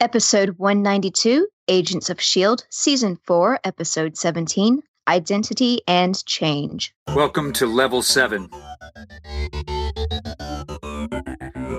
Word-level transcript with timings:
Episode 0.00 0.50
192 0.58 1.48
Agents 1.66 2.08
of 2.08 2.18
S.H.I.E.L.D., 2.18 2.62
Season 2.70 3.18
4, 3.24 3.58
Episode 3.64 4.16
17 4.16 4.80
Identity 5.08 5.80
and 5.88 6.24
Change. 6.24 6.94
Welcome 7.08 7.52
to 7.54 7.66
Level 7.66 8.02
7, 8.02 8.48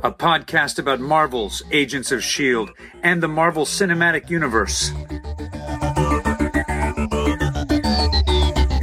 a 0.03 0.11
podcast 0.11 0.79
about 0.79 0.99
Marvel's 0.99 1.63
Agents 1.71 2.11
of 2.11 2.19
S.H.I.E.L.D. 2.19 2.73
and 3.03 3.23
the 3.23 3.29
Marvel 3.29 3.63
Cinematic 3.63 4.29
Universe. 4.29 4.91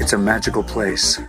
It's 0.00 0.14
a 0.14 0.18
magical 0.18 0.62
place. 0.62 1.21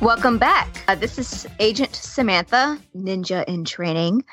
Welcome 0.00 0.38
back. 0.38 0.82
Uh, 0.88 0.94
this 0.94 1.18
is 1.18 1.46
Agent 1.58 1.94
Samantha, 1.94 2.78
Ninja 2.96 3.44
in 3.46 3.64
Training, 3.66 4.24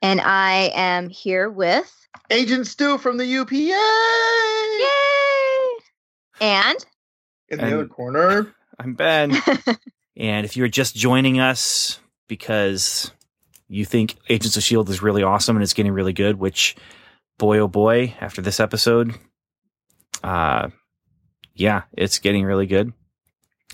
and 0.00 0.20
I 0.20 0.70
am 0.74 1.08
here 1.08 1.50
with. 1.50 1.92
Agent 2.30 2.66
Stu 2.68 2.96
from 2.98 3.16
the 3.16 3.26
UPA. 3.26 3.56
Yay! 4.80 4.86
And. 6.40 6.86
In 7.48 7.58
the 7.58 7.64
And- 7.64 7.74
other 7.74 7.86
corner. 7.86 8.54
I'm 8.78 8.94
Ben. 8.94 9.34
and 10.16 10.44
if 10.44 10.56
you're 10.56 10.68
just 10.68 10.94
joining 10.94 11.40
us 11.40 11.98
because 12.28 13.10
you 13.68 13.84
think 13.84 14.16
Agents 14.28 14.56
of 14.56 14.60
S.H.I.E.L.D. 14.60 14.92
is 14.92 15.02
really 15.02 15.22
awesome 15.22 15.56
and 15.56 15.62
it's 15.62 15.72
getting 15.72 15.92
really 15.92 16.12
good, 16.12 16.36
which, 16.38 16.76
boy, 17.38 17.58
oh 17.58 17.68
boy, 17.68 18.14
after 18.20 18.42
this 18.42 18.60
episode, 18.60 19.14
uh, 20.22 20.68
yeah, 21.54 21.82
it's 21.96 22.18
getting 22.18 22.44
really 22.44 22.66
good. 22.66 22.92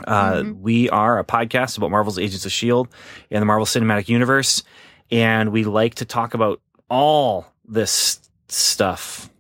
Uh, 0.07 0.33
Mhm. 0.43 0.61
We 0.61 0.89
are 0.91 1.19
a 1.19 1.25
podcast 1.25 1.77
about 1.79 1.91
Marvel's 1.91 2.19
Agents 2.19 2.45
of 2.45 2.51
S.H.I.E.L.D. 2.51 2.91
and 3.31 3.43
the 3.43 3.47
Marvel 3.47 3.67
Cinematic 3.67 4.09
Universe. 4.09 4.63
And 5.11 5.53
we 5.53 5.65
like 5.65 5.97
to 5.97 6.05
talk 6.05 6.35
about 6.35 6.61
all 6.89 7.47
this 7.67 8.21
stuff. 8.49 9.31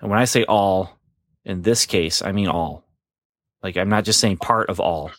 And 0.00 0.10
when 0.10 0.18
I 0.18 0.24
say 0.24 0.44
all, 0.44 0.98
in 1.44 1.62
this 1.62 1.86
case, 1.86 2.22
I 2.22 2.32
mean 2.32 2.48
all. 2.48 2.84
Like, 3.62 3.76
I'm 3.76 3.88
not 3.88 4.04
just 4.04 4.20
saying 4.20 4.38
part 4.38 4.68
of 4.70 4.80
all. 4.80 5.10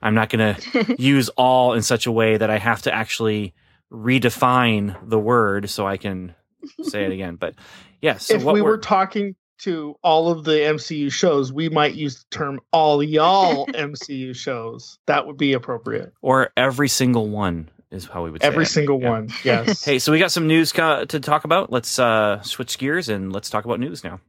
I'm 0.00 0.14
not 0.14 0.28
going 0.30 0.54
to 0.72 0.96
use 0.98 1.28
all 1.30 1.74
in 1.74 1.82
such 1.82 2.06
a 2.06 2.12
way 2.12 2.36
that 2.36 2.50
I 2.50 2.58
have 2.58 2.82
to 2.82 2.94
actually 2.94 3.54
redefine 3.92 4.96
the 5.08 5.18
word 5.18 5.68
so 5.70 5.86
I 5.86 5.96
can 5.96 6.34
say 6.82 7.04
it 7.04 7.12
again. 7.12 7.36
But 7.36 7.54
yeah, 8.00 8.18
so 8.18 8.34
if 8.34 8.42
what 8.44 8.54
we 8.54 8.62
we're, 8.62 8.70
were 8.72 8.78
talking 8.78 9.34
to 9.62 9.96
all 10.02 10.30
of 10.30 10.44
the 10.44 10.52
MCU 10.52 11.10
shows, 11.12 11.52
we 11.52 11.68
might 11.68 11.94
use 11.94 12.16
the 12.24 12.36
term 12.36 12.60
all 12.72 13.02
y'all 13.02 13.66
MCU 13.68 14.34
shows. 14.34 14.98
That 15.06 15.26
would 15.26 15.36
be 15.36 15.52
appropriate. 15.52 16.12
or 16.22 16.50
every 16.56 16.88
single 16.88 17.28
one 17.28 17.68
is 17.90 18.06
how 18.06 18.24
we 18.24 18.30
would 18.30 18.40
say 18.42 18.46
Every 18.48 18.64
it. 18.64 18.68
single 18.68 19.00
Yeah. 19.00 19.10
one. 19.10 19.28
Yes. 19.44 19.84
Hey, 19.84 19.98
so 19.98 20.12
we 20.12 20.18
got 20.18 20.32
some 20.32 20.46
news 20.46 20.72
co- 20.72 21.04
to 21.04 21.20
talk 21.20 21.44
about. 21.44 21.70
Let's 21.70 21.98
uh, 21.98 22.40
switch 22.42 22.78
gears 22.78 23.08
and 23.08 23.32
let's 23.32 23.50
talk 23.50 23.64
about 23.64 23.80
news 23.80 24.02
now. 24.02 24.20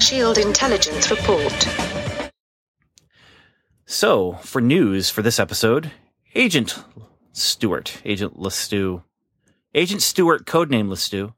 Shield 0.00 0.38
intelligence 0.38 1.10
report. 1.10 1.68
So, 3.86 4.32
for 4.42 4.60
news 4.60 5.10
for 5.10 5.22
this 5.22 5.38
episode, 5.38 5.92
Agent 6.34 6.82
Stewart, 7.32 7.98
Agent 8.04 8.36
Lestu, 8.36 9.04
Agent 9.74 10.02
Stewart, 10.02 10.44
codename 10.44 10.88
Lestu. 10.88 11.32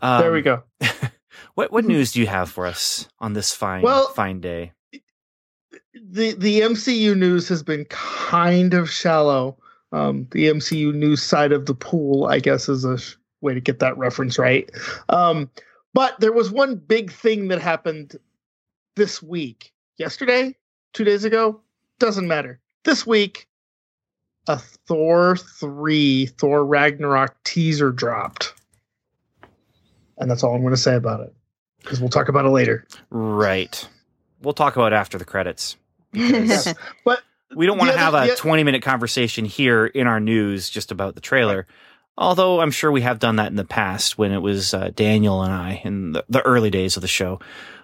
Um, 0.00 0.22
there 0.22 0.32
we 0.32 0.40
go. 0.42 0.62
What 1.54 1.72
what 1.72 1.84
news 1.84 2.12
do 2.12 2.20
you 2.20 2.26
have 2.26 2.50
for 2.50 2.66
us 2.66 3.08
on 3.20 3.32
this 3.32 3.54
fine 3.54 3.82
Well- 3.82 4.08
fine 4.08 4.40
day? 4.40 4.72
The 5.94 6.34
the 6.34 6.60
MCU 6.60 7.16
news 7.16 7.48
has 7.48 7.62
been 7.62 7.84
kind 7.86 8.74
of 8.74 8.90
shallow. 8.90 9.56
Um, 9.92 10.26
the 10.32 10.48
MCU 10.48 10.92
news 10.92 11.22
side 11.22 11.52
of 11.52 11.66
the 11.66 11.74
pool, 11.74 12.26
I 12.26 12.40
guess, 12.40 12.68
is 12.68 12.84
a 12.84 12.98
sh- 12.98 13.16
way 13.40 13.54
to 13.54 13.60
get 13.60 13.78
that 13.78 13.96
reference 13.96 14.38
right. 14.38 14.68
Um, 15.08 15.48
but 15.92 16.18
there 16.18 16.32
was 16.32 16.50
one 16.50 16.74
big 16.76 17.12
thing 17.12 17.46
that 17.48 17.60
happened 17.60 18.16
this 18.96 19.22
week. 19.22 19.72
Yesterday, 19.96 20.56
two 20.94 21.04
days 21.04 21.22
ago, 21.24 21.60
doesn't 22.00 22.26
matter. 22.26 22.58
This 22.82 23.06
week, 23.06 23.46
a 24.48 24.58
Thor 24.58 25.36
3, 25.36 26.26
Thor 26.26 26.64
Ragnarok 26.66 27.36
teaser 27.44 27.92
dropped. 27.92 28.52
And 30.18 30.28
that's 30.28 30.42
all 30.42 30.54
I'm 30.56 30.62
going 30.62 30.74
to 30.74 30.80
say 30.80 30.96
about 30.96 31.20
it. 31.20 31.34
Because 31.84 32.00
we'll 32.00 32.08
talk 32.10 32.28
about 32.28 32.44
it 32.46 32.50
later. 32.50 32.86
Right. 33.10 33.86
We'll 34.42 34.54
talk 34.54 34.74
about 34.76 34.92
it 34.92 34.96
after 34.96 35.18
the 35.18 35.24
credits. 35.24 35.76
because 36.12 36.74
But 37.04 37.20
we 37.54 37.66
don't 37.66 37.78
want 37.78 37.92
to 37.92 37.98
have 37.98 38.14
a 38.14 38.28
the- 38.28 38.36
20 38.36 38.64
minute 38.64 38.82
conversation 38.82 39.44
here 39.44 39.86
in 39.86 40.06
our 40.06 40.18
news 40.20 40.68
just 40.70 40.90
about 40.90 41.14
the 41.14 41.20
trailer. 41.20 41.66
Although 42.16 42.60
I'm 42.60 42.70
sure 42.70 42.90
we 42.92 43.00
have 43.02 43.18
done 43.18 43.36
that 43.36 43.48
in 43.48 43.56
the 43.56 43.64
past 43.64 44.16
when 44.18 44.32
it 44.32 44.38
was 44.40 44.72
uh, 44.72 44.90
Daniel 44.94 45.42
and 45.42 45.52
I 45.52 45.80
in 45.84 46.12
the, 46.12 46.24
the 46.28 46.42
early 46.42 46.70
days 46.70 46.96
of 46.96 47.00
the 47.02 47.08
show. 47.08 47.40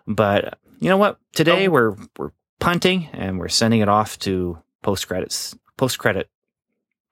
But 0.07 0.59
you 0.81 0.89
know 0.89 0.97
what? 0.97 1.19
Today 1.35 1.67
Oh. 1.67 1.71
we're 1.71 1.97
we're 2.17 2.31
punting 2.61 3.09
and 3.13 3.39
we're 3.39 3.49
sending 3.49 3.81
it 3.81 3.89
off 3.89 4.19
to 4.21 4.59
post 4.83 5.09
credits. 5.09 5.57
Post 5.77 5.99
credit. 5.99 6.29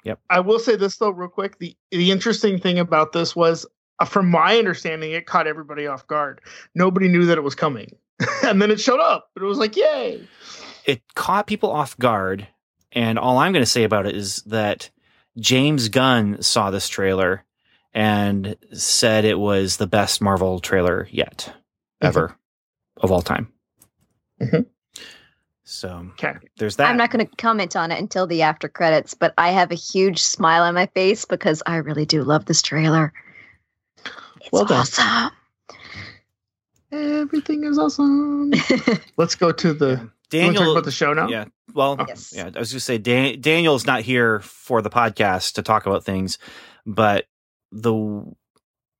Yep. 0.04 0.21
I 0.31 0.41
will 0.41 0.59
say 0.60 0.77
this 0.77 0.97
though, 0.98 1.10
real 1.10 1.28
quick. 1.28 1.59
The 1.59 1.77
the 1.91 2.10
interesting 2.12 2.59
thing 2.60 2.78
about 2.78 3.12
this 3.12 3.34
was, 3.34 3.66
from 4.06 4.31
my 4.31 4.59
understanding, 4.59 5.12
it 5.12 5.26
caught 5.26 5.47
everybody 5.47 5.86
off 5.86 6.06
guard. 6.06 6.41
Nobody 6.75 7.09
knew 7.09 7.26
that 7.26 7.38
it 7.38 7.42
was 7.44 7.54
coming, 7.54 7.91
and 8.44 8.60
then 8.62 8.70
it 8.70 8.81
showed 8.81 9.00
up. 9.00 9.31
And 9.36 9.44
it 9.44 9.48
was 9.48 9.59
like, 9.59 9.76
yay! 9.76 10.26
It 10.84 11.03
caught 11.14 11.47
people 11.47 11.70
off 11.70 11.98
guard, 11.98 12.47
and 12.92 13.19
all 13.19 13.38
I'm 13.38 13.53
going 13.53 13.62
to 13.62 13.70
say 13.70 13.84
about 13.84 14.06
it 14.06 14.14
is 14.16 14.42
that 14.47 14.91
James 15.38 15.88
Gunn 15.88 16.41
saw 16.42 16.70
this 16.70 16.88
trailer 16.88 17.44
and 17.92 18.56
said 18.72 19.25
it 19.25 19.38
was 19.38 19.76
the 19.76 19.86
best 19.86 20.20
Marvel 20.20 20.60
trailer 20.60 21.09
yet, 21.10 21.53
ever, 22.00 22.36
of 22.98 23.10
all 23.10 23.22
time. 23.22 23.53
Mhm. 24.41 24.66
So 25.65 26.06
Okay. 26.12 26.34
there's 26.56 26.76
that. 26.76 26.88
I'm 26.88 26.97
not 26.97 27.10
going 27.10 27.26
to 27.26 27.36
comment 27.36 27.76
on 27.76 27.91
it 27.92 27.98
until 27.98 28.26
the 28.26 28.42
after 28.42 28.69
credits, 28.69 29.15
but 29.15 29.34
I 29.36 29.50
have 29.50 29.70
a 29.70 29.75
huge 29.76 30.22
smile 30.22 30.62
on 30.62 30.75
my 30.75 30.86
face 30.86 31.25
because 31.26 31.62
I 31.66 31.76
really 31.76 32.06
do 32.06 32.22
love 32.25 32.47
this 32.47 32.62
trailer. 32.62 33.12
It's 34.41 34.53
Well 34.53 34.65
done. 34.65 34.81
awesome. 34.81 35.31
Everything 36.91 37.65
is 37.65 37.78
awesome. 37.78 38.53
Let's 39.16 39.34
go 39.34 39.53
to 39.53 39.75
the. 39.75 39.87
Yeah. 39.87 39.93
You 39.93 39.99
wanna 39.99 40.10
Daniel. 40.31 40.62
talk 40.65 40.72
about 40.72 40.84
the 40.84 40.91
show 40.91 41.12
now. 41.12 41.28
Yeah. 41.28 41.44
Well, 41.75 41.97
oh. 41.99 42.04
Yes. 42.09 42.32
yeah. 42.37 42.50
I 42.54 42.59
was 42.59 42.71
just 42.71 42.87
say 42.87 42.98
Dan, 42.98 43.41
Daniel's 43.41 43.87
not 43.87 44.03
here 44.03 44.41
for 44.41 44.82
the 44.82 44.91
podcast 44.91 45.54
to 45.54 45.62
talk 45.62 45.87
about 45.87 46.04
things, 46.04 46.38
but 46.87 47.27
the 47.72 48.25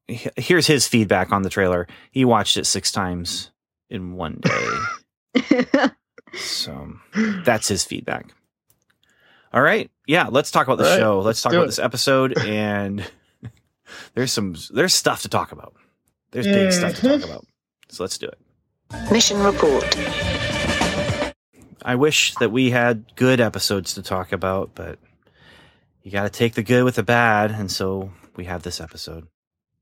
here's 0.09 0.67
his 0.67 0.87
feedback 0.89 1.33
on 1.33 1.43
the 1.43 1.51
trailer. 1.51 1.87
He 2.11 2.25
watched 2.25 2.57
it 2.57 2.65
six 2.67 2.91
times 2.93 3.51
in 3.91 4.13
one 4.15 4.41
day. 4.43 5.71
So 6.35 6.93
that's 7.17 7.69
his 7.69 7.85
feedback. 7.85 8.27
All 9.51 9.63
right. 9.63 9.91
Yeah, 10.07 10.29
let's 10.31 10.51
talk 10.51 10.67
about 10.67 10.77
the 10.77 10.85
All 10.85 10.91
right, 10.91 10.99
show. 10.99 11.17
Let's 11.21 11.25
let's 11.27 11.43
talk 11.43 11.53
about 11.55 11.63
it. 11.63 11.67
this 11.69 11.79
episode 11.79 12.37
and 12.39 13.11
there's 14.15 14.33
some 14.33 14.55
there's 14.71 14.95
stuff 14.95 15.23
to 15.23 15.29
talk 15.29 15.53
about. 15.53 15.75
There's 16.31 16.47
big 16.47 16.73
stuff 16.73 16.95
to 16.97 17.03
talk 17.03 17.21
Mhm. 17.21 17.25
about. 17.25 17.47
So 17.89 18.03
let's 18.05 18.19
do 18.19 18.27
it. 18.27 18.39
Mission 19.11 19.43
report. 19.43 19.85
I 21.83 21.95
wish 21.95 22.35
that 22.37 22.51
we 22.51 22.71
had 22.71 23.05
good 23.17 23.41
episodes 23.41 23.95
to 23.95 24.03
talk 24.03 24.33
about, 24.33 24.75
but 24.75 24.99
you 26.03 26.11
got 26.11 26.25
to 26.25 26.31
take 26.31 26.55
the 26.55 26.63
good 26.63 26.85
with 26.85 26.97
the 26.97 27.03
bad, 27.03 27.51
and 27.51 27.71
so 27.71 28.13
we 28.37 28.45
have 28.45 28.63
this 28.63 28.81
episode. 28.81 29.27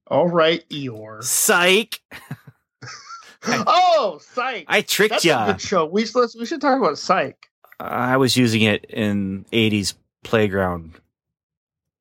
All 0.08 0.28
right, 0.28 0.68
Eeyore. 0.68 1.22
Psych! 1.24 2.00
oh, 3.46 4.20
Psych. 4.22 4.66
I 4.68 4.82
tricked 4.82 5.22
That's 5.22 5.24
a 5.24 5.52
good 5.52 5.60
show. 5.60 5.86
We 5.86 6.06
should, 6.06 6.30
we 6.38 6.46
should 6.46 6.60
talk 6.60 6.78
about 6.78 6.98
Psych. 6.98 7.36
I 7.80 8.16
was 8.16 8.36
using 8.36 8.62
it 8.62 8.84
in 8.86 9.44
'80s 9.52 9.94
playground 10.24 10.92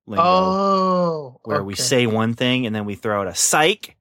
lingo. 0.07 0.23
Oh, 0.23 1.39
where 1.43 1.63
we 1.63 1.75
say 1.75 2.05
one 2.07 2.33
thing 2.33 2.65
and 2.65 2.75
then 2.75 2.85
we 2.85 2.95
throw 2.95 3.21
out 3.21 3.27
a 3.27 3.35
psych. 3.35 3.95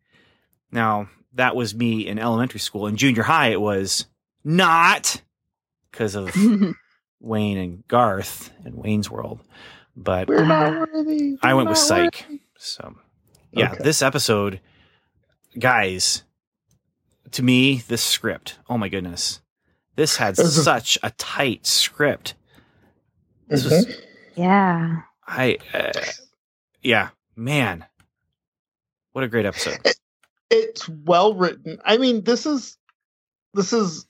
Now, 0.70 1.08
that 1.34 1.56
was 1.56 1.74
me 1.74 2.06
in 2.06 2.18
elementary 2.18 2.60
school. 2.60 2.86
In 2.86 2.96
junior 2.96 3.22
high, 3.22 3.48
it 3.48 3.60
was 3.60 4.06
not 4.44 5.20
because 5.90 6.14
of 6.14 6.34
Wayne 7.20 7.58
and 7.58 7.86
Garth 7.88 8.50
and 8.64 8.74
Wayne's 8.74 9.10
World. 9.10 9.40
But 9.96 10.28
We're 10.28 10.44
not 10.44 10.88
worthy. 10.92 11.38
I 11.42 11.52
We're 11.52 11.58
went 11.58 11.68
with 11.70 11.78
psych. 11.78 12.24
worthy. 12.28 12.40
So, 12.58 12.96
yeah, 13.52 13.72
Okay. 13.72 13.82
this 13.84 14.02
episode, 14.02 14.60
guys, 15.58 16.24
to 17.32 17.42
me, 17.42 17.82
this 17.88 18.02
script, 18.02 18.58
oh 18.68 18.76
my 18.78 18.88
goodness. 18.88 19.40
This 19.96 20.16
had 20.16 20.36
such 20.36 20.98
a 21.02 21.10
tight 21.12 21.66
script. 21.66 22.34
This 23.48 23.64
was, 23.64 23.86
Mhm. 23.86 24.00
yeah. 24.36 25.02
I, 25.26 25.58
uh, 25.72 25.92
yeah, 26.82 27.10
man, 27.36 27.84
what 29.12 29.24
a 29.24 29.28
great 29.28 29.46
episode. 29.46 29.78
it's 30.50 30.88
well 30.88 31.34
written. 31.34 31.78
I 31.84 31.96
mean, 31.96 32.24
this 32.24 32.46
is 32.46 32.76
this 33.54 33.72
is 33.72 34.06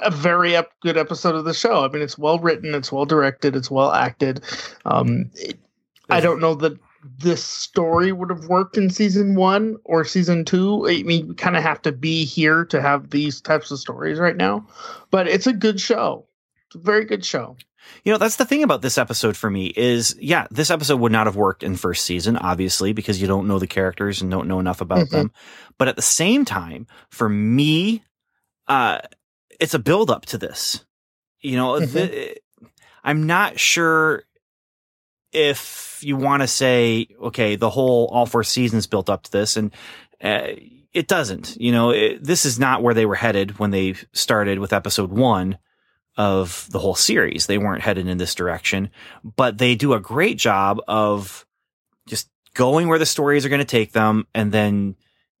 a 0.00 0.10
very 0.10 0.56
ep- 0.56 0.78
good 0.80 0.96
episode 0.96 1.34
of 1.34 1.44
the 1.44 1.54
show. 1.54 1.84
I 1.84 1.88
mean, 1.88 2.02
it's 2.02 2.18
well 2.18 2.38
written, 2.38 2.74
it's 2.74 2.92
well 2.92 3.06
directed, 3.06 3.56
it's 3.56 3.70
well 3.70 3.92
acted. 3.92 4.42
Um, 4.84 5.30
it, 5.34 5.58
I 6.10 6.20
don't 6.20 6.40
know 6.40 6.54
that 6.56 6.78
this 7.18 7.44
story 7.44 8.12
would 8.12 8.30
have 8.30 8.46
worked 8.46 8.76
in 8.76 8.90
season 8.90 9.34
one 9.34 9.76
or 9.84 10.04
season 10.04 10.44
two. 10.44 10.86
I 10.88 11.02
mean, 11.02 11.28
we 11.28 11.34
kind 11.34 11.56
of 11.56 11.62
have 11.62 11.82
to 11.82 11.92
be 11.92 12.24
here 12.24 12.64
to 12.66 12.80
have 12.80 13.10
these 13.10 13.40
types 13.40 13.70
of 13.70 13.78
stories 13.78 14.18
right 14.18 14.36
now, 14.36 14.66
but 15.10 15.28
it's 15.28 15.46
a 15.46 15.52
good 15.52 15.80
show. 15.80 16.26
It's 16.66 16.76
a 16.76 16.78
very 16.78 17.04
good 17.04 17.24
show. 17.24 17.56
You 18.04 18.12
know, 18.12 18.18
that's 18.18 18.36
the 18.36 18.44
thing 18.44 18.62
about 18.62 18.82
this 18.82 18.98
episode 18.98 19.36
for 19.36 19.50
me 19.50 19.66
is, 19.66 20.16
yeah, 20.20 20.46
this 20.50 20.70
episode 20.70 21.00
would 21.00 21.12
not 21.12 21.26
have 21.26 21.36
worked 21.36 21.62
in 21.62 21.76
first 21.76 22.04
season, 22.04 22.36
obviously, 22.36 22.92
because 22.92 23.20
you 23.20 23.26
don't 23.26 23.46
know 23.48 23.58
the 23.58 23.66
characters 23.66 24.22
and 24.22 24.30
don't 24.30 24.48
know 24.48 24.60
enough 24.60 24.80
about 24.80 25.06
Mhm. 25.08 25.10
them. 25.10 25.32
But 25.78 25.88
at 25.88 25.96
the 25.96 26.02
same 26.02 26.44
time, 26.44 26.86
for 27.10 27.28
me, 27.28 28.02
uh, 28.66 29.00
it's 29.60 29.74
a 29.74 29.78
build 29.78 30.10
up 30.10 30.26
to 30.26 30.38
this. 30.38 30.84
You 31.40 31.56
know, 31.56 31.80
the, 31.80 32.36
I'm 33.04 33.26
not 33.26 33.58
sure 33.60 34.24
if 35.32 35.98
you 36.02 36.16
want 36.16 36.42
to 36.42 36.48
say, 36.48 37.08
okay, 37.20 37.56
the 37.56 37.70
whole 37.70 38.06
all 38.06 38.26
four 38.26 38.44
seasons 38.44 38.86
built 38.86 39.10
up 39.10 39.24
to 39.24 39.30
this, 39.30 39.56
and 39.56 39.72
uh, 40.22 40.48
it 40.92 41.06
doesn't. 41.06 41.56
You 41.60 41.72
know, 41.72 41.90
it, 41.90 42.22
this 42.24 42.44
is 42.44 42.58
not 42.58 42.82
where 42.82 42.94
they 42.94 43.06
were 43.06 43.14
headed 43.14 43.58
when 43.58 43.70
they 43.70 43.94
started 44.12 44.58
with 44.58 44.72
episode 44.72 45.10
one 45.10 45.58
of 46.18 46.66
the 46.70 46.78
whole 46.80 46.94
series. 46.96 47.46
They 47.46 47.56
weren't 47.58 47.80
headed 47.82 48.06
in 48.08 48.18
this 48.18 48.34
direction, 48.34 48.90
but 49.24 49.56
they 49.56 49.74
do 49.74 49.94
a 49.94 50.00
great 50.00 50.36
job 50.36 50.80
of 50.88 51.46
just 52.08 52.28
going 52.54 52.88
where 52.88 52.98
the 52.98 53.06
stories 53.06 53.46
are 53.46 53.48
going 53.48 53.60
to 53.60 53.64
take 53.64 53.92
them 53.92 54.26
and 54.34 54.50
then, 54.52 54.96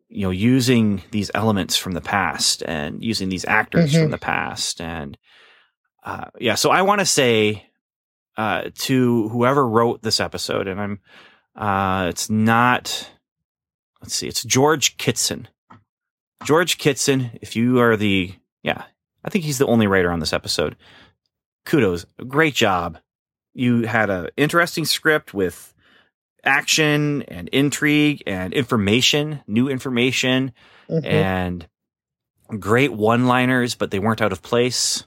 you 0.08 0.22
know, 0.22 0.30
using 0.30 1.02
these 1.10 1.30
elements 1.34 1.76
from 1.76 1.92
the 1.92 2.00
past 2.00 2.62
and 2.64 3.02
using 3.02 3.28
these 3.28 3.44
actors 3.44 3.92
Mhm. 3.92 4.02
from 4.02 4.10
the 4.12 4.18
past. 4.18 4.80
And, 4.80 5.18
uh, 6.04 6.26
yeah, 6.38 6.54
so 6.54 6.70
I 6.70 6.82
want 6.82 7.00
to 7.00 7.06
say, 7.06 7.66
uh, 8.36 8.70
to 8.76 9.28
whoever 9.30 9.66
wrote 9.68 10.00
this 10.02 10.20
episode, 10.20 10.68
and 10.68 10.80
I'm, 10.80 11.00
uh, 11.56 12.06
it's 12.08 12.30
not, 12.30 13.10
let's 14.00 14.14
see, 14.14 14.28
it's 14.28 14.44
George 14.44 14.96
Kitson. 14.96 15.48
George 16.44 16.78
Kitson, 16.78 17.36
if 17.42 17.56
you 17.56 17.80
are 17.80 17.96
the, 17.96 18.32
yeah, 18.62 18.84
I 19.24 19.30
think 19.30 19.44
he's 19.44 19.58
the 19.58 19.66
only 19.66 19.86
writer 19.86 20.10
on 20.10 20.20
this 20.20 20.32
episode. 20.32 20.76
Kudos. 21.64 22.06
Great 22.26 22.54
job. 22.54 22.98
You 23.54 23.82
had 23.82 24.10
an 24.10 24.28
interesting 24.36 24.84
script 24.84 25.34
with 25.34 25.74
action 26.44 27.22
and 27.24 27.48
intrigue 27.48 28.22
and 28.26 28.52
information, 28.54 29.42
new 29.46 29.68
information, 29.68 30.52
Mhm. 30.88 31.04
and 31.04 31.68
great 32.60 32.92
one 32.92 33.26
liners, 33.26 33.74
but 33.74 33.90
they 33.90 33.98
weren't 33.98 34.22
out 34.22 34.32
of 34.32 34.40
place. 34.42 35.04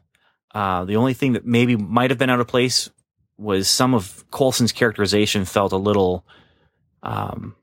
Uh, 0.53 0.83
the 0.85 0.97
only 0.97 1.13
thing 1.13 1.33
that 1.33 1.45
maybe 1.45 1.75
might 1.77 2.11
have 2.11 2.19
been 2.19 2.29
out 2.29 2.41
of 2.41 2.47
place 2.47 2.89
was 3.37 3.67
some 3.69 3.93
of 3.95 4.23
Coulson's 4.29 4.71
characterization 4.73 5.45
felt 5.45 5.71
a 5.71 5.77
little 5.77 6.25
um, 7.01 7.55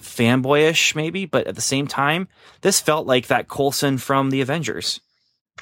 fanboyish, 0.00 0.94
maybe, 0.94 1.24
but 1.26 1.46
at 1.46 1.54
the 1.54 1.60
same 1.62 1.86
time, 1.86 2.28
this 2.60 2.80
felt 2.80 3.06
like 3.06 3.28
that 3.28 3.48
Coulson 3.48 3.96
from 3.98 4.30
the 4.30 4.40
Avengers. 4.42 5.00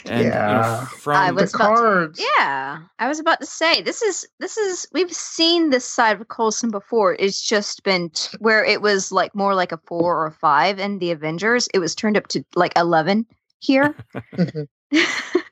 And, 0.06 0.24
you 0.24 0.30
know, 0.30 0.36
Yeah. 0.36 0.84
from 0.86 1.16
I 1.16 1.28
the 1.28 1.34
was 1.34 1.54
about 1.54 1.68
to- 1.68 1.74
cards. 1.80 2.20
Yeah, 2.36 2.78
I 2.98 3.08
was 3.08 3.18
about 3.18 3.40
to 3.40 3.46
say 3.46 3.82
this 3.82 4.00
is 4.02 4.26
this 4.38 4.56
is 4.56 4.86
we've 4.92 5.12
seen 5.12 5.70
this 5.70 5.84
side 5.84 6.20
of 6.20 6.28
Coulson 6.28 6.70
before. 6.70 7.16
It's 7.18 7.40
just 7.42 7.82
been 7.82 8.10
t- 8.10 8.36
where 8.38 8.64
it 8.64 8.80
was 8.82 9.10
like 9.12 9.34
more 9.34 9.54
like 9.54 9.72
a 9.72 9.80
four 9.86 10.16
or 10.22 10.26
a 10.26 10.32
five 10.32 10.78
in 10.78 10.98
the 10.98 11.10
Avengers. 11.10 11.68
It 11.74 11.78
was 11.80 11.94
turned 11.94 12.16
up 12.16 12.28
to 12.28 12.44
like 12.54 12.72
eleven 12.76 13.26
here. 13.60 13.94
Mm-hmm. 14.36 14.62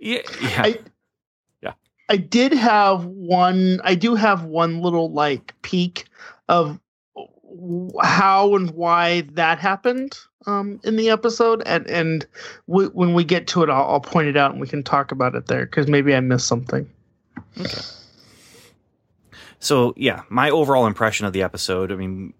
yeah, 0.01 0.23
yeah. 0.41 0.63
I- 0.65 0.79
I 2.09 2.19
did 2.19 2.53
have 2.53 3.05
one. 3.05 3.81
I 3.83 3.97
do 3.97 4.15
have 4.15 4.45
one 4.45 4.81
little 4.81 5.11
like 5.13 5.53
peek 5.63 6.05
of 6.49 6.67
w- 6.67 6.79
how 8.03 8.55
and 8.55 8.71
why 8.71 9.23
that 9.33 9.59
happened 9.59 10.19
um, 10.47 10.81
in 10.85 10.97
the 10.97 11.11
episode, 11.11 11.63
and 11.67 11.87
and 11.87 12.27
w- 12.69 12.91
when 12.91 13.15
we 13.15 13.25
get 13.25 13.47
to 13.49 13.63
it, 13.63 13.71
I'll, 13.71 13.85
I'll 13.91 14.01
point 14.01 14.29
it 14.29 14.37
out 14.37 14.53
and 14.53 14.61
we 14.61 14.67
can 14.67 14.83
talk 14.83 15.13
about 15.13 15.35
it 15.35 15.47
there 15.47 15.67
because 15.67 15.89
maybe 15.89 16.15
I 16.15 16.21
missed 16.21 16.47
something. 16.47 16.89
Okay. 17.61 17.81
So 19.59 19.95
yeah, 19.97 20.23
my 20.29 20.51
overall 20.51 20.87
impression 20.87 21.27
of 21.27 21.33
the 21.33 21.43
episode. 21.43 21.91
I 21.91 21.97
mean, 21.97 22.35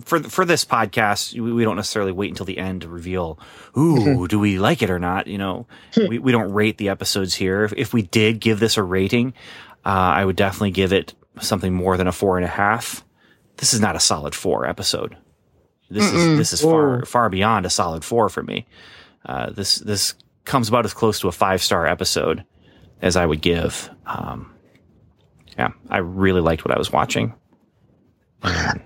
for 0.00 0.22
for 0.22 0.44
this 0.44 0.64
podcast, 0.64 1.34
we, 1.34 1.52
we 1.52 1.64
don't 1.64 1.76
necessarily 1.76 2.12
wait 2.12 2.30
until 2.30 2.46
the 2.46 2.58
end 2.58 2.82
to 2.82 2.88
reveal, 2.88 3.38
ooh, 3.76 4.28
do 4.28 4.38
we 4.38 4.58
like 4.58 4.82
it 4.82 4.90
or 4.90 4.98
not? 4.98 5.26
You 5.26 5.38
know, 5.38 5.66
we 5.96 6.18
we 6.18 6.32
don't 6.32 6.52
rate 6.52 6.78
the 6.78 6.88
episodes 6.88 7.34
here. 7.34 7.64
If, 7.64 7.72
if 7.74 7.92
we 7.92 8.02
did 8.02 8.40
give 8.40 8.60
this 8.60 8.76
a 8.76 8.82
rating, 8.82 9.34
uh, 9.84 9.88
I 9.88 10.24
would 10.24 10.36
definitely 10.36 10.72
give 10.72 10.92
it 10.92 11.14
something 11.40 11.72
more 11.72 11.96
than 11.96 12.06
a 12.06 12.12
four 12.12 12.36
and 12.36 12.44
a 12.44 12.48
half. 12.48 13.04
This 13.56 13.72
is 13.72 13.80
not 13.80 13.96
a 13.96 14.00
solid 14.00 14.34
four 14.34 14.66
episode. 14.66 15.16
This 15.90 16.10
Mm-mm. 16.10 16.32
is 16.32 16.38
this 16.38 16.52
is 16.52 16.60
far 16.62 16.98
Whoa. 16.98 17.04
far 17.04 17.28
beyond 17.30 17.66
a 17.66 17.70
solid 17.70 18.04
four 18.04 18.28
for 18.28 18.42
me. 18.42 18.66
Uh, 19.24 19.50
this 19.50 19.76
this 19.76 20.14
comes 20.44 20.68
about 20.68 20.84
as 20.84 20.94
close 20.94 21.20
to 21.20 21.28
a 21.28 21.32
five 21.32 21.62
star 21.62 21.86
episode 21.86 22.44
as 23.00 23.16
I 23.16 23.26
would 23.26 23.40
give. 23.40 23.90
Um, 24.06 24.52
yeah, 25.58 25.68
I 25.88 25.98
really 25.98 26.40
liked 26.40 26.64
what 26.64 26.74
I 26.74 26.78
was 26.78 26.90
watching. 26.90 27.34
And 28.42 28.82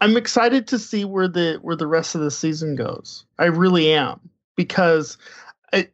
I'm 0.00 0.16
excited 0.16 0.66
to 0.68 0.78
see 0.78 1.04
where 1.04 1.28
the 1.28 1.58
where 1.62 1.76
the 1.76 1.86
rest 1.86 2.14
of 2.14 2.22
the 2.22 2.30
season 2.30 2.74
goes. 2.74 3.24
I 3.38 3.46
really 3.46 3.92
am 3.92 4.30
because 4.56 5.18
I 5.72 5.88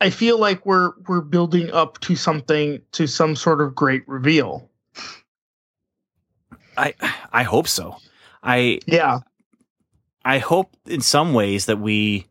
I 0.00 0.10
feel 0.10 0.38
like 0.38 0.64
we're 0.64 0.92
we're 1.06 1.20
building 1.20 1.70
up 1.70 2.00
to 2.00 2.16
something 2.16 2.80
to 2.92 3.06
some 3.06 3.36
sort 3.36 3.60
of 3.60 3.74
great 3.74 4.02
reveal. 4.08 4.68
I 6.76 6.94
I 7.32 7.42
hope 7.44 7.68
so. 7.68 7.96
I 8.42 8.80
Yeah. 8.86 9.20
I 10.24 10.38
hope 10.38 10.74
in 10.86 11.00
some 11.00 11.32
ways 11.34 11.66
that 11.66 11.78
we 11.78 12.26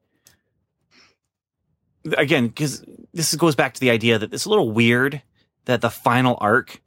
again 2.17 2.47
because 2.47 2.83
this 3.13 3.33
goes 3.35 3.55
back 3.55 3.73
to 3.75 3.79
the 3.79 3.89
idea 3.89 4.19
that 4.19 4.33
it's 4.33 4.45
a 4.45 4.49
little 4.49 4.71
weird 4.71 5.21
that 5.65 5.81
the 5.81 5.89
final 5.89 6.37
arc 6.41 6.81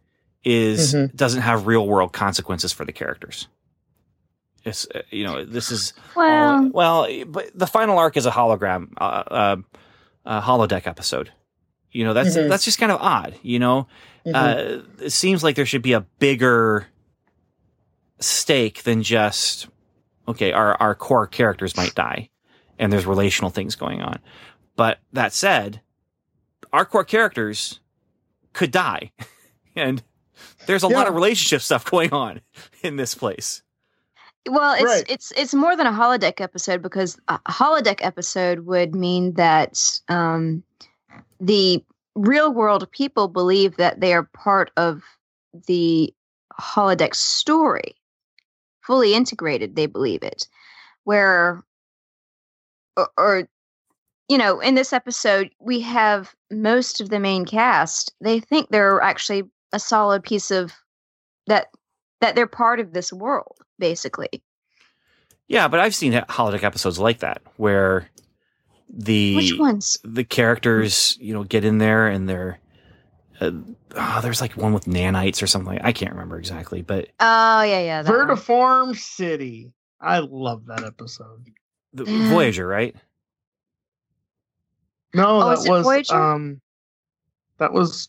is 0.45 0.95
Mhm. 0.95 1.15
doesn't 1.17 1.43
have 1.43 1.67
real 1.67 1.87
world 1.87 2.13
consequences 2.13 2.73
for 2.73 2.85
the 2.85 2.93
characters. 2.93 3.49
It's 4.65 4.87
uh, 4.95 5.03
you 5.11 5.25
know 5.25 5.45
this 5.45 5.71
is 5.71 5.93
well, 6.15 6.55
all- 6.65 6.71
well 6.73 7.25
but 7.27 7.51
the 7.55 7.67
final 7.67 7.99
arc 7.99 8.17
is 8.17 8.27
a 8.27 8.31
hologram 8.31 8.89
uh, 9.01 9.23
uh, 9.31 9.57
uh 10.27 10.41
holodeck 10.43 10.87
episode. 10.87 11.33
You 11.93 12.05
know 12.05 12.13
that's 12.13 12.37
Mhm. 12.37 12.49
that's 12.49 12.65
just 12.65 12.79
kind 12.79 12.93
of 12.93 13.01
odd. 13.01 13.37
You 13.43 13.59
know 13.59 13.87
Mhm. 14.27 14.35
uh, 14.35 14.83
it 15.05 15.11
seems 15.11 15.43
like 15.43 15.57
there 15.57 15.67
should 15.67 15.83
be 15.83 15.93
a 15.95 16.01
bigger 16.19 16.87
stake 18.19 18.83
than 18.85 19.03
just 19.03 19.69
okay 20.27 20.53
our 20.53 20.75
our 20.81 20.95
core 20.95 21.27
characters 21.27 21.77
might 21.77 21.95
die 21.95 22.29
and 22.79 22.93
there's 22.93 23.07
relational 23.07 23.51
things 23.51 23.75
going 23.77 24.03
on. 24.03 24.19
But 24.77 24.99
that 25.13 25.33
said 25.33 25.81
our 26.73 26.85
core 26.85 27.05
characters 27.05 27.81
could 28.53 28.71
die. 28.71 29.13
And 29.79 30.03
there's 30.65 30.83
a 30.83 30.89
lot 30.89 31.07
of 31.07 31.13
relationship 31.15 31.61
stuff 31.61 31.85
going 31.85 32.11
on 32.15 32.41
in 32.83 32.97
this 32.97 33.15
place. 33.15 33.63
Well, 34.49 34.73
it's 34.73 34.85
Right. 34.85 35.05
it's 35.07 35.33
it's 35.37 35.53
more 35.53 35.77
than 35.77 35.87
a 35.87 35.93
holodeck 35.93 36.41
episode 36.41 36.81
because 36.81 37.19
a 37.29 37.39
holodeck 37.41 37.99
episode 38.03 38.61
would 38.61 38.95
mean 38.95 39.35
that 39.35 40.01
um, 40.09 40.63
the 41.41 41.85
real 42.15 42.53
world 42.55 42.91
people 42.91 43.29
believe 43.29 43.77
that 43.77 44.01
they 44.01 44.15
are 44.15 44.23
part 44.23 44.71
of 44.79 45.03
the 45.67 46.15
holodeck 46.59 47.15
story, 47.15 47.97
fully 48.87 49.15
integrated. 49.15 49.75
They 49.77 49.87
believe 49.87 50.23
it, 50.23 50.47
where 51.05 51.63
or, 52.97 53.09
or 53.19 53.49
you 54.29 54.39
know, 54.39 54.61
in 54.61 54.75
this 54.75 54.93
episode, 54.93 55.51
we 55.61 55.81
have 55.81 56.35
most 56.51 57.01
of 57.01 57.11
the 57.11 57.21
main 57.21 57.45
cast. 57.45 58.13
They 58.21 58.41
think 58.41 58.69
they're 58.71 59.01
actually 59.01 59.45
a 59.73 59.79
solid 59.79 60.23
piece 60.23 60.51
of 60.51 60.73
that 61.47 61.69
that 62.21 62.35
they're 62.35 62.47
part 62.47 62.81
of 62.81 62.93
this 62.93 63.13
world, 63.13 63.57
basically. 63.79 64.43
yeah 65.49 65.69
but 65.69 65.79
i've 65.79 65.95
seen 65.95 66.13
holodeck 66.13 66.65
episodes 66.65 66.99
like 66.99 67.19
that 67.21 67.41
where 67.57 68.09
the 68.89 69.37
Which 69.37 69.55
ones? 69.59 69.97
the 70.03 70.25
characters 70.25 71.17
you 71.21 71.35
know 71.35 71.45
get 71.45 71.65
in 71.65 71.79
there 71.79 72.09
and 72.09 72.29
they're 72.29 72.59
uh, 73.41 73.51
oh, 73.97 74.21
there's 74.23 74.41
like 74.41 74.57
one 74.57 74.73
with 74.73 74.85
nanites 74.87 75.43
or 75.43 75.47
something 75.47 75.75
like 75.75 75.85
i 75.85 75.93
can't 75.93 76.13
remember 76.13 76.39
exactly 76.39 76.83
but 76.83 77.09
Oh 77.21 77.63
yeah, 77.63 77.81
yeah. 77.81 78.03
That 78.03 78.11
one. 78.49 78.95
City. 78.95 79.73
I 80.01 80.19
love 80.21 80.67
that 80.67 80.85
episode. 80.85 81.47
the 81.93 82.05
voyager 82.31 82.67
right 82.67 82.95
No, 85.15 85.41
Oh, 85.43 85.49
that 85.51 85.59
is 85.59 85.67
it 85.67 85.71
was 85.71 85.85
Voyager? 85.85 86.15
um 86.15 86.61
that 87.59 87.73
was 87.73 88.09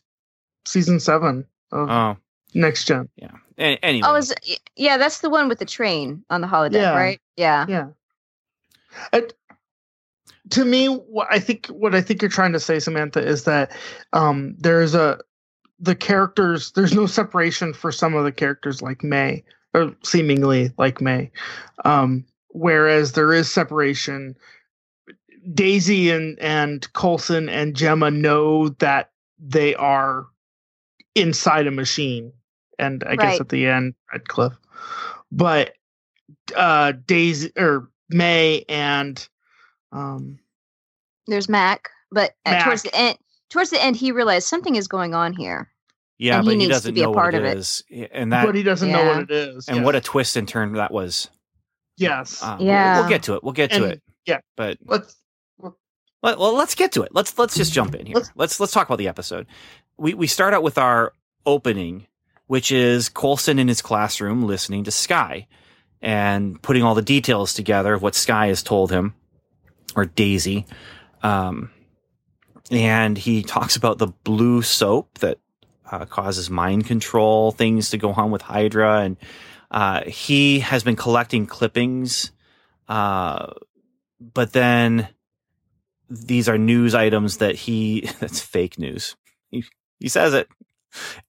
season 0.66 1.00
seven 1.00 1.46
of 1.72 1.90
oh 1.90 2.18
Next 2.54 2.86
Gen. 2.86 3.10
yeah 3.16 3.32
A- 3.58 3.78
anyway 3.84 4.08
Oh, 4.10 4.16
is 4.16 4.34
yeah, 4.76 4.98
that's 4.98 5.20
the 5.20 5.30
one 5.30 5.48
with 5.50 5.60
the 5.60 5.66
train 5.66 6.24
on 6.30 6.42
the 6.42 6.48
holiday, 6.48 6.82
Yeah. 6.82 6.96
right? 6.96 7.20
Yeah. 7.36 7.66
Yeah. 7.68 7.88
And 9.14 9.34
to 10.52 10.66
me, 10.66 10.88
what 10.88 11.28
I 11.30 11.40
think 11.40 11.68
what 11.68 11.96
I 11.96 12.02
think 12.02 12.22
you're 12.22 12.30
trying 12.30 12.54
to 12.54 12.60
say, 12.60 12.80
Samantha, 12.80 13.26
is 13.26 13.44
that 13.44 13.72
um, 14.14 14.56
there's 14.58 14.96
a 14.96 15.20
the 15.80 15.96
characters. 15.96 16.72
There's 16.72 16.94
no 16.94 17.06
separation 17.06 17.74
for 17.74 17.92
some 17.92 18.16
of 18.16 18.24
the 18.24 18.32
characters, 18.32 18.82
like 18.82 19.04
May, 19.04 19.44
or 19.74 19.96
seemingly 20.04 20.72
like 20.78 21.02
May, 21.02 21.32
um, 21.86 22.26
whereas 22.50 23.14
there 23.14 23.34
is 23.34 23.52
separation. 23.52 24.36
Daisy 25.54 26.10
and 26.10 26.38
and 26.40 26.92
Coulson 26.94 27.48
and 27.48 27.74
Jemma 27.74 28.14
know 28.14 28.70
that 28.70 29.12
they 29.40 29.76
are 29.76 30.28
inside 31.16 31.68
a 31.68 31.72
machine, 31.72 32.34
and 32.78 33.04
I 33.06 33.16
guess 33.16 33.40
at 33.40 33.50
the 33.50 33.68
end, 33.68 33.96
Redcliffe. 34.12 34.58
But 35.32 35.74
uh, 36.56 36.94
Daisy 37.06 37.52
or 37.58 37.90
May 38.10 38.66
and 38.68 39.28
um, 39.92 40.40
There's 41.28 41.50
Mac, 41.50 41.90
but 42.12 42.32
uh, 42.46 42.64
towards 42.64 42.84
the 42.84 42.96
end, 42.96 43.18
towards 43.50 43.70
the 43.70 43.84
end, 43.84 43.96
he 43.96 44.12
realized 44.12 44.48
something 44.48 44.76
is 44.76 44.88
going 44.88 45.14
on 45.14 45.34
here. 45.34 45.70
Yeah, 46.20 46.38
And 46.40 46.44
he 46.44 46.48
but 46.48 46.52
he, 46.52 46.58
needs 46.58 46.68
to 46.70 46.74
doesn't 46.74 46.94
be 46.96 47.02
a 47.02 47.04
know 47.06 47.14
part 47.14 47.34
what 47.34 47.42
of 47.42 47.46
it 47.46 47.52
it. 47.52 47.58
is, 47.58 47.84
and 48.12 48.34
that 48.34 48.46
but 48.46 48.56
he 48.56 48.64
doesn't 48.64 48.92
know 48.92 49.06
what 49.06 49.20
it 49.20 49.32
is. 49.32 49.68
and 49.68 49.78
yes. 49.78 49.86
what 49.86 49.96
a 49.96 50.02
twist 50.02 50.36
and 50.36 50.48
turn 50.48 50.74
that 50.74 50.92
was. 50.92 51.30
yes. 51.98 52.42
We'll- 52.42 52.62
Yeah. 52.68 53.00
we'll, 53.02 53.10
get 53.10 53.24
to 53.24 53.36
it. 53.36 53.44
We'll 53.44 53.54
get 53.54 53.70
to 53.72 53.76
And- 53.84 53.86
it. 53.94 54.02
yeah. 54.26 54.40
but 54.56 54.78
Let's 54.84 55.16
Let, 56.24 56.40
well, 56.40 56.54
let's 56.56 56.74
get 56.74 56.92
to 56.94 57.04
it. 57.04 57.10
Let's 57.14 57.38
let's 57.38 57.56
just 57.56 57.72
jump 57.72 57.94
in 57.94 58.08
here. 58.08 58.16
Let's- 58.16 58.32
Let's 58.36 58.60
let's 58.60 58.72
talk 58.74 58.88
about 58.90 58.98
the 58.98 59.08
episode. 59.08 59.46
We 59.98 60.16
we 60.16 60.26
start 60.28 60.54
out 60.56 60.64
with 60.64 60.78
our 60.80 61.14
opening, 61.46 62.08
which 62.48 62.72
is 62.72 63.10
Coulson 63.10 63.60
in 63.60 63.68
his 63.68 63.84
classroom 63.84 64.44
listening 64.48 64.84
to 64.86 64.92
Skye 64.92 65.46
and 66.02 66.60
putting 66.64 66.82
all 66.84 66.96
the 66.96 67.02
details 67.04 67.54
together 67.54 67.94
of 67.94 68.02
what 68.02 68.16
Skye 68.16 68.48
has 68.48 68.64
told 68.64 68.92
him, 68.92 69.14
or 69.98 70.06
Daisy. 70.06 70.66
Um, 71.24 71.72
and 72.72 73.18
he 73.18 73.44
talks 73.44 73.76
about 73.76 73.98
the 73.98 74.08
blue 74.08 74.62
soap 74.62 75.20
that 75.20 75.40
uh, 75.92 76.06
causes 76.06 76.50
mind 76.50 76.86
control 76.86 77.52
things 77.52 77.90
to 77.90 77.98
go 77.98 78.12
on 78.12 78.30
with 78.32 78.42
Hydra, 78.42 79.02
and 79.02 79.18
uh, 79.72 80.04
he 80.04 80.60
has 80.60 80.84
been 80.84 80.96
collecting 80.96 81.48
clippings. 81.48 82.32
Uh, 82.88 83.54
but 84.20 84.54
then 84.54 85.10
these 86.10 86.48
are 86.48 86.58
news 86.58 86.94
items 86.94 87.38
that 87.38 87.56
he 87.56 88.10
that's 88.20 88.40
fake 88.40 88.78
news. 88.78 89.16
He, 89.50 89.66
he 90.00 90.10
says 90.10 90.34
it. 90.34 90.48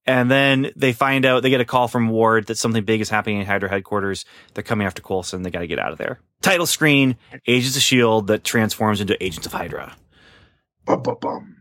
And 0.07 0.31
then 0.31 0.71
they 0.77 0.93
find 0.93 1.25
out 1.25 1.43
they 1.43 1.51
get 1.51 1.61
a 1.61 1.65
call 1.65 1.89
from 1.89 2.09
Ward 2.09 2.47
that 2.47 2.59
something 2.59 2.85
big 2.85 3.01
is 3.01 3.11
happening 3.11 3.41
in 3.41 3.47
Hydra 3.47 3.69
headquarters. 3.69 4.25
They're 4.55 4.65
coming 4.65 4.87
after 4.87 5.03
Coulson. 5.03 5.43
They 5.43 5.51
got 5.51 5.61
to 5.61 5.67
get 5.67 5.79
out 5.79 5.93
of 5.93 5.99
there. 5.99 6.21
Title 6.43 6.67
screen: 6.67 7.17
Agents 7.47 7.77
of 7.77 7.83
Shield 7.83 8.29
that 8.29 8.45
transforms 8.45 9.01
into 9.01 9.23
Agents 9.23 9.47
of 9.47 9.53
Hydra. 9.53 9.97
bum, 10.87 11.03
bum, 11.03 11.17
bum. 11.21 11.55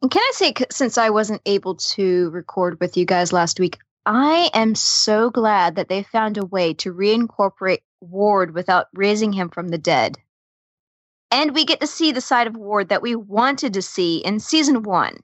And 0.00 0.10
can 0.10 0.22
I 0.22 0.32
say, 0.34 0.54
since 0.70 0.98
I 0.98 1.10
wasn't 1.10 1.42
able 1.46 1.76
to 1.76 2.30
record 2.30 2.80
with 2.80 2.96
you 2.96 3.04
guys 3.04 3.32
last 3.32 3.60
week, 3.60 3.78
I 4.06 4.50
am 4.54 4.74
so 4.74 5.30
glad 5.30 5.76
that 5.76 5.88
they 5.88 6.02
found 6.02 6.38
a 6.38 6.44
way 6.44 6.74
to 6.74 6.92
reincorporate 6.92 7.82
Ward 8.00 8.54
without 8.54 8.88
raising 8.94 9.32
him 9.32 9.48
from 9.48 9.68
the 9.68 9.78
dead. 9.78 10.18
And 11.30 11.54
we 11.54 11.64
get 11.64 11.80
to 11.80 11.86
see 11.86 12.12
the 12.12 12.20
side 12.20 12.46
of 12.46 12.56
Ward 12.56 12.88
that 12.88 13.02
we 13.02 13.14
wanted 13.14 13.74
to 13.74 13.82
see 13.82 14.18
in 14.18 14.40
season 14.40 14.82
one 14.82 15.18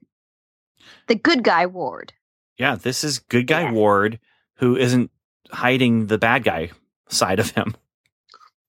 the 1.07 1.14
good 1.14 1.42
guy 1.45 1.66
Ward. 1.66 2.12
Yeah, 2.59 2.75
this 2.76 3.04
is 3.04 3.18
good 3.18 3.47
guy 3.47 3.62
Yeah. 3.62 3.73
Ward 3.73 4.18
who 4.57 4.76
isn't 4.76 5.11
hiding 5.50 6.07
the 6.09 6.18
bad 6.18 6.45
guy 6.45 6.71
side 7.09 7.38
of 7.38 7.50
him, 7.50 7.75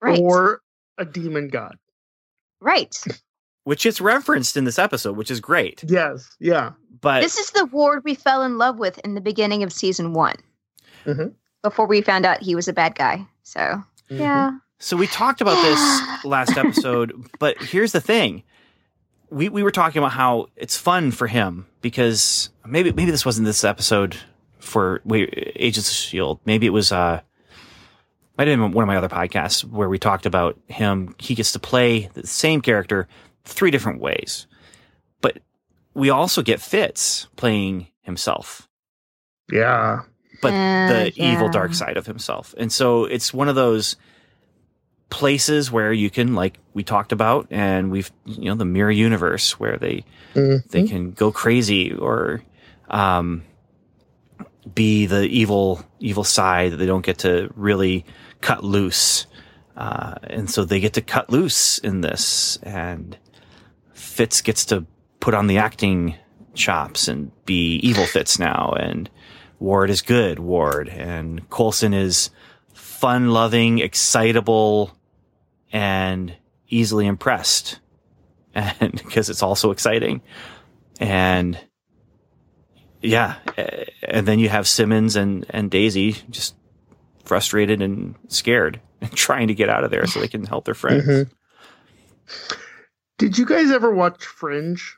Right. 0.01 0.19
or 0.19 0.61
a 0.97 1.05
demon 1.05 1.47
god. 1.49 1.77
right. 2.61 2.95
which 3.65 3.85
is 3.85 4.01
referenced 4.01 4.57
in 4.57 4.63
this 4.63 4.79
episode, 4.79 5.15
which 5.17 5.29
is 5.29 5.39
great. 5.39 5.83
Yes. 5.87 6.35
Yeah. 6.39 6.71
But 7.01 7.21
This 7.21 7.37
is 7.37 7.51
the 7.51 7.65
Ward 7.65 8.03
we 8.03 8.15
fell 8.15 8.41
in 8.43 8.57
love 8.57 8.77
with 8.79 8.97
in 8.99 9.13
the 9.15 9.21
beginning 9.21 9.61
of 9.63 9.71
season 9.71 10.13
one. 10.13 10.35
Mhm. 11.05 11.33
Before 11.61 11.85
we 11.85 12.01
found 12.01 12.25
out 12.25 12.41
he 12.41 12.55
was 12.55 12.67
a 12.67 12.73
bad 12.73 12.95
guy. 12.95 13.27
So, 13.43 13.59
Mm-hmm. 13.59 14.21
yeah. 14.21 14.51
So 14.79 14.95
we 14.97 15.07
talked 15.07 15.41
about 15.41 15.61
this 15.61 16.23
last 16.25 16.57
episode, 16.57 17.13
but 17.37 17.57
here's 17.61 17.91
the 17.91 18.01
thing. 18.01 18.43
We 19.31 19.49
we 19.49 19.63
were 19.63 19.71
talking 19.71 19.99
about 19.99 20.11
how 20.13 20.47
it's 20.55 20.77
fun 20.77 21.11
for 21.11 21.27
him 21.27 21.67
because 21.81 22.49
maybe 22.65 22.91
maybe 22.91 23.11
this 23.11 23.25
wasn't 23.25 23.45
this 23.45 23.63
episode 23.63 24.17
for 24.59 25.01
wait, 25.05 25.53
Agents 25.55 25.89
of 25.89 25.95
Shield. 25.95 26.39
Maybe 26.45 26.65
it 26.65 26.71
was 26.71 26.91
uh 26.91 27.21
might 28.37 28.47
have 28.47 28.57
been 28.57 28.71
one 28.71 28.83
of 28.83 28.87
my 28.87 28.95
other 28.95 29.09
podcasts 29.09 29.63
where 29.63 29.89
we 29.89 29.99
talked 29.99 30.25
about 30.25 30.57
him. 30.67 31.13
He 31.19 31.35
gets 31.35 31.51
to 31.51 31.59
play 31.59 32.09
the 32.13 32.25
same 32.25 32.61
character 32.61 33.07
three 33.43 33.69
different 33.69 33.99
ways. 33.99 34.47
But 35.21 35.39
we 35.93 36.09
also 36.09 36.41
get 36.41 36.61
Fitz 36.61 37.27
playing 37.35 37.87
himself 38.01 38.67
Yeah. 39.51 40.03
but 40.41 40.53
Uh, 40.53 40.87
the 40.87 41.13
evil 41.15 41.49
dark 41.49 41.73
side 41.73 41.97
of 41.97 42.05
himself. 42.07 42.55
And 42.57 42.71
so 42.71 43.05
it's 43.05 43.33
one 43.33 43.49
of 43.49 43.55
those 43.55 43.97
places 45.09 45.71
where 45.71 45.91
you 45.91 46.09
can 46.09 46.35
like 46.35 46.59
we 46.73 46.83
talked 46.83 47.11
about 47.11 47.47
and 47.49 47.89
we've 47.91 48.11
you 48.25 48.45
know 48.45 48.55
the 48.55 48.65
mirror 48.65 48.91
universe 48.91 49.59
where 49.59 49.77
they 49.77 50.05
Mhm. 50.35 50.67
they 50.69 50.83
can 50.87 51.11
go 51.11 51.31
crazy 51.31 51.91
or 51.93 52.43
um 52.89 53.43
be 54.75 55.05
the 55.07 55.23
evil 55.23 55.83
evil 55.99 56.23
side 56.23 56.71
that 56.71 56.77
they 56.77 56.85
don't 56.85 57.05
get 57.05 57.19
to 57.19 57.49
really 57.55 58.05
cut 58.41 58.63
loose. 58.63 59.25
Uh, 59.75 60.15
and 60.23 60.49
so 60.49 60.63
they 60.65 60.79
get 60.79 60.93
to 60.93 61.01
cut 61.01 61.29
loose 61.29 61.77
in 61.79 62.01
this 62.01 62.57
and 62.63 63.17
Fitz 63.93 64.41
gets 64.41 64.65
to 64.65 64.85
put 65.21 65.33
on 65.33 65.47
the 65.47 65.57
acting 65.57 66.15
chops 66.53 67.07
and 67.07 67.31
be 67.45 67.75
evil 67.77 68.05
Fitz 68.05 68.37
now 68.37 68.73
and 68.77 69.09
Ward 69.59 69.89
is 69.89 70.01
good 70.01 70.39
Ward 70.39 70.89
and 70.89 71.49
Coulson 71.49 71.93
is 71.93 72.29
fun 72.73 73.31
loving, 73.31 73.79
excitable 73.79 74.91
and 75.71 76.35
easily 76.67 77.05
impressed. 77.07 77.79
And 78.55 78.91
because 78.91 79.29
it's 79.29 79.43
also 79.43 79.71
exciting. 79.71 80.21
And 80.99 81.57
yeah, 83.01 83.35
and 84.03 84.27
then 84.27 84.39
you 84.39 84.49
have 84.49 84.67
Simmons 84.67 85.15
and 85.15 85.45
and 85.49 85.71
Daisy 85.71 86.13
just 86.29 86.55
frustrated 87.23 87.81
and 87.81 88.15
scared 88.27 88.81
and 89.01 89.11
trying 89.15 89.47
to 89.47 89.53
get 89.53 89.69
out 89.69 89.83
of 89.83 89.91
there 89.91 90.05
so 90.07 90.19
they 90.19 90.27
can 90.27 90.45
help 90.45 90.65
their 90.65 90.73
friends. 90.73 91.05
Mhm. 91.07 91.29
Did 93.17 93.37
you 93.37 93.45
guys 93.45 93.71
ever 93.71 93.93
watch 93.93 94.25
Fringe? 94.25 94.95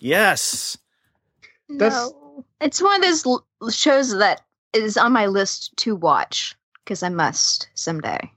Yes. 0.00 0.76
That's- 1.68 1.92
No. 2.10 2.44
It's 2.60 2.80
one 2.82 2.96
of 2.96 3.02
those 3.02 3.26
l- 3.26 3.46
shows 3.70 4.16
that 4.16 4.42
is 4.72 4.96
on 4.96 5.12
my 5.12 5.26
list 5.26 5.76
to 5.78 5.94
watch 5.96 6.56
because 6.84 7.02
I 7.02 7.08
must 7.08 7.68
someday. 7.74 8.32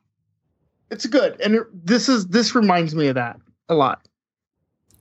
It's 0.91 1.05
good, 1.07 1.39
and 1.41 1.55
it, 1.55 1.63
this 1.86 2.07
is 2.10 2.27
this 2.27 2.53
reminds 2.53 2.93
me 2.93 3.07
of 3.07 3.15
that 3.15 3.39
a 3.69 3.74
lot. 3.75 4.07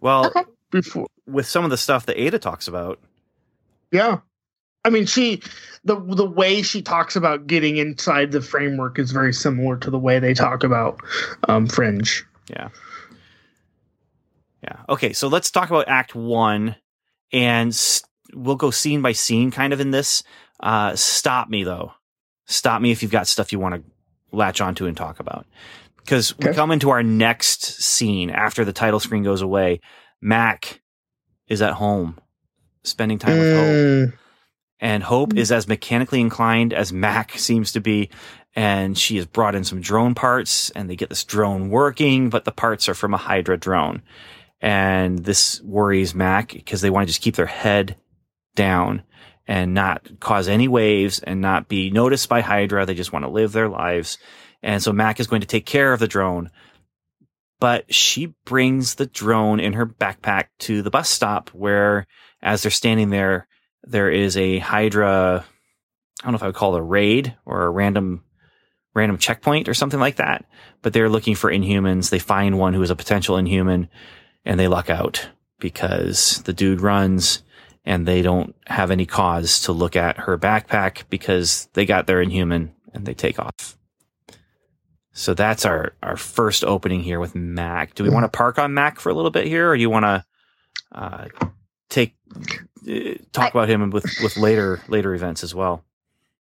Well, 0.01 0.27
Okay. 0.27 0.45
Before, 0.71 1.09
with 1.27 1.47
some 1.47 1.65
of 1.65 1.71
the 1.71 1.77
stuff 1.77 2.07
that 2.07 2.19
Ada 2.19 2.39
talks 2.39 2.69
about, 2.69 3.01
yeah, 3.91 4.19
I 4.85 4.91
mean, 4.91 5.05
she 5.05 5.43
the 5.85 5.97
the 6.01 6.25
way 6.25 6.63
she 6.63 6.81
talks 6.81 7.17
about 7.17 7.49
getting 7.49 7.77
inside 7.77 8.31
the 8.31 8.41
framework 8.41 8.99
is 9.01 9.11
very 9.11 9.33
similar 9.33 9.77
to 9.79 9.91
the 9.91 9.99
way 9.99 10.21
they 10.21 10.33
talk 10.33 10.63
about 10.63 11.01
um, 11.49 11.67
Fringe. 11.67 12.25
Yeah. 12.49 12.69
Yeah. 14.63 14.77
Okay. 14.89 15.13
So 15.13 15.29
let's 15.29 15.51
talk 15.51 15.71
about 15.71 15.89
Act 15.89 16.15
One, 16.15 16.77
and 17.33 17.71
s- 17.71 18.03
we'll 18.35 18.57
go 18.57 18.71
scene 18.71 19.03
by 19.03 19.13
scene, 19.13 19.51
kind 19.51 19.73
of 19.73 19.81
in 19.81 19.91
this. 19.91 20.23
Uh, 20.61 20.95
stop 20.95 21.49
me 21.49 21.65
though. 21.65 21.93
Stop 22.47 22.81
me 22.83 22.91
if 22.93 23.03
you've 23.03 23.11
got 23.13 23.27
stuff 23.27 23.53
you 23.53 23.59
want 23.59 23.75
to 23.75 23.90
latch 24.33 24.61
onto 24.61 24.87
and 24.87 24.97
talk 24.97 25.21
about, 25.21 25.47
because 25.99 26.37
we 26.39 26.53
come 26.53 26.71
into 26.71 26.91
our 26.91 27.03
next 27.03 27.83
scene 27.83 28.31
after 28.31 28.65
the 28.65 28.73
title 28.73 29.01
screen 29.01 29.23
goes 29.23 29.43
away. 29.43 29.81
Mac 30.21 30.81
is 31.49 31.63
at 31.63 31.75
home, 31.75 32.19
spending 32.85 33.19
time 33.19 33.39
with 33.39 33.57
Hope 33.57 33.67
Mm, 33.67 34.13
and 34.81 35.03
Hope 35.03 35.37
is 35.37 35.53
as 35.53 35.69
mechanically 35.69 36.21
inclined 36.21 36.73
as 36.73 36.93
Mac 36.93 37.33
seems 37.39 37.73
to 37.73 37.81
be. 37.81 38.11
And 38.57 38.99
she 38.99 39.17
has 39.17 39.27
brought 39.27 39.55
in 39.55 39.63
some 39.63 39.81
drone 39.81 40.15
parts 40.15 40.71
and 40.71 40.91
they 40.91 40.97
get 40.97 41.09
this 41.09 41.25
drone 41.25 41.71
working, 41.71 42.31
but 42.31 42.45
the 42.45 42.53
parts 42.53 42.89
are 42.89 42.95
from 42.95 43.15
a 43.15 43.19
Hydra 43.19 43.57
drone. 43.57 44.03
And 44.61 45.21
this 45.21 45.61
worries 45.63 46.15
Mac 46.15 46.53
because 46.53 46.81
they 46.81 46.91
want 46.91 47.07
to 47.07 47.13
just 47.13 47.23
keep 47.23 47.37
their 47.37 47.47
head 47.47 47.97
down 48.57 49.03
and 49.47 49.75
not 49.75 50.09
cause 50.21 50.49
any 50.49 50.69
waves 50.69 51.19
and 51.19 51.41
not 51.41 51.69
be 51.69 51.91
noticed 51.91 52.29
by 52.29 52.41
Hydra. 52.41 52.87
They 52.87 52.95
just 52.95 53.13
want 53.13 53.25
to 53.25 53.31
live 53.31 53.53
their 53.53 53.69
lives. 53.69 54.19
And 54.63 54.83
so 54.83 54.93
Mac 54.93 55.21
is 55.21 55.27
going 55.27 55.41
to 55.41 55.47
take 55.47 55.67
care 55.67 55.93
of 55.93 56.01
the 56.01 56.09
drone. 56.09 56.51
But 57.59 57.93
she 57.93 58.35
brings 58.45 58.95
the 58.95 59.07
drone 59.07 59.61
in 59.61 59.75
her 59.75 59.87
backpack 59.87 60.47
to 60.61 60.83
the 60.83 60.91
bus 60.91 61.11
stop 61.11 61.51
where, 61.51 62.07
as 62.43 62.63
they're 62.63 62.71
standing 62.71 63.11
there, 63.11 63.49
there 63.83 64.11
is 64.11 64.37
a 64.37 64.59
Hydra. 64.59 65.45
I 66.21 66.25
don't 66.25 66.33
know 66.33 66.37
if 66.37 66.43
I 66.43 66.47
would 66.47 66.55
call 66.55 66.75
it 66.77 66.81
a 66.81 66.83
raid 66.83 67.37
or 67.45 67.65
a 67.65 67.71
random 67.71 68.25
random 68.95 69.19
checkpoint 69.19 69.69
or 69.69 69.75
something 69.75 70.01
like 70.01 70.17
that. 70.17 70.45
But 70.83 70.93
they're 70.93 71.09
looking 71.09 71.35
for 71.35 71.51
inhumans. 71.51 72.11
They 72.11 72.19
find 72.19 72.59
one 72.59 72.75
who 72.75 72.83
is 72.83 72.91
a 72.91 72.97
potential 72.97 73.37
inhuman 73.37 73.89
and 74.45 74.59
they 74.59 74.69
luck 74.69 74.91
out 74.91 75.29
because 75.59 76.43
the 76.45 76.53
dude 76.53 76.81
runs 76.81 77.43
and 77.85 78.07
they 78.07 78.23
don't 78.23 78.55
have 78.67 78.91
any 78.91 79.07
cause 79.07 79.61
to 79.63 79.73
look 79.73 79.97
at 79.97 80.19
her 80.19 80.37
backpack 80.39 81.05
because 81.11 81.69
they 81.73 81.87
got 81.87 82.07
their 82.07 82.21
inhuman 82.21 82.75
and 82.93 83.07
they 83.07 83.15
take 83.15 83.39
off. 83.39 83.77
So 85.13 85.35
that's 85.35 85.65
our, 85.65 85.95
our 86.03 86.17
first 86.17 86.65
opening 86.65 87.03
here 87.03 87.21
with 87.21 87.35
Mac. 87.35 87.95
Do 87.95 88.05
we 88.05 88.11
want 88.11 88.25
to 88.25 88.37
park 88.37 88.59
on 88.59 88.75
Mac 88.75 89.01
for 89.01 89.11
a 89.11 89.15
little 89.15 89.31
bit 89.31 89.47
here 89.47 89.71
or 89.71 89.77
do 89.77 89.81
you 89.81 89.91
want 89.91 90.05
to 90.05 90.25
uh, 90.93 91.27
take 91.89 92.15
uh, 92.89 93.15
talk 93.33 93.47
I- 93.47 93.49
about 93.49 93.69
him 93.69 93.91
with, 93.91 94.05
with 94.23 94.37
later 94.37 94.81
later 94.89 95.15
events 95.15 95.43
as 95.43 95.55
well? 95.55 95.85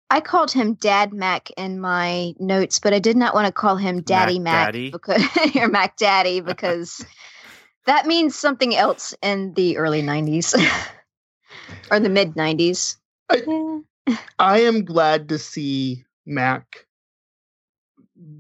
I 0.09 0.21
called 0.21 0.53
him 0.53 0.75
Dad 0.75 1.13
Mac 1.13 1.51
in 1.57 1.81
my 1.81 2.33
notes, 2.39 2.79
but 2.79 2.95
I 2.95 3.01
did 3.01 3.17
not 3.17 3.35
want 3.35 3.47
to 3.47 3.53
call 3.53 3.77
him 3.77 4.03
Daddy 4.03 4.39
Mac 4.39 4.53
Mac, 4.53 4.67
Daddy? 4.69 4.91
because 4.91 5.23
or 5.57 5.69
Mac 5.69 5.97
Daddy 5.97 6.41
because 6.43 7.05
that 7.87 8.07
means 8.07 8.37
something 8.39 8.75
else 8.75 9.15
in 9.21 9.53
the 9.55 9.79
early 9.79 10.03
'90s 10.03 10.55
or 11.91 12.01
the 12.01 12.09
mid 12.09 12.35
'90s. 12.35 12.97
I- 13.29 13.43
Yeah. 13.47 14.17
I 14.39 14.61
am 14.61 14.85
glad 14.85 15.29
to 15.31 15.39
see 15.39 16.05
Mac 16.27 16.87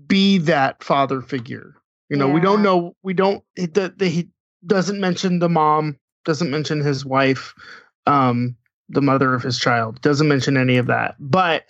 be 0.07 0.39
that 0.39 0.83
father 0.83 1.21
figure. 1.21 1.75
You 2.09 2.17
know, 2.17 2.29
we 2.29 2.41
don't 2.41 2.63
know. 2.63 2.95
We 3.03 3.15
don't. 3.15 3.43
He, 3.57 3.67
the, 3.67 3.93
the, 3.97 4.09
he 4.09 4.29
doesn't 4.65 5.01
mention 5.01 5.41
the 5.41 5.49
mom. 5.49 5.99
Doesn't 6.25 6.51
mention 6.51 6.81
his 6.81 7.05
wife, 7.05 7.55
um, 8.07 8.57
the 8.89 9.03
mother 9.03 9.35
of 9.35 9.43
his 9.43 9.59
child. 9.59 10.01
Doesn't 10.03 10.29
mention 10.29 10.57
any 10.57 10.77
of 10.77 10.87
that. 10.87 11.17
But 11.19 11.65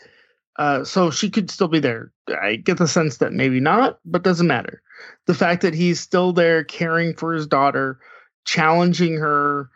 uh, 0.59 0.85
so 0.85 1.11
she 1.11 1.31
could 1.31 1.51
still 1.51 1.69
be 1.69 1.79
there. 1.81 2.13
I 2.43 2.57
get 2.57 2.79
the 2.79 2.89
sense 2.89 3.19
that 3.19 3.33
maybe 3.33 3.61
not, 3.61 3.99
but 4.05 4.23
doesn't 4.23 4.47
matter. 4.47 4.83
The 5.27 5.35
fact 5.35 5.63
that 5.63 5.75
he's 5.75 6.01
still 6.01 6.33
there, 6.33 6.65
caring 6.65 7.15
for 7.15 7.33
his 7.35 7.47
daughter, 7.47 7.99
challenging 8.45 9.17
her, 9.17 9.71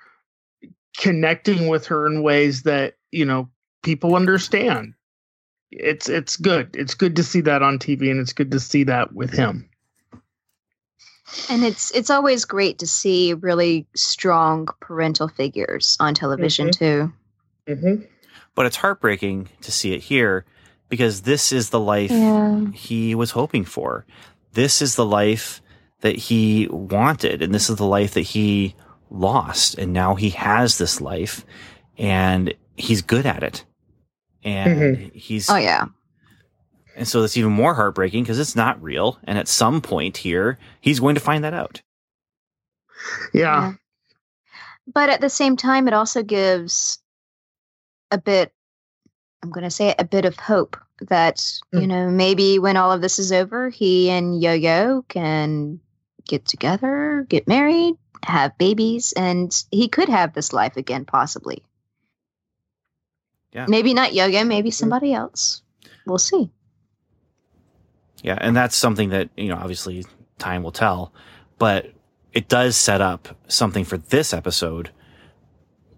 connecting 0.96 1.68
with 1.68 1.86
her 1.86 2.06
in 2.06 2.22
ways 2.22 2.62
that 2.62 2.94
you 3.10 3.24
know 3.24 3.48
people 3.82 4.14
understand. 4.16 4.94
It's 5.70 6.08
it's 6.08 6.36
good. 6.36 6.70
It's 6.74 6.94
good 6.94 7.16
to 7.16 7.22
see 7.22 7.42
that 7.42 7.62
on 7.62 7.78
TV, 7.78 8.10
and 8.10 8.20
it's 8.20 8.32
good 8.32 8.50
to 8.52 8.60
see 8.60 8.84
that 8.84 9.12
with 9.12 9.32
him. 9.32 9.68
And 11.48 11.64
it's 11.64 11.92
it's 11.92 12.10
always 12.10 12.44
great 12.44 12.80
to 12.80 12.86
see 12.86 13.34
really 13.34 13.86
strong 13.94 14.68
parental 14.80 15.28
figures 15.28 15.96
on 16.00 16.14
television 16.14 16.72
too. 16.72 17.12
Mm-hmm. 17.68 18.04
But 18.56 18.66
it's 18.66 18.76
heartbreaking 18.76 19.48
to 19.62 19.70
see 19.70 19.92
it 19.92 20.02
here 20.02 20.44
because 20.88 21.22
this 21.22 21.52
is 21.52 21.70
the 21.70 21.78
life 21.78 22.10
Yeah. 22.10 22.66
he 22.72 23.14
was 23.14 23.30
hoping 23.30 23.64
for. 23.64 24.04
This 24.54 24.82
is 24.82 24.96
the 24.96 25.04
life 25.06 25.62
that 26.00 26.16
he 26.16 26.66
wanted, 26.68 27.42
and 27.42 27.54
this 27.54 27.70
is 27.70 27.76
the 27.76 27.86
life 27.86 28.14
that 28.14 28.22
he 28.22 28.74
lost. 29.10 29.76
And 29.78 29.92
now 29.92 30.14
he 30.14 30.30
has 30.30 30.78
this 30.78 31.00
life, 31.00 31.44
and 31.98 32.54
he's 32.76 33.02
good 33.02 33.26
at 33.26 33.42
it. 33.42 33.64
And 34.42 34.96
he's 35.12 35.50
Oh 35.50 35.56
yeah. 35.56 35.84
and 36.96 37.06
so 37.06 37.22
it's 37.22 37.36
even 37.36 37.52
more 37.52 37.74
heartbreaking 37.74 38.22
because 38.22 38.38
it's 38.38 38.56
not 38.56 38.82
real. 38.82 39.18
And 39.24 39.36
at 39.36 39.48
some 39.48 39.80
point 39.82 40.16
here, 40.16 40.58
he's 40.80 40.98
going 41.00 41.14
to 41.14 41.20
find 41.20 41.44
that 41.44 41.52
out. 41.54 41.82
Yeah. 43.34 43.72
But 44.92 45.10
at 45.10 45.20
the 45.20 45.28
same 45.30 45.56
time, 45.56 45.86
it 45.88 45.94
also 45.94 46.22
gives 46.22 46.98
a 48.10 48.18
bit, 48.18 48.52
I'm 49.42 49.50
going 49.50 49.64
to 49.64 49.70
say 49.70 49.88
it, 49.88 49.96
a 49.98 50.04
bit 50.04 50.24
of 50.24 50.36
hope 50.36 50.76
that, 51.08 51.42
you 51.72 51.80
Mm. 51.80 51.86
know, 51.88 52.10
maybe 52.10 52.58
when 52.58 52.76
all 52.76 52.92
of 52.92 53.00
this 53.02 53.18
is 53.18 53.32
over, 53.32 53.68
he 53.70 54.10
and 54.10 54.40
Yo 54.40 54.52
Yo 54.52 55.04
can 55.08 55.80
get 56.28 56.44
together, 56.46 57.24
get 57.28 57.46
married, 57.46 57.94
have 58.24 58.56
babies, 58.58 59.12
and 59.12 59.52
he 59.70 59.88
could 59.88 60.08
have 60.08 60.32
this 60.32 60.52
life 60.52 60.76
again, 60.76 61.04
possibly. 61.04 61.62
Yeah. 63.52 63.66
Maybe 63.68 63.94
not 63.94 64.14
Yo 64.14 64.26
Yo, 64.26 64.44
maybe 64.44 64.70
somebody 64.70 65.12
else. 65.12 65.62
We'll 66.06 66.18
see. 66.18 66.50
Yeah, 68.22 68.38
and 68.40 68.54
that's 68.54 68.76
something 68.76 69.10
that, 69.10 69.30
you 69.36 69.48
know, 69.48 69.56
obviously 69.56 70.04
time 70.38 70.62
will 70.62 70.72
tell, 70.72 71.12
but 71.58 71.90
it 72.32 72.48
does 72.48 72.76
set 72.76 73.00
up 73.00 73.28
something 73.48 73.84
for 73.84 73.96
this 73.96 74.32
episode, 74.34 74.90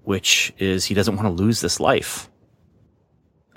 which 0.05 0.53
is 0.59 0.85
he 0.85 0.95
doesn't 0.95 1.17
want 1.17 1.27
to 1.27 1.43
lose 1.43 1.61
this 1.61 1.81
life. 1.81 2.31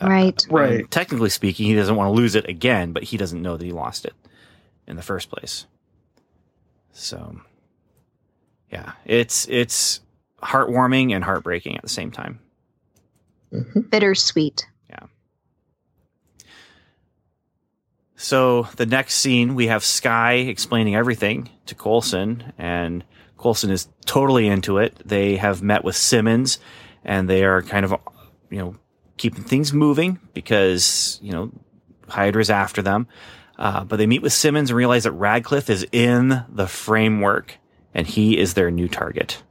Uh, 0.02 0.08
Right. 0.08 0.46
Right. 0.50 0.92
technically 0.92 1.30
speaking, 1.30 1.68
he 1.68 1.76
doesn't 1.76 1.96
want 1.96 2.08
to 2.10 2.12
lose 2.20 2.36
it 2.36 2.50
again, 2.50 2.92
but 2.92 3.04
he 3.04 3.18
doesn't 3.18 3.42
know 3.42 3.56
that 3.56 3.64
he 3.64 3.72
lost 3.72 4.04
it 4.04 4.14
in 4.88 4.96
the 4.98 5.04
first 5.04 5.30
place. 5.30 5.68
So, 6.92 7.40
yeah, 8.72 8.94
it's 9.06 9.48
it's 9.50 10.02
heartwarming 10.42 11.14
and 11.14 11.24
heartbreaking 11.24 11.76
at 11.76 11.82
the 11.82 11.90
same 11.90 12.12
time. 12.12 12.40
Mm-hmm. 13.52 13.82
Bittersweet. 13.82 14.66
Yeah. 14.90 15.08
So 18.16 18.68
the 18.76 18.86
next 18.86 19.16
scene, 19.16 19.56
we 19.56 19.68
have 19.68 19.84
Skye 19.84 20.34
explaining 20.34 20.96
everything 20.96 21.50
to 21.68 21.76
Coulson, 21.76 22.54
and 22.58 23.04
Coulson 23.38 23.70
is 23.70 23.88
totally 24.06 24.48
into 24.48 24.78
it. 24.78 25.02
They 25.06 25.38
have 25.38 25.62
met 25.62 25.84
with 25.84 25.96
Simmons, 25.96 26.60
and 27.04 27.30
they 27.30 27.44
are 27.44 27.62
kind 27.62 27.86
of, 27.86 27.96
you 28.50 28.58
know, 28.58 28.76
keeping 29.18 29.44
things 29.44 29.74
moving 29.74 30.20
because 30.34 31.20
you 31.22 31.32
know 31.32 31.52
Hydra's 32.08 32.50
after 32.50 32.82
them. 32.82 33.08
Uh, 33.58 33.84
but 33.86 33.98
they 33.98 34.08
meet 34.08 34.22
with 34.22 34.34
Simmons 34.34 34.70
and 34.70 34.78
realize 34.78 35.06
that 35.06 35.14
Radcliffe 35.14 35.70
is 35.70 35.88
in 35.92 36.44
the 36.50 36.68
framework, 36.68 37.58
and 37.96 38.06
he 38.06 38.38
is 38.38 38.54
their 38.54 38.70
new 38.70 38.88
target. 38.88 39.42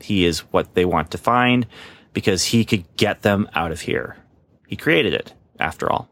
He 0.00 0.24
is 0.24 0.40
what 0.50 0.74
they 0.74 0.84
want 0.84 1.12
to 1.12 1.18
find 1.18 1.66
because 2.12 2.42
he 2.42 2.64
could 2.64 2.96
get 2.96 3.22
them 3.22 3.48
out 3.54 3.70
of 3.70 3.82
here. 3.82 4.16
He 4.66 4.76
created 4.76 5.12
it, 5.12 5.32
after 5.60 5.92
all. 5.92 6.08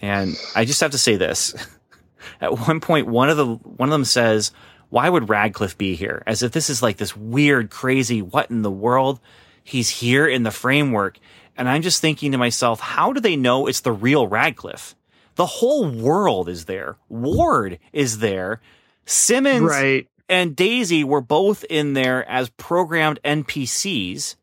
And 0.00 0.34
I 0.56 0.64
just 0.64 0.80
have 0.80 0.90
to 0.90 0.98
say 0.98 1.16
this. 1.16 1.54
At 2.40 2.58
one 2.58 2.80
point, 2.80 3.06
one 3.06 3.28
of 3.28 3.36
the 3.36 3.46
one 3.46 3.88
of 3.88 3.92
them 3.92 4.04
says, 4.04 4.52
"Why 4.88 5.08
would 5.08 5.28
Radcliffe 5.28 5.78
be 5.78 5.94
here?" 5.94 6.22
As 6.26 6.42
if 6.42 6.52
this 6.52 6.70
is 6.70 6.82
like 6.82 6.96
this 6.96 7.16
weird, 7.16 7.70
crazy, 7.70 8.22
what 8.22 8.50
in 8.50 8.62
the 8.62 8.70
world? 8.70 9.20
He's 9.62 9.88
here 9.88 10.26
in 10.26 10.42
the 10.42 10.50
framework, 10.50 11.18
and 11.56 11.68
I'm 11.68 11.82
just 11.82 12.00
thinking 12.00 12.32
to 12.32 12.38
myself, 12.38 12.80
how 12.80 13.12
do 13.12 13.20
they 13.20 13.36
know 13.36 13.66
it's 13.66 13.80
the 13.80 13.92
real 13.92 14.26
Radcliffe? 14.26 14.96
The 15.36 15.46
whole 15.46 15.88
world 15.90 16.48
is 16.48 16.66
there. 16.66 16.96
Ward 17.08 17.78
is 17.92 18.18
there. 18.18 18.60
Simmons 19.06 19.62
Right. 19.70 20.06
and 20.28 20.54
Daisy 20.54 21.04
were 21.04 21.20
both 21.22 21.64
in 21.70 21.94
there 21.94 22.28
as 22.28 22.50
programmed 22.50 23.18
NPCs. 23.24 24.36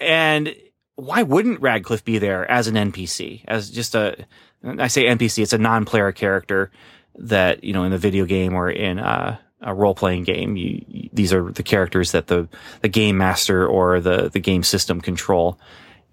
And 0.00 0.54
why 0.96 1.22
wouldn't 1.22 1.60
Radcliffe 1.60 2.04
be 2.04 2.18
there 2.18 2.50
as 2.50 2.68
an 2.68 2.74
NPC? 2.76 3.42
As 3.46 3.70
just 3.70 3.94
a, 3.94 4.26
I 4.64 4.88
say 4.88 5.04
NPC, 5.04 5.42
it's 5.42 5.52
a 5.52 5.58
non-player 5.58 6.12
character 6.12 6.70
that, 7.16 7.64
you 7.64 7.72
know, 7.72 7.84
in 7.84 7.90
the 7.90 7.98
video 7.98 8.24
game 8.24 8.54
or 8.54 8.70
in 8.70 8.98
a, 8.98 9.38
a 9.60 9.74
role-playing 9.74 10.24
game, 10.24 10.56
you, 10.56 10.84
you- 10.88 11.10
these 11.12 11.32
are 11.32 11.50
the 11.50 11.62
characters 11.62 12.12
that 12.12 12.26
the, 12.26 12.46
the 12.82 12.88
game 12.88 13.16
master 13.16 13.66
or 13.66 14.00
the, 14.00 14.28
the 14.28 14.40
game 14.40 14.62
system 14.62 15.00
control. 15.00 15.58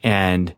And 0.02 0.54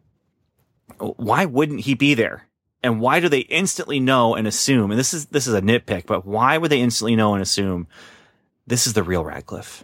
why 0.99 1.45
wouldn't 1.45 1.81
he 1.81 1.93
be 1.95 2.13
there? 2.13 2.47
And 2.85 3.01
why 3.01 3.19
do 3.19 3.29
they 3.29 3.39
instantly 3.39 3.99
know 3.99 4.35
and 4.35 4.47
assume? 4.47 4.91
And 4.91 4.99
this 4.99 5.11
is 5.13 5.25
this 5.25 5.47
is 5.47 5.55
a 5.55 5.61
nitpick, 5.61 6.05
but 6.05 6.23
why 6.23 6.57
would 6.57 6.69
they 6.69 6.79
instantly 6.79 7.15
know 7.15 7.33
and 7.33 7.41
assume 7.41 7.87
this 8.67 8.85
is 8.85 8.93
the 8.93 9.01
real 9.01 9.25
Radcliffe? 9.25 9.83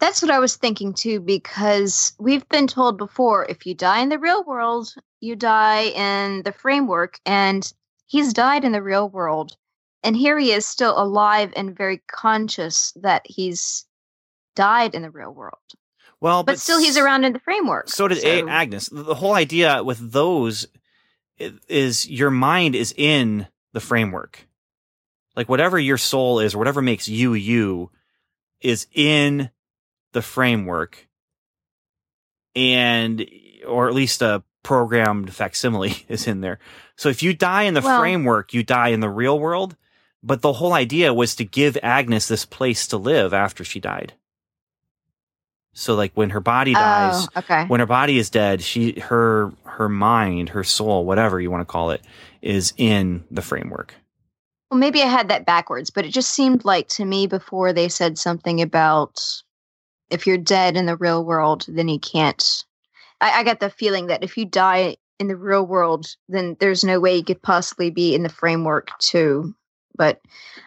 That's 0.00 0.22
what 0.22 0.30
I 0.30 0.38
was 0.38 0.56
thinking 0.56 0.94
too, 0.94 1.20
because 1.20 2.14
we've 2.18 2.48
been 2.48 2.66
told 2.66 2.96
before 2.96 3.44
if 3.44 3.66
you 3.66 3.74
die 3.74 4.00
in 4.00 4.08
the 4.08 4.18
real 4.18 4.42
world, 4.44 4.94
you 5.20 5.36
die 5.36 5.84
in 5.84 6.42
the 6.44 6.52
framework, 6.52 7.20
and 7.26 7.70
he's 8.06 8.32
died 8.32 8.64
in 8.64 8.72
the 8.72 8.82
real 8.82 9.10
world. 9.10 9.56
And 10.02 10.16
here 10.16 10.38
he 10.38 10.52
is 10.52 10.66
still 10.66 10.98
alive 10.98 11.52
and 11.56 11.76
very 11.76 12.02
conscious 12.10 12.92
that 13.02 13.26
he's 13.26 13.84
died 14.54 14.94
in 14.94 15.02
the 15.02 15.10
real 15.10 15.34
world. 15.34 15.58
Well, 16.20 16.42
But, 16.42 16.58
still, 16.58 16.78
he's 16.78 16.96
around 16.96 17.24
in 17.24 17.34
the 17.34 17.38
framework. 17.38 17.90
So 17.90 18.08
did 18.08 18.24
A- 18.24 18.48
Agnes. 18.48 18.88
The 18.90 19.14
whole 19.14 19.34
idea 19.34 19.84
with 19.84 20.12
those 20.12 20.66
is 21.38 22.08
your 22.08 22.30
mind 22.30 22.74
is 22.74 22.94
in 22.96 23.46
the 23.72 23.80
framework. 23.80 24.46
Like 25.34 25.48
whatever 25.48 25.78
your 25.78 25.98
soul 25.98 26.40
is, 26.40 26.54
or 26.54 26.58
whatever 26.58 26.80
makes 26.80 27.08
you 27.08 27.34
you, 27.34 27.90
is 28.60 28.86
in 28.94 29.50
the 30.12 30.22
framework, 30.22 31.08
and 32.54 33.28
or 33.66 33.88
at 33.88 33.94
least 33.94 34.22
a 34.22 34.42
programmed 34.62 35.32
facsimile 35.32 35.94
is 36.08 36.26
in 36.26 36.40
there. 36.40 36.58
So 36.96 37.08
if 37.08 37.22
you 37.22 37.34
die 37.34 37.62
in 37.64 37.74
the 37.74 37.80
Well- 37.82 38.00
framework, 38.00 38.54
you 38.54 38.62
die 38.62 38.88
in 38.88 39.00
the 39.00 39.10
real 39.10 39.38
world. 39.38 39.76
But 40.22 40.42
the 40.42 40.54
whole 40.54 40.72
idea 40.72 41.14
was 41.14 41.36
to 41.36 41.44
give 41.44 41.78
Agnes 41.84 42.26
this 42.26 42.44
place 42.44 42.88
to 42.88 42.96
live 42.96 43.32
after 43.32 43.62
she 43.62 43.78
died. 43.78 44.14
So 45.78 45.94
like 45.94 46.12
when 46.14 46.30
her 46.30 46.40
body 46.40 46.72
oh, 46.74 46.80
dies, 46.80 47.28
Oh, 47.36 47.40
okay. 47.40 47.66
when 47.66 47.80
her 47.80 47.86
body 47.86 48.16
is 48.16 48.30
dead, 48.30 48.62
she 48.62 48.98
her 48.98 49.52
her 49.64 49.90
mind, 49.90 50.48
her 50.48 50.64
soul, 50.64 51.04
whatever 51.04 51.38
you 51.38 51.50
want 51.50 51.60
to 51.60 51.70
call 51.70 51.90
it, 51.90 52.00
is 52.40 52.72
in 52.78 53.24
the 53.30 53.42
framework. 53.42 53.94
Well, 54.70 54.80
maybe 54.80 55.02
I 55.02 55.06
had 55.06 55.28
that 55.28 55.44
backwards, 55.44 55.90
but 55.90 56.06
it 56.06 56.12
just 56.12 56.30
seemed 56.30 56.64
like 56.64 56.88
to 56.88 57.04
me 57.04 57.26
before 57.26 57.74
they 57.74 57.90
said 57.90 58.16
something 58.16 58.62
about 58.62 59.20
if 60.08 60.26
you're 60.26 60.38
dead 60.38 60.78
in 60.78 60.86
the 60.86 60.96
real 60.96 61.22
world, 61.22 61.66
then 61.68 61.88
you 61.88 61.98
can't. 61.98 62.64
I, 63.20 63.40
I 63.40 63.44
got 63.44 63.60
the 63.60 63.68
feeling 63.68 64.06
that 64.06 64.24
if 64.24 64.38
you 64.38 64.46
die 64.46 64.96
in 65.20 65.28
the 65.28 65.36
real 65.36 65.66
world, 65.66 66.06
then 66.26 66.56
there's 66.58 66.84
no 66.84 67.00
way 67.00 67.16
you 67.16 67.24
could 67.24 67.42
possibly 67.42 67.90
be 67.90 68.14
in 68.14 68.22
the 68.22 68.30
framework 68.30 68.98
too. 68.98 69.54
But 69.94 70.22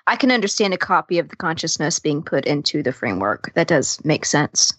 I 0.06 0.18
can 0.18 0.30
understand 0.30 0.76
a 0.76 0.78
copy 0.78 1.18
of 1.18 1.30
the 1.30 1.36
consciousness 1.36 1.98
being 1.98 2.22
put 2.22 2.46
into 2.46 2.84
the 2.84 2.94
framework. 2.94 3.52
That 3.56 3.68
does 3.68 4.00
make 4.06 4.26
sense. 4.26 4.72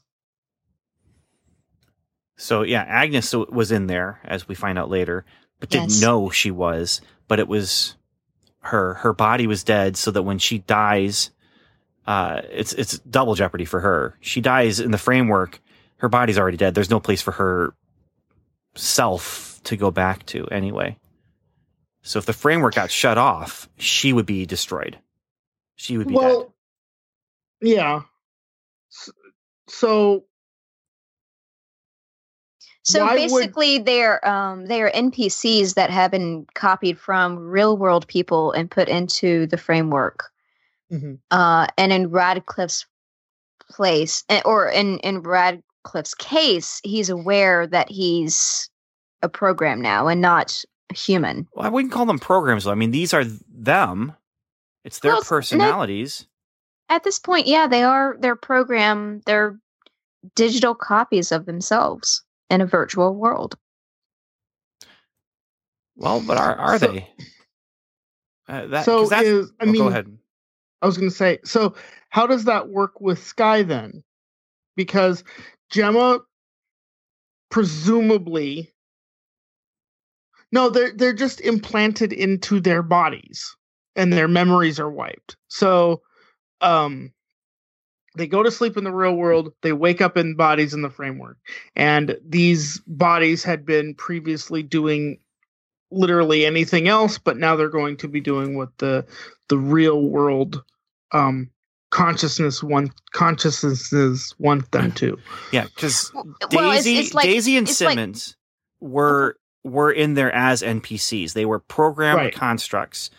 So 2.41 2.63
yeah, 2.63 2.83
Agnes 2.89 3.35
was 3.35 3.71
in 3.71 3.87
there 3.87 4.19
as 4.25 4.49
we 4.49 4.55
find 4.55 4.79
out 4.79 4.89
later, 4.91 5.25
but 5.61 5.69
didn't 5.69 5.91
Yes. 5.91 6.01
know 6.01 6.31
she 6.31 6.51
was. 6.51 7.01
But 7.29 7.39
it 7.39 7.49
was 7.49 7.97
her. 8.61 8.95
Her 8.95 9.13
body 9.13 9.47
was 9.47 9.63
dead, 9.63 9.97
so 9.97 10.11
that 10.11 10.23
when 10.23 10.39
she 10.39 10.59
dies, 10.59 11.31
uh, 12.07 12.41
it's 12.51 12.73
it's 12.73 12.99
double 13.01 13.35
jeopardy 13.35 13.67
for 13.67 13.81
her. 13.81 14.17
She 14.21 14.41
dies 14.41 14.81
in 14.81 14.91
the 14.91 14.99
framework. 14.99 15.61
Her 15.99 16.09
body's 16.09 16.39
already 16.39 16.57
dead. 16.57 16.75
There's 16.75 16.91
no 16.91 16.99
place 16.99 17.21
for 17.23 17.33
her 17.33 17.75
self 18.75 19.61
to 19.65 19.77
go 19.77 19.91
back 19.91 20.25
to 20.27 20.47
anyway. 20.49 20.97
So 22.03 22.19
if 22.19 22.27
the 22.27 22.33
framework 22.33 22.75
got 22.75 22.91
shut 22.91 23.19
off, 23.19 23.69
she 23.77 24.13
would 24.15 24.27
be 24.27 24.47
destroyed. 24.47 24.99
She 25.77 25.99
would 25.99 26.09
be 26.09 26.15
dead. 26.15 26.21
well, 26.23 26.55
yeah. 27.61 28.03
So 29.69 30.25
So 32.91 33.05
Why 33.05 33.13
would- 33.15 33.17
basically, 33.19 33.79
they're 33.79 34.27
um, 34.29 34.67
they 34.67 34.83
are 34.83 34.91
NPCs 34.91 35.75
that 35.75 35.91
have 35.91 36.11
been 36.11 36.47
copied 36.55 36.99
from 36.99 37.39
real 37.39 37.77
world 37.77 38.07
people 38.09 38.53
and 38.53 38.71
put 38.71 38.89
into 38.89 39.47
the 39.47 39.57
framework. 39.57 40.31
Mhm. 40.93 41.19
Uh, 41.31 41.67
and 41.79 41.93
in 41.93 42.11
Radcliffe's 42.11 42.87
place, 43.71 44.25
eh, 44.29 44.43
or 44.45 44.69
in 44.69 44.99
in 44.99 45.21
Radcliffe's 45.23 46.15
case, 46.15 46.81
he's 46.83 47.09
aware 47.11 47.67
that 47.67 47.89
he's 47.91 48.69
a 49.23 49.29
program 49.29 49.81
now 49.81 50.09
and 50.09 50.21
not 50.21 50.63
human. 50.93 51.47
Well, 51.55 51.67
I 51.67 51.69
wouldn't 51.69 51.93
call 51.93 52.07
them 52.07 52.19
programs 52.19 52.65
though. 52.65 52.73
I 52.73 52.75
mean, 52.75 52.91
these 52.91 53.15
are 53.15 53.25
them. 53.25 54.15
It's 54.85 54.99
their 55.01 55.13
Well, 55.13 55.19
it's- 55.21 55.31
no- 55.31 55.37
personalities. 55.37 56.27
At 56.89 57.05
this 57.05 57.21
point, 57.21 57.47
yeah, 57.47 57.69
they 57.69 57.85
are. 57.85 58.17
They're 58.19 58.35
program. 58.35 59.21
They're 59.27 59.61
digital 60.35 60.75
copies 60.75 61.31
of 61.31 61.47
themselves 61.47 62.23
in 62.51 62.61
a 62.61 62.67
virtual 62.67 63.15
world. 63.15 63.57
Well, 65.97 66.23
but 66.27 66.37
are 66.37 66.57
are 66.57 66.79
So- 66.79 66.93
they? 66.93 67.09
Uh, 68.49 68.67
that, 68.67 68.85
so 68.85 69.03
is 69.03 69.13
I 69.61 69.65
oh, 69.65 69.67
mean 69.67 69.83
go 69.83 69.89
ahead. 69.89 70.19
I 70.83 70.87
was 70.87 70.97
going 70.99 71.09
to 71.09 71.15
say, 71.17 71.39
so 71.45 71.75
how 72.09 72.27
does 72.27 72.45
that 72.47 72.69
work 72.69 73.01
with 73.01 73.23
Skye 73.23 73.63
then? 73.63 74.03
Because 74.77 75.23
Jemma, 75.73 76.21
presumably, 77.51 78.73
no, 80.51 80.69
they're 80.69 80.93
they're 80.93 81.13
just 81.13 81.41
implanted 81.43 82.13
into 82.13 82.59
their 82.61 82.83
bodies, 82.83 83.55
and 83.95 84.13
their 84.13 84.27
memories 84.27 84.81
are 84.81 84.91
wiped. 84.91 85.37
So, 85.47 86.03
um, 86.61 87.13
they 88.21 88.27
go 88.27 88.43
to 88.43 88.51
sleep 88.51 88.77
in 88.77 88.85
the 88.85 88.93
real 88.93 89.15
world. 89.17 89.53
They 89.63 89.73
wake 89.73 90.01
up 90.03 90.17
in 90.19 90.37
bodies 90.37 90.75
in 90.75 90.83
the 90.83 90.91
framework, 90.91 91.39
and 91.75 92.17
these 92.23 92.79
bodies 92.87 93.43
had 93.43 93.65
been 93.65 93.95
previously 93.95 94.63
doing 94.63 95.19
literally 95.91 96.45
anything 96.47 96.87
else, 96.87 97.19
but 97.19 97.39
now 97.39 97.57
they're 97.57 97.69
going 97.71 97.97
to 97.97 98.09
be 98.09 98.21
doing 98.21 98.57
what 98.57 98.69
the 98.79 99.07
the 99.49 99.57
real 99.59 100.03
world 100.03 100.63
um 101.13 101.51
consciousness 101.91 102.63
one 102.63 102.91
consciousnesses 103.13 104.35
want 104.39 104.71
them 104.71 104.93
to. 104.93 105.19
Yeah, 105.51 105.65
because 105.65 106.13
Well, 106.15 106.73
it's, 106.73 106.85
Daisy, 106.85 106.99
it's 106.99 107.15
like 107.15 107.25
Daisy 107.25 107.57
and 107.57 107.69
it's 107.69 107.81
like- 107.81 107.93
Simmons 107.95 108.37
were 108.81 109.37
were 109.65 109.91
in 109.91 110.15
there 110.15 110.33
as 110.33 110.63
NPCs. 110.63 111.33
They 111.33 111.47
were 111.47 111.59
programmed 111.59 112.19
Right. 112.19 112.35
constructs, 112.35 113.11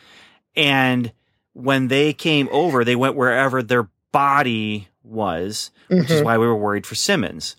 and 0.56 1.12
when 1.54 1.88
they 1.90 2.14
came 2.14 2.48
over, 2.52 2.86
they 2.86 2.96
went 2.96 3.16
wherever 3.16 3.62
their 3.62 3.90
body 4.14 4.88
was, 5.04 5.72
which 5.90 6.10
is 6.12 6.22
Mhm, 6.22 6.26
why 6.26 6.38
we 6.38 6.46
were 6.46 6.56
worried 6.56 6.86
for 6.86 6.96
Simmons. 6.96 7.56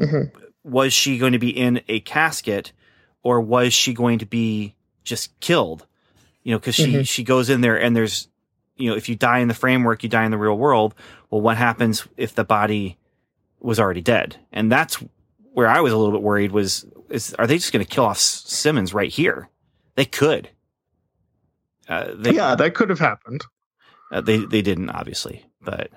mhm. 0.00 0.30
Was 0.64 0.92
she 0.92 1.18
going 1.18 1.32
to 1.32 1.38
be 1.38 1.50
in 1.50 1.80
a 1.88 2.00
casket, 2.00 2.72
or 3.22 3.40
was 3.40 3.72
she 3.72 3.92
going 3.94 4.18
to 4.18 4.26
be 4.26 4.74
just 5.04 5.38
killed? 5.40 5.86
You 6.42 6.52
know, 6.52 6.58
because 6.58 6.74
she 6.74 6.94
Mhm. 6.94 7.08
she 7.08 7.22
goes 7.24 7.48
in 7.50 7.60
there 7.60 7.80
and 7.80 7.94
there's, 7.96 8.28
you 8.76 8.90
know, 8.90 8.96
if 8.96 9.08
you 9.08 9.16
die 9.16 9.38
in 9.38 9.48
the 9.48 9.54
framework, 9.54 10.02
you 10.02 10.08
die 10.08 10.24
in 10.24 10.30
the 10.30 10.38
real 10.38 10.56
world. 10.56 10.94
Well, 11.30 11.40
what 11.40 11.56
happens 11.56 12.06
if 12.16 12.34
the 12.34 12.44
body 12.44 12.98
was 13.60 13.78
already 13.78 14.00
dead? 14.02 14.36
And 14.52 14.70
that's 14.72 14.96
where 15.52 15.68
I 15.68 15.80
was 15.80 15.92
a 15.92 15.96
little 15.96 16.12
bit 16.12 16.22
worried. 16.22 16.52
Was 16.52 16.84
is 17.08 17.34
are 17.34 17.46
they 17.46 17.56
just 17.58 17.72
going 17.72 17.84
to 17.84 17.90
kill 17.90 18.04
off 18.04 18.18
Simmons 18.18 18.92
right 18.94 19.10
here? 19.10 19.48
They 19.96 20.04
could. 20.06 20.48
Uh, 21.88 22.12
they, 22.14 22.32
yeah, 22.32 22.54
that 22.54 22.74
could 22.74 22.88
have 22.90 23.00
happened. 23.00 23.44
uh, 24.12 24.20
they 24.20 24.38
they 24.44 24.62
didn't 24.62 24.90
obviously, 24.90 25.44
but 25.60 25.90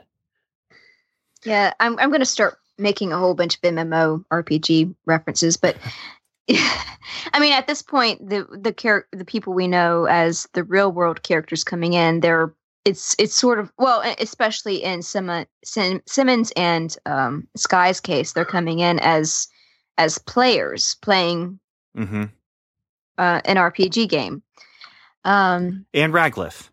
Yeah, 1.45 1.73
I'm 1.79 1.97
I'm 1.99 2.10
going 2.10 2.21
to 2.21 2.25
start 2.25 2.58
making 2.77 3.13
a 3.13 3.17
whole 3.17 3.36
bunch 3.36 3.56
of 3.56 3.62
MMO 3.62 4.25
RPG 4.32 4.95
references, 5.06 5.58
but 5.58 5.77
I 6.49 7.39
mean, 7.39 7.53
at 7.53 7.67
this 7.67 7.82
point, 7.82 8.29
the 8.29 8.47
the 8.51 8.71
char- 8.71 9.08
the 9.12 9.25
people 9.25 9.53
we 9.53 9.67
know 9.67 10.06
as 10.06 10.47
the 10.53 10.63
real 10.63 10.91
world 10.91 11.23
characters 11.23 11.63
coming 11.63 11.93
in, 11.93 12.19
they're 12.19 12.53
it's 12.86 13.15
it's 13.17 13.36
sort 13.36 13.60
of 13.60 13.71
well, 13.77 14.01
especially 14.19 14.84
in 14.84 15.01
Sim- 15.01 15.45
Sim- 15.63 16.01
Simmons 16.06 16.51
and 16.56 16.95
um, 17.06 17.47
Skye's 17.56 17.99
case, 17.99 18.34
they're 18.34 18.45
coming 18.45 18.79
in 18.79 18.99
as 18.99 19.47
as 19.97 20.17
players 20.17 20.95
playing 21.01 21.60
hmm 21.95 22.25
uh, 23.17 23.41
an 23.45 23.58
RPG 23.58 24.10
game. 24.10 24.41
Um, 25.23 25.86
and 25.93 26.12
Radcliffe 26.12 26.71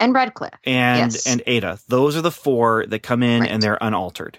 and 0.00 0.14
Redcliffe. 0.14 0.54
and 0.64 1.12
Yes. 1.12 1.26
and 1.26 1.42
Ada. 1.46 1.78
Those 1.88 2.16
are 2.16 2.22
the 2.22 2.30
four 2.30 2.84
that 2.86 3.02
come 3.02 3.22
in 3.22 3.42
Right. 3.42 3.50
and 3.50 3.62
they're 3.62 3.78
unaltered. 3.80 4.38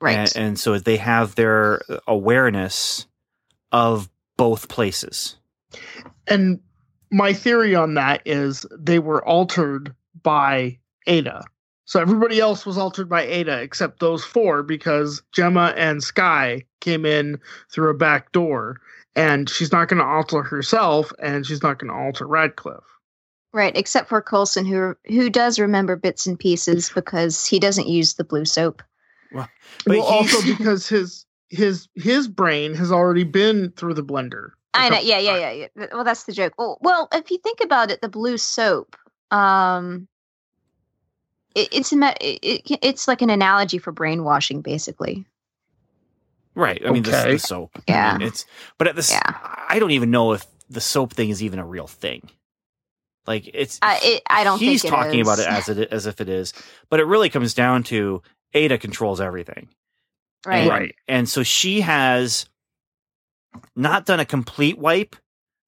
Right. 0.00 0.16
And, 0.16 0.32
and 0.36 0.58
so 0.58 0.78
they 0.78 0.96
have 0.96 1.34
their 1.34 1.82
awareness 2.06 3.06
of 3.72 4.08
both 4.36 4.68
places. 4.68 5.36
And 6.26 6.60
my 7.12 7.32
theory 7.32 7.74
on 7.74 7.94
that 7.94 8.22
is 8.24 8.64
they 8.78 8.98
were 8.98 9.24
altered 9.26 9.94
by 10.22 10.78
Ada. 11.06 11.44
So 11.84 12.00
everybody 12.00 12.38
else 12.40 12.64
was 12.64 12.78
altered 12.78 13.08
by 13.08 13.22
Ada 13.22 13.60
except 13.60 13.98
those 14.00 14.24
four 14.24 14.62
because 14.62 15.22
Jemma 15.36 15.74
and 15.76 16.02
Skye 16.02 16.64
came 16.80 17.04
in 17.04 17.38
through 17.70 17.90
a 17.90 17.94
back 17.94 18.30
door 18.32 18.80
and 19.16 19.50
she's 19.50 19.72
not 19.72 19.88
going 19.88 19.98
to 19.98 20.06
alter 20.06 20.42
herself 20.42 21.12
and 21.18 21.44
she's 21.44 21.62
not 21.64 21.78
going 21.80 21.90
to 21.92 21.98
alter 21.98 22.26
Radcliffe. 22.26 22.84
Right, 23.52 23.76
except 23.76 24.08
for 24.08 24.22
Coulson, 24.22 24.64
who 24.64 24.94
who 25.06 25.28
does 25.28 25.58
remember 25.58 25.96
bits 25.96 26.26
and 26.26 26.38
pieces 26.38 26.90
because 26.94 27.44
he 27.46 27.58
doesn't 27.58 27.88
use 27.88 28.14
the 28.14 28.24
blue 28.24 28.44
soap. 28.44 28.82
But 29.32 29.98
well, 29.98 30.02
also 30.02 30.42
because 30.56 30.88
his 30.88 31.26
his 31.48 31.88
his 31.94 32.28
brain 32.28 32.74
has 32.74 32.92
already 32.92 33.24
been 33.24 33.72
through 33.72 33.94
the 33.94 34.04
blender. 34.04 34.50
a 34.74 34.78
I 34.78 34.88
know, 34.88 35.00
yeah, 35.00 35.18
yeah, 35.18 35.36
yeah, 35.50 35.66
yeah. 35.76 35.86
Well, 35.92 36.04
that's 36.04 36.24
the 36.24 36.32
joke. 36.32 36.54
Well, 36.58 36.78
well, 36.80 37.08
if 37.12 37.30
you 37.30 37.38
think 37.38 37.60
about 37.62 37.90
it, 37.90 38.00
the 38.00 38.08
blue 38.08 38.38
soap, 38.38 38.96
um, 39.30 40.06
it, 41.54 41.68
it's 41.72 41.92
a 41.92 42.14
it, 42.20 42.62
it, 42.70 42.78
it's 42.82 43.08
like 43.08 43.22
an 43.22 43.30
analogy 43.30 43.78
for 43.78 43.92
brainwashing, 43.92 44.60
basically. 44.62 45.26
Right. 46.54 46.82
I 46.84 46.90
mean, 46.90 47.02
the, 47.02 47.10
Okay. 47.10 47.32
the 47.32 47.38
soap. 47.38 47.70
I 47.78 47.82
Yeah. 47.88 48.18
mean, 48.18 48.28
it's 48.28 48.44
but 48.78 48.88
at 48.88 48.96
this, 48.96 49.10
Yeah. 49.10 49.20
I 49.68 49.78
don't 49.78 49.92
even 49.92 50.10
know 50.10 50.32
if 50.32 50.46
the 50.68 50.80
soap 50.80 51.12
thing 51.14 51.30
is 51.30 51.42
even 51.42 51.58
a 51.58 51.66
real 51.66 51.86
thing. 51.86 52.28
Like 53.26 53.48
it's, 53.52 53.78
I 53.82 54.00
it, 54.02 54.22
I 54.28 54.44
don't 54.44 54.58
he's 54.58 54.82
think 54.82 54.92
it 54.92 54.96
talking 54.96 55.20
about 55.20 55.38
it 55.38 55.46
as 55.46 55.68
it 55.68 55.92
as 55.92 56.06
if 56.06 56.20
it 56.20 56.28
is, 56.28 56.52
but 56.88 57.00
it 57.00 57.04
really 57.04 57.30
comes 57.30 57.54
down 57.54 57.82
to 57.84 58.22
Ada 58.54 58.78
controls 58.78 59.20
everything. 59.20 59.68
right. 60.46 60.58
And, 60.58 60.68
Right. 60.70 60.94
And 61.06 61.28
so 61.28 61.42
she 61.42 61.82
has 61.82 62.46
not 63.76 64.06
done 64.06 64.20
a 64.20 64.24
complete 64.24 64.78
wipe 64.78 65.16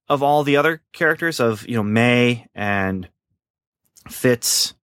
of 0.09 0.23
all 0.23 0.45
the 0.45 0.57
other 0.57 0.83
characters 0.93 1.41
of, 1.41 1.67
you 1.69 1.77
know, 1.77 1.83
May 1.83 2.47
and 2.55 3.09
Fitz 4.09 4.75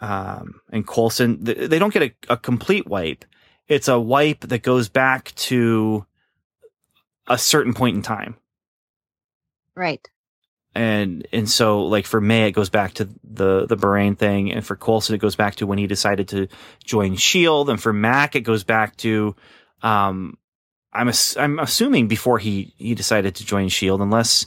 um, 0.00 0.60
and 0.70 0.86
Coulson. 0.86 1.42
They 1.42 1.78
don't 1.78 1.92
get 1.92 2.02
a, 2.02 2.32
a 2.34 2.36
complete 2.36 2.86
wipe. 2.86 3.24
It's 3.68 3.88
a 3.88 3.98
wipe 3.98 4.40
that 4.40 4.62
goes 4.62 4.88
back 4.88 5.34
to 5.36 6.06
a 7.26 7.38
certain 7.38 7.74
point 7.74 7.96
in 7.96 8.02
time. 8.02 8.36
Right. 9.74 10.08
And 10.76 11.26
and 11.32 11.48
so 11.50 11.84
like 11.86 12.06
for 12.06 12.20
May 12.20 12.46
it 12.48 12.52
goes 12.52 12.70
back 12.70 12.94
to 12.94 13.08
the 13.24 13.66
the 13.66 13.76
Bahrain 13.76 14.16
thing, 14.18 14.52
and 14.52 14.64
for 14.64 14.76
Coulson 14.76 15.14
it 15.14 15.18
goes 15.18 15.36
back 15.36 15.56
to 15.56 15.66
when 15.66 15.78
he 15.78 15.86
decided 15.86 16.28
to 16.28 16.48
join 16.84 17.16
Shield, 17.16 17.70
and 17.70 17.80
for 17.80 17.92
Mac 17.92 18.36
it 18.36 18.42
goes 18.42 18.64
back 18.64 18.96
to 18.98 19.34
um 19.82 20.36
I'm 20.92 21.08
ass- 21.08 21.36
I'm 21.36 21.58
assuming 21.58 22.08
before 22.08 22.38
he 22.38 22.74
he 22.76 22.94
decided 22.94 23.34
to 23.36 23.44
join 23.44 23.68
Shield, 23.68 24.00
unless 24.00 24.46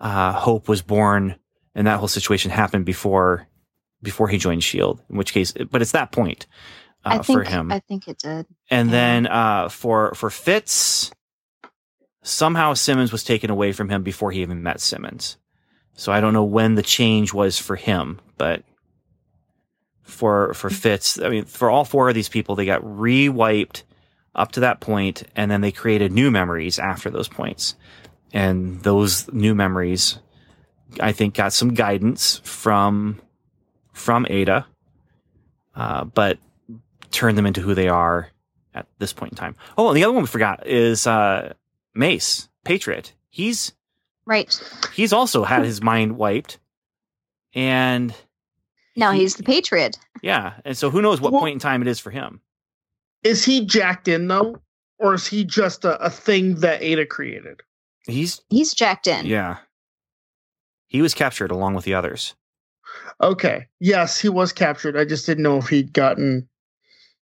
uh, 0.00 0.32
Hope 0.32 0.68
was 0.68 0.82
born 0.82 1.36
and 1.74 1.86
that 1.86 1.98
whole 1.98 2.08
situation 2.08 2.50
happened 2.50 2.84
before 2.84 3.46
before 4.02 4.28
he 4.28 4.38
joined 4.38 4.62
Shield, 4.64 5.02
in 5.10 5.16
which 5.16 5.32
case, 5.32 5.52
but 5.52 5.82
it's 5.82 5.92
that 5.92 6.12
point 6.12 6.46
uh, 7.04 7.22
think 7.22 7.24
for 7.26 7.42
him. 7.42 7.72
I 7.72 7.80
think 7.80 8.08
it 8.08 8.18
did. 8.18 8.46
And 8.70 8.88
Yeah. 8.88 8.92
then 8.92 9.26
uh, 9.28 9.68
for 9.68 10.14
for 10.14 10.30
Fitz, 10.30 11.10
somehow 12.22 12.74
Simmons 12.74 13.12
was 13.12 13.24
taken 13.24 13.50
away 13.50 13.72
from 13.72 13.88
him 13.88 14.02
before 14.02 14.30
he 14.30 14.42
even 14.42 14.62
met 14.62 14.80
Simmons. 14.80 15.36
So 15.94 16.12
I 16.12 16.20
don't 16.20 16.32
know 16.32 16.44
when 16.44 16.74
the 16.74 16.82
change 16.82 17.32
was 17.32 17.58
for 17.58 17.76
him, 17.76 18.20
but 18.36 18.62
for 20.02 20.52
for 20.54 20.68
Fitz, 20.68 21.20
I 21.20 21.28
mean, 21.28 21.44
for 21.44 21.70
all 21.70 21.84
four 21.84 22.08
of 22.08 22.14
these 22.14 22.28
people, 22.28 22.54
they 22.54 22.66
got 22.66 22.82
re-wiped 22.84 23.84
up 24.34 24.52
to 24.52 24.60
that 24.60 24.80
point, 24.80 25.22
and 25.36 25.50
then 25.50 25.60
they 25.60 25.72
created 25.72 26.12
new 26.12 26.30
memories 26.30 26.78
after 26.78 27.10
those 27.10 27.28
points. 27.28 27.76
And 28.32 28.82
those 28.82 29.32
new 29.32 29.54
memories, 29.54 30.18
I 31.00 31.12
think, 31.12 31.34
got 31.34 31.52
some 31.52 31.74
guidance 31.74 32.40
from 32.42 33.20
from 33.92 34.26
Ada, 34.28 34.66
uh, 35.76 36.04
but 36.04 36.38
turned 37.12 37.38
them 37.38 37.46
into 37.46 37.60
who 37.60 37.74
they 37.74 37.88
are 37.88 38.28
at 38.74 38.86
this 38.98 39.12
point 39.12 39.32
in 39.32 39.36
time. 39.36 39.54
Oh, 39.78 39.88
and 39.88 39.96
the 39.96 40.02
other 40.02 40.12
one 40.12 40.24
we 40.24 40.26
forgot 40.26 40.66
is 40.66 41.06
uh, 41.06 41.54
Mace 41.94 42.48
Patriot. 42.64 43.14
He's 43.30 43.72
Right. 44.26 44.58
he's 44.94 45.12
also 45.12 45.44
had 45.44 45.64
his 45.64 45.82
mind 45.92 46.16
wiped, 46.16 46.58
and 47.54 48.14
Now 48.96 49.12
he- 49.12 49.20
he's 49.20 49.36
the 49.36 49.42
Patriot. 49.42 49.98
yeah, 50.22 50.54
and 50.64 50.76
so 50.76 50.90
who 50.90 51.02
knows 51.02 51.20
what 51.20 51.32
Well- 51.32 51.40
point 51.42 51.54
in 51.54 51.58
time 51.58 51.82
it 51.82 51.88
is 51.88 52.00
for 52.00 52.10
him. 52.10 52.40
Is 53.22 53.44
he 53.44 53.64
jacked 53.64 54.06
in 54.08 54.28
though, 54.28 54.60
or 54.98 55.14
is 55.14 55.26
he 55.26 55.44
just 55.44 55.84
a, 55.84 55.98
a 56.02 56.10
thing 56.10 56.56
that 56.56 56.82
Ada 56.82 57.06
created? 57.06 57.60
He's 58.06 58.40
He's 58.50 58.74
jacked 58.74 59.06
in. 59.06 59.24
yeah, 59.26 59.58
he 60.88 61.00
was 61.00 61.14
captured 61.14 61.50
along 61.50 61.74
with 61.74 61.84
the 61.84 61.94
others. 61.94 62.34
Okay. 63.22 63.66
Yes, 63.80 64.20
he 64.20 64.28
was 64.28 64.52
captured. 64.52 64.96
I 64.96 65.04
just 65.06 65.24
didn't 65.26 65.42
know 65.42 65.56
if 65.58 65.68
he'd 65.68 65.92
gotten, 65.94 66.46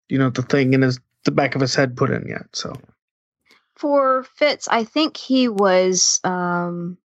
you 0.09 0.17
know, 0.17 0.29
the 0.29 0.41
thing 0.43 0.73
in 0.73 0.81
his 0.81 0.99
the 1.25 1.31
back 1.31 1.55
of 1.55 1.61
his 1.61 1.75
head 1.75 1.95
put 1.97 2.09
in 2.09 2.25
yet. 2.27 2.45
So 2.53 2.73
For 3.81 4.23
Fitz, 4.35 4.67
I 4.67 4.83
think 4.83 5.17
he 5.17 5.47
was. 5.47 6.19
Um, 6.23 6.99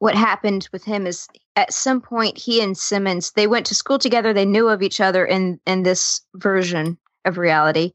what 0.00 0.16
happened 0.16 0.68
with 0.72 0.84
him 0.84 1.06
is 1.06 1.28
at 1.54 1.72
some 1.72 2.00
point 2.00 2.36
he 2.36 2.60
and 2.60 2.76
Simmons 2.76 3.30
they 3.32 3.46
went 3.46 3.66
to 3.66 3.74
school 3.74 4.00
together. 4.00 4.32
They 4.32 4.44
knew 4.44 4.68
of 4.68 4.82
each 4.82 5.00
other 5.00 5.24
in 5.24 5.60
in 5.64 5.84
this 5.84 6.20
version 6.34 6.98
of 7.24 7.38
reality, 7.38 7.92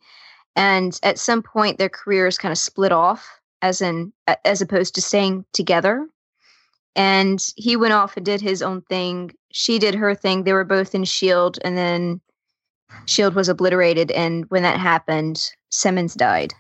and 0.56 0.98
at 1.04 1.20
some 1.20 1.44
point 1.44 1.78
their 1.78 1.90
careers 1.90 2.38
kind 2.38 2.54
of 2.54 2.58
split 2.58 2.94
off, 2.94 3.28
as 3.62 3.82
in 3.82 4.14
as 4.46 4.62
opposed 4.62 4.96
to 4.96 5.02
staying 5.02 5.44
together. 5.52 6.08
And 6.96 7.46
he 7.58 7.76
went 7.76 7.94
off 7.94 8.16
and 8.16 8.26
did 8.26 8.40
his 8.40 8.62
own 8.62 8.84
thing. 8.84 9.32
She 9.52 9.80
did 9.80 9.96
her 9.96 10.16
thing. 10.16 10.44
They 10.44 10.54
were 10.54 10.64
both 10.64 10.96
in 10.96 11.04
Shield, 11.04 11.60
and 11.66 11.78
then 11.78 12.22
Shield 13.06 13.36
was 13.36 13.50
obliterated. 13.50 14.12
And 14.12 14.46
when 14.50 14.64
that 14.64 14.80
happened, 14.80 15.42
Simmons 15.70 16.14
died. 16.14 16.54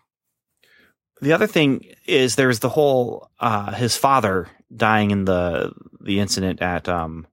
The 1.23 1.31
other 1.33 1.47
thing 1.47 1.85
is 2.05 2.35
there's 2.35 2.59
the 2.59 2.69
whole 2.69 3.29
uh, 3.39 3.71
his 3.73 3.95
father 3.95 4.47
dying 4.75 5.11
in 5.11 5.25
the 5.25 5.71
the 6.01 6.19
incident 6.19 6.61
at 6.61 6.89
um, 6.89 7.25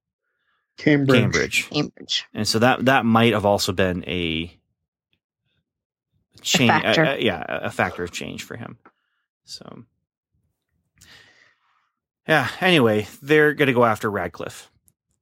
Cambridge. 0.79 1.21
Cambridge, 1.21 1.69
Cambridge. 1.71 2.25
and 2.33 2.47
so 2.47 2.61
that 2.61 2.85
that 2.85 3.05
might 3.05 3.33
have 3.33 3.45
also 3.45 3.73
been 3.73 4.05
a 4.07 4.57
change. 6.41 6.71
factor. 6.71 7.17
yeah, 7.19 7.45
a 7.49 7.71
factor 7.71 8.05
of 8.05 8.13
change 8.13 8.45
for 8.45 8.57
him. 8.57 8.79
So 9.45 9.85
yeah. 12.29 12.49
Anyway, 12.61 13.09
they're 13.21 13.55
going 13.55 13.67
to 13.67 13.73
go 13.73 13.85
after 13.85 14.09
Radcliffe. 14.09 14.71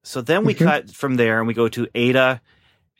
So 0.03 0.21
then 0.21 0.45
we 0.45 0.55
Mhm. 0.55 0.59
cut 0.65 0.91
from 0.91 1.15
there 1.17 1.39
and 1.39 1.49
we 1.49 1.55
go 1.55 1.69
to 1.69 1.89
Ada 1.95 2.43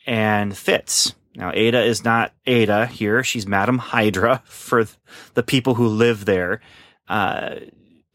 and 0.07 0.57
Fitz. 0.57 1.13
Now, 1.39 1.51
Ada 1.53 1.81
is 1.83 2.03
not 2.03 2.33
Ada 2.45 2.85
here. 2.85 3.23
She's 3.23 3.47
Madam 3.47 3.77
Hydra 3.77 4.43
for 4.45 4.85
the 5.33 5.43
people 5.43 5.73
who 5.75 5.87
live 5.87 6.25
there. 6.25 6.61
Uh, 7.07 7.55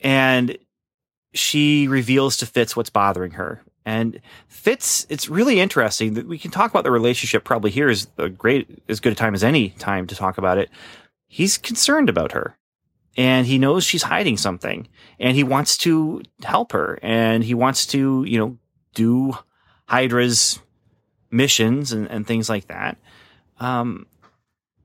and 0.00 0.58
she 1.32 1.88
reveals 1.88 2.36
to 2.36 2.46
Fitz 2.46 2.76
what's 2.76 2.90
bothering 2.90 3.32
her. 3.32 3.62
And 3.86 4.20
Fitz, 4.46 5.06
it's 5.08 5.28
really 5.28 5.58
interesting 5.58 6.14
that 6.14 6.28
we 6.28 6.38
can 6.38 6.50
talk 6.50 6.70
about 6.70 6.84
the 6.84 6.90
relationship 6.90 7.44
probably 7.44 7.70
here 7.70 7.88
is 7.88 8.08
a 8.18 8.28
great, 8.28 8.82
as 8.88 9.00
good 9.00 9.12
a 9.12 9.16
time 9.16 9.34
as 9.34 9.42
any 9.42 9.70
time 9.70 10.06
to 10.06 10.14
talk 10.14 10.38
about 10.38 10.58
it. 10.58 10.70
He's 11.26 11.58
concerned 11.58 12.10
about 12.10 12.32
her 12.32 12.56
and 13.16 13.46
he 13.46 13.58
knows 13.58 13.84
she's 13.84 14.02
hiding 14.02 14.36
something 14.36 14.88
and 15.18 15.34
he 15.34 15.44
wants 15.44 15.78
to 15.78 16.22
help 16.42 16.72
her 16.72 16.98
and 17.02 17.42
he 17.42 17.54
wants 17.54 17.86
to, 17.86 18.24
you 18.24 18.38
know, 18.38 18.58
do 18.94 19.36
Hydra's 19.86 20.60
missions 21.30 21.92
and, 21.92 22.06
and 22.10 22.26
things 22.26 22.48
like 22.48 22.68
that. 22.68 22.96
Um, 23.60 24.06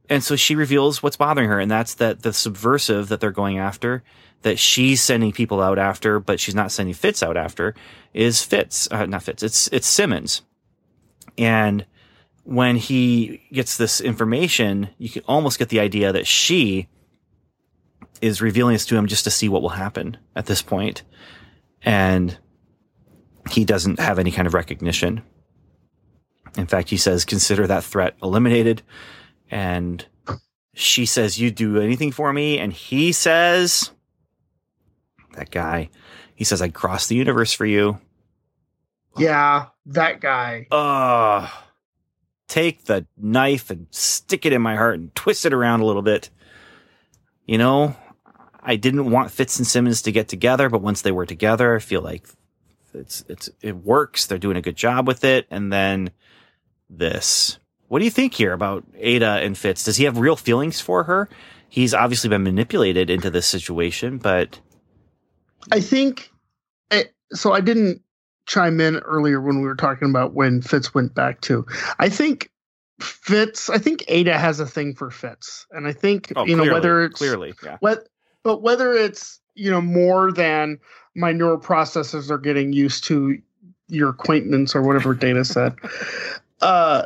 and 0.10 0.24
so 0.24 0.36
she 0.36 0.56
reveals 0.56 1.04
what's 1.04 1.18
bothering 1.18 1.50
her, 1.50 1.60
and 1.60 1.70
that's 1.70 1.96
that 1.96 2.24
the 2.24 2.34
subversive 2.34 3.10
that 3.10 3.20
they're 3.20 3.32
going 3.32 3.60
after, 3.60 4.04
that 4.42 4.58
she's 4.58 5.02
sending 5.02 5.32
people 5.32 5.62
out 5.62 5.78
after, 5.78 6.20
but 6.20 6.40
she's 6.40 6.56
not 6.56 6.72
sending 6.72 6.94
Fitz 6.94 7.22
out 7.22 7.38
after, 7.38 7.76
is 8.14 8.42
Fitz, 8.42 8.88
uh, 8.92 9.06
not 9.06 9.24
Fitz, 9.24 9.44
it's 9.44 9.68
it's 9.68 9.88
Simmons. 9.88 10.42
And 11.38 11.86
when 12.44 12.76
he 12.78 13.42
gets 13.54 13.78
this 13.78 14.02
information, 14.02 14.90
you 14.98 15.10
can 15.10 15.24
almost 15.28 15.60
get 15.60 15.70
the 15.70 15.80
idea 15.80 16.12
that 16.12 16.26
she 16.26 16.88
is 18.22 18.42
revealing 18.42 18.74
this 18.74 18.86
to 18.88 18.96
him 18.96 19.08
just 19.08 19.24
to 19.26 19.32
see 19.32 19.48
what 19.48 19.62
will 19.62 19.70
happen 19.70 20.18
at 20.36 20.48
this. 20.48 20.64
And 21.84 22.38
he 23.52 23.66
doesn't 23.66 24.00
have 24.00 24.20
any 24.20 24.32
kind 24.32 24.48
of 24.48 24.54
recognition. 24.54 25.22
In 26.58 26.68
fact, 26.68 26.90
he 26.90 26.98
says, 26.98 27.26
consider 27.26 27.68
that 27.68 27.84
threat 27.84 28.16
eliminated. 28.22 28.82
And 29.52 30.06
she 30.74 31.06
says, 31.06 31.40
you 31.40 31.52
do 31.52 31.80
anything 31.80 32.12
for 32.12 32.32
me. 32.32 32.60
And 32.60 32.72
he 32.74 33.12
says, 33.12 33.92
that 35.36 35.52
guy, 35.52 35.90
he 36.36 36.44
says, 36.44 36.62
I'd 36.62 36.74
cross 36.74 37.08
the 37.08 37.16
universe 37.16 37.54
for 37.54 37.66
you. 37.66 38.00
Yeah, 39.18 39.68
that 39.88 40.22
guy. 40.22 40.68
Ugh. 40.72 41.50
Take 42.48 42.86
the 42.86 43.06
knife 43.18 43.70
and 43.70 43.88
stick 43.92 44.46
it 44.46 44.54
in 44.54 44.62
my 44.62 44.76
heart 44.76 45.00
and 45.00 45.14
twist 45.14 45.46
it 45.46 45.54
around 45.54 45.82
a 45.82 45.86
little 45.86 46.02
bit. 46.02 46.30
You 47.46 47.58
know, 47.58 47.96
I 48.62 48.76
didn't 48.76 49.12
want 49.12 49.32
Fitz 49.32 49.58
and 49.58 49.68
Simmons 49.68 50.02
to 50.04 50.12
get 50.12 50.28
together, 50.28 50.70
but 50.70 50.82
once 50.82 51.02
they 51.02 51.12
were 51.12 51.26
together, 51.26 51.76
I 51.76 51.80
feel 51.80 52.02
like 52.02 52.28
it's 52.94 53.24
it's 53.28 53.50
it 53.62 53.76
works. 53.76 54.26
They're 54.26 54.38
doing 54.38 54.58
a 54.58 54.62
good 54.62 54.76
job 54.76 55.08
with 55.08 55.24
it. 55.24 55.46
And 55.52 55.72
then 55.72 56.12
this. 56.90 57.60
What 57.88 58.00
do 58.00 58.06
you 58.06 58.12
think 58.12 58.34
here 58.34 58.54
about 58.54 58.84
Ada 58.98 59.40
and 59.42 59.58
Fitz? 59.58 59.84
Does 59.84 59.98
he 59.98 60.04
have 60.06 60.18
real 60.18 60.36
feelings 60.36 60.80
for 60.80 61.04
her? 61.06 61.30
He's 61.70 61.94
obviously 61.94 62.30
been 62.30 62.44
manipulated 62.44 63.10
into 63.10 63.30
this 63.30 63.46
situation, 63.46 64.18
but 64.18 64.60
I 65.72 65.80
think 65.82 66.32
I, 66.92 67.06
so. 67.32 67.54
I 67.54 67.62
didn't 67.62 68.02
chime 68.48 68.82
in 68.82 68.98
earlier 68.98 69.40
when 69.40 69.62
we 69.62 69.68
were 69.68 69.76
talking 69.76 70.10
about 70.10 70.34
when 70.34 70.62
Fitz 70.62 70.94
went 70.94 71.14
back 71.14 71.42
to. 71.42 71.66
I 72.00 72.10
think 72.10 72.50
Fitz. 73.00 73.70
I 73.70 73.78
think 73.78 74.04
Ada 74.08 74.38
has 74.38 74.60
a 74.60 74.66
thing 74.66 74.96
for 74.96 75.12
Fitz, 75.12 75.68
and 75.72 75.88
I 75.88 75.94
think 75.94 76.34
oh, 76.36 76.46
you 76.46 76.56
know 76.56 76.72
whether 76.72 77.04
it's 77.04 77.18
clearly, 77.18 77.54
yeah. 77.64 77.78
what, 77.82 78.08
but 78.44 78.62
whether 78.62 78.94
it's 78.94 79.40
you 79.54 79.70
know 79.70 79.82
more 79.82 80.32
than 80.32 80.80
my 81.16 81.32
neural 81.32 81.60
processors 81.60 82.32
are 82.32 82.38
getting 82.38 82.74
used 82.74 83.04
to 83.06 83.38
your 83.88 84.10
acquaintance 84.10 84.76
or 84.76 84.82
whatever 84.82 85.14
Data 85.14 85.46
said. 85.46 85.76
Uh, 86.62 87.06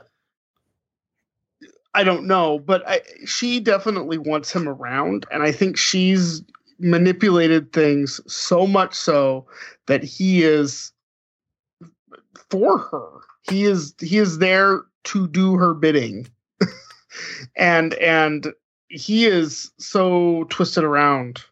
I 1.93 2.03
don't 2.03 2.25
know, 2.25 2.59
but 2.59 2.87
I, 2.87 3.01
she 3.25 3.59
definitely 3.59 4.17
wants 4.17 4.51
him 4.51 4.67
around, 4.67 5.25
and 5.31 5.43
I 5.43 5.51
think 5.51 5.77
she's 5.77 6.41
manipulated 6.79 7.71
things 7.71 8.19
so 8.31 8.65
much 8.65 8.95
so 8.95 9.45
that 9.85 10.03
he 10.03 10.43
is 10.43 10.91
for 12.49 12.79
her. 12.79 13.09
He 13.43 13.65
is 13.65 13.93
he 13.99 14.17
is 14.17 14.39
there 14.39 14.81
to 15.05 15.27
do 15.27 15.55
her 15.55 15.73
bidding, 15.73 16.27
and 17.55 17.93
and 17.95 18.53
he 18.87 19.25
is 19.25 19.71
so 19.77 20.45
twisted 20.49 20.83
around 20.83 21.43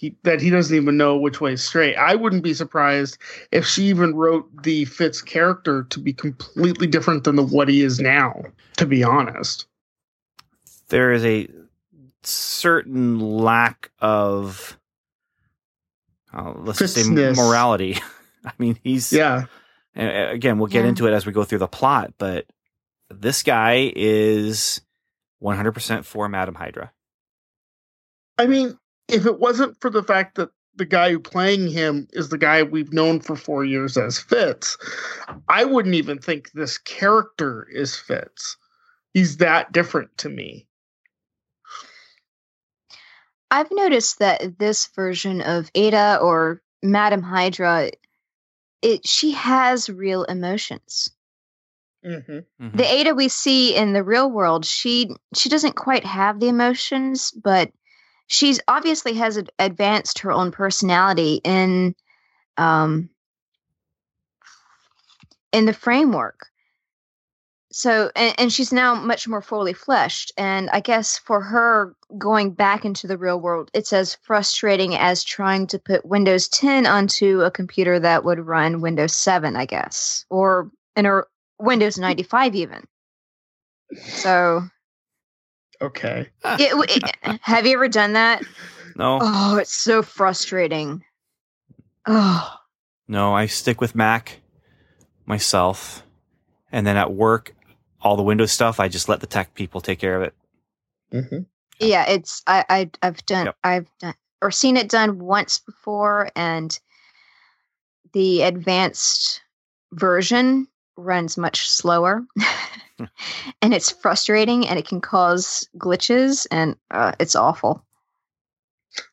he, 0.00 0.16
that 0.22 0.40
he 0.40 0.48
doesn't 0.48 0.74
even 0.74 0.96
know 0.96 1.18
which 1.18 1.42
way 1.42 1.52
is 1.52 1.62
straight. 1.62 1.94
I 1.94 2.14
wouldn't 2.14 2.42
be 2.42 2.54
surprised 2.54 3.18
if 3.52 3.66
she 3.66 3.84
even 3.84 4.14
wrote 4.14 4.48
the 4.62 4.86
Fitz 4.86 5.20
character 5.20 5.82
to 5.90 5.98
be 6.00 6.14
completely 6.14 6.86
different 6.86 7.24
than 7.24 7.36
the 7.36 7.42
what 7.42 7.68
he 7.68 7.82
is 7.82 8.00
now. 8.00 8.42
To 8.78 8.86
be 8.86 9.04
honest, 9.04 9.66
there 10.88 11.12
is 11.12 11.22
a 11.26 11.48
certain 12.22 13.20
lack 13.20 13.90
of 14.00 14.78
uh, 16.32 16.54
let's 16.56 16.92
say 16.92 17.02
morality. 17.34 17.98
I 18.46 18.52
mean, 18.58 18.78
he's 18.82 19.12
Yeah. 19.12 19.44
a- 19.94 20.30
again, 20.32 20.56
we'll 20.58 20.68
get 20.68 20.84
Yeah. 20.84 20.88
into 20.88 21.06
it 21.08 21.12
as 21.12 21.26
we 21.26 21.32
go 21.32 21.44
through 21.44 21.58
the 21.58 21.68
plot, 21.68 22.14
but 22.16 22.46
this 23.10 23.42
guy 23.42 23.92
is 23.94 24.80
100% 25.42 26.06
for 26.06 26.26
Madam 26.30 26.54
Hydra. 26.54 26.90
I 28.38 28.46
mean, 28.46 28.78
if 29.12 29.26
it 29.26 29.38
wasn't 29.38 29.80
for 29.80 29.90
the 29.90 30.02
fact 30.02 30.36
that 30.36 30.50
the 30.76 30.84
guy 30.84 31.10
who 31.10 31.18
playing 31.18 31.68
him 31.68 32.08
is 32.12 32.28
the 32.28 32.38
guy 32.38 32.62
we've 32.62 32.92
known 32.92 33.20
for 33.20 33.36
four 33.36 33.64
years 33.64 33.96
as 33.96 34.18
Fitz, 34.18 34.78
I 35.48 35.64
wouldn't 35.64 35.94
even 35.94 36.18
think 36.18 36.52
this 36.52 36.78
character 36.78 37.66
is 37.70 37.96
Fitz. 37.96 38.56
He's 39.12 39.38
that 39.38 39.72
different 39.72 40.16
to 40.18 40.28
me. 40.28 40.66
I've 43.50 43.70
noticed 43.72 44.20
that 44.20 44.58
this 44.58 44.86
version 44.94 45.40
of 45.40 45.70
Ada 45.74 46.18
or 46.22 46.62
Madam 46.82 47.22
Hydra, 47.22 47.90
it 48.80 49.06
she 49.06 49.32
has 49.32 49.90
real 49.90 50.24
emotions. 50.24 51.10
Mm-hmm. 52.04 52.64
Mhm. 52.64 52.76
The 52.76 52.84
Ada 52.84 53.14
we 53.14 53.28
see 53.28 53.74
in 53.74 53.92
the 53.92 54.04
real 54.04 54.30
world, 54.30 54.64
she 54.64 55.10
she 55.34 55.48
doesn't 55.48 55.76
quite 55.76 56.04
have 56.04 56.40
the 56.40 56.48
emotions, 56.48 57.32
but 57.32 57.72
she's 58.30 58.60
obviously 58.68 59.14
has 59.14 59.36
ad- 59.36 59.50
advanced 59.58 60.20
her 60.20 60.30
own 60.30 60.52
personality 60.52 61.40
in 61.44 61.94
um 62.56 63.10
in 65.52 65.66
the 65.66 65.72
framework. 65.72 66.46
So 67.72 68.10
and, 68.14 68.34
and 68.38 68.52
she's 68.52 68.72
now 68.72 68.94
much 68.94 69.26
more 69.26 69.42
fully 69.42 69.72
fleshed. 69.72 70.32
And 70.38 70.70
I 70.70 70.80
guess 70.80 71.18
for 71.18 71.40
her 71.40 71.96
going 72.16 72.52
back 72.52 72.84
into 72.84 73.08
the 73.08 73.18
real 73.18 73.40
world, 73.40 73.70
it's 73.74 73.92
as 73.92 74.14
frustrating 74.22 74.94
as 74.94 75.24
trying 75.24 75.66
to 75.68 75.78
put 75.78 76.06
Windows 76.06 76.48
10 76.48 76.86
onto 76.86 77.42
a 77.42 77.50
computer 77.50 77.98
that 77.98 78.24
would 78.24 78.38
run 78.38 78.80
Windows 78.80 79.12
7, 79.12 79.56
I 79.56 79.66
guess, 79.66 80.24
or 80.30 80.70
in 80.94 81.06
a 81.06 81.22
Windows 81.58 81.98
95 81.98 82.54
even. 82.54 82.84
So, 84.04 84.62
Okay. 85.82 86.28
it, 86.44 86.90
it- 87.24 87.40
have 87.42 87.66
you 87.66 87.74
ever 87.74 87.88
done 87.88 88.12
that? 88.14 88.42
no, 88.96 89.18
Oh, 89.22 89.56
it's 89.56 89.74
so 89.74 90.02
frustrating. 90.02 91.02
Oh, 92.06 92.54
no, 93.08 93.34
I 93.34 93.46
stick 93.46 93.80
with 93.80 93.94
Mac 93.94 94.40
myself. 95.26 96.02
And 96.72 96.86
then 96.86 96.96
at 96.96 97.12
work, 97.12 97.54
all 98.00 98.16
the 98.16 98.22
Windows 98.22 98.52
stuff, 98.52 98.78
I 98.80 98.88
just 98.88 99.08
let 99.08 99.20
the 99.20 99.26
tech 99.26 99.54
people 99.54 99.80
take 99.80 99.98
care 99.98 100.16
of 100.16 100.22
it. 100.22 100.34
Mm-hmm. 101.12 101.38
yeah, 101.80 102.08
it's 102.08 102.42
I, 102.46 102.64
I 102.68 102.90
I've 103.02 103.24
done 103.26 103.46
Yep. 103.46 103.56
I've 103.64 103.88
done 103.98 104.14
or 104.40 104.50
seen 104.52 104.76
it 104.76 104.88
done 104.88 105.18
once 105.18 105.58
before, 105.58 106.30
and 106.36 106.78
the 108.12 108.42
advanced 108.42 109.40
version 109.92 110.68
runs 111.00 111.36
much 111.36 111.68
slower, 111.68 112.22
and 113.62 113.74
it's 113.74 113.90
frustrating, 113.90 114.66
and 114.68 114.78
it 114.78 114.86
can 114.86 115.00
cause 115.00 115.68
glitches, 115.78 116.46
and 116.50 116.76
uh, 116.90 117.12
it's 117.18 117.34
awful. 117.36 117.84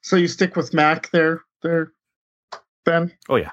So 0.01 0.15
you 0.15 0.27
stick 0.27 0.55
with 0.55 0.73
Mac 0.73 1.09
there, 1.11 1.41
there, 1.63 1.91
Ben? 2.85 3.11
Oh, 3.29 3.35
yeah. 3.35 3.51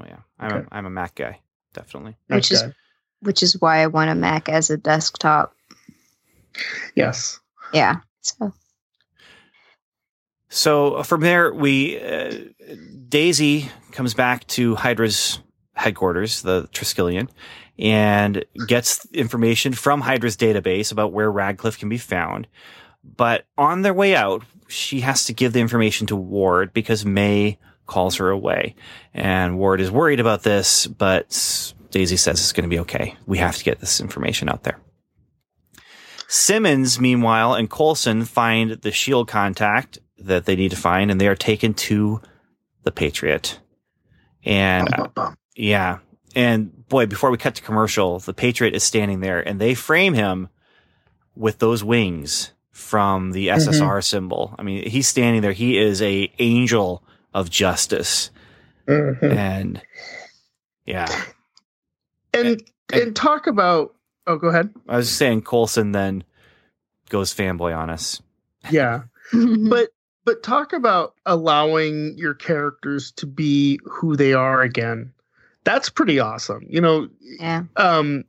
Oh, 0.00 0.04
yeah. 0.06 0.18
I'm, 0.38 0.52
Okay. 0.52 0.66
a, 0.70 0.74
I'm 0.74 0.86
a 0.86 0.90
Mac 0.90 1.14
guy, 1.16 1.40
definitely. 1.74 2.16
Which 2.28 2.52
is- 2.52 2.62
Which 3.20 3.42
is 3.42 3.60
why 3.60 3.78
I 3.82 3.88
want 3.88 4.10
a 4.10 4.14
Mac 4.14 4.48
as 4.48 4.70
a 4.70 4.76
desktop. 4.76 5.54
yes. 6.94 7.40
Yeah. 7.72 7.96
So 8.22 8.52
So 10.48 11.02
from 11.02 11.20
there, 11.20 11.52
we 11.52 12.00
uh, 12.00 12.32
Daisy 13.08 13.70
comes 13.92 14.14
back 14.14 14.46
to 14.48 14.74
Hydra's 14.76 15.40
headquarters, 15.78 16.42
the 16.42 16.64
Triskelion, 16.72 17.28
and 17.78 18.44
gets 18.66 19.06
information 19.12 19.72
from 19.72 20.00
Hydra's 20.00 20.36
database 20.36 20.90
about 20.90 21.12
where 21.12 21.30
Radcliffe 21.30 21.78
can 21.78 21.88
be 21.88 21.98
found. 21.98 22.48
But 23.04 23.46
on 23.56 23.82
their 23.82 23.94
way 23.94 24.16
out, 24.16 24.42
she 24.66 25.00
has 25.00 25.24
to 25.26 25.32
give 25.32 25.52
the 25.52 25.60
information 25.60 26.06
to 26.08 26.16
Ward 26.16 26.72
because 26.74 27.06
May 27.06 27.58
calls 27.86 28.16
her 28.16 28.28
away, 28.28 28.74
and 29.14 29.58
Ward 29.58 29.80
is 29.80 29.90
worried 29.90 30.20
about 30.20 30.42
this, 30.42 30.86
but 30.86 31.74
Daisy 31.90 32.16
says 32.18 32.40
it's 32.40 32.52
going 32.52 32.68
to 32.68 32.74
be 32.74 32.80
okay. 32.80 33.16
We 33.26 33.38
have 33.38 33.56
to 33.56 33.64
get 33.64 33.80
this 33.80 34.00
information 34.00 34.48
out 34.48 34.64
there. 34.64 34.78
Simmons, 36.26 37.00
meanwhile, 37.00 37.54
and 37.54 37.70
Coulson 37.70 38.26
find 38.26 38.72
the 38.72 38.90
shield 38.90 39.28
contact 39.28 39.98
that 40.18 40.44
they 40.44 40.56
need 40.56 40.72
to 40.72 40.76
find, 40.76 41.10
and 41.10 41.18
they 41.18 41.28
are 41.28 41.34
taken 41.34 41.72
to 41.72 42.20
the 42.82 42.92
Patriot. 42.92 43.58
And. 44.44 44.88
Yeah, 45.60 45.98
and 46.36 46.86
boy, 46.88 47.06
before 47.06 47.30
we 47.32 47.36
cut 47.36 47.56
to 47.56 47.62
commercial, 47.62 48.20
the 48.20 48.32
Patriot 48.32 48.74
is 48.76 48.84
standing 48.84 49.18
there, 49.20 49.40
and 49.40 49.60
they 49.60 49.74
frame 49.74 50.14
him 50.14 50.48
with 51.34 51.58
those 51.58 51.82
wings 51.82 52.52
from 52.70 53.32
the 53.32 53.48
SSR 53.48 54.02
symbol. 54.04 54.54
I 54.56 54.62
mean, 54.62 54.88
he's 54.88 55.08
standing 55.08 55.42
there. 55.42 55.50
He 55.52 55.76
is 55.78 56.00
a 56.00 56.32
angel 56.38 57.02
of 57.34 57.50
justice, 57.50 58.30
Mhm. 58.86 59.20
and 59.36 59.82
yeah, 60.86 61.24
And 62.32 62.62
and 62.92 63.16
talk 63.16 63.46
about. 63.48 63.94
Oh, 64.28 64.36
go 64.36 64.48
ahead. 64.48 64.72
I 64.88 64.98
was 64.98 65.06
just 65.08 65.18
saying, 65.18 65.42
Coulson 65.42 65.92
then 65.92 66.22
goes 67.10 67.34
fanboy 67.34 67.76
on 67.76 67.90
us. 67.90 68.22
Yeah. 68.70 69.02
but 69.32 69.88
but 70.24 70.42
talk 70.42 70.72
about 70.72 71.14
allowing 71.26 72.14
your 72.16 72.34
characters 72.34 73.10
to 73.16 73.26
be 73.26 73.80
who 73.84 74.14
they 74.16 74.34
are 74.34 74.62
again 74.62 75.12
that's 75.68 75.90
pretty 75.90 76.18
awesome 76.18 76.64
you 76.68 76.80
know 76.80 77.08
yeah. 77.20 77.62
um 77.76 78.24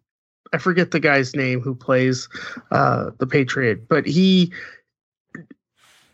i 0.53 0.57
forget 0.57 0.91
the 0.91 0.99
guy's 0.99 1.35
name 1.35 1.61
who 1.61 1.73
plays 1.73 2.27
uh 2.71 3.11
the 3.19 3.27
patriot 3.27 3.87
but 3.87 4.05
he 4.05 4.51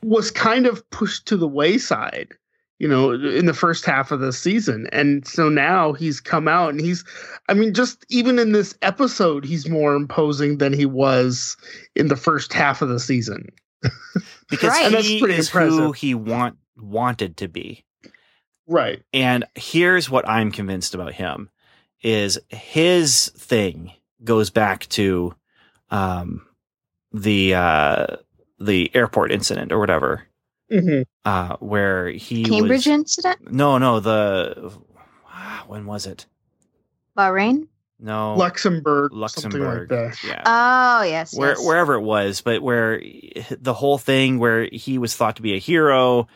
was 0.03 0.29
kind 0.29 0.67
of 0.67 0.87
pushed 0.91 1.25
to 1.25 1.35
the 1.35 1.47
wayside 1.47 2.29
you 2.77 2.87
know 2.87 3.11
in 3.11 3.47
the 3.47 3.53
first 3.53 3.85
half 3.85 4.11
of 4.11 4.19
the 4.19 4.31
season 4.31 4.87
and 4.91 5.25
so 5.25 5.49
now 5.49 5.93
he's 5.93 6.21
come 6.21 6.47
out 6.47 6.69
and 6.69 6.81
he's 6.81 7.03
i 7.49 7.53
mean 7.53 7.73
just 7.73 8.05
even 8.09 8.37
in 8.37 8.51
this 8.51 8.77
episode 8.83 9.43
he's 9.43 9.67
more 9.67 9.95
imposing 9.95 10.59
than 10.59 10.73
he 10.73 10.85
was 10.85 11.57
in 11.95 12.07
the 12.07 12.15
first 12.15 12.53
half 12.53 12.83
of 12.83 12.89
the 12.89 12.99
season 12.99 13.49
because 14.49 14.69
Right. 14.69 14.85
And 14.85 14.93
that's 14.93 15.07
he 15.07 15.19
pretty 15.19 15.35
is 15.35 15.49
who 15.49 15.91
he 15.91 16.15
want 16.15 16.57
wanted 16.77 17.37
to 17.37 17.47
be. 17.47 17.84
Right. 18.67 19.01
And 19.13 19.45
here's 19.55 20.09
what 20.09 20.27
I'm 20.27 20.51
convinced 20.51 20.93
about 20.93 21.13
him 21.13 21.49
is 22.01 22.39
his 22.49 23.29
thing 23.29 23.91
goes 24.23 24.49
back 24.49 24.87
to 24.89 25.35
um 25.91 26.45
the 27.11 27.53
uh 27.53 28.07
the 28.59 28.91
airport 28.95 29.31
incident 29.31 29.71
or 29.71 29.79
whatever 29.79 30.23
hmm 30.71 31.01
uh 31.25 31.55
where 31.57 32.09
he 32.09 32.43
Cambridge 32.43 32.87
was, 32.87 32.87
incident, 32.87 33.51
no 33.51 33.77
no 33.77 33.99
the 33.99 34.73
when 35.67 35.85
was 35.85 36.05
it? 36.05 36.25
Bahrain. 37.17 37.67
no. 37.99 38.35
Luxembourg, 38.35 39.11
Luxembourg. 39.13 39.91
like 39.91 40.23
yeah. 40.23 40.43
Oh 40.45 41.03
yes, 41.03 41.35
where 41.35 41.51
yes. 41.51 41.65
wherever 41.65 41.95
it 41.95 42.01
was, 42.01 42.41
but 42.41 42.61
where 42.61 43.01
the 43.59 43.73
whole 43.73 43.97
thing 43.97 44.37
where 44.39 44.67
he 44.71 44.97
was 44.97 45.15
thought 45.15 45.37
to 45.37 45.41
be 45.41 45.53
a 45.53 45.59
hero 45.59 46.27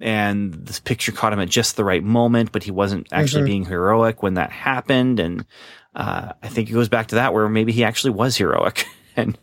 and 0.00 0.52
this 0.52 0.78
picture 0.80 1.12
caught 1.12 1.32
him 1.32 1.40
at 1.40 1.48
just 1.48 1.76
the 1.76 1.84
right 1.84 2.02
moment, 2.04 2.52
but 2.52 2.62
he 2.64 2.70
wasn't 2.70 3.06
actually 3.12 3.42
Mhm. 3.42 3.46
being 3.46 3.64
heroic 3.64 4.22
when 4.22 4.34
that 4.34 4.50
happened. 4.52 5.18
And 5.20 5.46
uh, 5.94 6.32
I 6.42 6.48
think 6.48 6.68
it 6.68 6.74
goes 6.74 6.88
back 6.90 7.06
to 7.08 7.14
that 7.16 7.32
where 7.32 7.48
maybe 7.48 7.72
he 7.72 7.82
actually 7.84 8.10
was 8.10 8.36
heroic 8.36 8.86
and 9.16 9.38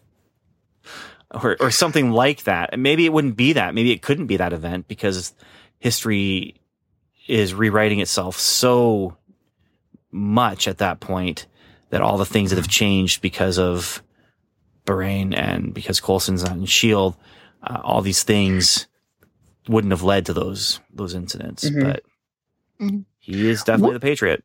or 1.34 1.58
or 1.60 1.72
something 1.72 2.12
like 2.12 2.44
that. 2.44 2.70
And 2.74 2.84
maybe 2.84 3.06
it 3.06 3.14
wouldn't 3.14 3.36
be 3.36 3.54
that. 3.54 3.74
Maybe 3.74 3.92
it 3.92 4.02
couldn't 4.04 4.28
be 4.28 4.38
that 4.38 4.54
event 4.54 4.88
because 4.88 5.34
history 5.80 6.56
is 7.28 7.54
rewriting 7.54 8.00
itself 8.00 8.38
so 8.40 9.18
much 10.12 10.68
at 10.68 10.78
that 10.78 11.00
point 11.00 11.48
that 11.90 12.02
all 12.02 12.18
the 12.18 12.26
things 12.26 12.52
that 12.52 12.58
have 12.58 12.68
changed 12.68 13.22
because 13.22 13.58
of 13.58 14.04
Bahrain 14.86 15.34
and 15.36 15.74
because 15.74 16.00
Coulson's 16.00 16.44
on 16.44 16.66
Shield, 16.66 17.16
uh, 17.64 17.80
all 17.84 18.02
these 18.02 18.24
things 18.24 18.88
wouldn't 19.68 19.92
have 19.92 20.04
led 20.04 20.26
to 20.26 20.34
those 20.34 20.80
those 20.94 21.14
incidents. 21.14 21.70
Mhm. 21.70 21.84
But 21.84 22.04
Mhm. 22.80 23.06
he 23.20 23.50
is 23.50 23.64
definitely 23.64 23.94
What- 23.94 24.02
the 24.02 24.08
Patriot. 24.08 24.44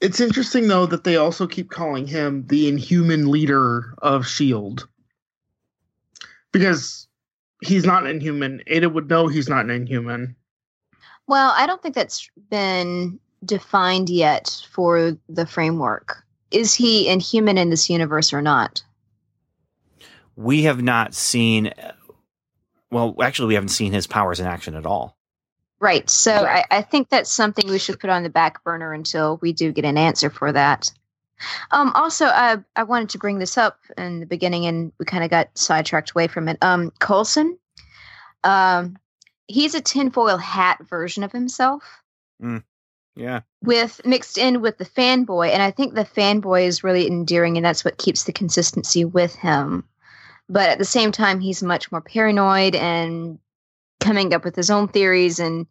It's 0.00 0.20
interesting 0.20 0.68
though 0.68 0.86
that 0.86 1.04
they 1.04 1.16
also 1.16 1.46
keep 1.46 1.70
calling 1.70 2.06
him 2.06 2.46
the 2.46 2.68
inhuman 2.68 3.30
leader 3.30 3.94
of 3.98 4.26
Shield. 4.26 4.86
Because 6.52 7.06
he's 7.62 7.84
not 7.84 8.04
an 8.04 8.10
inhuman. 8.10 8.62
Ada 8.68 8.88
would 8.88 9.08
know 9.10 9.26
he's 9.26 9.48
not 9.48 9.64
an 9.64 9.70
inhuman. 9.70 10.36
Well, 11.26 11.52
I 11.56 11.66
don't 11.66 11.82
think 11.82 11.94
that's 11.94 12.30
been 12.48 13.18
defined 13.44 14.08
yet 14.08 14.64
for 14.70 15.16
the 15.28 15.46
framework. 15.46 16.24
Is 16.50 16.74
he 16.74 17.08
inhuman 17.08 17.58
in 17.58 17.70
this 17.70 17.90
universe 17.90 18.32
or 18.32 18.40
not? 18.40 18.82
We 20.36 20.62
have 20.62 20.80
not 20.80 21.14
seen. 21.14 21.72
Well, 22.90 23.14
actually, 23.22 23.48
we 23.48 23.54
haven't 23.54 23.68
seen 23.68 23.92
his 23.92 24.06
powers 24.06 24.40
in 24.40 24.46
action 24.46 24.74
at 24.74 24.86
all. 24.86 25.16
Right. 25.80 26.08
So 26.10 26.32
I, 26.32 26.64
I 26.70 26.82
think 26.82 27.08
that's 27.08 27.30
something 27.30 27.68
we 27.68 27.78
should 27.78 28.00
put 28.00 28.10
on 28.10 28.24
the 28.24 28.30
back 28.30 28.64
burner 28.64 28.92
until 28.92 29.38
we 29.40 29.52
do 29.52 29.70
get 29.72 29.84
an 29.84 29.96
answer 29.96 30.28
for 30.28 30.50
that. 30.50 30.90
Um, 31.70 31.92
also, 31.94 32.26
I 32.26 32.56
I 32.74 32.82
wanted 32.82 33.10
to 33.10 33.18
bring 33.18 33.38
this 33.38 33.56
up 33.56 33.78
in 33.96 34.18
the 34.18 34.26
beginning, 34.26 34.66
and 34.66 34.92
we 34.98 35.04
kind 35.04 35.22
of 35.22 35.30
got 35.30 35.56
sidetracked 35.56 36.10
away 36.10 36.26
from 36.26 36.48
it. 36.48 36.58
Um, 36.62 36.90
Coulson, 36.98 37.56
um, 38.42 38.96
he's 39.46 39.74
a 39.74 39.80
tinfoil 39.80 40.36
hat 40.36 40.78
version 40.88 41.22
of 41.22 41.32
himself. 41.32 41.82
Yeah. 43.14 43.40
with 43.64 44.00
mixed 44.06 44.38
in 44.38 44.60
with 44.60 44.78
the 44.78 44.84
fanboy 44.84 45.50
and 45.50 45.60
i 45.60 45.72
think 45.72 45.94
the 45.94 46.04
fanboy 46.04 46.66
is 46.66 46.84
really 46.84 47.08
endearing 47.08 47.56
and 47.56 47.66
that's 47.66 47.84
what 47.84 47.98
keeps 47.98 48.22
the 48.22 48.32
consistency 48.32 49.04
with 49.04 49.34
him 49.34 49.82
but 50.48 50.68
at 50.68 50.78
the 50.78 50.84
same 50.84 51.12
time 51.12 51.40
he's 51.40 51.62
much 51.62 51.90
more 51.92 52.00
paranoid 52.00 52.74
and 52.74 53.38
coming 54.00 54.32
up 54.32 54.44
with 54.44 54.56
his 54.56 54.70
own 54.70 54.88
theories 54.88 55.38
and 55.38 55.66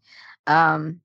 um 0.47 1.01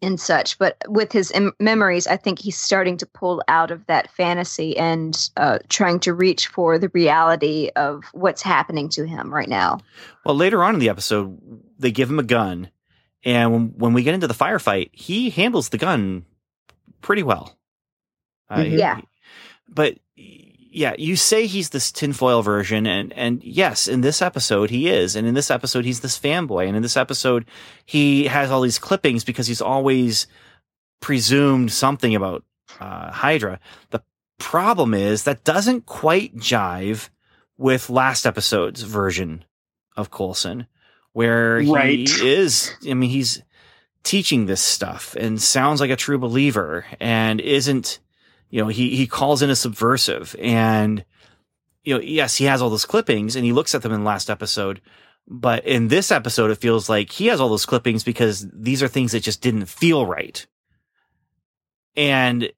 and 0.00 0.18
such 0.18 0.58
but 0.58 0.76
with 0.88 1.12
his 1.12 1.30
em- 1.32 1.52
memories 1.60 2.06
i 2.06 2.16
think 2.16 2.38
he's 2.40 2.58
starting 2.58 2.96
to 2.96 3.06
pull 3.06 3.42
out 3.48 3.70
of 3.70 3.86
that 3.86 4.10
fantasy 4.10 4.76
and 4.76 5.30
uh 5.36 5.58
trying 5.68 6.00
to 6.00 6.12
reach 6.14 6.48
for 6.48 6.78
the 6.78 6.88
reality 6.90 7.70
of 7.76 8.04
what's 8.12 8.42
happening 8.42 8.88
to 8.88 9.04
him 9.06 9.32
right 9.32 9.48
now 9.48 9.78
Well, 10.24 10.36
later 10.36 10.62
on 10.64 10.74
in 10.74 10.80
the 10.80 10.88
episode, 10.88 11.38
they 11.78 11.90
give 11.90 12.08
him 12.10 12.18
a 12.18 12.24
gun, 12.24 12.70
and 13.24 13.52
when, 13.52 13.66
when 13.76 13.92
we 13.92 14.02
get 14.04 14.14
into 14.14 14.28
the 14.28 14.34
firefight, 14.34 14.90
he 14.92 15.30
handles 15.30 15.68
the 15.68 15.78
gun 15.78 16.24
pretty 17.00 17.22
well. 17.24 17.56
Uh. 18.48 18.62
Yeah. 18.62 19.00
But 19.68 19.98
yeah, 20.72 20.94
you 20.98 21.16
say 21.16 21.46
he's 21.46 21.70
this 21.70 21.92
tinfoil 21.92 22.42
version, 22.42 22.86
and 22.86 23.12
and 23.12 23.42
yes, 23.44 23.88
in 23.88 24.00
this 24.00 24.22
episode 24.22 24.70
he 24.70 24.88
is, 24.88 25.14
and 25.16 25.26
in 25.26 25.34
this 25.34 25.50
episode 25.50 25.84
he's 25.84 26.00
this 26.00 26.18
fanboy, 26.18 26.66
and 26.66 26.76
in 26.76 26.82
this 26.82 26.96
episode 26.96 27.44
he 27.84 28.24
has 28.26 28.50
all 28.50 28.60
these 28.62 28.78
clippings 28.78 29.24
because 29.24 29.46
he's 29.46 29.60
always 29.62 30.26
presumed 31.00 31.72
something 31.72 32.14
about 32.14 32.44
uh, 32.80 33.10
Hydra. 33.10 33.60
The 33.90 34.02
problem 34.38 34.94
is 34.94 35.24
that 35.24 35.44
doesn't 35.44 35.86
quite 35.86 36.36
jive 36.36 37.08
with 37.56 37.90
last 37.90 38.26
episode's 38.26 38.82
version 38.82 39.44
of 39.96 40.10
Coulson, 40.10 40.66
where 41.12 41.60
Right. 41.62 42.08
he 42.08 42.28
is. 42.28 42.72
I 42.88 42.94
mean, 42.94 43.10
he's 43.10 43.42
teaching 44.04 44.46
this 44.46 44.60
stuff 44.60 45.14
and 45.18 45.40
sounds 45.40 45.80
like 45.80 45.90
a 45.90 45.96
true 45.96 46.18
believer, 46.18 46.84
and 46.98 47.40
isn't. 47.40 48.00
You 48.52 48.60
know, 48.60 48.68
he 48.68 48.94
he 48.94 49.06
calls 49.06 49.40
in 49.40 49.48
a 49.48 49.56
subversive, 49.56 50.36
and 50.38 51.04
you 51.84 51.94
know, 51.94 52.00
yes, 52.00 52.36
he 52.36 52.44
has 52.44 52.60
all 52.60 52.68
those 52.68 52.84
clippings, 52.84 53.34
and 53.34 53.46
he 53.46 53.52
looks 53.52 53.74
at 53.74 53.80
them 53.80 53.92
in 53.92 54.00
the 54.00 54.06
last 54.06 54.28
episode. 54.28 54.82
But 55.26 55.64
in 55.64 55.88
this 55.88 56.12
episode, 56.12 56.50
it 56.50 56.58
feels 56.58 56.86
like 56.86 57.10
he 57.10 57.28
has 57.28 57.40
all 57.40 57.48
those 57.48 57.64
clippings 57.64 58.04
because 58.04 58.46
these 58.52 58.82
are 58.82 58.88
things 58.88 59.12
that 59.12 59.20
just 59.20 59.40
didn't 59.40 59.66
feel 59.66 60.04
right, 60.04 60.46
and 61.96 62.52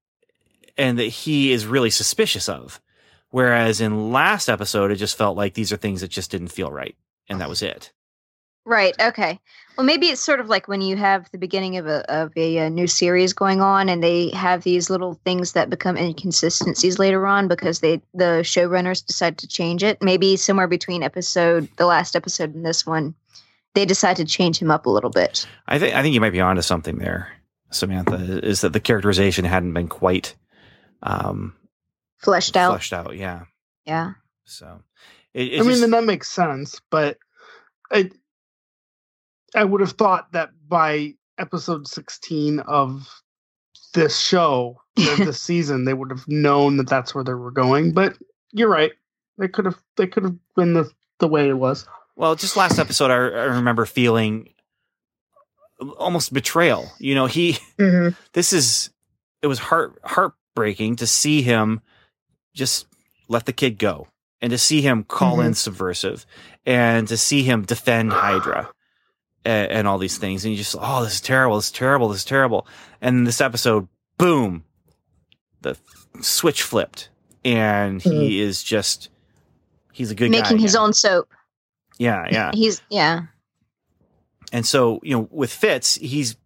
and 0.77 0.99
that 0.99 1.05
he 1.05 1.53
is 1.53 1.65
really 1.65 1.91
suspicious 1.91 2.49
of. 2.49 2.81
Whereas 3.31 3.81
in 3.81 4.11
last 4.11 4.49
episode, 4.49 4.91
it 4.91 4.97
just 4.97 5.17
felt 5.17 5.37
like 5.37 5.55
these 5.55 5.73
are 5.73 5.77
things 5.77 6.01
that 6.01 6.11
just 6.11 6.33
didn't 6.33 6.49
feel 6.49 6.73
right, 6.73 6.97
and 7.29 7.41
that 7.41 7.49
was 7.49 7.63
it. 7.63 7.93
Right. 8.65 8.95
Okay. 9.01 9.39
Well, 9.77 9.85
maybe 9.87 10.07
it's 10.07 10.21
sort 10.21 10.39
of 10.39 10.49
like 10.49 10.69
when 10.69 10.81
you 10.83 10.97
have 10.97 11.29
the 11.33 11.39
beginning 11.39 11.77
of 11.79 11.87
a 11.87 12.09
of 12.13 12.33
a, 12.37 12.61
uh 12.61 12.69
new 12.69 12.87
series 12.87 13.33
going 13.33 13.61
on, 13.61 13.89
and 13.89 14.03
they 14.03 14.31
have 14.31 14.63
these 14.63 14.89
little 14.89 15.15
things 15.25 15.53
that 15.53 15.69
become 15.71 15.97
inconsistencies 15.97 16.99
later 16.99 17.27
on 17.27 17.49
because 17.49 17.81
they 17.81 18.01
the 18.15 18.43
showrunners 18.45 19.05
decide 19.05 19.39
to 19.39 19.49
change 19.49 19.83
it. 19.83 20.01
Maybe 20.01 20.37
somewhere 20.37 20.69
between 20.69 21.03
episode 21.03 21.69
the 21.77 21.87
last 21.87 22.15
episode 22.15 22.55
and 22.55 22.65
this 22.65 22.87
one, 22.87 23.15
they 23.75 23.85
decide 23.85 24.17
to 24.19 24.25
change 24.25 24.59
him 24.59 24.71
up 24.71 24.87
a 24.87 24.91
little 24.91 25.11
bit. 25.11 25.47
I 25.67 25.79
think 25.81 25.95
I 25.97 26.03
think 26.03 26.15
you 26.15 26.21
might 26.21 26.31
be 26.31 26.41
onto 26.41 26.63
something 26.63 26.99
there, 26.99 27.33
Samantha. 27.71 28.47
Is 28.47 28.61
that 28.61 28.73
the 28.73 28.81
characterization 28.81 29.45
hadn't 29.45 29.73
been 29.75 29.89
quite 29.89 30.37
um, 31.03 31.55
Fleshed 32.19 32.57
out. 32.57 32.71
fleshed 32.71 32.93
out? 32.93 33.17
Yeah. 33.17 33.47
Yeah. 33.85 34.13
So, 34.45 34.83
it, 35.35 35.41
I 35.41 35.43
it's 35.43 35.61
mean, 35.63 35.69
just- 35.71 35.81
then 35.81 35.91
that 35.91 36.05
makes 36.05 36.29
sense, 36.31 36.81
but 36.91 37.19
I 37.91 38.11
I 39.55 39.65
would 39.65 39.81
have 39.81 39.93
thought 39.93 40.33
that 40.33 40.51
by 40.69 41.15
episode 41.39 41.87
sixteen 41.87 42.61
of 42.61 43.09
this 43.95 44.19
show, 44.19 44.81
this 44.97 45.41
season, 45.43 45.85
they 45.85 45.95
would 45.95 46.11
have 46.11 46.27
known 46.29 46.77
that 46.79 46.89
that's 46.89 47.15
where 47.15 47.25
they 47.25 47.35
were 47.35 47.51
going. 47.51 47.93
But 47.93 48.17
you're 48.53 48.71
right; 48.71 48.93
they 49.39 49.49
could 49.49 49.65
have 49.65 49.81
they 49.97 50.07
could 50.07 50.25
have 50.25 50.37
been 50.57 50.75
the 50.75 50.91
the 51.21 51.29
way 51.29 51.49
it 51.49 51.59
was. 51.59 51.87
Well, 52.17 52.37
just 52.37 52.57
last 52.57 52.79
episode, 52.79 53.11
I, 53.11 53.15
I 53.15 53.45
remember 53.57 53.87
feeling 53.87 54.51
almost 55.99 56.33
betrayal. 56.33 56.93
You 56.99 57.15
know, 57.15 57.27
he, 57.27 57.53
mm-hmm. 57.79 58.15
this 58.33 58.53
is, 58.53 58.91
it 59.43 59.47
was 59.47 59.59
heart, 59.59 59.99
heartbreaking 60.05 60.97
to 60.97 61.07
see 61.07 61.43
him 61.43 61.81
just 62.55 62.87
let 63.29 63.47
the 63.47 63.53
kid 63.53 63.79
go 63.79 64.09
and 64.41 64.51
to 64.51 64.59
see 64.59 64.81
him 64.81 65.05
call 65.05 65.41
in 65.41 65.47
mm-hmm. 65.47 65.53
subversive 65.55 66.25
and 66.65 67.09
to 67.09 67.17
see 67.17 67.43
him 67.43 67.63
defend 67.63 68.13
Hydra 68.13 68.71
and, 69.45 69.71
and 69.71 69.89
all 69.89 69.99
these 69.99 70.19
things. 70.19 70.45
And 70.45 70.53
you 70.53 70.59
just, 70.59 70.77
oh, 70.79 71.05
this 71.05 71.15
is 71.15 71.21
terrible. 71.21 71.57
This 71.57 71.67
is 71.67 71.73
terrible. 71.73 72.09
This 72.09 72.19
is 72.19 72.25
terrible. 72.25 72.67
And 73.01 73.27
this 73.27 73.41
episode, 73.41 73.89
boom, 74.19 74.65
the 75.63 75.77
switch 76.21 76.63
flipped 76.63 77.09
and 77.45 78.03
he 78.03 78.39
hmm. 78.39 78.49
is 78.49 78.63
just, 78.63 79.11
he's 79.93 80.11
a 80.11 80.15
good 80.15 80.33
guy. 80.33 80.41
Making 80.41 80.59
his 80.59 80.77
own 80.77 80.93
soap. 80.93 81.29
Yeah. 81.99 82.27
Yeah. 82.31 82.51
He's 82.55 82.83
yeah. 82.91 83.27
And 84.53 84.67
so, 84.67 85.01
you 85.03 85.17
know, 85.17 85.29
with 85.31 85.53
Fitz, 85.53 85.97
he's 85.97 86.37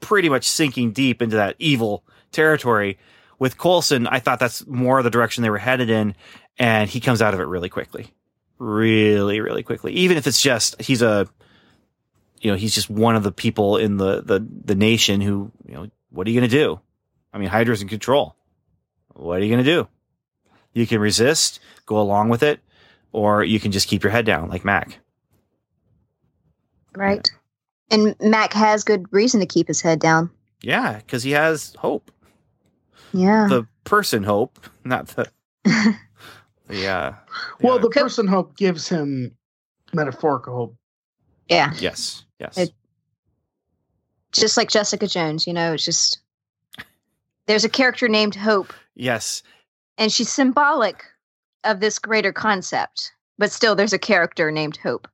pretty 0.00 0.28
much 0.28 0.48
sinking 0.48 0.90
deep 0.92 1.22
into 1.22 1.36
that 1.36 1.54
evil 1.58 2.04
territory. 2.32 2.98
With 3.38 3.58
Coulson, 3.58 4.06
I 4.08 4.18
thought 4.18 4.40
that's 4.40 4.66
more 4.66 5.02
the 5.02 5.10
direction 5.10 5.42
they 5.42 5.50
were 5.50 5.58
headed 5.58 5.88
in, 5.88 6.16
and 6.58 6.90
he 6.90 7.00
comes 7.00 7.22
out 7.22 7.32
of 7.32 7.40
it 7.40 7.44
really 7.44 7.68
quickly. 7.68 8.12
Really, 8.58 9.40
really 9.40 9.62
quickly. 9.62 9.92
Even 9.92 10.16
if 10.16 10.26
it's 10.26 10.40
just 10.40 10.80
he's 10.80 11.02
a 11.02 11.28
you 12.44 12.50
know, 12.50 12.56
he's 12.58 12.74
just 12.74 12.90
one 12.90 13.16
of 13.16 13.22
the 13.22 13.32
people 13.32 13.78
in 13.78 13.96
the 13.96 14.20
the, 14.20 14.46
the 14.66 14.74
nation 14.74 15.22
who, 15.22 15.50
you 15.66 15.74
know, 15.74 15.88
what 16.10 16.26
are 16.26 16.30
you 16.30 16.38
gonna 16.38 16.46
do? 16.48 16.78
I 17.32 17.38
mean, 17.38 17.48
Hydra's 17.48 17.80
in 17.80 17.88
control. 17.88 18.36
What 19.14 19.40
are 19.40 19.44
you 19.44 19.50
gonna 19.50 19.64
do? 19.64 19.88
You 20.74 20.86
can 20.86 21.00
resist, 21.00 21.58
go 21.86 21.98
along 21.98 22.28
with 22.28 22.42
it, 22.42 22.60
or 23.12 23.42
you 23.42 23.58
can 23.58 23.72
just 23.72 23.88
keep 23.88 24.02
your 24.02 24.10
head 24.10 24.26
down 24.26 24.50
like 24.50 24.62
Mac. 24.62 24.98
Right. 26.94 27.26
And 27.90 28.14
Mac 28.20 28.52
has 28.52 28.84
good 28.84 29.06
reason 29.10 29.40
to 29.40 29.46
keep 29.46 29.68
his 29.68 29.80
head 29.80 29.98
down. 29.98 30.30
Yeah, 30.60 30.98
because 30.98 31.22
he 31.22 31.30
has 31.30 31.74
hope. 31.78 32.10
Yeah. 33.14 33.46
the 33.48 33.66
person 33.84 34.22
hope, 34.22 34.58
not 34.84 35.06
the 35.08 35.30
yeah. 36.68 36.96
uh 36.98 37.12
Well, 37.62 37.76
yeah, 37.76 37.82
the 37.82 37.90
person 37.90 38.26
hope 38.26 38.56
gives 38.56 38.88
him 38.88 39.34
metaphorical 39.94 40.54
hope. 40.54 40.76
yeah. 41.48 41.72
yes, 41.78 42.23
yes. 42.38 42.56
It- 42.58 42.72
Just 44.32 44.56
like 44.56 44.70
Jessica 44.70 45.06
Jones, 45.06 45.46
you 45.46 45.52
know, 45.52 45.74
it's 45.74 45.84
just 45.84 46.18
there's 47.46 47.64
a 47.64 47.68
character 47.68 48.08
named 48.08 48.34
Hope 48.34 48.72
yes. 48.94 49.42
and 49.98 50.10
she's 50.12 50.32
symbolic 50.32 51.04
of 51.64 51.80
this 51.80 51.98
greater 51.98 52.32
concept. 52.32 53.12
But 53.38 53.50
still 53.52 53.74
there's 53.74 53.92
a 53.92 53.98
character 53.98 54.50
named 54.50 54.76
Hope. 54.82 55.08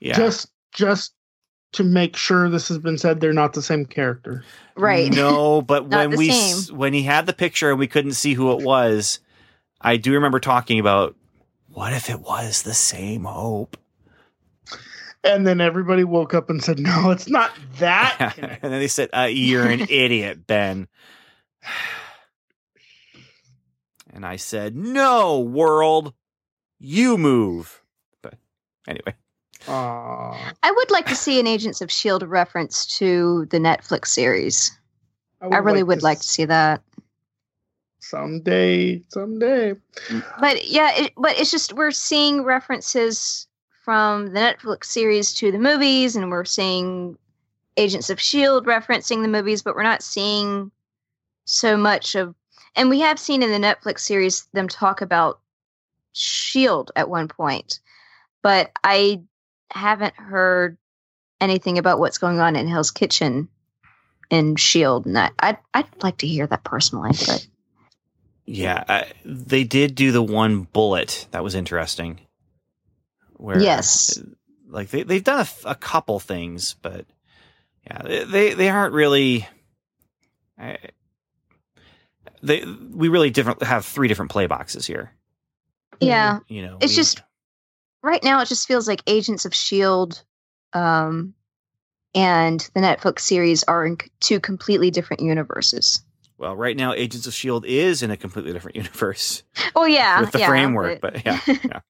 Yeah. 0.00 0.16
Just 0.16 0.48
just 0.72 1.14
to 1.72 1.84
make 1.84 2.16
sure 2.16 2.50
this 2.50 2.68
has 2.68 2.78
been 2.78 2.98
said, 2.98 3.20
they're 3.20 3.32
not 3.32 3.54
the 3.54 3.62
same 3.62 3.86
character. 3.86 4.44
Right. 4.76 5.10
No, 5.12 5.62
but 5.66 5.86
when 5.88 6.16
we 6.16 6.30
s- 6.30 6.70
when 6.70 6.92
he 6.92 7.02
had 7.02 7.26
the 7.26 7.32
picture 7.32 7.70
and 7.70 7.78
we 7.78 7.86
couldn't 7.86 8.12
see 8.12 8.34
who 8.34 8.52
it 8.52 8.62
was, 8.64 9.20
I 9.80 9.96
do 9.96 10.12
remember 10.12 10.38
talking 10.40 10.78
about 10.80 11.16
what 11.72 11.92
if 11.92 12.10
it 12.10 12.20
was 12.20 12.62
the 12.62 12.74
same 12.74 13.24
hope? 13.24 13.76
And 15.24 15.46
then 15.46 15.60
everybody 15.60 16.04
woke 16.04 16.34
up 16.34 16.50
and 16.50 16.62
said, 16.62 16.80
"No, 16.80 17.10
it's 17.10 17.28
not 17.28 17.52
that." 17.78 18.34
and 18.38 18.72
then 18.72 18.80
they 18.80 18.88
said, 18.88 19.08
uh, 19.16 19.28
"You're 19.30 19.68
an 19.68 19.80
idiot, 19.88 20.46
Ben." 20.46 20.88
And 24.12 24.26
I 24.26 24.36
said, 24.36 24.74
"No, 24.74 25.40
world, 25.40 26.12
you 26.80 27.16
move." 27.16 27.82
But 28.20 28.34
anyway, 28.88 29.14
Aw. 29.68 30.52
I 30.62 30.70
would 30.70 30.90
like 30.90 31.06
to 31.06 31.14
see 31.14 31.38
an 31.38 31.46
Agents 31.46 31.80
of 31.80 31.90
Shield 31.90 32.22
reference 32.24 32.84
to 32.98 33.46
the 33.50 33.58
Netflix 33.58 34.06
series. 34.08 34.76
I 35.40 35.58
really 35.58 35.82
would 35.82 36.02
like 36.02 36.18
to 36.18 36.28
see 36.28 36.44
that. 36.44 36.82
someday. 38.00 39.02
Someday. 39.08 39.74
But 40.40 40.68
yeah, 40.68 40.92
it, 40.94 41.12
but 41.16 41.38
it's 41.38 41.50
just 41.50 41.72
we're 41.72 41.90
seeing 41.90 42.42
references 42.42 43.46
from 43.82 44.32
the 44.32 44.40
Netflix 44.40 44.84
series 44.84 45.34
to 45.34 45.50
the 45.50 45.58
movies, 45.58 46.16
and 46.16 46.30
we're 46.30 46.44
seeing 46.44 47.18
Agents 47.76 48.10
of 48.10 48.20
Shield 48.20 48.66
referencing 48.66 49.22
the 49.22 49.28
movies, 49.28 49.62
but 49.62 49.74
we're 49.74 49.82
not 49.82 50.02
seeing 50.02 50.70
so 51.44 51.76
much 51.76 52.14
of. 52.14 52.34
And 52.74 52.88
we 52.88 53.00
have 53.00 53.18
seen 53.18 53.42
in 53.42 53.50
the 53.50 53.66
Netflix 53.66 54.00
series 54.00 54.46
them 54.52 54.68
talk 54.68 55.02
about 55.02 55.40
Shield 56.12 56.90
at 56.96 57.10
one 57.10 57.28
point, 57.28 57.80
but 58.42 58.70
I 58.84 59.22
haven't 59.70 60.14
heard 60.14 60.78
anything 61.40 61.76
about 61.76 61.98
what's 61.98 62.18
going 62.18 62.40
on 62.40 62.56
in 62.56 62.68
Hell's 62.68 62.90
Kitchen 62.90 63.48
in 64.30 64.56
Shield, 64.56 65.06
and 65.06 65.18
I, 65.18 65.30
I'd 65.40 65.58
I'd 65.74 66.02
like 66.02 66.18
to 66.18 66.26
hear 66.26 66.46
that 66.46 66.64
personally. 66.64 67.10
But 67.26 67.46
Yeah, 68.46 68.84
I, 68.88 69.12
they 69.24 69.64
did 69.64 69.94
do 69.94 70.12
the 70.12 70.22
one 70.22 70.62
bullet 70.62 71.26
that 71.32 71.44
was 71.44 71.54
interesting. 71.54 72.20
Where 73.36 73.60
Yes. 73.60 74.18
like 74.68 74.88
they 74.90 75.02
they've 75.02 75.24
done 75.24 75.46
a 75.64 75.74
couple 75.74 76.18
things, 76.20 76.74
but 76.82 77.06
yeah, 77.86 78.02
they 78.24 78.54
they, 78.54 78.68
aren't 78.68 78.94
really. 78.94 79.46
I, 80.58 80.78
they 82.42 82.64
we 82.64 83.08
really 83.08 83.30
different 83.30 83.62
have 83.62 83.84
three 83.84 84.08
different 84.08 84.30
play 84.30 84.46
boxes 84.46 84.86
here. 84.86 85.12
yeah, 86.00 86.40
You 86.48 86.62
know, 86.62 86.78
It's 86.80 86.92
we- 86.92 86.96
just- 86.96 87.22
right 88.02 88.22
now 88.22 88.40
it 88.40 88.48
just 88.48 88.66
feels 88.66 88.88
like 88.88 89.02
Agents 89.06 89.44
of 89.44 89.54
Shield, 89.54 90.22
um, 90.72 91.34
and 92.14 92.60
the 92.74 92.80
Netflix 92.80 93.20
series 93.20 93.62
are 93.64 93.86
in 93.86 93.96
two 94.20 94.40
completely 94.40 94.90
different 94.90 95.22
universes. 95.22 96.02
well, 96.38 96.56
right 96.56 96.76
now, 96.76 96.92
Agents 96.92 97.26
of 97.28 97.34
Shield 97.34 97.64
is 97.64 98.02
in 98.02 98.10
a 98.10 98.16
completely 98.16 98.52
different 98.52 98.76
universe. 98.84 99.42
Oh 99.76 99.84
yeah, 99.84 100.20
with 100.20 100.32
the 100.32 100.40
yeah, 100.40 100.48
framework, 100.48 101.00
but 101.00 101.24
yeah, 101.24 101.40
yeah. 101.46 101.80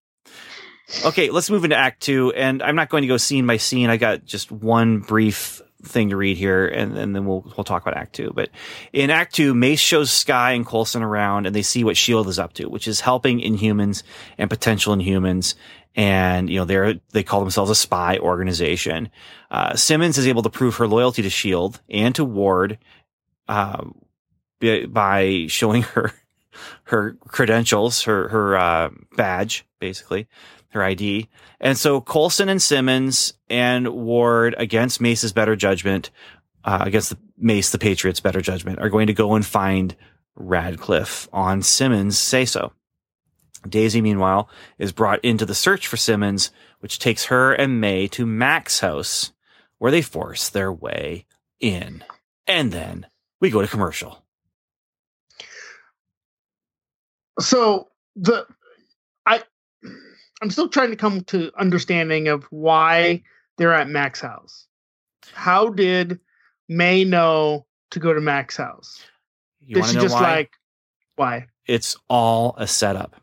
Okay, 1.04 1.30
let's 1.30 1.50
move 1.50 1.64
into 1.64 1.76
Act 1.76 2.00
Two, 2.00 2.32
and 2.32 2.62
I'm 2.62 2.76
not 2.76 2.88
going 2.88 3.02
to 3.02 3.08
go 3.08 3.16
scene 3.16 3.46
by 3.46 3.56
scene. 3.56 3.90
I 3.90 3.96
got 3.96 4.24
just 4.24 4.52
one 4.52 5.00
brief 5.00 5.60
thing 5.82 6.10
to 6.10 6.16
read 6.16 6.36
here, 6.36 6.66
and, 6.66 6.96
and 6.96 7.14
then 7.14 7.26
we'll 7.26 7.40
we'll 7.56 7.64
talk 7.64 7.82
about 7.82 7.96
Act 7.96 8.14
Two. 8.14 8.32
But 8.34 8.50
in 8.92 9.10
Act 9.10 9.34
Two, 9.34 9.54
Mace 9.54 9.80
shows 9.80 10.10
Skye 10.10 10.52
and 10.52 10.66
Coulson 10.66 11.02
around, 11.02 11.46
and 11.46 11.54
they 11.54 11.62
see 11.62 11.82
what 11.82 11.96
Shield 11.96 12.28
is 12.28 12.38
up 12.38 12.52
to, 12.54 12.66
which 12.66 12.86
is 12.86 13.00
helping 13.00 13.40
Inhumans 13.40 14.02
and 14.38 14.50
potential 14.50 14.94
Inhumans. 14.94 15.54
And 15.94 16.48
you 16.48 16.58
know 16.58 16.64
they're 16.64 16.94
they 17.12 17.22
call 17.22 17.40
themselves 17.40 17.70
a 17.70 17.74
spy 17.74 18.18
organization. 18.18 19.10
Uh, 19.50 19.74
Simmons 19.74 20.18
is 20.18 20.26
able 20.26 20.42
to 20.42 20.50
prove 20.50 20.76
her 20.76 20.86
loyalty 20.86 21.22
to 21.22 21.30
Shield 21.30 21.80
and 21.90 22.14
to 22.14 22.24
Ward 22.24 22.78
uh, 23.48 23.84
by- 24.60 24.86
by 24.86 25.46
showing 25.48 25.82
her 25.82 26.12
her 26.84 27.16
credentials, 27.28 28.02
her 28.04 28.28
her 28.28 28.56
uh, 28.56 28.90
badge, 29.16 29.66
basically 29.80 30.28
her 30.72 30.82
ID. 30.82 31.28
And 31.60 31.76
so 31.76 32.00
Coulson 32.00 32.48
and 32.48 32.60
Simmons 32.60 33.34
and 33.48 33.88
Ward 33.88 34.54
against 34.58 35.00
Mace's 35.00 35.32
better 35.32 35.56
judgment, 35.56 36.10
uh, 36.64 36.82
against 36.82 37.10
the 37.10 37.18
Mace, 37.38 37.70
the 37.70 37.78
Patriots' 37.78 38.20
better 38.20 38.40
judgment, 38.40 38.78
are 38.78 38.90
going 38.90 39.08
to 39.08 39.14
go 39.14 39.34
and 39.34 39.44
find 39.44 39.96
Radcliffe 40.34 41.28
on 41.32 41.62
Simmons' 41.62 42.18
say 42.18 42.44
so. 42.44 42.72
Daisy, 43.68 44.00
meanwhile, 44.00 44.48
is 44.78 44.92
brought 44.92 45.24
into 45.24 45.46
the 45.46 45.54
search 45.54 45.86
for 45.86 45.96
Simmons, 45.96 46.50
which 46.80 46.98
takes 46.98 47.26
her 47.26 47.52
and 47.52 47.80
May 47.80 48.08
to 48.08 48.26
Mac's 48.26 48.80
house, 48.80 49.32
where 49.78 49.92
they 49.92 50.02
force 50.02 50.48
their 50.48 50.72
way 50.72 51.26
in. 51.60 52.04
And 52.46 52.72
then 52.72 53.06
we 53.40 53.50
go 53.50 53.60
to 53.60 53.68
commercial. 53.68 54.22
so 57.40 57.88
the 58.14 58.46
i'm 60.42 60.50
still 60.50 60.68
trying 60.68 60.90
to 60.90 60.96
come 60.96 61.22
to 61.22 61.50
understanding 61.58 62.28
of 62.28 62.44
why 62.50 63.22
they're 63.56 63.72
at 63.72 63.88
mac's 63.88 64.20
house 64.20 64.66
how 65.32 65.68
did 65.70 66.20
may 66.68 67.04
know 67.04 67.64
to 67.90 67.98
go 67.98 68.12
to 68.12 68.20
mac's 68.20 68.56
house 68.56 69.04
You 69.60 69.74
did 69.76 69.80
want 69.80 69.90
she 69.90 69.94
to 69.94 69.98
know 69.98 70.04
just 70.04 70.14
why? 70.14 70.20
like 70.20 70.52
why 71.16 71.46
it's 71.66 71.96
all 72.08 72.54
a 72.58 72.66
setup. 72.66 73.14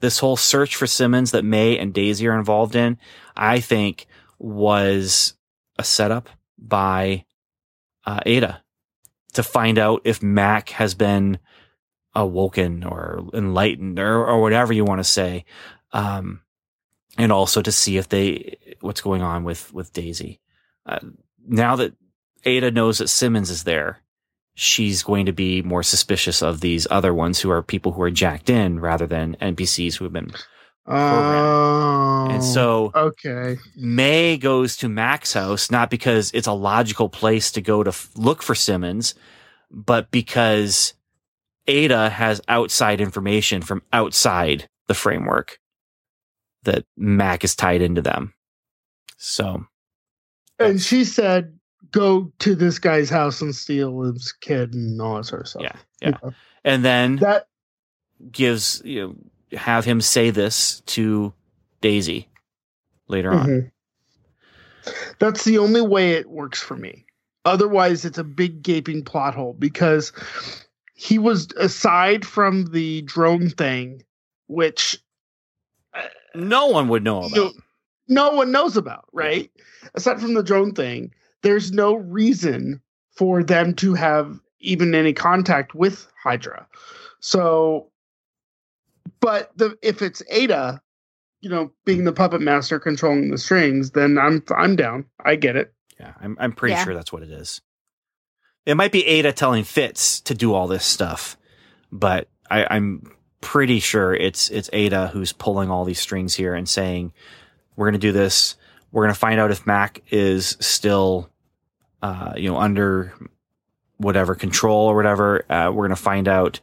This 0.00 0.18
whole 0.18 0.36
search 0.36 0.76
for 0.76 0.86
Simmons 0.86 1.30
that 1.30 1.44
May 1.44 1.78
and 1.78 1.92
Daisy 1.92 2.28
are 2.28 2.38
involved 2.38 2.76
in, 2.76 2.98
I 3.36 3.60
think 3.60 4.06
was 4.38 5.34
a 5.78 5.84
setup 5.84 6.28
by 6.58 7.24
uh, 8.06 8.20
Ada 8.26 8.62
to 9.32 9.42
find 9.42 9.78
out 9.78 10.02
if 10.04 10.22
Mac 10.22 10.68
has 10.70 10.94
been 10.94 11.38
awoken 12.14 12.84
or 12.84 13.28
enlightened 13.32 13.98
or, 13.98 14.24
or 14.24 14.40
whatever 14.40 14.72
you 14.72 14.84
want 14.84 15.00
to 15.00 15.04
say. 15.04 15.44
Um, 15.92 16.42
and 17.18 17.32
also 17.32 17.60
to 17.60 17.72
see 17.72 17.98
if 17.98 18.08
they, 18.08 18.56
what's 18.80 19.00
going 19.00 19.22
on 19.22 19.44
with, 19.44 19.72
with 19.74 19.92
Daisy. 19.92 20.40
Uh, 20.86 21.00
now 21.46 21.76
that 21.76 21.94
Ada 22.44 22.70
knows 22.70 22.98
that 22.98 23.08
Simmons 23.08 23.50
is 23.50 23.64
there, 23.64 24.00
she's 24.54 25.02
going 25.02 25.26
to 25.26 25.32
be 25.32 25.62
more 25.62 25.82
suspicious 25.82 26.42
of 26.42 26.60
these 26.60 26.86
other 26.90 27.12
ones 27.12 27.40
who 27.40 27.50
are 27.50 27.62
people 27.62 27.92
who 27.92 28.02
are 28.02 28.10
jacked 28.10 28.48
in 28.48 28.80
rather 28.80 29.06
than 29.06 29.36
NPCs 29.40 29.96
who 29.96 30.04
have 30.04 30.12
been. 30.12 30.32
oh 30.86 32.28
And 32.30 32.42
so 32.42 32.90
okay 32.94 33.56
May 33.76 34.36
goes 34.36 34.76
to 34.78 34.88
Mac's 34.88 35.32
house, 35.32 35.70
not 35.70 35.90
because 35.90 36.30
it's 36.34 36.48
a 36.48 36.52
logical 36.52 37.08
place 37.08 37.52
to 37.52 37.60
go 37.60 37.82
to 37.82 37.90
f- 37.90 38.10
look 38.16 38.42
for 38.42 38.54
Simmons, 38.54 39.14
but 39.70 40.10
because 40.10 40.94
Ada 41.68 42.10
has 42.10 42.40
outside 42.48 43.00
information 43.00 43.62
from 43.62 43.82
outside 43.92 44.68
the 44.88 44.94
framework 44.94 45.60
that 46.64 46.84
Mac 46.96 47.44
is 47.44 47.54
tied 47.56 47.82
into 47.82 48.02
them. 48.02 48.34
So 49.16 49.64
and 50.58 50.80
she 50.80 51.04
said 51.04 51.58
go 51.90 52.30
to 52.40 52.54
this 52.54 52.78
guy's 52.78 53.08
house 53.08 53.40
and 53.40 53.54
steal 53.54 54.02
his 54.02 54.32
kid 54.32 54.74
and 54.74 55.00
all 55.00 55.16
that 55.16 55.24
sort 55.24 55.42
of 55.42 55.48
stuff 55.48 55.62
yeah, 55.62 55.76
yeah. 56.00 56.30
And 56.64 56.84
then 56.84 57.16
that 57.16 57.48
gives 58.30 58.82
you 58.84 59.00
know 59.52 59.58
have 59.58 59.84
him 59.84 60.00
say 60.00 60.30
this 60.30 60.80
to 60.86 61.32
Daisy 61.80 62.28
later 63.06 63.32
on. 63.32 63.46
Mhm. 63.46 63.70
That's 65.18 65.44
the 65.44 65.58
only 65.58 65.80
way 65.80 66.12
it 66.12 66.30
works 66.30 66.60
for 66.62 66.76
me. 66.76 67.04
Otherwise, 67.44 68.04
it's 68.04 68.18
a 68.18 68.24
big 68.24 68.62
gaping 68.62 69.04
plot 69.04 69.34
hole 69.34 69.54
because 69.58 70.12
he 70.94 71.18
was 71.18 71.48
aside 71.56 72.26
from 72.26 72.66
the 72.66 73.02
drone 73.02 73.48
thing, 73.48 74.02
which 74.48 74.98
No 76.34 76.66
one 76.66 76.88
would 76.88 77.04
know 77.04 77.18
about. 77.18 77.30
you 77.30 77.36
know, 77.36 77.52
no 78.08 78.30
one 78.30 78.50
knows 78.52 78.76
about, 78.76 79.06
right? 79.12 79.50
Aside 79.94 80.20
from 80.20 80.34
the 80.34 80.42
drone 80.42 80.72
thing, 80.74 81.12
there's 81.42 81.72
no 81.72 81.94
reason 81.94 82.80
for 83.16 83.42
them 83.42 83.74
to 83.74 83.94
have 83.94 84.38
even 84.60 84.94
any 84.94 85.12
contact 85.12 85.74
with 85.74 86.06
Hydra. 86.22 86.66
So, 87.20 87.90
but 89.20 89.50
the 89.56 89.76
if 89.82 90.02
it's 90.02 90.22
Ada, 90.30 90.80
you 91.40 91.50
know, 91.50 91.70
being 91.84 92.04
the 92.04 92.12
puppet 92.12 92.40
master 92.40 92.78
controlling 92.78 93.30
the 93.30 93.38
strings, 93.38 93.92
then 93.92 94.18
I'm 94.18 94.42
I'm 94.56 94.76
down. 94.76 95.04
I 95.24 95.36
get 95.36 95.56
it. 95.56 95.72
Yeah, 95.98 96.14
I'm 96.20 96.36
I'm 96.40 96.52
pretty 96.52 96.74
Yeah. 96.74 96.84
sure 96.84 96.94
that's 96.94 97.12
what 97.12 97.22
it 97.22 97.30
is. 97.30 97.60
It 98.66 98.76
might 98.76 98.92
be 98.92 99.06
Ada 99.06 99.32
telling 99.32 99.64
Fitz 99.64 100.20
to 100.22 100.34
do 100.34 100.52
all 100.54 100.66
this 100.68 100.84
stuff, 100.84 101.36
but 101.90 102.28
I, 102.50 102.66
I'm 102.70 103.10
pretty 103.40 103.80
sure 103.80 104.14
it's 104.14 104.50
it's 104.50 104.70
Ada 104.72 105.08
who's 105.08 105.32
pulling 105.32 105.70
all 105.70 105.84
these 105.84 106.00
strings 106.00 106.34
here 106.34 106.54
and 106.54 106.68
saying, 106.68 107.12
"We're 107.76 107.86
going 107.86 108.00
to 108.00 108.06
do 108.06 108.12
this. 108.12 108.56
We're 108.92 109.04
going 109.04 109.14
to 109.14 109.20
find 109.20 109.38
out 109.38 109.50
if 109.50 109.66
Mac 109.66 110.02
is 110.10 110.56
still, 110.60 111.30
uh, 112.02 112.32
you 112.36 112.50
know, 112.50 112.56
under 112.56 113.12
whatever 113.98 114.34
control 114.34 114.86
or 114.86 114.96
whatever. 114.96 115.44
Uh, 115.50 115.70
we're 115.70 115.86
going 115.86 115.90
to 115.90 115.96
find 115.96 116.28
out 116.28 116.60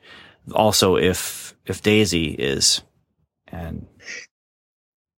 also 0.53 0.97
if 0.97 1.55
if 1.65 1.81
Daisy 1.81 2.27
is." 2.27 2.81
And 3.47 3.85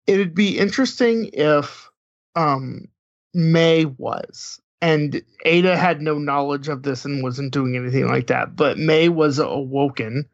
It'd 0.06 0.34
be 0.34 0.58
interesting 0.58 1.28
if 1.32 1.90
um 2.34 2.88
May 3.34 3.84
was 3.84 4.60
and 4.80 5.20
Ada 5.44 5.76
had 5.76 6.00
no 6.00 6.18
knowledge 6.18 6.68
of 6.68 6.82
this 6.82 7.04
and 7.04 7.22
wasn't 7.22 7.52
doing 7.52 7.76
anything 7.76 8.06
like 8.06 8.28
that, 8.28 8.56
but 8.56 8.78
May 8.78 9.08
was 9.08 9.38
awoken 9.38 10.24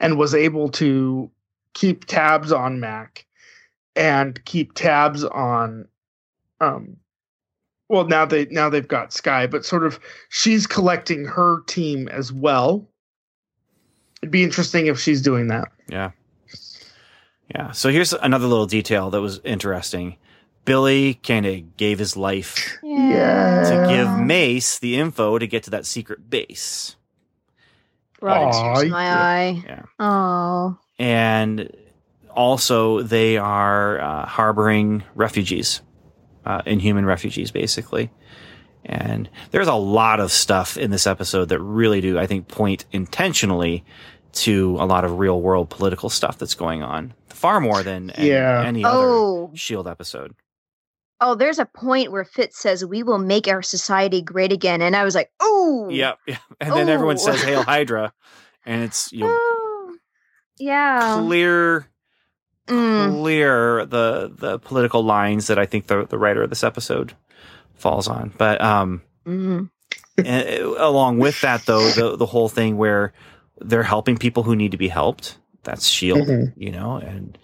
and 0.00 0.18
was 0.18 0.34
able 0.34 0.68
to 0.70 1.30
keep 1.74 2.04
tabs 2.06 2.50
on 2.50 2.80
Mac 2.80 3.26
and 3.94 4.42
keep 4.44 4.72
tabs 4.74 5.22
on 5.24 5.86
um 6.60 6.96
well 7.88 8.06
now 8.06 8.24
they 8.24 8.46
now 8.46 8.68
they've 8.68 8.88
got 8.88 9.12
Skye, 9.12 9.46
but 9.46 9.64
sort 9.64 9.84
of 9.84 10.00
she's 10.30 10.66
collecting 10.66 11.24
her 11.24 11.60
team 11.66 12.08
as 12.08 12.32
well. 12.32 12.88
It'd 14.22 14.30
be 14.30 14.42
interesting 14.42 14.86
if 14.86 14.98
she's 15.00 15.22
doing 15.22 15.48
that. 15.48 15.68
Yeah. 15.88 16.10
Yeah. 17.54 17.72
So 17.72 17.88
here's 17.90 18.12
another 18.12 18.46
little 18.46 18.66
detail 18.66 19.10
that 19.10 19.20
was 19.20 19.40
interesting. 19.44 20.16
Billy 20.66 21.14
kind 21.14 21.46
of 21.46 21.76
gave 21.76 21.98
his 21.98 22.16
life 22.16 22.76
Yeah. 22.82 23.62
to 23.62 23.86
give. 23.88 24.24
Mace 24.26 24.78
the 24.78 24.96
info 24.98 25.38
to 25.38 25.46
get 25.46 25.62
to 25.64 25.70
that 25.70 25.86
secret 25.86 26.28
base. 26.30 26.96
Brought 28.20 28.50
a 28.50 28.52
tear 28.52 28.84
to 28.84 28.90
my 28.90 29.04
yeah. 29.04 29.18
eye. 29.18 29.64
Yeah. 29.66 29.82
Oh, 29.98 30.78
And 30.98 31.74
also, 32.30 33.02
they 33.02 33.36
are 33.38 34.00
uh, 34.00 34.26
harboring 34.26 35.02
refugees, 35.14 35.80
uh, 36.44 36.62
inhuman 36.66 37.06
refugees, 37.06 37.50
basically. 37.50 38.10
And 38.84 39.28
there's 39.50 39.68
a 39.68 39.74
lot 39.74 40.20
of 40.20 40.30
stuff 40.32 40.76
in 40.76 40.90
this 40.90 41.06
episode 41.06 41.48
that 41.50 41.60
really 41.60 42.00
do, 42.00 42.18
I 42.18 42.26
think, 42.26 42.48
point 42.48 42.84
intentionally 42.92 43.84
to 44.32 44.76
a 44.78 44.86
lot 44.86 45.04
of 45.04 45.18
real 45.18 45.40
world 45.40 45.70
political 45.70 46.08
stuff 46.08 46.38
that's 46.38 46.54
going 46.54 46.82
on. 46.82 47.14
Far 47.28 47.60
more 47.60 47.82
than 47.82 48.10
any, 48.10 48.28
Yeah. 48.28 48.62
any 48.64 48.84
other 48.84 49.08
oh, 49.08 49.50
Shield 49.54 49.88
episode. 49.88 50.34
Oh, 51.20 51.34
there's 51.34 51.58
a 51.58 51.66
point 51.66 52.12
where 52.12 52.24
Fitz 52.24 52.58
says, 52.58 52.84
"We 52.84 53.02
will 53.02 53.18
make 53.18 53.48
our 53.48 53.62
society 53.62 54.22
great 54.22 54.52
again," 54.52 54.82
and 54.82 54.96
I 54.96 55.04
was 55.04 55.14
like, 55.14 55.30
"Oh, 55.40 55.88
Yep. 55.90 56.18
Yeah. 56.26 56.38
And 56.60 56.72
then 56.74 56.88
everyone 56.88 57.18
says 57.18 57.42
Hail 57.42 57.62
Hydra. 57.72 58.12
And 58.66 58.84
it's 58.84 59.10
you 59.12 59.20
know, 59.20 59.28
oh, 59.30 59.96
yeah, 60.58 61.14
clear 61.18 61.86
Mm, 62.66 63.20
clear 63.20 63.84
the 63.86 64.32
the 64.32 64.58
political 64.60 65.02
lines 65.02 65.48
that 65.48 65.58
I 65.58 65.66
think 65.66 65.88
the 65.88 66.06
the 66.06 66.18
writer 66.18 66.42
of 66.42 66.50
this 66.50 66.62
episode 66.62 67.14
falls 67.74 68.06
on. 68.06 68.32
But 68.38 68.60
um 68.60 69.02
mm. 69.26 69.68
and, 70.16 70.48
along 70.78 71.18
with 71.18 71.40
that 71.40 71.66
though, 71.66 71.88
the 71.90 72.16
the 72.16 72.26
whole 72.26 72.48
thing 72.48 72.76
where 72.76 73.12
they're 73.58 73.82
helping 73.82 74.18
people 74.18 74.44
who 74.44 74.54
need 74.54 74.70
to 74.70 74.76
be 74.76 74.88
helped. 74.88 75.38
That's 75.64 75.88
Shield, 75.88 76.28
Mhm. 76.28 76.52
you 76.56 76.70
know, 76.70 76.96
and 76.96 77.36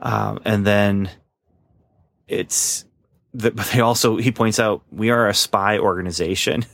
um 0.00 0.40
and 0.44 0.66
then 0.66 1.10
it's 2.26 2.84
the, 3.34 3.50
but 3.50 3.66
they 3.66 3.80
also 3.80 4.16
he 4.16 4.32
points 4.32 4.58
out 4.58 4.82
we 4.90 5.10
are 5.10 5.28
a 5.28 5.34
spy 5.34 5.78
organization. 5.78 6.64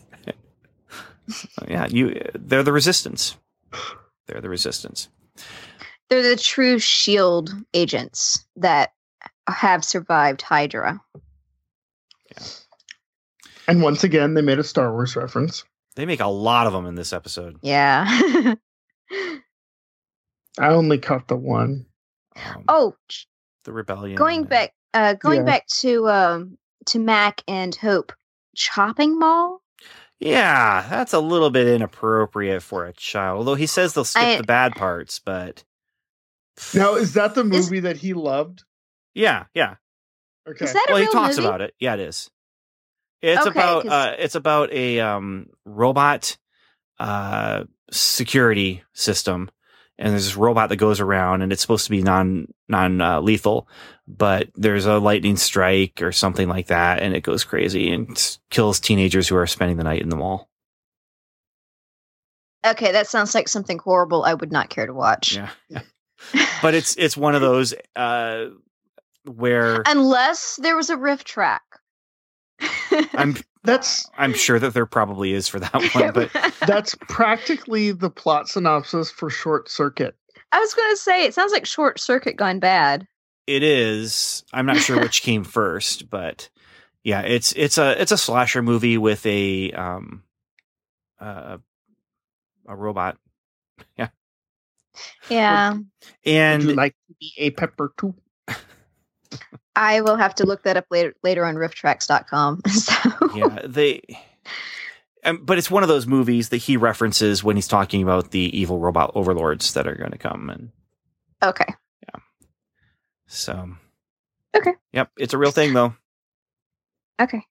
yeah, 1.68 1.86
you 1.88 2.20
they're 2.34 2.62
the 2.62 2.72
resistance. 2.72 3.36
They're 4.26 4.40
the 4.40 4.48
resistance. 4.48 5.08
they're 6.08 6.22
the 6.22 6.36
true 6.36 6.78
Shield 6.78 7.50
agents 7.74 8.44
that 8.56 8.92
have 9.48 9.84
survived 9.84 10.42
Hydra. 10.42 11.00
And 13.66 13.82
once 13.82 14.04
again, 14.04 14.34
they 14.34 14.42
made 14.42 14.58
a 14.58 14.64
Star 14.64 14.92
Wars 14.92 15.16
reference. 15.16 15.64
They 15.96 16.06
make 16.06 16.20
a 16.20 16.26
lot 16.26 16.66
of 16.66 16.72
them 16.72 16.86
in 16.86 16.94
this 16.94 17.12
episode. 17.12 17.56
Yeah. 17.62 18.04
I 20.58 20.68
only 20.68 20.98
caught 20.98 21.28
the 21.28 21.36
one. 21.36 21.86
Um, 22.36 22.64
oh, 22.68 22.94
the 23.64 23.72
rebellion. 23.72 24.16
going 24.16 24.44
back, 24.44 24.72
uh, 24.94 25.14
going 25.14 25.40
Yeah. 25.40 25.44
back 25.44 25.66
to 25.80 26.08
um 26.08 26.58
to 26.86 26.98
Mac 26.98 27.42
and 27.48 27.74
Hope, 27.74 28.12
chopping 28.56 29.18
mall. 29.18 29.62
Yeah, 30.18 30.86
that's 30.90 31.12
a 31.14 31.20
little 31.20 31.50
bit 31.50 31.66
inappropriate 31.66 32.62
for 32.62 32.84
a 32.84 32.92
child. 32.92 33.38
Although 33.38 33.54
he 33.54 33.66
says 33.66 33.94
they'll 33.94 34.04
skip 34.04 34.22
I- 34.22 34.36
the 34.36 34.42
bad 34.44 34.74
parts, 34.74 35.18
but 35.18 35.64
Now, 36.74 36.94
is 36.94 37.14
that 37.14 37.34
the 37.34 37.40
Is- 37.44 37.70
movie 37.70 37.80
that 37.80 37.96
he 37.98 38.12
loved? 38.14 38.64
yeah, 39.14 39.44
yeah. 39.54 39.76
Okay. 40.48 40.64
Is 40.64 40.72
that 40.72 40.86
a 40.88 40.92
well, 40.92 41.02
he 41.02 41.08
talks 41.10 41.36
movie? 41.36 41.48
about 41.48 41.60
it. 41.60 41.74
Yeah, 41.78 41.94
it 41.94 42.00
is. 42.00 42.30
It's 43.22 43.40
Okay, 43.46 43.50
about 43.50 43.82
'cause- 43.84 43.92
uh, 43.92 44.16
it's 44.18 44.34
about 44.34 44.72
a 44.72 45.00
um, 45.00 45.46
robot 45.64 46.36
uh, 46.98 47.64
security 47.90 48.82
system, 48.92 49.50
and 50.00 50.12
there's 50.12 50.24
this 50.24 50.36
robot 50.36 50.70
that 50.70 50.76
goes 50.76 50.98
around, 50.98 51.42
and 51.42 51.52
it's 51.52 51.60
supposed 51.60 51.84
to 51.84 51.90
be 51.90 52.02
non 52.02 52.52
non 52.68 53.00
uh, 53.00 53.20
lethal, 53.20 53.68
but 54.08 54.48
there's 54.54 54.86
a 54.86 54.98
lightning 54.98 55.36
strike 55.36 56.00
or 56.00 56.10
something 56.10 56.48
like 56.48 56.68
that, 56.68 57.00
and 57.00 57.14
it 57.14 57.22
goes 57.22 57.44
crazy 57.44 57.92
and 57.92 58.38
kills 58.48 58.80
teenagers 58.80 59.28
who 59.28 59.36
are 59.36 59.46
spending 59.46 59.76
the 59.76 59.84
night 59.84 60.00
in 60.00 60.08
the 60.08 60.16
mall. 60.16 60.48
Okay, 62.64 62.92
that 62.92 63.06
sounds 63.06 63.34
like 63.34 63.48
something 63.48 63.78
horrible. 63.78 64.24
I 64.24 64.34
would 64.34 64.50
not 64.50 64.70
care 64.70 64.86
to 64.86 64.94
watch. 64.94 65.36
Yeah, 65.36 65.50
but 66.62 66.74
it's 66.74 66.96
it's 66.96 67.16
one 67.16 67.34
of 67.34 67.42
those 67.42 67.74
uh, 67.94 68.46
where 69.24 69.82
Unless 69.86 70.58
there 70.62 70.76
was 70.76 70.88
a 70.88 70.96
riff 70.96 71.24
track. 71.24 71.62
I'm 73.12 73.36
That's 73.62 74.08
I'm 74.16 74.32
sure 74.34 74.58
that 74.58 74.72
there 74.74 74.86
probably 74.86 75.32
is 75.32 75.46
for 75.48 75.60
that 75.60 75.74
one, 75.94 76.12
but 76.12 76.30
that's 76.66 76.94
practically 77.08 77.92
the 77.92 78.10
plot 78.10 78.48
synopsis 78.48 79.10
for 79.10 79.28
Short 79.30 79.70
Circuit. 79.70 80.16
I 80.52 80.58
was 80.60 80.74
going 80.74 80.90
to 80.90 80.96
say 80.96 81.24
it 81.24 81.34
sounds 81.34 81.52
like 81.52 81.66
Short 81.66 82.00
Circuit 82.00 82.36
gone 82.36 82.58
bad. 82.58 83.06
it 83.46 83.62
is. 83.62 84.44
I'm 84.52 84.66
not 84.66 84.78
sure 84.78 84.98
which 85.00 85.22
came 85.22 85.44
first, 85.44 86.08
but 86.10 86.48
yeah, 87.04 87.20
it's 87.20 87.52
it's 87.52 87.76
a 87.78 88.00
it's 88.00 88.12
a 88.12 88.18
slasher 88.18 88.62
movie 88.62 88.96
with 88.98 89.24
a 89.26 89.72
um 89.72 90.22
uh, 91.20 91.58
a 92.66 92.74
robot, 92.76 93.18
Yeah, 93.98 94.08
Yeah. 95.28 95.76
and 96.24 96.62
you 96.62 96.72
like 96.74 96.94
to 97.08 97.14
be 97.20 97.32
a 97.36 97.50
pepper 97.50 97.92
too? 97.98 98.14
I 99.76 100.00
will 100.00 100.16
have 100.16 100.34
to 100.36 100.44
look 100.44 100.62
that 100.64 100.76
up 100.76 100.86
later 100.90 101.14
later 101.22 101.44
on 101.44 101.54
rifftrax.com. 101.56 102.62
So 102.68 103.10
yeah, 103.34 103.60
they. 103.64 104.02
Um, 105.22 105.44
but 105.44 105.58
it's 105.58 105.70
one 105.70 105.82
of 105.82 105.88
those 105.88 106.06
movies 106.06 106.48
that 106.48 106.58
he 106.58 106.78
references 106.78 107.44
when 107.44 107.54
he's 107.56 107.68
talking 107.68 108.02
about 108.02 108.30
the 108.30 108.58
evil 108.58 108.78
robot 108.78 109.12
overlords 109.14 109.74
that 109.74 109.86
are 109.86 109.94
going 109.94 110.12
to 110.12 110.18
come, 110.18 110.48
and 110.48 110.70
okay. 111.42 111.66
Yeah. 112.04 112.20
So. 113.26 113.70
Okay. 114.56 114.72
Yep, 114.92 115.10
it's 115.18 115.34
a 115.34 115.38
real 115.38 115.50
thing 115.50 115.74
though. 115.74 115.94
Okay. 117.20 117.44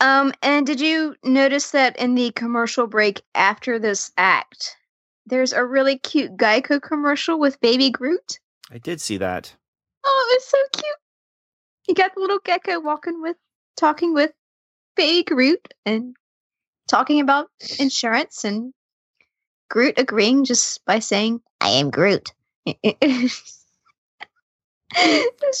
Um, 0.00 0.32
and 0.42 0.66
did 0.66 0.80
you 0.80 1.14
notice 1.22 1.70
that 1.70 1.96
in 1.98 2.14
the 2.14 2.30
commercial 2.32 2.86
break 2.86 3.22
after 3.34 3.78
this 3.78 4.10
act, 4.16 4.76
there's 5.26 5.52
a 5.52 5.64
really 5.64 5.98
cute 5.98 6.36
Geico 6.36 6.82
commercial 6.82 7.38
with 7.38 7.60
Baby 7.60 7.90
Groot? 7.90 8.40
I 8.70 8.78
did 8.78 9.00
see 9.00 9.18
that. 9.18 9.54
Oh, 10.04 10.34
it's 10.36 10.50
so 10.50 10.58
cute. 10.72 10.96
You 11.88 11.94
got 11.94 12.14
the 12.14 12.20
little 12.20 12.38
gecko 12.44 12.80
walking 12.80 13.20
with, 13.20 13.36
talking 13.76 14.14
with 14.14 14.32
Baby 14.96 15.24
Groot 15.24 15.74
and 15.84 16.16
talking 16.88 17.20
about 17.20 17.48
insurance 17.78 18.44
and 18.44 18.72
Groot 19.70 19.98
agreeing 19.98 20.44
just 20.44 20.84
by 20.84 20.98
saying, 21.00 21.40
I 21.60 21.70
am 21.70 21.90
Groot. 21.90 22.32
it's 22.66 23.60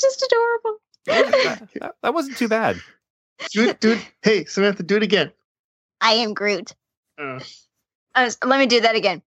just 0.00 0.22
adorable. 0.22 0.78
that, 1.06 1.68
that- 1.80 1.94
that 2.02 2.14
wasn't 2.14 2.36
too 2.38 2.48
bad. 2.48 2.80
Do 3.52 3.68
it, 3.68 3.80
do 3.80 3.92
it. 3.92 3.98
Hey, 4.22 4.44
Samantha, 4.44 4.82
do 4.82 4.96
it 4.96 5.02
again. 5.02 5.32
I 6.00 6.12
am 6.14 6.34
Groot. 6.34 6.72
Uh, 7.18 7.40
Uh, 8.14 8.20
s- 8.26 8.38
let 8.44 8.58
me 8.60 8.66
do 8.66 8.80
that 8.80 8.94
again. 8.94 9.22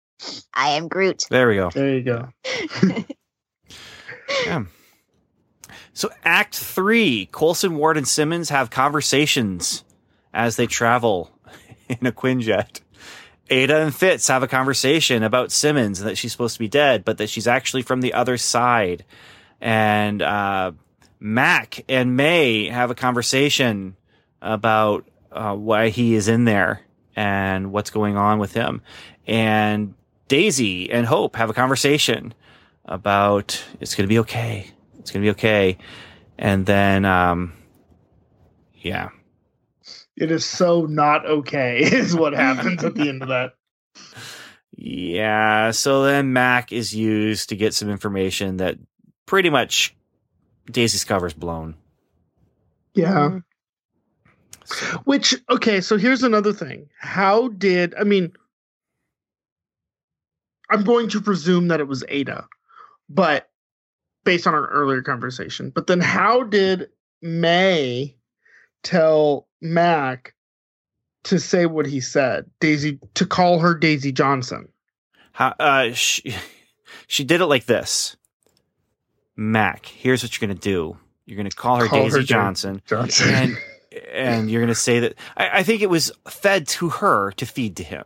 I 0.53 0.69
am 0.71 0.87
Groot. 0.87 1.23
There 1.29 1.47
we 1.47 1.55
go. 1.55 1.69
there 1.69 1.95
you 1.95 2.03
go. 2.03 2.29
Yeah. 4.45 4.63
So, 5.93 6.09
Act 6.23 6.57
Three: 6.57 7.29
Coulson, 7.31 7.75
Ward, 7.77 7.97
and 7.97 8.07
Simmons 8.07 8.49
have 8.49 8.69
conversations 8.69 9.83
as 10.33 10.55
they 10.55 10.67
travel 10.67 11.31
in 11.89 12.05
a 12.05 12.11
Quinjet. 12.11 12.81
Ada 13.49 13.81
and 13.81 13.95
Fitz 13.95 14.27
have 14.29 14.41
a 14.41 14.47
conversation 14.47 15.21
about 15.21 15.51
Simmons 15.51 15.99
and 15.99 16.09
that 16.09 16.17
she's 16.17 16.31
supposed 16.31 16.55
to 16.55 16.59
be 16.59 16.67
dead, 16.67 17.05
but 17.05 17.17
that 17.17 17.29
she's 17.29 17.47
actually 17.47 17.81
from 17.81 18.01
the 18.01 18.13
other 18.13 18.37
side. 18.37 19.05
And 19.61 20.21
uh, 20.21 20.71
Mac 21.19 21.85
and 21.87 22.17
May 22.17 22.69
have 22.69 22.89
a 22.89 22.95
conversation 22.95 23.95
about 24.41 25.07
uh, 25.31 25.55
why 25.55 25.89
he 25.89 26.15
is 26.15 26.27
in 26.27 26.45
there 26.45 26.81
and 27.15 27.71
what's 27.71 27.89
going 27.89 28.17
on 28.17 28.39
with 28.39 28.53
him. 28.53 28.81
And 29.27 29.93
Daisy 30.27 30.91
and 30.91 31.05
Hope 31.05 31.35
have 31.35 31.49
a 31.49 31.53
conversation 31.53 32.33
about 32.85 33.63
it's 33.79 33.95
going 33.95 34.05
to 34.05 34.13
be 34.13 34.19
okay. 34.19 34.72
It's 35.04 35.12
going 35.12 35.22
to 35.24 35.28
be 35.28 35.32
okay. 35.38 35.78
And 36.39 36.66
then, 36.66 37.04
um, 37.06 37.54
yeah, 38.76 39.10
It 40.16 40.32
is 40.32 40.45
so 40.45 40.86
not 40.86 41.26
okay, 41.26 41.80
is 41.84 42.16
what 42.16 42.34
happens 42.34 42.84
at 42.84 42.95
the 42.95 43.10
end 43.10 43.22
of 43.22 43.28
that. 43.28 43.54
yeah. 44.72 45.72
So 45.72 46.04
then 46.06 46.34
Mac 46.34 46.72
is 46.72 46.95
used 46.95 47.49
to 47.49 47.56
get 47.56 47.74
some 47.74 47.89
information 47.89 48.58
that 48.58 48.78
pretty 49.26 49.49
much 49.49 49.95
Daisy's 50.72 51.04
cover's 51.04 51.34
blown. 51.34 51.76
Yeah. 52.93 53.39
Which, 55.04 55.36
okay, 55.49 55.82
so 55.82 55.97
here's 55.97 56.24
another 56.24 56.54
thing. 56.54 56.89
How 56.97 57.49
did, 57.49 57.93
I 57.95 58.04
mean, 58.04 58.32
I'm 60.70 60.84
going 60.84 61.10
to 61.10 61.22
presume 61.22 61.68
that 61.68 61.80
it 61.82 61.88
was 61.88 62.04
Ada, 62.08 62.47
but 63.10 63.49
based 64.24 64.47
on 64.47 64.53
our 64.53 64.67
earlier 64.67 65.01
conversation. 65.01 65.69
But 65.69 65.88
then 65.88 65.99
how 65.99 66.43
did 66.43 66.89
May 67.21 68.15
tell 68.84 69.47
Mac 69.61 70.34
to 71.26 71.39
say 71.39 71.65
what 71.65 71.86
he 71.86 71.99
said? 72.01 72.49
Daisy, 72.59 72.99
to 73.15 73.26
call 73.26 73.59
her 73.59 73.76
Daisy 73.76 74.11
Johnson. 74.11 74.69
How, 75.32 75.55
uh, 75.59 75.93
she, 75.93 76.36
she 77.07 77.24
did 77.24 77.41
it 77.41 77.47
like 77.47 77.65
this. 77.65 78.15
Mac, 79.36 79.86
here's 79.86 80.24
what 80.24 80.39
you're 80.39 80.47
going 80.47 80.57
to 80.57 80.61
do. 80.61 80.97
You're 81.26 81.38
going 81.38 81.49
to 81.49 81.55
call 81.55 81.78
her 81.78 81.88
Call 81.88 82.03
Daisy 82.03 82.19
Da- 82.19 82.26
Johnson. 82.26 82.82
Johnson. 82.86 83.34
and 83.34 83.57
and 84.11 84.51
you're 84.51 84.61
going 84.61 84.74
to 84.74 84.76
say 84.76 84.99
that 85.01 85.15
I, 85.38 85.59
I 85.59 85.63
think 85.63 85.82
it 85.82 85.89
was 85.89 86.11
fed 86.28 86.67
to 86.67 86.89
her 86.89 87.32
to 87.34 87.45
feed 87.45 87.78
to 87.78 87.84
him. 87.84 88.03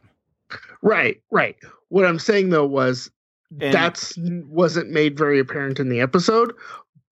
right, 0.82 1.22
right. 1.32 1.56
What 1.90 2.06
I'm 2.06 2.20
saying 2.20 2.50
though 2.50 2.66
was 2.66 3.10
And- 3.52 3.74
that's 3.74 4.14
wasn't 4.18 4.90
made 4.90 5.18
very 5.18 5.40
apparent 5.40 5.80
in 5.80 5.90
the 5.90 6.02
episode, 6.02 6.54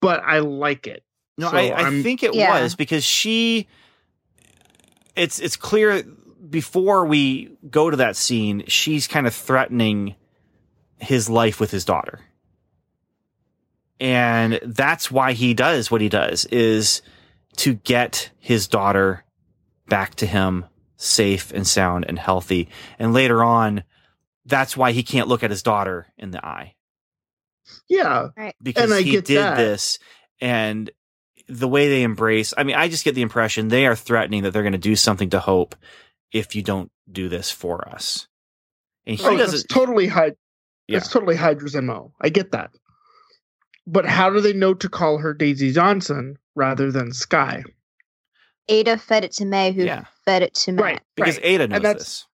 but 0.01 0.21
I 0.23 0.39
like 0.39 0.87
it. 0.87 1.03
No, 1.37 1.49
So 1.49 1.57
I, 1.57 1.87
I 1.87 2.01
think 2.01 2.23
it 2.23 2.33
Yeah. 2.33 2.61
was 2.61 2.75
because 2.75 3.03
she. 3.03 3.67
It's 5.15 5.39
it's 5.39 5.55
clear 5.55 6.03
before 6.49 7.05
we 7.05 7.57
go 7.69 7.89
to 7.89 7.97
that 7.97 8.15
scene, 8.17 8.63
she's 8.67 9.07
kind 9.07 9.25
of 9.27 9.33
threatening 9.33 10.15
his 10.99 11.29
life 11.29 11.59
with 11.59 11.71
his 11.71 11.85
daughter, 11.85 12.19
and 13.99 14.59
that's 14.63 15.09
why 15.09 15.33
he 15.33 15.53
does 15.53 15.89
what 15.89 16.01
he 16.01 16.09
does 16.09 16.45
is 16.45 17.01
to 17.57 17.75
get 17.75 18.29
his 18.39 18.67
daughter 18.67 19.23
back 19.87 20.15
to 20.15 20.25
him 20.25 20.65
safe 20.97 21.51
and 21.53 21.65
sound 21.67 22.05
and 22.07 22.19
healthy. 22.19 22.67
And 22.99 23.13
later 23.13 23.43
on, 23.43 23.83
that's 24.45 24.75
why 24.77 24.91
he 24.91 25.03
can't 25.03 25.27
look 25.27 25.43
at 25.43 25.49
his 25.51 25.63
daughter 25.63 26.07
in 26.17 26.31
the 26.31 26.45
eye 26.45 26.75
Yeah. 27.89 28.27
because 28.61 28.91
I 28.91 29.01
he 29.01 29.11
get 29.11 29.25
did 29.25 29.37
that. 29.37 29.57
this 29.57 29.99
and 30.41 30.89
the 31.47 31.67
way 31.67 31.87
they 31.89 32.01
embrace 32.03 32.53
i 32.57 32.63
mean 32.63 32.75
i 32.75 32.87
just 32.87 33.05
get 33.05 33.13
the 33.15 33.21
impression 33.21 33.67
they 33.67 33.85
are 33.85 33.95
threatening 33.95 34.43
that 34.43 34.51
they're 34.51 34.63
going 34.63 34.71
to 34.71 34.77
do 34.79 34.95
something 34.95 35.29
to 35.29 35.39
hope 35.39 35.75
if 36.31 36.55
you 36.55 36.61
don't 36.63 36.91
do 37.11 37.29
this 37.29 37.51
for 37.51 37.87
us 37.87 38.27
and 39.05 39.17
he 39.19 39.23
Oh, 39.25 39.37
doesn't 39.37 39.69
totally 39.69 40.07
Hyd- 40.07 40.35
Yeah. 40.87 40.97
That's 40.99 41.09
totally 41.11 41.35
Hydra's 41.35 41.75
MO. 41.75 42.13
I 42.21 42.29
get 42.29 42.51
that. 42.51 42.71
But 43.87 44.05
how 44.05 44.31
do 44.31 44.41
they 44.41 44.53
know 44.53 44.73
to 44.73 44.89
call 44.89 45.19
her 45.19 45.33
Daisy 45.33 45.71
Johnson 45.71 46.37
rather 46.55 46.91
than 46.91 47.11
Skye? 47.13 47.63
Ada 48.67 48.97
fed 48.97 49.23
it 49.23 49.31
to 49.33 49.45
May, 49.45 49.71
who 49.73 49.83
Yeah. 49.83 50.05
fed 50.25 50.41
it 50.41 50.55
to 50.55 50.71
Matt. 50.71 50.83
Right. 50.83 51.01
because 51.15 51.37
right. 51.37 51.45
ada 51.45 51.67
knows 51.67 51.81
that's- 51.83 52.03
this 52.03 52.25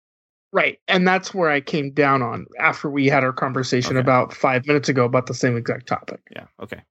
Right. 0.53 0.79
And 0.87 1.07
that's 1.07 1.33
where 1.33 1.49
I 1.49 1.61
came 1.61 1.91
down 1.91 2.21
on 2.21 2.45
after 2.59 2.89
we 2.89 3.07
had 3.07 3.23
our 3.23 3.31
conversation 3.33 3.95
Okay. 3.95 4.01
about 4.01 4.33
five 4.33 4.65
minutes 4.67 4.89
ago 4.89 5.05
about 5.05 5.27
the 5.27 5.33
same 5.33 5.55
exact 5.57 5.87
topic. 5.87 6.19
yeah 6.35 6.45
okay 6.61 6.81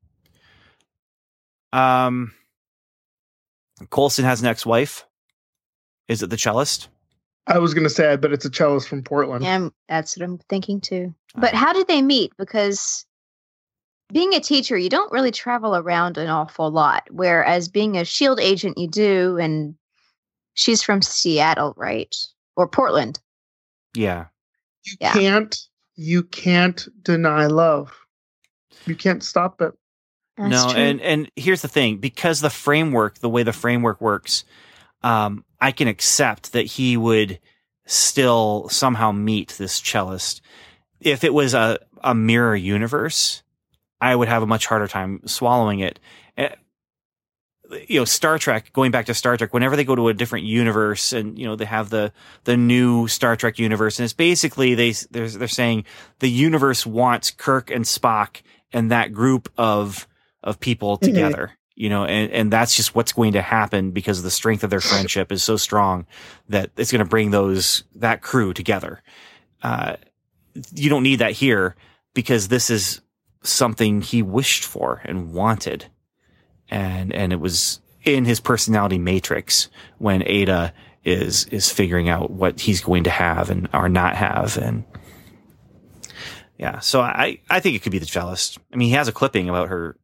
um 1.73 2.33
coulson 3.91 4.25
has 4.25 4.41
an 4.41 4.47
ex-wife 4.49 5.07
is 6.09 6.23
it 6.23 6.31
the 6.31 6.37
cellist 6.37 6.89
I 7.47 7.59
was 7.59 7.75
going 7.75 7.85
to 7.85 7.91
say, 7.91 8.13
I 8.13 8.17
bet 8.17 8.33
it's 8.33 8.45
a 8.45 8.51
cellist 8.51 8.87
from 8.87 9.03
Portland. 9.03 9.43
Yeah, 9.45 9.71
that's 9.89 10.17
what 10.17 10.25
I'm 10.25 10.39
thinking 10.49 10.81
too. 10.81 11.13
But 11.35 11.53
how 11.53 11.73
did 11.73 11.89
they 11.89 12.01
meet? 12.01 12.33
Because 12.39 13.05
being 14.13 14.35
a 14.35 14.41
teacher, 14.41 14.77
you 14.77 14.89
don't 14.89 15.11
really 15.11 15.33
travel 15.33 15.75
around 15.75 16.17
an 16.17 16.29
awful 16.29 16.71
lot. 16.71 17.09
Whereas 17.11 17.67
being 17.69 17.97
a 17.97 18.05
shield 18.05 18.39
agent, 18.39 18.79
you 18.79 18.87
do. 18.87 19.37
And 19.39 19.75
she's 20.55 20.83
from 20.83 21.03
Seattle, 21.03 21.75
right? 21.77 22.15
Or 22.57 22.69
Portland. 22.69 23.19
Yeah 23.95 24.26
You 24.84 24.97
Yeah. 25.01 25.12
can't, 25.12 25.59
you 25.97 26.22
can't 26.22 26.88
deny 27.03 27.47
love. 27.47 27.93
You 28.86 28.97
can't 28.97 29.22
stop 29.22 29.61
it. 29.61 29.72
That's 30.36 30.51
no 30.51 30.72
true. 30.72 30.80
and 30.82 31.01
and 31.01 31.30
here's 31.36 31.62
the 31.62 31.68
thing 31.68 31.99
because 31.99 32.41
the 32.41 32.51
framework 32.51 33.18
the 33.18 33.28
way 33.28 33.43
the 33.43 33.53
framework 33.53 34.01
works 34.01 34.45
um 35.03 35.45
i 35.61 35.70
can 35.72 35.88
accept 35.88 36.53
that 36.53 36.64
he 36.66 36.97
would 36.97 37.38
still 37.86 38.68
somehow 38.70 39.12
meet 39.12 39.51
this 39.59 39.80
cellist 39.80 40.41
if 41.01 41.24
it 41.24 41.34
was 41.34 41.53
a 41.55 41.78
a 42.03 42.14
mirror 42.14 42.57
universe 42.57 43.43
i 44.01 44.14
would 44.16 44.28
have 44.28 44.43
a 44.43 44.47
much 44.47 44.66
harder 44.66 44.88
time 44.88 45.20
swallowing 45.26 45.80
it 45.80 45.99
Eh, 46.38 46.55
you 47.89 48.01
know 48.01 48.05
star 48.05 48.39
trek 48.39 48.73
going 48.73 48.91
back 48.91 49.07
to 49.07 49.14
star 49.14 49.37
trek 49.37 49.53
whenever 49.55 49.77
they 49.77 49.85
go 49.85 49.95
to 49.95 50.09
a 50.09 50.14
different 50.14 50.45
universe 50.47 51.12
and 51.12 51.39
you 51.39 51.47
know 51.47 51.57
they 51.57 51.64
have 51.64 51.91
the 51.91 52.12
the 52.45 52.57
new 52.57 53.07
star 53.09 53.37
trek 53.37 53.59
universe 53.59 53.99
and 53.99 54.05
it's 54.05 54.12
basically 54.12 54.75
they 54.75 54.93
they're, 55.11 55.29
they're 55.29 55.49
saying 55.49 55.85
the 56.18 56.31
universe 56.31 56.85
wants 56.87 57.31
kirk 57.31 57.71
and 57.71 57.85
spock 57.85 58.43
and 58.73 58.91
that 58.91 59.12
group 59.12 59.49
of 59.57 60.07
of 60.43 60.59
people 60.61 60.99
Mhm. 60.99 61.03
together 61.03 61.53
you 61.77 61.89
know 61.89 62.05
and 62.05 62.33
and 62.33 62.53
that's 62.53 62.75
just 62.75 62.95
what's 62.95 63.12
going 63.12 63.33
to 63.33 63.43
happen 63.43 63.91
because 63.93 64.23
the 64.23 64.31
strength 64.31 64.64
of 64.64 64.71
their 64.71 64.81
friendship 64.81 65.31
is 65.31 65.43
so 65.43 65.57
strong 65.57 66.07
that 66.49 66.71
it's 66.77 66.91
going 66.91 67.05
to 67.05 67.09
bring 67.09 67.31
those 67.31 67.85
that 67.95 68.21
crew 68.23 68.53
together 68.53 69.03
uh 69.62 69.97
you 70.75 70.91
don't 70.91 71.05
need 71.05 71.21
that 71.21 71.33
here 71.33 71.77
because 72.14 72.49
this 72.49 72.71
is 72.71 73.01
something 73.43 74.01
he 74.03 74.23
wished 74.23 74.64
for 74.64 75.01
and 75.05 75.33
wanted 75.33 75.87
and 76.71 77.12
and 77.12 77.33
it 77.33 77.41
was 77.41 77.81
in 78.05 78.25
his 78.25 78.41
personality 78.41 78.99
matrix 78.99 79.68
when 79.99 80.23
Ada 80.27 80.73
is 81.05 81.47
is 81.47 81.71
figuring 81.71 82.09
out 82.09 82.31
what 82.31 82.61
he's 82.61 82.81
going 82.81 83.05
to 83.05 83.11
have 83.11 83.51
and 83.51 83.68
or 83.75 83.89
not 83.89 84.16
have 84.16 84.57
and 84.57 84.85
yeah 86.59 86.79
so 86.81 87.01
I 87.01 87.41
I 87.51 87.61
think 87.61 87.77
it 87.77 87.83
could 87.83 87.93
be 87.93 87.99
the 87.99 88.07
cellist 88.07 88.59
I 88.73 88.77
mean 88.77 88.89
he 88.89 88.95
has 88.95 89.09
a 89.09 89.12
clipping 89.12 89.49
about 89.49 89.68
her 89.68 89.97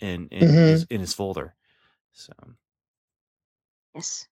in 0.00 0.28
in, 0.30 0.48
Mhm. 0.48 0.68
his, 0.70 0.84
in 0.90 1.00
his 1.00 1.14
folder 1.14 1.54
so 2.12 2.32
Yes. 3.94 4.28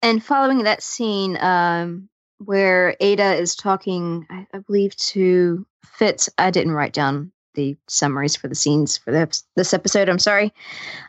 And 0.00 0.22
following 0.24 0.62
that 0.64 0.82
scene, 0.82 1.36
um, 1.38 2.08
where 2.38 2.96
Ada 3.00 3.34
is 3.34 3.56
talking, 3.56 4.26
I, 4.30 4.46
I 4.52 4.58
believe 4.58 4.94
to 4.96 5.66
Fitz. 5.84 6.28
I 6.38 6.50
didn't 6.52 6.72
write 6.72 6.92
down 6.92 7.32
the 7.54 7.76
summaries 7.88 8.36
for 8.36 8.48
the 8.48 8.54
scenes 8.54 8.96
for 8.96 9.10
the, 9.10 9.42
this 9.56 9.72
episode. 9.74 10.08
I'm 10.08 10.18
sorry. 10.18 10.52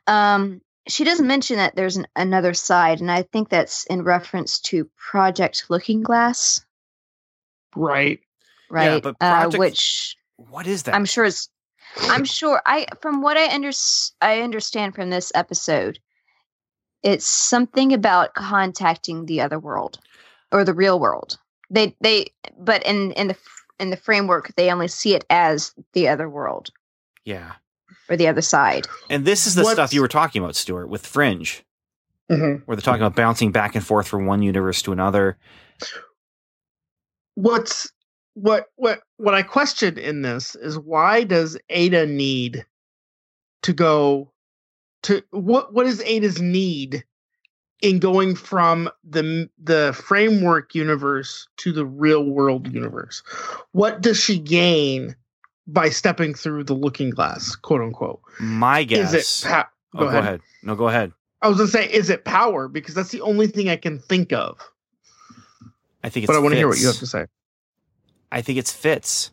Um, 0.08 0.62
she 0.88 1.04
does 1.04 1.20
mention 1.22 1.58
that 1.58 1.76
there's 1.76 1.98
an, 1.98 2.08
another 2.16 2.54
side, 2.54 3.02
and 3.02 3.12
I 3.12 3.24
think 3.24 3.50
that's 3.50 3.86
in 3.86 4.04
reference 4.04 4.60
to 4.62 4.90
Project 4.98 5.66
Looking 5.70 6.04
Glass, 6.04 6.64
Right. 7.76 8.20
right? 8.70 9.02
but 9.02 9.16
uh, 9.20 9.50
which 9.56 10.16
what 10.38 10.68
is 10.68 10.84
that 10.84 10.96
I'm 10.96 11.06
sure 11.06 11.26
it's. 11.26 11.50
I'm 12.10 12.26
sure. 12.26 12.62
I 12.66 12.88
from 13.02 13.22
what 13.22 13.38
I 13.38 13.54
under, 13.54 13.72
I 14.22 14.42
understand 14.42 14.96
from 14.96 15.10
this 15.10 15.32
episode, 15.34 16.00
it's 17.04 17.26
something 17.26 17.94
about 17.94 18.34
contacting 18.34 19.26
the 19.26 19.42
other 19.42 19.60
world 19.60 20.00
or 20.52 20.64
the 20.64 20.74
real 20.74 21.00
world. 21.00 21.38
They 21.70 21.96
they 22.02 22.28
but 22.60 22.84
in 22.86 23.12
in 23.14 23.28
the 23.28 23.38
in 23.80 23.90
the 23.90 23.98
framework 23.98 24.54
they 24.56 24.72
only 24.72 24.88
see 24.88 25.16
it 25.16 25.26
as 25.30 25.74
the 25.94 26.08
other 26.08 26.30
world 26.30 26.70
yeah 27.26 27.54
or 28.10 28.16
the 28.18 28.28
other 28.28 28.42
side. 28.42 28.88
and 29.10 29.26
this 29.26 29.48
is 29.48 29.56
the 29.56 29.64
What's- 29.64 29.74
stuff 29.76 29.94
you 29.94 30.02
were 30.02 30.08
talking 30.08 30.42
about 30.42 30.56
Stuart 30.56 30.88
with 30.88 31.06
Fringe 31.06 31.64
Mhm. 32.32 32.64
where 32.66 32.76
they're 32.76 32.82
talking 32.82 33.02
about 33.02 33.16
bouncing 33.16 33.52
back 33.52 33.76
and 33.76 33.86
forth 33.86 34.08
from 34.08 34.26
one 34.26 34.42
universe 34.42 34.82
to 34.84 34.92
another 34.92 35.38
What's 37.36 37.92
what 38.36 38.68
what 38.76 39.02
what 39.18 39.34
I 39.34 39.42
question 39.42 39.98
in 39.98 40.22
this 40.22 40.56
is 40.56 40.78
why 40.80 41.24
does 41.24 41.58
Ada 41.70 42.06
need 42.06 42.66
to 43.64 43.74
go 43.74 44.32
to 45.04 45.22
what 45.32 45.74
what 45.74 45.86
is 45.86 46.02
Ada's 46.02 46.42
need 46.42 47.04
in 47.82 48.00
going 48.00 48.36
from 48.36 48.90
the 49.04 49.50
the 49.62 49.94
framework 49.94 50.74
universe 50.76 51.48
to 51.58 51.72
the 51.72 51.86
real 51.86 52.24
world 52.24 52.72
universe? 52.72 53.24
What 53.72 54.02
does 54.02 54.20
she 54.20 54.40
gain 54.40 55.16
by 55.68 55.90
stepping 55.90 56.34
through 56.34 56.64
the 56.64 56.76
looking 56.76 57.10
glass, 57.10 57.56
quote 57.56 57.82
unquote? 57.82 58.22
my 58.40 58.84
guess 58.84 59.14
Is 59.14 59.44
it 59.44 59.50
pa- 59.50 59.70
oh, 59.96 60.10
go 60.10 60.18
ahead 60.18 60.42
no 60.64 60.76
go 60.76 60.88
ahead 60.88 61.12
I 61.42 61.48
was 61.48 61.58
gonna 61.58 61.70
say, 61.70 61.92
is 61.92 62.10
it 62.10 62.26
power? 62.26 62.68
Because 62.68 62.96
that's 62.96 63.12
the 63.12 63.22
only 63.22 63.46
thing 63.46 63.70
I 63.70 63.76
can 63.76 64.00
think 64.00 64.34
of. 64.34 64.58
I 66.04 66.10
think 66.10 66.24
it's 66.24 66.28
But 66.28 66.38
I 66.38 66.40
want 66.40 66.54
to 66.54 66.58
hear 66.58 66.68
what 66.68 66.80
you 66.80 66.88
have 66.88 66.98
to 66.98 67.06
say. 67.06 67.26
I 68.32 68.42
think 68.42 68.58
it's 68.58 68.72
Fitz. 68.72 69.32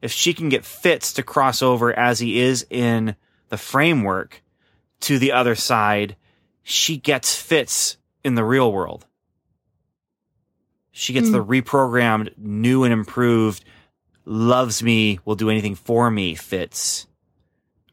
If 0.00 0.10
she 0.10 0.32
can 0.32 0.48
get 0.48 0.64
Fitz 0.64 1.12
to 1.14 1.22
cross 1.22 1.60
over 1.60 1.92
as 1.98 2.18
he 2.18 2.40
is 2.40 2.66
in 2.70 3.14
the 3.50 3.58
framework 3.58 4.42
to 5.00 5.18
the 5.18 5.32
other 5.32 5.54
side, 5.54 6.16
she 6.62 6.96
gets 6.96 7.34
Fitz 7.34 7.96
in 8.24 8.34
the 8.34 8.44
real 8.44 8.72
world. 8.72 9.06
She 10.92 11.12
gets 11.12 11.28
Hmm. 11.28 11.32
the 11.32 11.44
reprogrammed, 11.44 12.36
new 12.36 12.84
and 12.84 12.92
improved, 12.92 13.64
loves 14.24 14.82
me, 14.82 15.18
will 15.24 15.36
do 15.36 15.48
anything 15.50 15.74
for 15.74 16.10
me, 16.10 16.34
Fitz. 16.34 17.06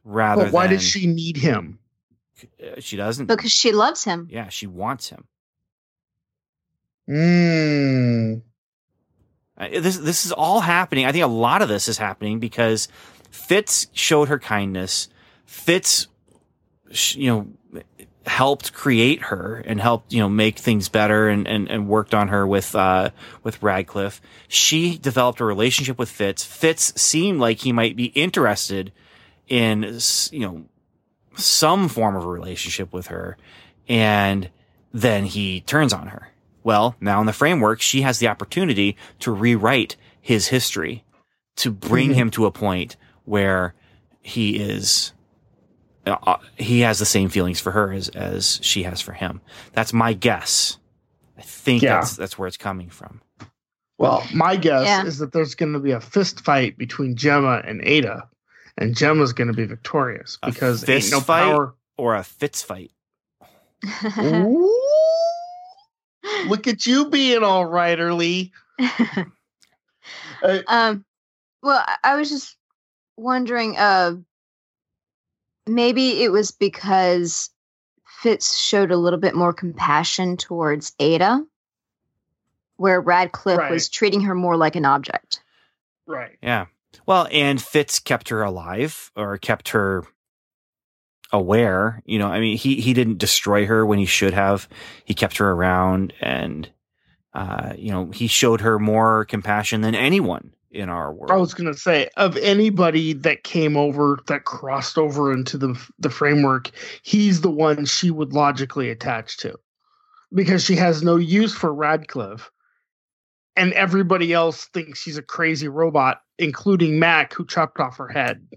Rather 0.03 0.45
But 0.45 0.53
why 0.53 0.67
than 0.67 0.77
does 0.77 0.83
she 0.83 1.07
need 1.07 1.37
him? 1.37 1.79
uh, 2.61 2.79
she 2.79 2.97
doesn't. 2.97 3.25
Because 3.27 3.51
she 3.51 3.71
loves 3.71 4.03
him. 4.03 4.27
yeah, 4.31 4.49
she 4.49 4.67
wants 4.67 5.09
him. 5.09 5.25
Mm. 7.09 8.41
This 9.81 9.97
this 9.97 10.25
is 10.25 10.31
all 10.31 10.59
happening. 10.59 11.05
I 11.05 11.11
think 11.11 11.23
a 11.23 11.27
lot 11.27 11.61
of 11.61 11.69
this 11.69 11.87
is 11.87 11.97
happening 11.97 12.39
because 12.39 12.87
Fitz 13.31 13.87
showed 13.93 14.27
her 14.27 14.37
kindness. 14.37 15.07
Fitz, 15.45 16.07
you 17.13 17.27
know, 17.27 17.47
helped 18.27 18.73
create 18.73 19.21
her 19.23 19.63
and 19.65 19.79
helped 19.79 20.11
you 20.11 20.19
know 20.19 20.29
make 20.29 20.59
things 20.59 20.89
better 20.89 21.27
and 21.29 21.47
and, 21.47 21.69
and 21.71 21.87
worked 21.87 22.13
on 22.13 22.27
her 22.27 22.45
with 22.45 22.75
uh 22.75 23.09
with 23.43 23.61
Radcliffe. 23.63 24.21
She 24.47 24.97
developed 24.97 25.39
a 25.39 25.45
relationship 25.45 25.97
with 25.97 26.09
Fitz. 26.09 26.43
Fitz 26.43 26.93
seemed 27.01 27.39
like 27.39 27.59
he 27.59 27.71
might 27.71 27.95
be 27.95 28.05
interested 28.07 28.91
in 29.47 29.83
you 30.31 30.39
know 30.41 30.65
some 31.35 31.87
form 31.87 32.15
of 32.15 32.23
a 32.25 32.27
relationship 32.27 32.91
with 32.91 33.07
her, 33.07 33.37
and 33.87 34.49
then 34.93 35.25
he 35.25 35.61
turns 35.61 35.93
on 35.93 36.07
her. 36.07 36.29
Well, 36.63 36.95
now 36.99 37.19
in 37.21 37.27
the 37.27 37.33
framework, 37.33 37.79
she 37.81 38.01
has 38.01 38.19
the 38.19 38.27
opportunity 38.27 38.97
to 39.19 39.31
rewrite 39.31 39.95
his 40.19 40.47
history 40.47 41.03
to 41.57 41.71
bring 41.71 42.09
Mhm. 42.11 42.15
him 42.15 42.31
to 42.31 42.45
a 42.45 42.51
point 42.51 42.97
where 43.23 43.73
he 44.21 44.57
is 44.57 45.13
uh, 46.07 46.37
he 46.57 46.79
has 46.81 46.99
the 46.99 47.05
same 47.05 47.29
feelings 47.29 47.59
for 47.59 47.71
her 47.71 47.91
as 47.91 48.09
as 48.09 48.59
she 48.63 48.83
has 48.83 49.01
for 49.01 49.13
him. 49.13 49.41
That's 49.73 49.93
my 49.93 50.13
guess. 50.13 50.77
I 51.37 51.41
think 51.41 51.83
Yeah. 51.83 51.95
that's 51.95 52.15
that's 52.15 52.37
where 52.37 52.47
it's 52.47 52.57
coming 52.57 52.89
from. 52.89 53.21
Well, 53.99 54.23
my 54.33 54.55
guess 54.57 54.85
Yeah. 54.85 55.05
is 55.05 55.17
that 55.19 55.31
there's 55.33 55.55
going 55.55 55.73
to 55.73 55.79
be 55.79 55.91
a 55.91 55.99
fist 56.01 56.41
fight 56.41 56.77
between 56.77 57.15
Jemma 57.15 57.67
and 57.67 57.81
Ada, 57.83 58.27
and 58.77 58.95
Jemma's 58.95 59.33
going 59.33 59.47
to 59.47 59.53
be 59.53 59.65
victorious 59.65 60.37
A 60.43 60.51
because 60.51 60.83
fist 60.83 61.07
ain't 61.07 61.11
no 61.11 61.19
fight? 61.19 61.43
power. 61.43 61.73
Or 61.97 62.15
a 62.15 62.23
Fitz 62.23 62.61
fight. 62.61 62.91
Ooh, 64.19 64.81
look 66.45 66.67
at 66.67 66.85
you 66.85 67.09
being 67.09 67.43
all 67.43 67.65
right, 67.65 67.97
Lee. 67.99 68.51
Uh, 70.43 70.59
um, 70.67 71.03
well, 71.63 71.83
I- 71.85 71.97
I 72.11 72.15
was 72.15 72.29
just 72.29 72.55
wondering. 73.17 73.75
Uh, 73.77 74.13
maybe 75.67 76.23
it 76.23 76.31
was 76.31 76.51
because 76.51 77.49
Fitz 78.21 78.57
showed 78.57 78.91
a 78.91 78.97
little 78.97 79.19
bit 79.19 79.35
more 79.35 79.53
compassion 79.53 80.37
towards 80.37 80.93
Ada, 80.99 81.43
where 82.77 82.99
Radcliffe 83.01 83.57
Right. 83.59 83.71
was 83.71 83.89
treating 83.89 84.21
her 84.21 84.35
more 84.35 84.57
like 84.57 84.75
an 84.75 84.85
object. 84.85 85.41
right. 86.05 86.37
Yeah. 86.41 86.67
Well, 87.05 87.27
and 87.31 87.61
Fitz 87.61 87.99
kept 87.99 88.29
her 88.29 88.41
alive 88.41 89.11
or 89.15 89.37
kept 89.37 89.69
her 89.69 90.03
aware. 91.31 92.01
You 92.05 92.19
know, 92.19 92.27
I 92.27 92.39
mean, 92.39 92.57
he 92.57 92.79
he 92.81 92.93
didn't 92.93 93.17
destroy 93.17 93.65
her 93.65 93.85
when 93.85 93.99
he 93.99 94.05
should 94.05 94.33
have. 94.33 94.67
He 95.05 95.13
kept 95.13 95.37
her 95.37 95.51
around, 95.51 96.13
and 96.21 96.69
uh, 97.33 97.73
you 97.77 97.91
know, 97.91 98.09
he 98.11 98.27
showed 98.27 98.61
her 98.61 98.79
more 98.79 99.25
compassion 99.25 99.81
than 99.81 99.95
anyone 99.95 100.53
in 100.71 100.89
our 100.89 101.11
world. 101.13 101.31
I 101.31 101.37
was 101.37 101.53
gonna 101.53 101.73
say 101.73 102.09
of 102.17 102.37
anybody 102.37 103.13
that 103.13 103.43
came 103.43 103.77
over 103.77 104.19
that 104.27 104.43
crossed 104.43 104.97
over 104.97 105.31
into 105.31 105.57
the 105.57 105.79
the 105.99 106.09
framework, 106.09 106.71
he's 107.03 107.41
the 107.41 107.51
one 107.51 107.85
she 107.85 108.11
would 108.11 108.33
logically 108.33 108.89
attach 108.89 109.37
to, 109.37 109.55
because 110.33 110.63
she 110.63 110.75
has 110.75 111.03
no 111.03 111.15
use 111.15 111.53
for 111.53 111.73
Radcliffe, 111.73 112.51
and 113.55 113.73
everybody 113.73 114.33
else 114.33 114.65
thinks 114.65 114.99
she's 114.99 115.17
a 115.17 115.23
crazy 115.23 115.67
robot, 115.67 116.21
including 116.37 116.99
Mac, 116.99 117.33
who 117.33 117.45
chopped 117.45 117.79
off 117.79 117.97
her 117.97 118.09
head. 118.09 118.47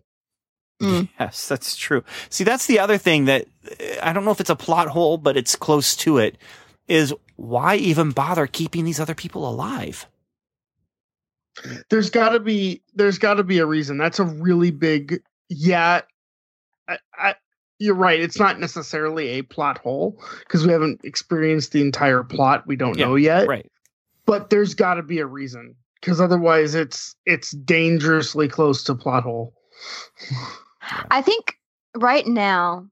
Mm. 0.81 1.09
Yes, 1.19 1.47
that's 1.47 1.77
true. 1.77 2.03
See, 2.31 2.43
that's 2.43 2.67
the 2.67 2.79
other 2.79 2.97
thing 2.97 3.27
that 3.27 3.47
uh, 3.71 3.97
I 4.03 4.13
don't 4.13 4.25
know 4.25 4.31
if 4.31 4.41
it's 4.41 4.51
a 4.51 4.57
plot 4.57 4.89
hole, 4.89 5.19
but 5.19 5.37
it's 5.37 5.55
close 5.55 5.95
to 5.97 6.19
it. 6.19 6.39
Is 6.89 7.15
why 7.37 7.77
even 7.77 8.11
bother 8.11 8.47
keeping 8.47 8.85
these 8.85 8.99
other 8.99 9.15
people 9.15 9.49
alive? 9.49 10.07
There's 11.91 12.11
got 12.11 12.31
to 12.31 12.41
be 12.41 12.83
there's 12.95 13.19
got 13.19 13.35
to 13.35 13.45
be 13.45 13.59
a 13.59 13.67
reason. 13.67 13.99
That's 13.99 14.19
a 14.19 14.25
really 14.25 14.71
big 14.71 15.23
yeah. 15.49 16.03
I, 16.89 16.99
I, 17.17 17.35
you're 17.79 17.95
right. 17.95 18.21
It's 18.21 18.39
not 18.39 18.61
necessarily 18.61 19.29
a 19.39 19.43
plot 19.43 19.79
hole 19.79 20.23
because 20.41 20.67
we 20.67 20.73
haven't 20.73 21.01
experienced 21.05 21.73
the 21.73 21.81
entire 21.81 22.23
plot. 22.23 22.67
We 22.67 22.77
don't 22.77 22.99
Yeah, 22.99 23.07
know 23.07 23.17
yet. 23.17 23.49
Right. 23.49 23.71
but 24.27 24.51
there's 24.51 24.75
got 24.75 24.95
to 24.95 25.03
be 25.03 25.19
a 25.19 25.27
reason 25.27 25.75
because 26.01 26.21
otherwise 26.21 26.75
it's 26.75 27.15
it's 27.27 27.51
dangerously 27.53 28.49
close 28.49 28.83
to 28.85 28.95
plot 28.95 29.23
hole 29.23 29.55
I 31.11 31.23
think 31.23 31.55
right 31.97 32.27
now 32.27 32.87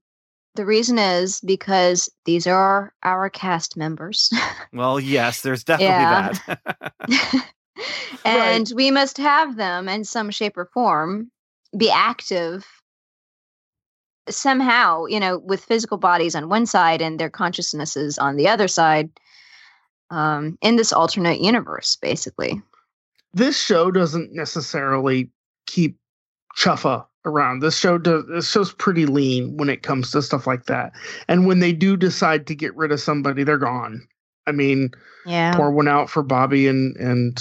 the 0.55 0.65
reason 0.65 0.97
is 0.97 1.39
because 1.41 2.09
these 2.25 2.47
are 2.47 2.93
our 3.03 3.29
cast 3.29 3.77
members. 3.77 4.31
Well, 4.73 4.99
yes, 4.99 5.41
there's 5.41 5.63
definitely 5.65 6.05
that. 6.05 6.59
and 8.25 8.71
we 8.75 8.91
must 8.91 9.17
have 9.17 9.55
them 9.55 9.87
in 9.89 10.03
some 10.03 10.31
shape 10.31 10.57
or 10.57 10.65
form 10.73 11.31
be 11.77 11.89
active 11.89 12.65
somehow, 14.29 15.05
you 15.05 15.19
know, 15.19 15.39
with 15.39 15.63
physical 15.63 15.97
bodies 15.97 16.35
on 16.35 16.49
one 16.49 16.65
side 16.65 17.01
and 17.01 17.19
their 17.19 17.29
consciousnesses 17.29 18.17
on 18.17 18.35
the 18.35 18.47
other 18.47 18.67
side 18.67 19.09
um, 20.11 20.57
in 20.61 20.75
this 20.75 20.93
alternate 20.93 21.39
universe, 21.41 21.97
basically. 22.01 22.61
this 23.33 23.59
show 23.59 23.91
doesn't 23.91 24.33
necessarily 24.33 25.29
keep 25.67 25.97
chuffa 26.57 27.05
around 27.25 27.59
this 27.59 27.77
show 27.77 27.97
does 27.97 28.23
this 28.27 28.49
show's 28.49 28.73
pretty 28.73 29.05
lean 29.05 29.55
when 29.57 29.69
it 29.69 29.83
comes 29.83 30.09
to 30.09 30.21
stuff 30.21 30.47
like 30.47 30.65
that 30.65 30.91
and 31.27 31.45
when 31.45 31.59
they 31.59 31.71
do 31.71 31.95
decide 31.95 32.47
to 32.47 32.55
get 32.55 32.75
rid 32.75 32.91
of 32.91 32.99
somebody 32.99 33.43
they're 33.43 33.57
gone 33.57 34.01
i 34.47 34.51
mean 34.51 34.89
Yeah. 35.27 35.55
pour 35.55 35.69
one 35.69 35.87
out 35.87 36.09
for 36.09 36.23
bobby 36.23 36.67
and 36.67 36.95
and 36.97 37.37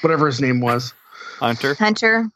whatever 0.00 0.26
his 0.26 0.40
name 0.40 0.60
was 0.60 0.94
Hunter. 1.38 1.74
Hunter. 1.74 2.28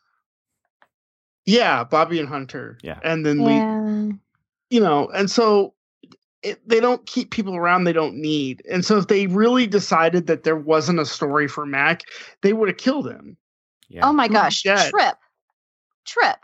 yeah 1.47 1.85
bobby 1.85 2.21
and 2.21 2.29
hunter 2.29 2.79
Yeah. 2.83 2.99
and 3.03 3.25
then 3.27 3.43
we 3.43 3.53
Yeah. 3.53 4.11
you 4.71 4.81
know, 4.81 5.09
and 5.09 5.31
so 5.31 5.75
it, 6.43 6.61
they 6.69 6.81
don't 6.81 7.05
keep 7.07 7.31
people 7.31 7.55
around 7.55 7.85
they 7.85 7.93
don't 7.93 8.17
need. 8.17 8.63
And 8.69 8.85
so 8.85 8.97
if 8.99 9.07
they 9.07 9.29
really 9.29 9.67
decided 9.69 10.27
that 10.27 10.43
there 10.43 10.57
wasn't 10.57 10.99
a 10.99 11.07
story 11.07 11.47
for 11.47 11.65
Mac, 11.65 12.03
they 12.41 12.53
would 12.53 12.69
have 12.69 12.79
killed 12.79 13.07
him. 13.09 13.37
Yeah. 13.89 14.09
Oh 14.09 14.13
my 14.13 14.27
Who's 14.27 14.33
gosh. 14.35 14.63
dead? 14.65 14.91
Trip. 14.91 15.15
Trip. 16.05 16.37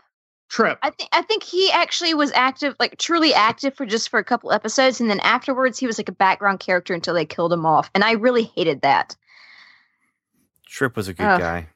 Trip. 0.49 0.79
I 0.83 0.89
think 0.91 1.09
I 1.11 1.21
think 1.23 1.43
he 1.43 1.69
actually 1.71 2.13
was 2.13 2.31
active, 2.31 2.75
like 2.79 2.97
truly 2.97 3.33
active 3.33 3.75
for 3.75 3.85
just 3.85 4.07
for 4.09 4.19
a 4.19 4.23
couple 4.23 4.51
episodes, 4.53 5.01
and 5.01 5.09
then 5.09 5.19
afterwards 5.19 5.77
he 5.77 5.85
was 5.85 5.97
like 5.97 6.07
a 6.09 6.13
background 6.13 6.59
character 6.61 6.93
until 6.93 7.13
they 7.13 7.25
killed 7.25 7.51
him 7.51 7.65
off, 7.65 7.91
and 7.93 8.03
I 8.03 8.13
really 8.13 8.43
hated 8.55 8.81
that. 8.81 9.15
Trip 10.69 10.95
was 10.95 11.07
a 11.07 11.13
good 11.13 11.25
Ugh. 11.25 11.39
guy. 11.39 11.67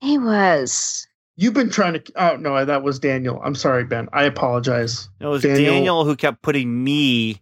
He 0.00 0.18
was. 0.18 1.06
You've 1.36 1.54
been 1.54 1.70
trying 1.70 1.94
to. 1.94 2.12
Oh 2.16 2.36
no, 2.36 2.64
that 2.64 2.82
was 2.82 2.98
Daniel. 2.98 3.40
I'm 3.44 3.54
sorry, 3.54 3.84
Ben. 3.84 4.08
I 4.12 4.24
apologize. 4.24 5.08
It 5.20 5.26
was 5.26 5.42
Daniel- 5.42 5.72
Daniel, 5.74 6.04
who 6.04 6.16
kept 6.16 6.42
putting 6.42 6.82
me 6.82 7.40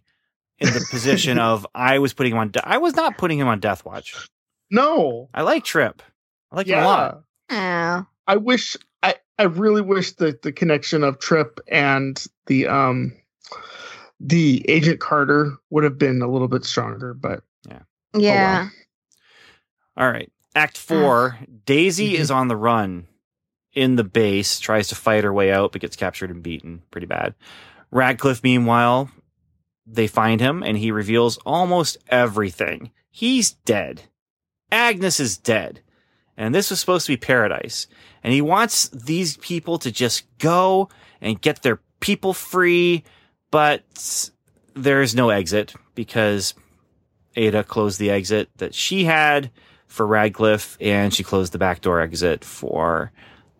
in 0.59 0.73
the 0.73 0.85
position 0.91 1.39
of 1.39 1.65
I 1.73 1.99
was 1.99 2.13
putting 2.13 2.33
him 2.33 2.39
on. 2.39 2.51
De- 2.51 2.67
I 2.67 2.77
was 2.77 2.95
not 2.95 3.17
putting 3.17 3.39
him 3.39 3.47
on 3.47 3.59
Death 3.59 3.85
Watch. 3.85 4.27
No. 4.69 5.29
I 5.33 5.41
like 5.41 5.63
Trip. 5.63 6.03
I 6.51 6.57
like 6.57 6.67
him 6.67 6.79
a 6.79 6.83
lot. 6.83 7.23
Yeah. 7.49 8.03
Oh. 8.03 8.07
I 8.27 8.35
wish. 8.35 8.77
I 9.01 9.15
I 9.39 9.43
really 9.43 9.81
wish 9.81 10.13
that 10.13 10.41
the 10.41 10.51
connection 10.51 11.03
of 11.03 11.19
Trip 11.19 11.59
and 11.67 12.23
the 12.47 12.67
um 12.67 13.13
the 14.19 14.65
Agent 14.67 14.99
Carter 14.99 15.57
would 15.69 15.83
have 15.83 15.97
been 15.97 16.21
a 16.21 16.27
little 16.29 16.47
bit 16.47 16.65
stronger, 16.65 17.13
but 17.13 17.43
yeah. 17.67 17.79
Yeah. 18.13 18.69
All 19.95 20.11
right. 20.11 20.31
Act 20.57 20.77
four. 20.77 21.37
Daisy 21.65 22.13
Mhm. 22.13 22.19
is 22.19 22.31
on 22.31 22.47
the 22.47 22.55
run 22.55 23.07
in 23.73 23.95
the 23.95 24.03
base, 24.03 24.59
tries 24.59 24.87
to 24.87 24.95
fight 24.95 25.23
her 25.23 25.31
way 25.31 25.51
out, 25.51 25.71
but 25.71 25.81
gets 25.81 25.95
captured 25.95 26.31
and 26.31 26.41
beaten 26.41 26.81
pretty 26.89 27.05
bad. 27.05 27.35
Radcliffe, 27.91 28.43
meanwhile, 28.43 29.11
they 29.85 30.07
find 30.07 30.41
him 30.41 30.63
and 30.63 30.77
he 30.77 30.91
reveals 30.91 31.37
almost 31.45 31.97
everything. 32.09 32.91
He's 33.11 33.51
dead. 33.51 34.03
Agnes 34.71 35.19
is 35.19 35.37
dead. 35.37 35.81
And 36.35 36.53
this 36.53 36.69
was 36.69 36.79
supposed 36.79 37.05
to 37.05 37.13
be 37.13 37.17
paradise. 37.17 37.87
And 38.23 38.33
he 38.33 38.41
wants 38.41 38.89
these 38.89 39.37
people 39.37 39.77
to 39.79 39.91
just 39.91 40.25
go 40.39 40.89
and 41.21 41.41
get 41.41 41.61
their 41.61 41.79
people 41.99 42.33
free, 42.33 43.03
but 43.51 44.29
there 44.75 45.01
is 45.01 45.15
no 45.15 45.29
exit 45.29 45.73
because 45.95 46.53
Ada 47.35 47.63
closed 47.63 47.99
the 47.99 48.09
exit 48.11 48.49
that 48.57 48.75
she 48.75 49.05
had 49.05 49.51
for 49.97 50.07
Radcliffe, 50.07 50.77
and 50.79 51.13
she 51.13 51.23
closed 51.23 51.51
the 51.51 51.57
back 51.57 51.81
door 51.81 51.99
exit 51.99 52.45
for 52.45 53.11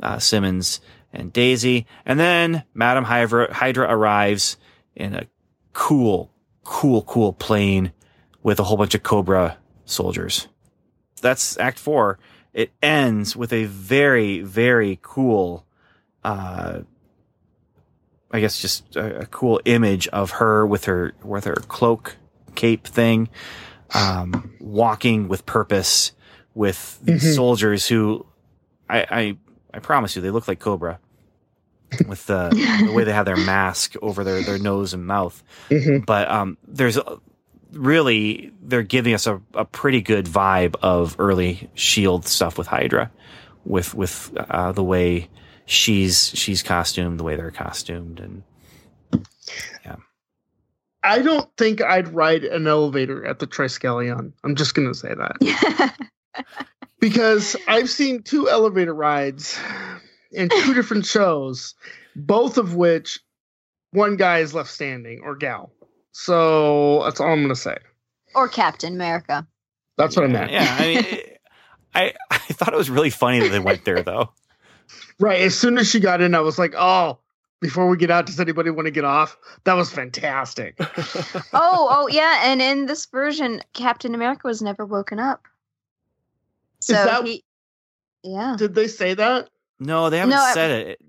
uh, 0.01 0.19
Simmons 0.19 0.79
and 1.11 1.33
Daisy. 1.33 1.87
And 2.05 2.19
then 2.19 2.63
Madame 2.73 3.03
Hydra, 3.03 3.53
Hydra 3.53 3.87
arrives 3.89 4.57
in 4.95 5.15
a 5.15 5.27
cool, 5.73 6.31
cool, 6.63 7.01
cool 7.01 7.33
plane 7.33 7.91
with 8.43 8.59
a 8.59 8.63
whole 8.63 8.77
bunch 8.77 8.95
of 8.95 9.03
Cobra 9.03 9.57
soldiers. 9.85 10.47
That's 11.21 11.57
Act 11.57 11.79
Four. 11.79 12.19
It 12.53 12.71
ends 12.81 13.35
with 13.35 13.51
a 13.51 13.65
very, 13.65 14.41
very 14.41 14.99
cool, 15.01 15.65
uh, 16.23 16.81
I 18.31 18.39
guess, 18.39 18.61
just 18.61 18.95
a, 18.95 19.21
a 19.21 19.25
cool 19.25 19.59
image 19.65 20.07
of 20.09 20.31
her 20.31 20.65
with 20.65 20.85
her 20.85 21.13
with 21.23 21.45
her 21.45 21.55
cloak 21.55 22.17
cape 22.55 22.85
thing, 22.85 23.29
um, 23.93 24.55
walking 24.59 25.27
with 25.27 25.45
purpose 25.45 26.11
with 26.57 26.99
these 27.03 27.23
Mhm. 27.23 27.35
soldiers 27.35 27.87
who, 27.87 28.25
I, 28.89 28.99
I, 29.09 29.37
I 29.75 29.79
promise 29.79 30.15
you, 30.15 30.21
they 30.23 30.31
look 30.31 30.47
like 30.47 30.59
Cobra 30.59 30.99
with 32.07 32.25
the, 32.25 32.49
the 32.85 32.91
way 32.91 33.03
they 33.03 33.13
have 33.13 33.25
their 33.25 33.37
mask 33.37 33.93
over 34.01 34.23
their, 34.23 34.41
their 34.41 34.57
nose 34.57 34.93
and 34.93 35.05
mouth. 35.05 35.41
Mhm. 35.69 36.05
But 36.05 36.29
um, 36.29 36.57
there's 36.67 36.97
a, 36.97 37.19
really 37.73 38.51
they're 38.63 38.81
giving 38.83 39.13
us 39.13 39.27
a, 39.27 39.39
a 39.53 39.65
pretty 39.65 40.01
good 40.01 40.25
vibe 40.25 40.75
of 40.81 41.15
early 41.19 41.69
Shield 41.75 42.25
stuff 42.25 42.57
with 42.57 42.65
Hydra, 42.67 43.11
with 43.65 43.93
with 43.93 44.31
uh, 44.37 44.71
the 44.71 44.83
way 44.83 45.29
she's 45.65 46.31
she's 46.33 46.63
costumed, 46.63 47.19
the 47.19 47.23
way 47.23 47.35
they're 47.35 47.51
costumed, 47.51 48.19
and 48.19 48.43
yeah. 49.85 49.97
I 51.03 51.19
don't 51.21 51.49
think 51.57 51.81
I'd 51.81 52.07
ride 52.09 52.43
an 52.45 52.67
elevator 52.67 53.25
at 53.25 53.39
the 53.39 53.47
Triskelion. 53.47 54.31
I'm 54.43 54.55
just 54.55 54.73
gonna 54.73 54.93
say 54.93 55.13
that. 55.13 55.95
because 56.99 57.55
I've 57.67 57.89
seen 57.89 58.23
two 58.23 58.49
elevator 58.49 58.93
rides 58.93 59.57
in 60.31 60.49
two 60.49 60.73
different 60.73 61.05
shows, 61.05 61.75
both 62.15 62.57
of 62.57 62.75
which 62.75 63.19
one 63.91 64.17
guy 64.17 64.39
is 64.39 64.53
left 64.53 64.69
standing 64.69 65.21
or 65.23 65.35
gal. 65.35 65.71
So 66.11 67.03
that's 67.03 67.19
all 67.19 67.31
I'm 67.31 67.41
gonna 67.41 67.55
say. 67.55 67.77
or 68.35 68.47
Captain 68.47 68.93
America. 68.93 69.47
That's 69.97 70.15
what 70.15 70.25
I 70.25 70.27
meant. 70.27 70.51
Yeah, 70.51 70.75
I 70.79 70.81
mean, 70.81 71.05
I 71.95 72.13
I 72.31 72.37
thought 72.37 72.73
it 72.73 72.77
was 72.77 72.89
really 72.89 73.09
funny 73.09 73.39
that 73.39 73.49
they 73.49 73.59
went 73.59 73.85
there 73.85 74.01
though. 74.01 74.31
Right. 75.19 75.41
As 75.41 75.57
soon 75.57 75.77
as 75.77 75.89
she 75.89 75.99
got 75.99 76.21
in, 76.21 76.35
I 76.35 76.41
was 76.41 76.59
like, 76.59 76.75
oh, 76.77 77.17
before 77.59 77.87
we 77.87 77.97
get 77.97 78.11
out, 78.11 78.27
does 78.27 78.39
anybody 78.39 78.69
want 78.69 78.85
to 78.85 78.91
get 78.91 79.03
off? 79.03 79.35
That 79.63 79.73
was 79.73 79.91
fantastic. 79.91 80.75
oh, 80.79 81.87
oh 81.89 82.07
yeah, 82.11 82.41
and 82.45 82.61
in 82.61 82.85
this 82.85 83.07
version, 83.07 83.61
Captain 83.73 84.13
America 84.13 84.47
was 84.47 84.61
never 84.61 84.85
woken 84.85 85.19
up. 85.19 85.47
So 86.87 86.93
that- 87.05 87.25
he, 87.25 87.43
yeah, 88.23 88.55
Did 88.57 88.73
they 88.75 88.87
say 88.87 89.13
that? 89.13 89.49
No, 89.79 90.09
they 90.09 90.17
haven't 90.17 90.31
No, 90.35 90.41
I- 90.41 90.53
said 90.53 90.87
it. 90.87 90.99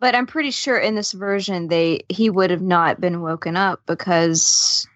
but 0.00 0.14
I'm 0.14 0.26
pretty 0.26 0.50
sure 0.50 0.78
in 0.78 0.94
this 0.94 1.12
version 1.12 1.68
they 1.68 2.00
he 2.08 2.30
would 2.30 2.50
have 2.50 2.62
not 2.62 3.00
been 3.00 3.20
woken 3.22 3.56
up 3.56 3.82
because 3.86 4.86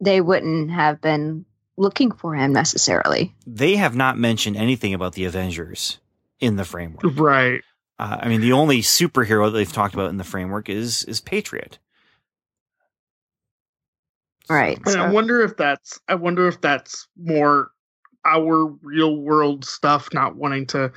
they 0.00 0.20
wouldn't 0.20 0.70
have 0.70 1.00
been 1.00 1.44
looking 1.76 2.10
for 2.10 2.34
him 2.34 2.52
necessarily. 2.52 3.34
They 3.46 3.76
have 3.76 3.94
not 3.94 4.18
mentioned 4.18 4.56
anything 4.56 4.94
about 4.94 5.12
the 5.14 5.24
Avengers 5.26 5.98
in 6.40 6.56
the 6.56 6.64
framework. 6.64 7.02
Right. 7.18 7.62
Uh, 7.98 8.18
I 8.20 8.28
mean, 8.28 8.40
the 8.42 8.52
only 8.52 8.80
superhero 8.82 9.46
that 9.50 9.56
they've 9.56 9.72
talked 9.72 9.94
about 9.94 10.10
in 10.10 10.16
the 10.18 10.24
framework 10.24 10.68
is 10.68 11.02
is 11.04 11.20
Patriot. 11.20 11.78
Right. 14.48 14.78
And 14.86 14.96
I 15.00 15.10
wonder 15.10 15.42
if 15.42 15.56
that's 15.56 15.98
I 16.08 16.14
wonder 16.14 16.46
if 16.46 16.60
that's 16.60 17.08
more 17.20 17.70
our 18.26 18.66
real 18.82 19.16
world 19.16 19.64
stuff, 19.64 20.08
not 20.12 20.36
wanting 20.36 20.66
to 20.66 20.92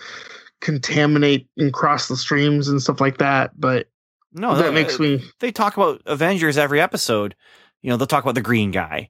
contaminate 0.62 1.48
and 1.58 1.74
cross 1.74 2.08
the 2.08 2.18
streams 2.18 2.68
and 2.68 2.82
stuff 2.82 3.00
like 3.00 3.20
that. 3.20 3.52
But 3.60 3.88
No, 4.34 4.56
that 4.56 4.64
that 4.64 4.74
makes 4.74 5.00
me 5.00 5.24
They 5.40 5.52
talk 5.52 5.78
about 5.78 6.02
Avengers 6.06 6.58
every 6.58 6.82
episode. 6.82 7.36
You 7.82 7.90
know, 7.90 7.98
they'll 7.98 8.08
talk 8.08 8.24
about 8.24 8.36
the 8.36 8.42
Green 8.42 8.72
Guy, 8.72 9.10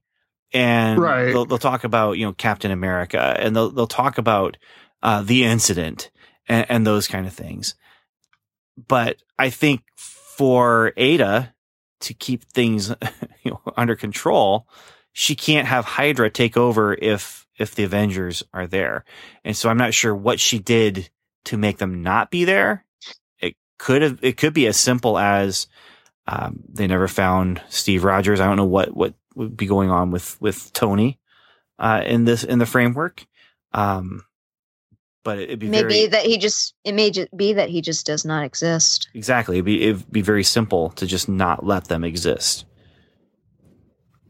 and 0.53 0.99
Right. 0.99 1.31
they'll, 1.31 1.45
they'll 1.45 1.57
talk 1.57 1.83
about 1.83 2.17
you 2.17 2.25
know 2.25 2.33
Captain 2.33 2.71
America, 2.71 3.35
and 3.39 3.55
they'll 3.55 3.71
they'll 3.71 3.87
talk 3.87 4.17
about 4.17 4.57
uh, 5.01 5.21
the 5.21 5.43
incident 5.43 6.11
and, 6.47 6.65
and 6.69 6.87
those 6.87 7.07
kind 7.07 7.25
of 7.25 7.33
things. 7.33 7.75
But 8.77 9.17
I 9.37 9.49
think 9.49 9.81
for 9.97 10.93
Ada 10.95 11.53
to 12.01 12.13
keep 12.13 12.43
things 12.45 12.89
you 13.43 13.51
know 13.51 13.61
under 13.75 13.95
control, 13.95 14.67
she 15.13 15.35
can't 15.35 15.67
have 15.67 15.85
Hydra 15.85 16.29
take 16.29 16.55
over 16.57 16.93
if 16.93 17.47
if 17.59 17.75
the 17.75 17.83
Avengers 17.83 18.43
are 18.53 18.65
there. 18.65 19.05
And 19.43 19.55
so 19.55 19.69
I'm 19.69 19.77
not 19.77 19.93
sure 19.93 20.15
what 20.15 20.39
she 20.39 20.59
did 20.59 21.09
to 21.45 21.57
make 21.57 21.77
them 21.77 22.01
not 22.01 22.31
be 22.31 22.45
there. 22.45 22.85
It 23.39 23.55
could 23.77 24.01
have 24.01 24.19
it 24.21 24.37
could 24.37 24.53
be 24.53 24.67
as 24.67 24.77
simple 24.77 25.17
as 25.17 25.67
um, 26.27 26.61
they 26.67 26.87
never 26.87 27.07
found 27.07 27.61
Steve 27.69 28.03
Rogers. 28.03 28.39
I 28.39 28.45
don't 28.45 28.57
know 28.57 28.65
what 28.65 28.95
what 28.95 29.13
would 29.35 29.55
be 29.55 29.67
going 29.67 29.91
on 29.91 30.11
with 30.11 30.39
with 30.41 30.73
Tony 30.73 31.19
uh, 31.77 32.03
in 32.05 32.25
this 32.25 32.43
in 32.43 32.59
the 32.59 32.65
framework. 32.65 33.25
Um, 33.73 34.23
but 35.23 35.37
it'd 35.39 35.59
be 35.59 35.67
maybe 35.67 35.89
very, 35.89 36.07
that 36.07 36.25
he 36.25 36.37
just 36.37 36.73
it 36.83 36.93
may 36.93 37.11
just 37.11 37.35
be 37.35 37.53
that 37.53 37.69
he 37.69 37.81
just 37.81 38.05
does 38.05 38.25
not 38.25 38.43
exist. 38.43 39.09
Exactly. 39.13 39.57
It'd 39.57 39.65
be, 39.65 39.83
it'd 39.83 40.11
be 40.11 40.21
very 40.21 40.43
simple 40.43 40.89
to 40.91 41.05
just 41.05 41.27
not 41.27 41.65
let 41.65 41.85
them 41.85 42.03
exist. 42.03 42.65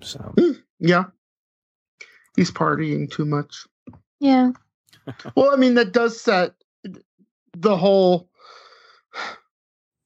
So, 0.01 0.33
yeah. 0.79 1.05
He's 2.39 2.51
partying 2.51 3.11
too 3.11 3.25
much. 3.25 3.67
Yeah. 4.21 4.51
Well, 5.35 5.51
I 5.51 5.55
mean, 5.57 5.73
that 5.73 5.91
does 5.91 6.21
set 6.21 6.53
the 7.57 7.75
whole 7.75 8.29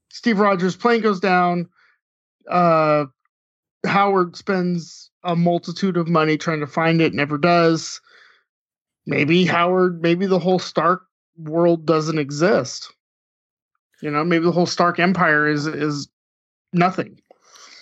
Steve 0.09 0.39
Rogers 0.39 0.75
plane 0.77 1.01
goes 1.01 1.19
down. 1.19 1.67
Uh, 2.49 3.05
Howard 3.86 4.36
spends 4.38 5.11
a 5.23 5.36
multitude 5.36 5.97
of 5.97 6.07
money 6.07 6.38
trying 6.38 6.61
to 6.61 6.67
find 6.67 7.01
it, 7.01 7.13
never 7.13 7.38
does. 7.38 7.99
Maybe 9.05 9.43
Howard, 9.45 10.01
maybe 10.01 10.25
the 10.25 10.39
whole 10.39 10.59
Stark 10.59 11.03
world 11.38 11.86
doesn't 11.86 12.17
exist. 12.17 12.93
You 14.01 14.09
know, 14.09 14.23
maybe 14.23 14.45
the 14.45 14.51
whole 14.53 14.65
Stark 14.65 14.99
Empire 14.99 15.47
is 15.47 15.67
is 15.67 16.07
nothing. 16.71 17.19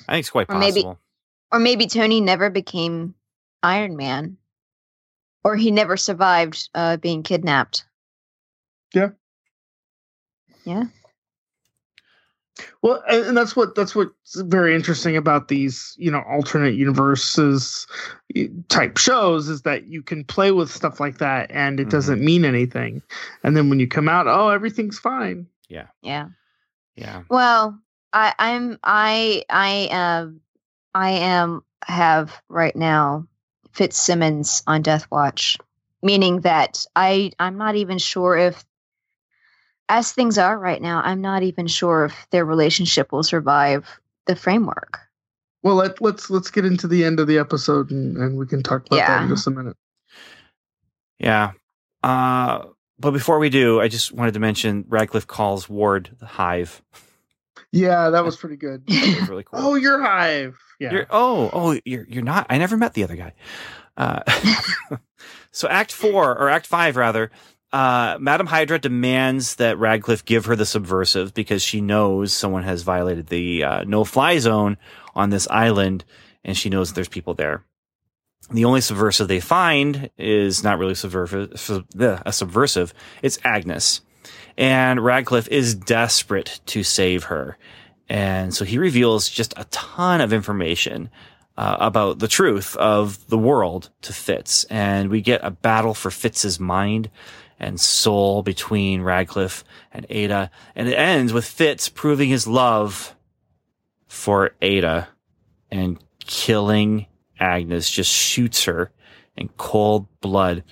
I 0.09 0.13
think 0.13 0.19
it's 0.23 0.29
quite 0.31 0.49
Or 0.49 0.57
maybe- 0.57 0.81
possible. 0.83 0.99
Or 1.51 1.59
maybe 1.59 1.85
Tony 1.85 2.19
never 2.19 2.49
became 2.49 3.13
Iron 3.61 3.95
Man. 3.95 4.37
Or 5.43 5.55
he 5.55 5.71
never 5.71 5.97
survived 5.97 6.69
uh, 6.75 6.97
being 6.97 7.23
kidnapped. 7.23 7.85
Yeah. 8.93 9.09
Yeah. 10.65 10.83
Well, 12.81 13.01
and 13.09 13.25
and 13.27 13.37
that's 13.37 13.55
what 13.55 13.75
that's 13.75 13.95
what's 13.95 14.39
very 14.41 14.75
interesting 14.75 15.15
about 15.15 15.47
these, 15.47 15.95
you 15.97 16.11
know, 16.11 16.21
alternate 16.29 16.75
universes 16.75 17.87
type 18.69 18.97
shows 18.97 19.47
is 19.49 19.61
that 19.63 19.87
you 19.87 20.03
can 20.03 20.23
play 20.23 20.51
with 20.51 20.69
stuff 20.69 20.99
like 20.99 21.17
that 21.19 21.49
and 21.51 21.79
it 21.79 21.87
Mhm. 21.87 21.91
doesn't 21.91 22.23
mean 22.23 22.43
anything. 22.45 23.01
And 23.43 23.55
then 23.55 23.69
when 23.69 23.79
you 23.79 23.87
come 23.87 24.09
out, 24.09 24.27
oh, 24.27 24.49
everything's 24.49 24.99
fine. 24.99 25.47
Yeah. 25.69 25.87
Yeah. 26.01 26.27
Yeah. 26.95 27.23
Well, 27.29 27.79
I, 28.13 28.33
I'm 28.37 28.77
I 28.83 29.43
I 29.49 29.87
am 29.89 30.41
I 30.93 31.11
am 31.11 31.63
have 31.85 32.41
right 32.49 32.75
now 32.75 33.27
Fitzsimmons 33.71 34.63
on 34.67 34.81
Death 34.81 35.07
Watch, 35.11 35.57
meaning 36.01 36.41
that 36.41 36.85
I 36.95 37.31
I'm 37.39 37.57
not 37.57 37.75
even 37.75 37.97
sure 37.97 38.37
if 38.37 38.63
as 39.89 40.13
things 40.13 40.37
are 40.37 40.57
right 40.57 40.81
now, 40.81 41.01
I'm 41.03 41.21
not 41.21 41.43
even 41.43 41.67
sure 41.67 42.05
if 42.05 42.27
their 42.31 42.45
relationship 42.45 43.11
will 43.11 43.23
survive 43.23 43.99
the 44.25 44.37
framework. 44.37 44.99
Well, 45.63 45.75
let, 45.75 46.01
let's 46.01 46.29
let's 46.29 46.49
get 46.49 46.65
into 46.65 46.87
the 46.87 47.03
end 47.03 47.19
of 47.19 47.27
the 47.27 47.37
episode 47.37 47.91
and, 47.91 48.17
and 48.17 48.37
we 48.37 48.47
can 48.47 48.63
talk 48.63 48.87
about 48.87 48.95
that 48.95 49.23
in 49.23 49.29
just 49.29 49.47
a 49.47 49.51
minute. 49.51 49.75
Yeah. 51.19 51.51
Uh, 52.01 52.65
but 52.97 53.11
before 53.11 53.37
we 53.37 53.49
do, 53.49 53.79
I 53.81 53.87
just 53.87 54.11
wanted 54.11 54.33
to 54.33 54.39
mention 54.39 54.85
Radcliffe 54.87 55.27
calls 55.27 55.69
Ward 55.69 56.15
the 56.19 56.25
Hive. 56.25 56.81
Yeah, 57.71 58.09
that 58.09 58.25
was 58.25 58.35
pretty 58.35 58.57
good. 58.57 58.83
Was 58.87 59.29
really 59.29 59.43
cool. 59.43 59.59
oh, 59.59 59.75
you're 59.75 60.01
Hive. 60.01 60.57
Yeah. 60.79 60.91
You're, 60.91 61.07
oh, 61.09 61.49
oh, 61.53 61.79
you're 61.85 62.05
you're 62.07 62.23
not. 62.23 62.47
I 62.49 62.57
never 62.57 62.75
met 62.75 62.93
the 62.93 63.03
other 63.03 63.15
guy. 63.15 63.33
Uh, 63.95 64.21
so 65.51 65.67
Act 65.69 65.91
Four 65.91 66.37
or 66.37 66.49
Act 66.49 66.67
Five 66.67 66.97
rather, 66.97 67.31
uh, 67.71 68.17
Madam 68.19 68.47
Hydra 68.47 68.79
demands 68.79 69.55
that 69.55 69.77
Radcliffe 69.77 70.25
give 70.25 70.45
her 70.45 70.55
the 70.55 70.65
subversive 70.65 71.33
because 71.33 71.63
she 71.63 71.81
knows 71.81 72.33
someone 72.33 72.63
has 72.63 72.83
violated 72.83 73.27
the 73.27 73.63
uh, 73.63 73.83
no-fly 73.83 74.39
zone 74.39 74.77
on 75.15 75.29
this 75.29 75.47
island, 75.49 76.03
and 76.43 76.57
she 76.57 76.69
knows 76.69 76.93
there's 76.93 77.07
people 77.07 77.33
there. 77.33 77.63
The 78.51 78.65
only 78.65 78.81
subversive 78.81 79.27
they 79.29 79.39
find 79.39 80.09
is 80.17 80.63
not 80.63 80.77
really 80.79 80.95
subversive, 80.95 81.57
sub- 81.59 81.85
a 81.97 82.33
subversive. 82.33 82.93
It's 83.21 83.39
Agnes, 83.45 84.01
and 84.57 85.03
Radcliffe 85.03 85.47
is 85.49 85.75
desperate 85.75 86.59
to 86.67 86.83
save 86.83 87.25
her. 87.25 87.57
And 88.09 88.53
so 88.53 88.65
he 88.65 88.77
reveals 88.77 89.29
just 89.29 89.53
a 89.55 89.65
ton 89.65 90.21
of 90.21 90.33
information 90.33 91.09
uh, 91.57 91.77
about 91.79 92.19
the 92.19 92.27
truth 92.27 92.75
of 92.77 93.27
the 93.27 93.37
world 93.37 93.89
to 94.01 94.13
Fitz. 94.13 94.63
And 94.65 95.09
we 95.09 95.21
get 95.21 95.41
a 95.43 95.51
battle 95.51 95.93
for 95.93 96.11
Fitz's 96.11 96.59
mind 96.59 97.09
and 97.59 97.79
soul 97.79 98.41
between 98.41 99.01
Radcliffe 99.01 99.63
and 99.93 100.05
Ada. 100.09 100.49
And 100.75 100.89
it 100.89 100.95
ends 100.95 101.31
with 101.31 101.45
Fitz 101.45 101.89
proving 101.89 102.29
his 102.29 102.47
love 102.47 103.15
for 104.07 104.51
Ada 104.61 105.07
and 105.69 105.97
killing 106.19 107.05
Agnes, 107.39 107.89
just 107.89 108.11
shoots 108.11 108.65
her 108.65 108.91
in 109.35 109.49
cold 109.57 110.07
blood. 110.21 110.63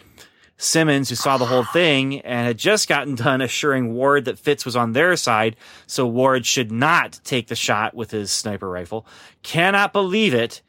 Simmons, 0.60 1.10
who 1.10 1.16
saw 1.16 1.38
the 1.38 1.46
whole 1.46 1.64
thing 1.74 2.20
and 2.22 2.46
had 2.46 2.58
just 2.58 2.88
gotten 2.88 3.16
done 3.16 3.42
assuring 3.42 3.94
Ward 3.94 4.26
that 4.26 4.38
Fitz 4.38 4.66
was 4.66 4.76
on 4.76 4.94
their 4.94 5.16
side, 5.16 5.56
so 5.88 6.06
Ward 6.06 6.46
should 6.46 6.72
not 6.72 7.20
take 7.24 7.48
the 7.48 7.56
shot 7.56 7.96
with 7.96 8.12
his 8.12 8.32
sniper 8.32 8.70
rifle, 8.70 9.08
cannot 9.42 9.94
believe 9.94 10.34
it, 10.34 10.62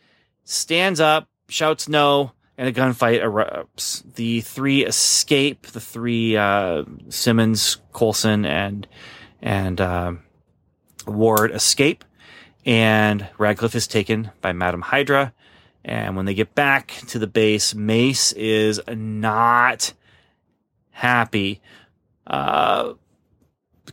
stands 0.45 1.01
up, 1.01 1.28
shouts 1.49 1.88
no, 1.88 2.32
and 2.57 2.68
a 2.68 2.72
gunfight 2.72 3.22
erupts. 3.22 4.03
The 4.16 4.43
three 4.43 4.84
escape. 4.84 5.68
The 5.68 5.80
three 5.80 6.36
uh, 6.36 6.84
Simmons, 7.09 7.78
Coulson, 7.95 8.45
and 8.45 8.86
and 9.41 9.80
uh, 9.80 10.12
Ward 11.07 11.53
escape, 11.53 12.05
and 12.66 13.26
Radcliffe 13.38 13.74
is 13.74 13.86
taken 13.86 14.30
by 14.43 14.53
Madam 14.53 14.82
Hydra. 14.82 15.32
And 15.85 16.16
when 16.16 16.26
they 16.26 16.35
get 16.35 16.55
back 16.55 16.89
to 17.09 17.18
the 17.18 17.26
base, 17.26 17.74
Mace 17.74 18.33
is 18.33 18.81
not 18.89 19.93
happy. 20.91 21.62
Uh, 22.26 22.95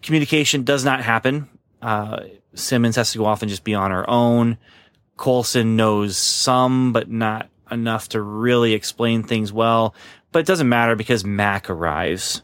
communication 0.02 0.64
does 0.64 0.84
not 0.84 1.02
happen. 1.02 1.50
Uh, 1.82 2.24
Simmons 2.54 2.96
has 2.96 3.12
to 3.12 3.18
go 3.18 3.26
off 3.26 3.42
and 3.42 3.50
just 3.50 3.64
be 3.64 3.74
on 3.74 3.92
her 3.92 4.10
own. 4.10 4.58
Coulson 5.18 5.76
knows 5.76 6.18
some, 6.18 6.94
but 6.94 7.10
not 7.10 7.50
enough 7.72 8.10
to 8.10 8.22
really 8.22 8.74
explain 8.74 9.24
things 9.24 9.52
well. 9.52 9.96
But 10.32 10.40
it 10.40 10.46
doesn't 10.46 10.70
matter 10.70 10.96
because 10.96 11.26
Mac 11.26 11.70
arrives 11.70 12.44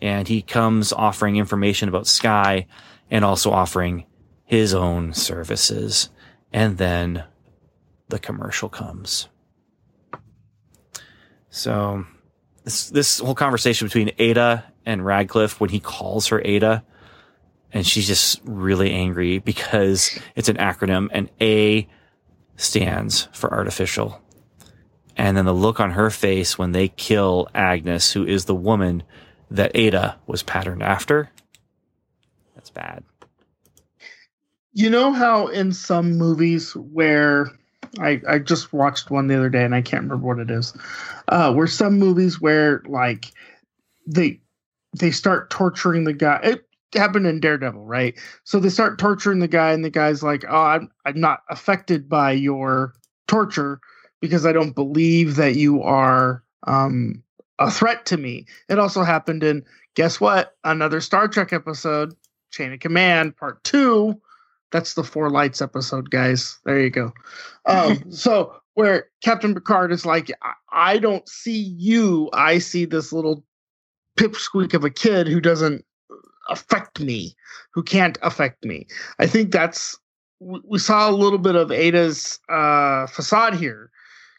and 0.00 0.28
he 0.28 0.42
comes 0.42 0.92
offering 0.92 1.36
information 1.36 1.88
about 1.88 2.06
Skye 2.06 2.66
and 3.10 3.24
also 3.24 3.50
offering 3.50 4.04
his 4.44 4.74
own 4.74 5.14
services. 5.14 6.10
And 6.52 6.78
then 6.78 7.24
the 8.12 8.18
commercial 8.18 8.68
comes. 8.68 9.28
So 11.50 12.04
this 12.62 12.90
this 12.90 13.18
whole 13.18 13.34
conversation 13.34 13.88
between 13.88 14.12
Ada 14.18 14.64
and 14.86 15.04
Radcliffe 15.04 15.60
when 15.60 15.70
he 15.70 15.80
calls 15.80 16.28
her 16.28 16.40
Ada 16.44 16.84
and 17.72 17.86
she's 17.86 18.06
just 18.06 18.40
really 18.44 18.92
angry 18.92 19.38
because 19.38 20.18
it's 20.36 20.50
an 20.50 20.56
acronym 20.56 21.08
and 21.10 21.30
A 21.40 21.88
stands 22.56 23.28
for 23.32 23.52
artificial. 23.52 24.20
And 25.16 25.36
then 25.36 25.46
the 25.46 25.54
look 25.54 25.80
on 25.80 25.92
her 25.92 26.10
face 26.10 26.58
when 26.58 26.72
they 26.72 26.88
kill 26.88 27.48
Agnes, 27.54 28.12
who 28.12 28.26
is 28.26 28.44
the 28.44 28.54
woman 28.54 29.02
that 29.50 29.72
Ada 29.74 30.18
was 30.26 30.42
patterned 30.42 30.82
after. 30.82 31.30
That's 32.54 32.70
bad. 32.70 33.04
You 34.74 34.88
know 34.88 35.12
how 35.12 35.48
in 35.48 35.72
some 35.72 36.16
movies 36.16 36.74
where 36.74 37.50
I, 38.00 38.20
I 38.28 38.38
just 38.38 38.72
watched 38.72 39.10
one 39.10 39.26
the 39.26 39.36
other 39.36 39.50
day 39.50 39.64
and 39.64 39.74
I 39.74 39.82
can't 39.82 40.04
remember 40.04 40.26
what 40.26 40.38
it 40.38 40.50
is. 40.50 40.72
Uh, 41.28 41.52
where 41.52 41.66
some 41.66 41.98
movies 41.98 42.40
where 42.40 42.82
like 42.86 43.32
they 44.06 44.40
they 44.98 45.10
start 45.10 45.50
torturing 45.50 46.04
the 46.04 46.12
guy. 46.12 46.40
It 46.42 46.66
happened 46.94 47.26
in 47.26 47.40
Daredevil, 47.40 47.84
right? 47.84 48.18
So 48.44 48.58
they 48.60 48.68
start 48.68 48.98
torturing 48.98 49.38
the 49.38 49.48
guy, 49.48 49.72
and 49.72 49.84
the 49.84 49.90
guy's 49.90 50.22
like, 50.22 50.44
"Oh, 50.48 50.62
I'm 50.62 50.90
I'm 51.04 51.20
not 51.20 51.42
affected 51.50 52.08
by 52.08 52.32
your 52.32 52.94
torture 53.26 53.80
because 54.20 54.46
I 54.46 54.52
don't 54.52 54.74
believe 54.74 55.36
that 55.36 55.56
you 55.56 55.82
are 55.82 56.42
um, 56.66 57.22
a 57.58 57.70
threat 57.70 58.06
to 58.06 58.16
me." 58.16 58.46
It 58.68 58.78
also 58.78 59.02
happened 59.02 59.42
in 59.42 59.64
guess 59.94 60.20
what? 60.20 60.56
Another 60.64 61.00
Star 61.00 61.28
Trek 61.28 61.52
episode, 61.52 62.14
Chain 62.50 62.72
of 62.72 62.80
Command, 62.80 63.36
Part 63.36 63.62
Two. 63.64 64.20
That's 64.72 64.94
the 64.94 65.04
Four 65.04 65.30
Lights 65.30 65.62
episode, 65.62 66.10
guys. 66.10 66.58
There 66.64 66.80
you 66.80 66.90
go. 66.90 67.12
Um, 67.66 68.02
so 68.10 68.56
where 68.74 69.06
Captain 69.22 69.54
Picard 69.54 69.92
is 69.92 70.06
like, 70.06 70.30
I, 70.42 70.52
I 70.94 70.98
don't 70.98 71.28
see 71.28 71.74
you. 71.78 72.30
I 72.32 72.58
see 72.58 72.86
this 72.86 73.12
little 73.12 73.44
pipsqueak 74.18 74.74
of 74.74 74.84
a 74.84 74.90
kid 74.90 75.28
who 75.28 75.40
doesn't 75.40 75.84
affect 76.48 77.00
me, 77.00 77.34
who 77.72 77.82
can't 77.82 78.18
affect 78.22 78.64
me. 78.64 78.86
I 79.18 79.26
think 79.26 79.52
that's 79.52 79.98
we 80.40 80.78
saw 80.78 81.08
a 81.08 81.12
little 81.12 81.38
bit 81.38 81.54
of 81.54 81.70
Ada's 81.70 82.40
uh, 82.48 83.06
facade 83.06 83.54
here. 83.54 83.90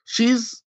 She's 0.03 0.61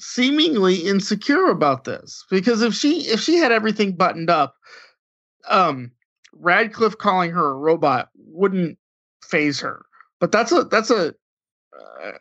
seemingly 0.00 0.76
insecure 0.76 1.46
about 1.46 1.84
this 1.84 2.24
because 2.30 2.62
if 2.62 2.74
she 2.74 3.02
if 3.02 3.20
she 3.20 3.36
had 3.36 3.52
everything 3.52 3.92
buttoned 3.92 4.30
up, 4.30 4.56
um, 5.48 5.92
Radcliffe 6.32 6.98
calling 6.98 7.30
her 7.30 7.50
a 7.50 7.54
robot 7.54 8.08
wouldn't 8.16 8.78
faze 9.24 9.60
her. 9.60 9.84
But 10.20 10.32
that's 10.32 10.52
a 10.52 10.64
that's 10.64 10.90
a 10.90 11.08
uh, 11.78 12.12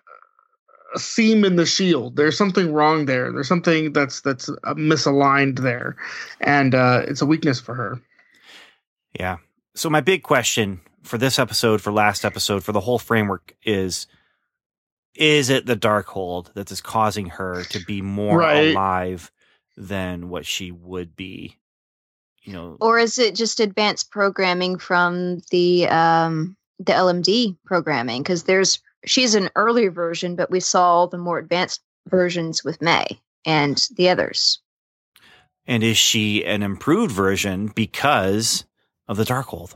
a 0.95 0.99
seam 0.99 1.43
in 1.43 1.55
the 1.55 1.66
shield. 1.66 2.16
There's 2.16 2.38
something 2.38 2.72
wrong 2.74 3.05
there. 3.05 3.32
There's 3.32 3.47
something 3.47 3.91
that's 3.93 4.22
that's 4.22 4.49
uh, 4.49 4.74
misaligned 4.76 5.60
there, 5.60 5.95
and 6.41 6.74
uh, 6.76 7.01
it's 7.08 7.22
a 7.22 7.26
weakness 7.26 7.60
for 7.60 7.74
her. 7.76 8.01
Yeah. 9.20 9.38
So 9.76 9.89
my 9.89 10.01
big 10.01 10.24
question 10.24 10.82
for 11.03 11.18
this 11.18 11.39
episode, 11.39 11.82
for 11.82 11.91
last 11.91 12.24
episode, 12.26 12.64
for 12.64 12.72
the 12.72 12.80
whole 12.82 12.99
framework 12.99 13.55
is 13.64 14.08
is 15.16 15.49
it 15.49 15.66
the 15.66 15.76
Darkhold 15.76 16.53
that 16.53 16.72
is 16.72 16.80
causing 16.82 17.28
her 17.30 17.64
to 17.66 17.80
be 17.86 18.01
more 18.03 18.38
Right. 18.39 18.72
alive 18.72 19.32
than 19.76 20.30
what 20.30 20.45
she 20.45 20.72
would 20.72 21.16
be? 21.16 21.58
You 22.48 22.54
know, 22.54 22.78
Or 22.80 22.98
is 22.98 23.20
it 23.20 23.36
just 23.36 23.60
advanced 23.60 24.10
programming 24.10 24.78
from 24.80 25.41
the 25.52 25.86
um, 25.89 26.56
the 26.80 26.93
LMD 26.93 27.58
programming? 27.66 28.24
Because 28.24 28.43
there's 28.43 28.80
she's 29.06 29.36
an 29.36 29.50
earlier 29.58 29.91
version, 29.91 30.38
but 30.38 30.50
we 30.50 30.62
saw 30.62 31.08
the 31.08 31.18
more 31.18 31.39
advanced 31.39 31.82
versions 32.08 32.64
with 32.64 32.82
May 32.82 33.06
and 33.45 33.86
the 33.98 34.08
others. 34.08 34.62
and 35.66 35.84
is 35.84 35.98
she 35.98 36.45
an 36.45 36.64
improved 36.64 37.12
version 37.12 37.68
because 37.76 38.64
of 39.10 39.18
the 39.18 39.26
Darkhold? 39.26 39.76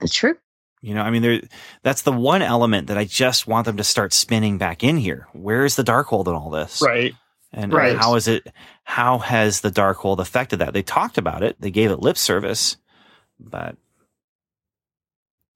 That's 0.00 0.14
true. 0.14 0.36
You 0.80 0.94
know, 0.94 1.02
I 1.02 1.10
mean, 1.10 1.20
there. 1.20 1.42
That's 1.82 2.02
the 2.02 2.12
one 2.12 2.40
element 2.40 2.86
that 2.86 2.96
I 2.96 3.04
just 3.04 3.46
want 3.46 3.66
them 3.66 3.76
to 3.76 3.84
start 3.84 4.14
spinning 4.14 4.56
back 4.56 4.82
in 4.82 4.96
here. 4.96 5.28
Where 5.34 5.66
is 5.66 5.76
the 5.76 5.84
Darkhold 5.84 6.26
in 6.26 6.34
all 6.34 6.48
this? 6.48 6.80
Right. 6.80 7.12
And 7.56 7.72
Right. 7.72 7.96
how 7.96 8.16
is 8.16 8.26
it? 8.26 8.48
How 8.82 9.18
has 9.18 9.60
the 9.60 9.70
Darkhold 9.70 10.18
affected 10.18 10.58
that? 10.58 10.72
They 10.72 10.82
talked 10.82 11.18
about 11.18 11.42
it. 11.44 11.56
They 11.60 11.70
gave 11.70 11.90
it 11.92 12.00
lip 12.00 12.18
service, 12.18 12.76
but 13.38 13.76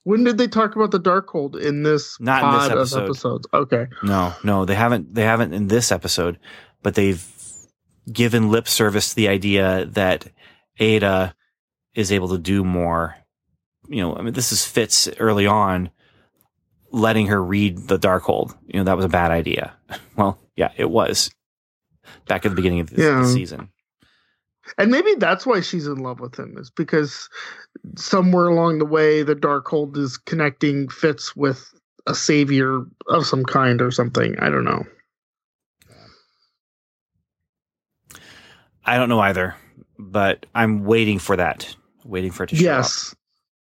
When 0.05 0.25
did 0.25 0.39
they 0.39 0.47
talk 0.49 0.75
about 0.77 0.91
the 0.93 1.01
Darkhold 1.01 1.61
in 1.61 1.83
this 1.83 2.19
Not 2.21 2.43
in 2.45 2.61
this 2.61 2.71
episode. 2.71 2.99
of 2.99 3.05
episodes? 3.05 3.47
Okay. 3.53 3.87
no, 4.03 4.33
no, 4.45 4.65
they 4.65 4.75
haven't. 4.77 5.15
They 5.15 5.25
haven't 5.25 5.53
in 5.53 5.69
this 5.69 5.91
episode, 5.93 6.39
but 6.83 6.95
they've 6.95 7.23
given 8.11 8.51
lip 8.51 8.69
service 8.69 9.11
to 9.11 9.17
the 9.17 9.29
idea 9.29 9.85
that 9.87 10.29
Ada 10.79 11.35
is 11.95 12.11
able 12.13 12.29
to 12.29 12.39
do 12.39 12.65
more. 12.65 13.17
You 13.89 14.03
know, 14.03 14.15
I 14.17 14.23
mean, 14.23 14.35
this 14.35 14.53
is 14.53 14.65
Fitz 14.65 15.09
early 15.19 15.47
on 15.47 15.91
letting 16.91 17.27
her 17.27 17.43
read 17.43 17.89
the 17.89 17.99
Darkhold. 17.99 18.57
You 18.67 18.79
know, 18.81 18.85
that 18.85 18.97
was 18.97 19.05
a 19.05 19.09
bad 19.11 19.31
idea. 19.33 19.75
Well, 20.17 20.39
yeah, 20.57 20.73
it 20.77 20.91
was 20.91 21.31
back 22.27 22.45
at 22.45 22.51
the 22.51 22.57
beginning 22.57 22.81
of 22.81 22.91
the, 22.91 23.03
Yeah. 23.03 23.21
the 23.21 23.27
season. 23.27 23.69
And 24.77 24.91
maybe 24.91 25.15
that's 25.15 25.47
why 25.47 25.63
she's 25.63 25.87
in 25.87 25.97
love 25.97 26.21
with 26.21 26.39
him, 26.39 26.57
is 26.59 26.71
because 26.71 27.29
somewhere 27.97 28.49
along 28.49 28.79
the 28.79 28.85
way 28.85 29.23
the 29.23 29.35
Darkhold 29.35 29.97
is 29.97 30.19
connecting 30.19 30.89
Fitz 30.89 31.35
with 31.35 31.73
a 32.07 32.15
savior 32.15 32.83
of 33.07 33.27
some 33.27 33.45
kind 33.45 33.81
or 33.81 33.91
something. 33.91 34.39
I 34.39 34.51
don't 34.51 34.65
know. 34.65 34.85
I 38.85 38.97
don't 38.97 39.09
know 39.09 39.21
either, 39.21 39.55
but 39.99 40.47
I'm 40.55 40.85
waiting 40.85 41.19
for 41.19 41.37
that. 41.37 41.75
Waiting 42.05 42.31
for 42.31 42.45
it 42.45 42.49
to 42.51 42.57
show 42.57 42.61
up. 42.61 42.65
Yes. 42.65 43.15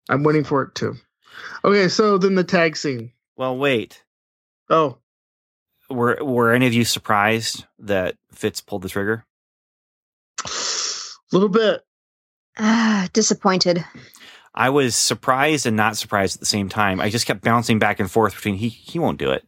I'm 0.09 0.23
waiting 0.23 0.43
for 0.43 0.63
it 0.63 0.75
too. 0.75 0.95
Okay, 1.63 1.88
so 1.89 2.17
then 2.17 2.36
the 2.36 2.43
tag 2.43 2.77
scene. 2.77 3.11
Well, 3.36 3.57
wait. 3.57 4.03
Oh, 4.69 4.97
Were 5.91 6.17
were 6.21 6.53
any 6.53 6.67
of 6.67 6.73
you 6.73 6.85
surprised 6.85 7.65
that 7.79 8.15
Fitz 8.31 8.61
pulled 8.61 8.81
the 8.81 8.89
trigger? 8.89 9.25
a 10.45 11.35
little 11.35 11.49
bit. 11.49 11.81
Ah, 12.57 13.07
disappointed. 13.13 13.85
I 14.53 14.69
was 14.69 14.95
surprised 14.95 15.65
and 15.65 15.77
not 15.77 15.95
surprised 15.97 16.35
at 16.35 16.39
the 16.41 16.45
same 16.45 16.67
time. 16.67 16.99
I 16.99 17.09
just 17.09 17.25
kept 17.25 17.43
bouncing 17.43 17.79
back 17.79 17.99
and 17.99 18.11
forth 18.11 18.35
between 18.35 18.55
he 18.55 18.69
he 18.69 18.99
won't 18.99 19.19
do 19.19 19.31
it. 19.31 19.45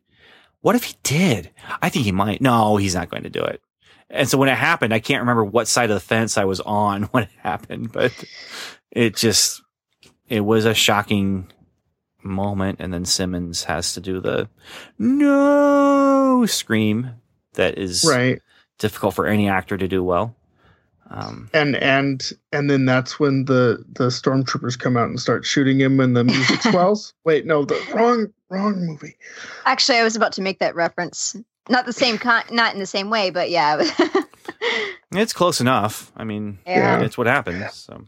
What 0.61 0.75
if 0.75 0.85
he 0.85 0.95
did? 1.03 1.51
I 1.81 1.89
think 1.89 2.05
he 2.05 2.13
might. 2.13 2.39
No, 2.39 2.77
he's 2.77 2.95
not 2.95 3.09
going 3.09 3.23
to 3.23 3.29
do 3.29 3.43
it. 3.43 3.61
And 4.09 4.29
so 4.29 4.37
when 4.37 4.47
it 4.47 4.55
happened, 4.55 4.93
I 4.93 4.99
can't 4.99 5.21
remember 5.21 5.43
what 5.43 5.67
side 5.67 5.89
of 5.89 5.95
the 5.95 5.99
fence 5.99 6.37
I 6.37 6.45
was 6.45 6.61
on 6.61 7.03
when 7.11 7.23
it 7.23 7.31
happened, 7.37 7.91
but 7.91 8.13
it 8.91 9.15
just 9.15 9.61
it 10.27 10.41
was 10.41 10.65
a 10.65 10.73
shocking 10.73 11.51
moment 12.24 12.80
and 12.80 12.93
then 12.93 13.05
Simmons 13.05 13.63
has 13.65 13.93
to 13.93 14.01
do 14.01 14.19
the 14.19 14.49
no 14.97 16.45
scream 16.45 17.11
that 17.53 17.78
is 17.78 18.03
Right. 18.07 18.41
difficult 18.80 19.13
for 19.13 19.28
any 19.28 19.49
actor 19.49 19.78
to 19.78 19.88
do 19.88 20.03
well. 20.03 20.36
Um, 21.09 21.49
And 21.53 21.76
and 21.76 22.32
and 22.51 22.69
then 22.69 22.86
that's 22.86 23.19
when 23.19 23.45
the 23.45 23.84
the 23.93 24.05
stormtroopers 24.07 24.80
come 24.80 24.97
out 24.97 25.09
and 25.09 25.19
start 25.19 25.45
shooting 25.45 25.80
him 25.80 25.99
and 25.99 26.15
the 26.15 26.24
music 26.24 26.61
swells. 26.71 27.13
Wait, 27.24 27.45
no, 27.45 27.65
the 27.65 27.80
wrong 27.93 28.34
wrong 28.49 28.85
movie. 28.85 29.15
Actually, 29.65 29.99
I 29.99 30.03
was 30.03 30.15
about 30.15 30.34
to 30.34 30.41
make 30.41 30.60
that 30.60 30.76
reference. 30.76 31.35
Not 31.69 31.85
the 31.85 31.93
same 31.93 32.18
kind, 32.18 32.45
not 32.52 32.73
in 32.73 32.80
the 32.80 32.85
same 32.85 33.10
way, 33.10 33.30
but 33.30 33.49
yeah. 33.52 33.84
it's 35.11 35.34
close 35.34 35.61
enough. 35.61 36.11
I 36.15 36.23
mean, 36.23 36.57
Yeah. 36.65 37.02
it's 37.02 37.18
what 37.18 37.27
happens. 37.27 37.73
So. 37.76 38.06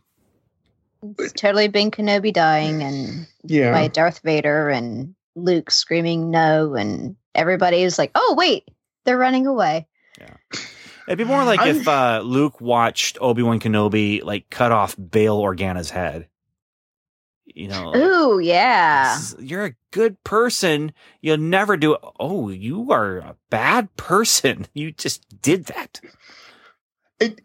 It's 1.20 1.34
totally 1.34 1.68
been 1.68 1.92
Kenobi 1.92 2.32
dying 2.34 2.82
and 2.84 3.28
Yeah. 3.44 3.72
by 3.72 3.88
Darth 3.88 4.22
Vader 4.24 4.70
and 4.70 5.16
Luke 5.36 5.70
screaming 5.72 6.32
no, 6.32 6.76
and 6.76 7.16
everybody 7.34 7.84
is 7.84 7.98
like, 7.98 8.12
"Oh 8.16 8.36
wait, 8.38 8.70
they're 9.04 9.18
running 9.18 9.48
away." 9.48 9.88
Yeah. 10.20 10.36
It'd 11.08 11.18
be 11.18 11.24
more 11.24 11.44
like 11.44 11.60
I'm- 11.60 11.76
if 11.78 11.88
uh, 11.88 12.22
Luke 12.24 12.60
watched 12.62 13.18
Obi 13.22 13.44
Wan 13.44 13.60
Kenobi 13.60 14.24
like 14.24 14.50
cut 14.50 14.72
off 14.72 14.96
Bail 14.98 15.38
Organa's 15.40 15.90
head. 15.90 16.28
You 17.48 17.68
know, 17.70 17.90
like, 17.92 18.02
Ooh, 18.02 18.40
yeah, 18.40 19.18
you're 19.40 19.66
a 19.66 19.76
good 19.92 20.22
person. 20.24 20.92
You'll 21.22 21.38
never 21.38 21.78
do 21.78 21.94
it. 21.94 22.02
Oh, 22.20 22.50
you 22.50 22.92
are 22.92 23.18
a 23.20 23.36
bad 23.50 23.96
person. 23.98 24.66
You 24.74 24.92
just 24.92 25.24
did 25.42 25.66
that. 25.66 26.02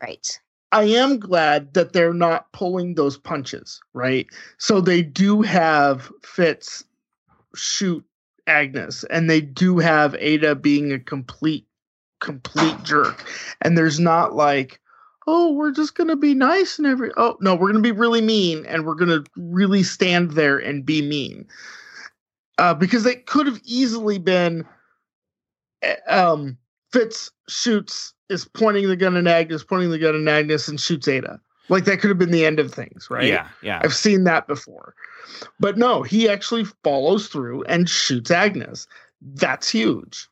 right. 0.03 0.41
I 0.72 0.84
am 0.84 1.18
glad 1.18 1.74
that 1.74 1.92
they're 1.92 2.14
not 2.14 2.52
pulling 2.52 2.94
those 2.94 3.18
punches, 3.18 3.80
right? 3.92 4.26
So 4.59 4.80
they 4.80 5.02
do 5.02 5.42
have 5.42 6.12
Fitz 6.22 6.84
shoot 7.55 8.05
Agnes, 8.47 9.05
and 9.10 9.28
they 9.28 9.40
do 9.40 9.78
have 9.78 10.14
Ada 10.18 10.55
being 10.56 10.92
a 10.92 10.98
complete, 10.98 11.66
complete 12.20 12.82
jerk. 12.84 13.24
And 13.62 13.76
there's 13.76 13.98
not 13.98 14.34
like, 14.34 14.80
oh, 15.26 15.52
we're 15.52 15.72
just 15.72 15.97
gonna 15.97 16.16
be 16.16 16.34
nice 16.34 16.78
and 16.78 16.86
every. 16.86 17.10
Oh 17.16 17.36
no, 17.40 17.55
we're 17.55 17.68
gonna 17.68 17.80
be 17.80 17.92
really 17.92 18.20
mean, 18.20 18.64
and 18.66 18.86
we're 18.86 18.94
gonna 18.94 19.24
really 19.36 19.82
stand 19.82 20.32
there 20.32 20.59
and 20.59 20.86
be 20.86 21.02
mean. 21.02 21.47
Uh, 22.59 22.74
because 22.74 23.06
it 23.06 23.26
could 23.26 23.47
have 23.47 23.60
easily 23.64 24.18
been, 24.18 24.64
eh, 25.82 25.97
um, 26.09 26.59
Fitz 26.92 27.30
shoots 27.48 28.12
is 28.31 28.47
pointing 28.47 28.89
the 28.89 28.97
gun 28.97 29.16
at 29.16 29.27
Agnes, 29.27 29.62
pointing 29.62 29.90
the 29.90 29.98
gun 29.98 30.27
at 30.27 30.32
Agnes, 30.32 30.69
and 30.69 30.81
shoots 30.81 31.09
Ada. 31.09 31.40
Like 31.69 31.85
that 31.85 32.01
could 32.01 32.09
have 32.09 32.19
been 32.19 32.31
the 32.31 32.47
end 32.47 32.59
of 32.59 32.73
things, 32.73 33.09
right? 33.11 33.27
Yeah, 33.27 33.47
yeah. 33.62 33.81
I've 33.82 33.94
seen 33.94 34.24
that 34.24 34.47
before. 34.47 34.94
But 35.61 35.78
no, 35.78 36.02
he 36.02 36.28
actually 36.28 36.65
follows 36.82 37.28
through 37.28 37.65
and 37.65 37.89
shoots 37.89 38.31
Agnes. 38.31 38.86
That's 39.20 39.70
huge. 39.70 40.28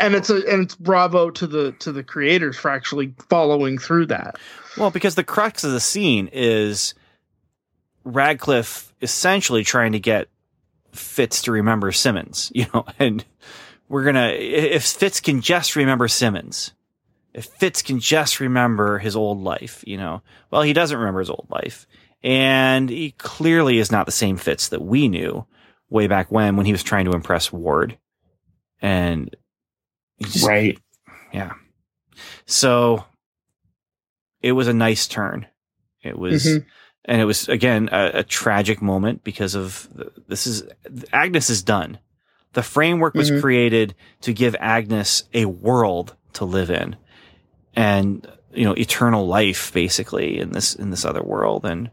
And 0.00 0.14
it's 0.14 0.28
a 0.28 0.36
and 0.50 0.62
it's 0.62 0.74
bravo 0.74 1.30
to 1.30 1.46
the 1.46 1.72
to 1.78 1.92
the 1.92 2.02
creators 2.02 2.56
for 2.56 2.70
actually 2.70 3.14
following 3.30 3.78
through 3.78 4.06
that. 4.06 4.36
Well, 4.76 4.90
because 4.90 5.14
the 5.14 5.24
crux 5.24 5.62
of 5.62 5.70
the 5.70 5.80
scene 5.80 6.28
is 6.32 6.94
Radcliffe 8.02 8.92
essentially 9.00 9.62
trying 9.62 9.92
to 9.92 10.00
get 10.00 10.28
Fitz 10.92 11.42
to 11.42 11.52
remember 11.52 11.92
Simmons, 11.92 12.50
you 12.54 12.66
know, 12.74 12.84
and 12.98 13.24
we're 13.88 14.04
gonna 14.04 14.30
if 14.30 14.84
Fitz 14.84 15.20
can 15.20 15.40
just 15.40 15.76
remember 15.76 16.08
Simmons, 16.08 16.72
if 17.34 17.46
Fitz 17.46 17.82
can 17.82 17.98
just 18.00 18.40
remember 18.40 18.98
his 18.98 19.16
old 19.16 19.40
life, 19.42 19.82
you 19.86 19.96
know, 19.96 20.22
well, 20.50 20.62
he 20.62 20.72
doesn't 20.72 20.96
remember 20.98 21.20
his 21.20 21.30
old 21.30 21.46
life, 21.50 21.86
and 22.22 22.88
he 22.88 23.10
clearly 23.12 23.78
is 23.78 23.90
not 23.92 24.06
the 24.06 24.12
same 24.12 24.36
Fitz 24.36 24.68
that 24.68 24.82
we 24.82 25.08
knew 25.08 25.44
way 25.90 26.06
back 26.06 26.30
when 26.30 26.56
when 26.56 26.66
he 26.66 26.72
was 26.72 26.82
trying 26.82 27.04
to 27.06 27.12
impress 27.12 27.52
Ward, 27.52 27.98
and 28.80 29.34
just- 30.22 30.46
Right. 30.46 30.78
yeah. 31.32 31.52
So 32.46 33.04
it 34.40 34.52
was 34.52 34.68
a 34.68 34.72
nice 34.74 35.06
turn. 35.08 35.46
It 36.02 36.18
was, 36.18 36.44
Mhm. 36.44 36.64
and 37.06 37.20
it 37.20 37.24
was 37.24 37.48
again 37.48 37.88
a, 37.90 38.10
a 38.18 38.22
tragic 38.22 38.80
moment 38.82 39.24
because 39.24 39.54
of 39.54 39.88
this 40.28 40.46
is 40.46 40.62
Agnes 41.12 41.50
is 41.50 41.62
done. 41.62 41.98
The 42.52 42.62
framework 42.62 43.14
was 43.14 43.30
Mhm. 43.30 43.40
created 43.40 43.94
to 44.20 44.32
give 44.32 44.54
Agnes 44.60 45.24
a 45.34 45.46
world 45.46 46.14
to 46.34 46.44
live 46.44 46.70
in, 46.70 46.96
and 47.74 48.26
you 48.52 48.64
know 48.64 48.74
eternal 48.74 49.26
life 49.26 49.72
basically 49.72 50.38
in 50.38 50.52
this 50.52 50.74
in 50.74 50.90
this 50.90 51.04
other 51.04 51.22
world. 51.22 51.64
And 51.64 51.90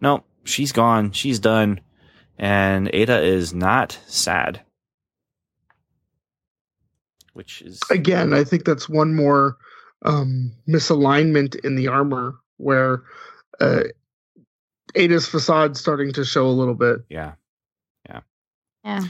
no, 0.00 0.24
she's 0.44 0.72
gone. 0.72 1.12
She's 1.12 1.38
done, 1.38 1.80
and 2.38 2.90
Ada 2.92 3.22
is 3.22 3.52
not 3.54 3.98
sad. 4.06 4.60
Which 7.32 7.62
is 7.62 7.80
Again, 7.90 8.32
I 8.32 8.44
think 8.44 8.64
that's 8.64 8.88
one 8.88 9.14
more 9.14 9.56
um 10.04 10.52
misalignment 10.68 11.56
in 11.64 11.74
the 11.76 11.88
armor 11.88 12.36
where 12.58 13.02
uh 13.60 13.84
Ada's 14.94 15.26
facade 15.26 15.76
starting 15.76 16.12
to 16.12 16.24
show 16.24 16.46
a 16.46 16.48
little 16.48 16.74
bit. 16.74 17.00
Yeah. 17.08 17.32
Yeah. 18.08 18.20
Yeah. 18.84 19.04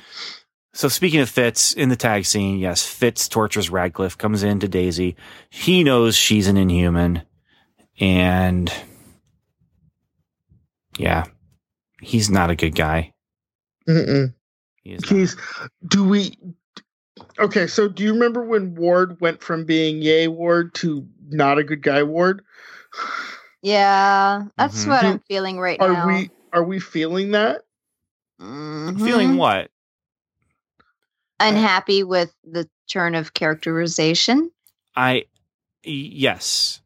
So 0.75 0.89
speaking 0.89 1.21
of 1.21 1.31
Fitz 1.31 1.73
in 1.73 1.89
the 1.89 1.97
tag 1.97 2.27
scene, 2.27 2.59
yes, 2.59 2.85
Fitz 2.85 3.29
tortures 3.29 3.71
Radcliffe, 3.71 4.19
comes 4.19 4.43
into 4.43 4.67
Daisy. 4.67 5.15
He 5.49 5.85
knows 5.85 6.17
she's 6.17 6.49
an 6.49 6.57
inhuman. 6.57 7.23
And 8.01 8.73
yeah, 10.99 11.25
he's 12.01 12.29
not 12.29 12.51
a 12.51 12.57
good 12.57 12.75
guy. 12.75 13.13
Mm-mm. 13.89 14.35
He. 14.83 14.99
He's 15.09 15.37
do 15.87 16.05
we 16.05 16.37
Okay, 17.39 17.67
so 17.69 17.89
do 17.89 18.03
you 18.03 18.13
remember 18.13 18.43
when 18.45 18.75
Ward 18.75 19.21
went 19.21 19.43
from 19.43 19.65
being 19.65 20.03
yay 20.03 20.27
Ward 20.27 20.75
to 20.75 21.07
not 21.29 21.59
a 21.59 21.65
good 21.65 21.83
guy 21.83 22.03
Ward? 22.03 22.43
Yeah, 23.63 24.45
that's 24.59 24.85
Mhm. 24.85 24.89
what 24.89 25.01
Do- 25.03 25.07
I'm 25.07 25.19
feeling 25.21 25.59
right 25.61 25.81
Are 25.81 25.93
now. 25.93 26.07
we 26.09 26.31
are 26.53 26.65
we 26.65 26.81
feeling 26.81 27.31
that? 27.31 27.63
Mhm. 28.41 29.05
feeling 29.05 29.37
what? 29.37 29.71
Unhappy 31.41 32.03
with 32.03 32.35
the 32.45 32.69
turn 32.89 33.15
of 33.15 33.35
characterization. 33.35 34.51
I 34.97 35.25
yes, 35.83 36.81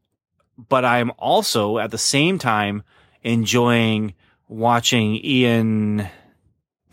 but 0.57 0.85
I'm 0.85 1.11
also 1.17 1.77
at 1.77 1.91
the 1.91 1.97
same 1.97 2.39
time 2.39 2.83
enjoying 3.23 4.13
watching 4.47 5.15
Ian. 5.23 6.01
Uh, 6.01 6.07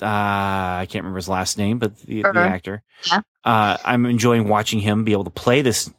I 0.03 0.87
can't 0.91 1.03
remember 1.05 1.17
his 1.17 1.29
last 1.29 1.57
name, 1.57 1.79
but 1.79 1.97
the, 2.01 2.23
the 2.23 2.29
Uh-huh. 2.29 2.39
actor. 2.41 2.83
Yeah. 3.07 3.21
Uh, 3.45 3.77
I'm 3.85 4.05
enjoying 4.07 4.49
watching 4.49 4.81
him 4.81 5.05
be 5.05 5.13
able 5.13 5.25
to 5.25 5.31
play 5.31 5.63
this 5.63 5.91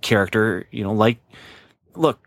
character. 0.00 0.66
You 0.70 0.82
know, 0.84 0.92
like 0.92 1.18
look, 1.94 2.18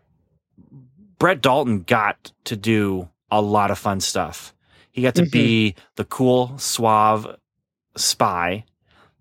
Brett 1.18 1.40
Dalton 1.42 1.80
got 1.82 2.32
to 2.44 2.56
do 2.56 3.08
a 3.30 3.40
lot 3.42 3.70
of 3.70 3.78
fun 3.78 4.00
stuff. 4.00 4.54
He 4.90 5.02
got 5.02 5.14
to 5.16 5.26
be 5.26 5.74
the 5.96 6.04
cool, 6.04 6.56
suave 6.58 7.26
spy. 7.96 8.64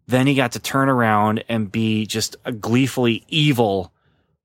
Then 0.07 0.27
he 0.27 0.35
got 0.35 0.53
to 0.53 0.59
turn 0.59 0.89
around 0.89 1.43
and 1.47 1.71
be 1.71 2.05
just 2.05 2.35
a 2.43 2.51
gleefully 2.51 3.23
evil 3.29 3.93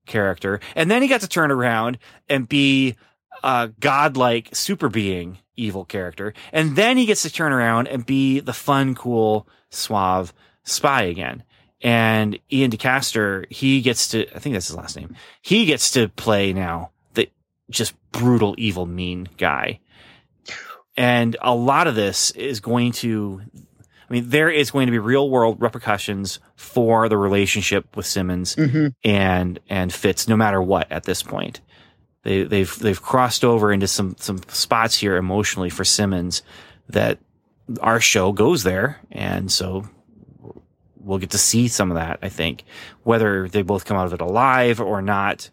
character. 0.06 0.60
And 0.74 0.90
then 0.90 1.02
he 1.02 1.08
got 1.08 1.22
to 1.22 1.28
turn 1.28 1.50
around 1.50 1.98
and 2.28 2.48
be 2.48 2.96
a 3.42 3.70
godlike 3.80 4.54
super 4.54 4.88
being 4.88 5.38
evil 5.56 5.84
character. 5.84 6.34
And 6.52 6.76
then 6.76 6.96
he 6.96 7.06
gets 7.06 7.22
to 7.22 7.32
turn 7.32 7.52
around 7.52 7.88
and 7.88 8.06
be 8.06 8.40
the 8.40 8.52
fun, 8.52 8.94
cool, 8.94 9.48
suave 9.70 10.32
spy 10.64 11.02
again. 11.02 11.42
And 11.82 12.38
Iain 12.52 12.70
De 12.70 12.76
Caestecker, 12.76 13.50
he 13.52 13.80
gets 13.80 14.08
to, 14.08 14.26
I 14.34 14.38
think 14.38 14.54
that's 14.54 14.68
his 14.68 14.76
last 14.76 14.96
name. 14.96 15.16
He 15.42 15.66
gets 15.66 15.90
to 15.92 16.08
play 16.08 16.52
now 16.52 16.90
the 17.14 17.30
just 17.70 17.94
brutal, 18.12 18.54
evil, 18.58 18.86
mean 18.86 19.28
guy. 19.36 19.80
And 20.96 21.36
a 21.42 21.54
lot 21.54 21.86
of 21.86 21.94
this 21.94 22.30
is 22.32 22.60
going 22.60 22.92
to, 22.92 23.42
I 24.08 24.12
mean, 24.12 24.28
there 24.30 24.48
is 24.48 24.70
going 24.70 24.86
to 24.86 24.92
be 24.92 24.98
real 24.98 25.28
world 25.28 25.60
repercussions 25.60 26.38
for 26.54 27.08
the 27.08 27.16
relationship 27.16 27.96
with 27.96 28.06
Simmons 28.06 28.54
Mm-hmm. 28.56 28.88
and 29.04 29.58
and 29.68 29.92
Fitz, 29.92 30.28
no 30.28 30.36
matter 30.36 30.62
what 30.62 30.90
at 30.92 31.04
this 31.04 31.22
point. 31.22 31.60
They 32.22 32.44
they've 32.44 32.74
they've 32.78 33.00
crossed 33.00 33.44
over 33.44 33.72
into 33.72 33.86
some 33.88 34.16
some 34.18 34.40
spots 34.48 34.96
here 34.98 35.16
emotionally 35.16 35.70
for 35.70 35.84
Simmons 35.84 36.42
that 36.88 37.18
our 37.80 38.00
show 38.00 38.32
goes 38.32 38.62
there, 38.62 39.00
and 39.10 39.50
so 39.50 39.88
we'll 41.00 41.18
get 41.18 41.30
to 41.30 41.38
see 41.38 41.68
some 41.68 41.90
of 41.90 41.96
that. 41.96 42.18
I 42.22 42.28
think 42.28 42.64
whether 43.02 43.48
they 43.48 43.62
both 43.62 43.84
come 43.84 43.96
out 43.96 44.06
of 44.06 44.12
it 44.12 44.20
alive 44.20 44.80
or 44.80 45.02
not, 45.02 45.50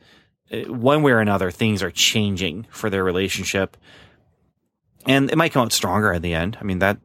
eh, 0.51 0.65
one 0.65 1.01
way 1.03 1.11
or 1.11 1.19
another, 1.19 1.51
things 1.51 1.81
are 1.83 1.91
changing 1.91 2.67
for 2.69 2.89
their 2.89 3.03
relationship, 3.03 3.77
and 5.05 5.31
it 5.31 5.37
might 5.37 5.51
come 5.51 5.63
out 5.63 5.73
stronger 5.73 6.13
in 6.13 6.21
the 6.21 6.33
end. 6.35 6.57
I 6.59 6.63
mean 6.63 6.79
that 6.79 6.97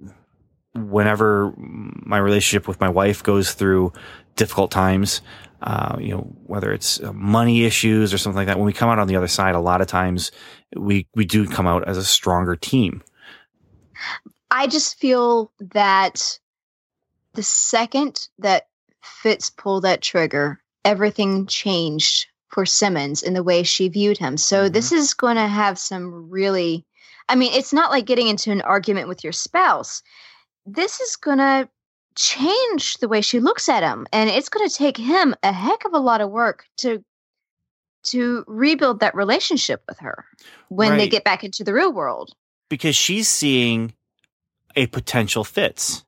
whenever 0.79 1.53
my 1.57 2.19
relationship 2.19 2.69
with 2.69 2.81
my 2.81 2.89
wife 2.89 3.23
goes 3.23 3.53
through 3.53 3.93
difficult 4.37 4.71
times, 4.71 5.21
uh, 5.63 5.97
you 5.99 6.11
know, 6.11 6.21
whether 6.47 6.73
it's 6.73 7.03
uh, 7.03 7.13
money 7.13 7.65
issues 7.65 8.15
or 8.15 8.19
something 8.19 8.37
like 8.37 8.47
that, 8.47 8.59
when 8.59 8.67
we 8.67 8.73
come 8.73 8.89
out 8.89 8.99
on 8.99 9.09
the 9.09 9.17
other 9.17 9.29
side, 9.29 9.55
a 9.55 9.61
lot 9.61 9.81
of 9.81 9.87
times 9.87 10.31
we, 10.77 11.07
we 11.15 11.25
do 11.25 11.47
come 11.47 11.67
out 11.67 11.87
as 11.89 11.97
a 11.97 12.05
stronger 12.05 12.55
team. 12.55 13.03
I 14.51 14.67
just 14.67 14.99
feel 14.99 15.53
that 15.59 16.39
the 17.35 17.43
second 17.43 18.29
that 18.39 18.69
Fitz 19.03 19.51
pulled 19.51 19.85
that 19.85 20.01
trigger, 20.01 20.61
everything 20.85 21.47
changed 21.47 22.27
for 22.49 22.65
Simmons 22.65 23.23
in 23.23 23.35
the 23.35 23.43
way 23.43 23.63
she 23.63 23.89
viewed 23.89 24.17
him. 24.17 24.37
So 24.37 24.69
Mhm. 24.69 24.73
this 24.73 24.93
is 24.93 25.13
going 25.15 25.37
to 25.37 25.47
have 25.47 25.79
some 25.79 26.31
really, 26.31 26.87
I 27.29 27.35
mean, 27.35 27.53
it's 27.53 27.73
not 27.73 27.91
like 27.91 28.07
getting 28.07 28.29
into 28.29 28.51
an 28.51 28.63
argument 28.63 29.09
with 29.09 29.23
your 29.23 29.35
spouse. 29.35 30.03
This 30.71 31.01
is 31.01 31.17
going 31.17 31.39
to 31.39 31.69
change 32.15 32.99
the 32.99 33.09
way 33.09 33.21
she 33.21 33.41
looks 33.41 33.69
at 33.69 33.83
him, 33.83 34.07
and 34.13 34.29
it's 34.29 34.49
going 34.49 34.69
to 34.69 34.75
take 34.75 34.97
him 34.97 35.35
a 35.43 35.53
heck 35.53 35.85
of 35.85 35.95
a 35.95 35.99
lot 35.99 36.21
of 36.21 36.31
work 36.31 36.65
to 36.79 37.03
to 38.05 38.45
rebuild 38.47 39.01
that 39.01 39.15
relationship 39.15 39.83
with 39.89 39.99
her 39.99 40.25
when 40.69 40.97
they 40.99 41.09
get 41.09 41.25
back 41.25 41.43
into 41.43 41.65
the 41.65 41.73
real 41.75 41.93
world. 41.93 42.33
because 42.69 42.95
she's 42.95 43.29
seeing 43.29 43.93
a 44.77 44.87
potential 44.87 45.43
Fitz. 45.43 46.05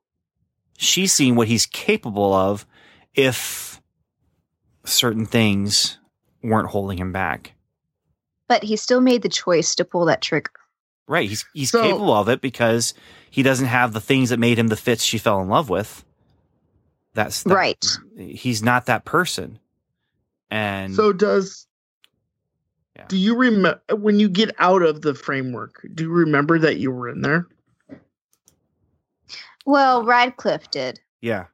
She's 0.79 1.13
seeing 1.13 1.35
what 1.37 1.49
he's 1.49 1.67
capable 1.67 2.33
of 2.33 2.67
if 3.15 3.81
certain 4.85 5.27
things 5.27 5.99
weren't 6.43 6.69
holding 6.69 6.99
him 6.99 7.13
back. 7.13 7.55
But 8.47 8.63
he 8.63 8.77
still 8.77 9.01
made 9.01 9.23
the 9.23 9.29
choice 9.29 9.75
to 9.75 9.85
pull 9.85 10.05
that 10.07 10.23
trigger. 10.23 10.53
Right. 11.11 11.29
He's 11.29 11.45
he's 11.53 11.71
So- 11.71 11.83
capable 11.83 12.15
of 12.15 12.29
it 12.29 12.41
because 12.41 12.95
he 13.31 13.43
doesn't 13.43 13.67
have 13.67 13.93
the 13.93 14.01
things 14.01 14.31
that 14.31 14.39
made 14.39 14.59
him 14.61 14.69
the 14.69 14.77
Fitz 14.77 15.03
she 15.03 15.19
fell 15.19 15.41
in 15.43 15.49
love 15.49 15.69
with. 15.69 16.05
That's 17.15 17.43
that- 17.43 17.53
Right. 17.55 17.85
He's 18.17 18.63
not 18.63 18.87
that 18.87 19.05
person. 19.05 19.59
And 20.53 20.95
So 20.95 21.13
does 21.13 21.67
Yeah. 22.97 23.07
do 23.09 23.17
you 23.17 23.37
remember 23.37 23.81
when 23.97 24.21
you 24.21 24.29
get 24.29 24.55
out 24.61 24.83
of 24.83 25.03
the 25.03 25.15
framework? 25.15 25.85
Do 25.95 26.05
you 26.05 26.11
remember 26.11 26.61
that 26.61 26.77
you 26.77 26.93
were 26.93 27.09
in 27.09 27.23
there? 27.23 27.49
Well, 29.67 30.05
Radcliffe 30.05 30.71
did. 30.71 31.01
yeah. 31.21 31.47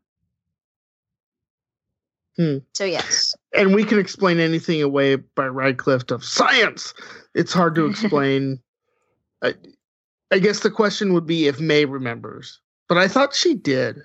Hmm. 2.37 2.59
So 2.74 2.85
yes. 2.85 3.35
And 3.55 3.74
we 3.74 3.83
can 3.85 3.99
explain 3.99 4.39
anything 4.39 4.83
away 4.83 5.16
by 5.16 5.47
Radcliffe 5.47 6.11
of 6.11 6.23
science. 6.23 6.93
It's 7.35 7.55
hard 7.55 7.74
to 7.77 7.87
explain. 7.91 8.61
I, 9.42 9.54
I 10.30 10.38
guess 10.38 10.60
the 10.60 10.70
question 10.70 11.12
would 11.12 11.26
be 11.26 11.46
if 11.46 11.60
May 11.60 11.84
remembers, 11.84 12.60
but 12.88 12.98
I 12.98 13.08
thought 13.08 13.34
she 13.34 13.54
did. 13.54 13.96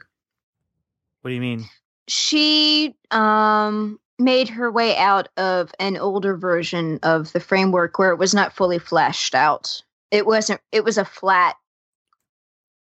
What 1.21 1.29
do 1.29 1.33
you 1.35 1.41
mean? 1.41 1.65
She 2.07 2.95
um 3.11 3.99
made 4.19 4.49
her 4.49 4.71
way 4.71 4.95
out 4.97 5.29
of 5.37 5.71
an 5.79 5.97
older 5.97 6.35
version 6.37 6.99
of 7.03 7.31
the 7.33 7.39
framework 7.39 7.97
where 7.97 8.11
it 8.11 8.17
was 8.17 8.33
not 8.33 8.53
fully 8.53 8.77
fleshed 8.79 9.33
out. 9.35 9.81
It 10.11 10.25
wasn't. 10.25 10.61
It 10.71 10.83
was 10.83 10.97
a 10.97 11.05
flat 11.05 11.55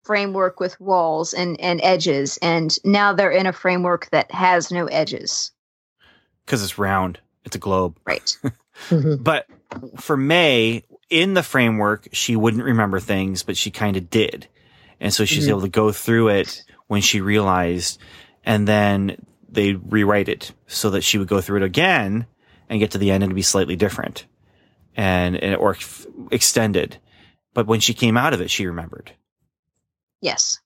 framework 0.03 0.59
with 0.59 0.79
walls 0.81 1.33
and 1.33 1.59
and 1.61 1.79
edges, 1.83 2.37
and 2.41 2.75
now 2.83 3.13
they're 3.13 3.31
in 3.31 3.45
a 3.45 3.53
framework 3.53 4.09
that 4.11 4.31
has 4.31 4.71
no 4.71 4.85
edges. 4.87 5.51
because 6.45 6.63
it's 6.63 6.77
round. 6.77 7.19
It's 7.45 7.55
a 7.55 7.59
globe. 7.59 7.97
Right. 8.05 8.37
But 9.19 9.45
for 9.99 10.17
May, 10.17 10.83
in 11.11 11.35
the 11.35 11.43
framework, 11.43 12.07
she 12.13 12.35
wouldn't 12.35 12.63
remember 12.63 12.99
things, 12.99 13.43
but 13.43 13.57
she 13.57 13.69
kind 13.69 13.97
of 13.97 14.09
did. 14.09 14.47
And 14.99 15.13
so 15.13 15.25
she's 15.25 15.45
Mhm. 15.45 15.49
able 15.49 15.61
to 15.61 15.69
go 15.69 15.91
through 15.91 16.29
it 16.29 16.63
when 16.87 17.01
she 17.01 17.21
realized, 17.21 17.99
and 18.43 18.67
then 18.67 19.17
they 19.49 19.73
rewrite 19.73 20.29
it 20.29 20.53
so 20.67 20.89
that 20.91 21.03
she 21.03 21.17
would 21.17 21.27
go 21.27 21.41
through 21.41 21.57
it 21.57 21.63
again 21.63 22.25
and 22.69 22.79
get 22.79 22.91
to 22.91 22.97
the 22.97 23.11
end 23.11 23.23
and 23.23 23.35
be 23.35 23.41
slightly 23.41 23.75
different 23.75 24.25
and, 24.95 25.35
and 25.35 25.55
or 25.55 25.75
f- 25.75 26.05
extended. 26.31 26.97
But 27.53 27.67
when 27.67 27.81
she 27.81 27.93
came 27.93 28.15
out 28.17 28.33
of 28.33 28.39
it, 28.41 28.49
she 28.49 28.65
remembered. 28.65 29.11
yes. 30.21 30.59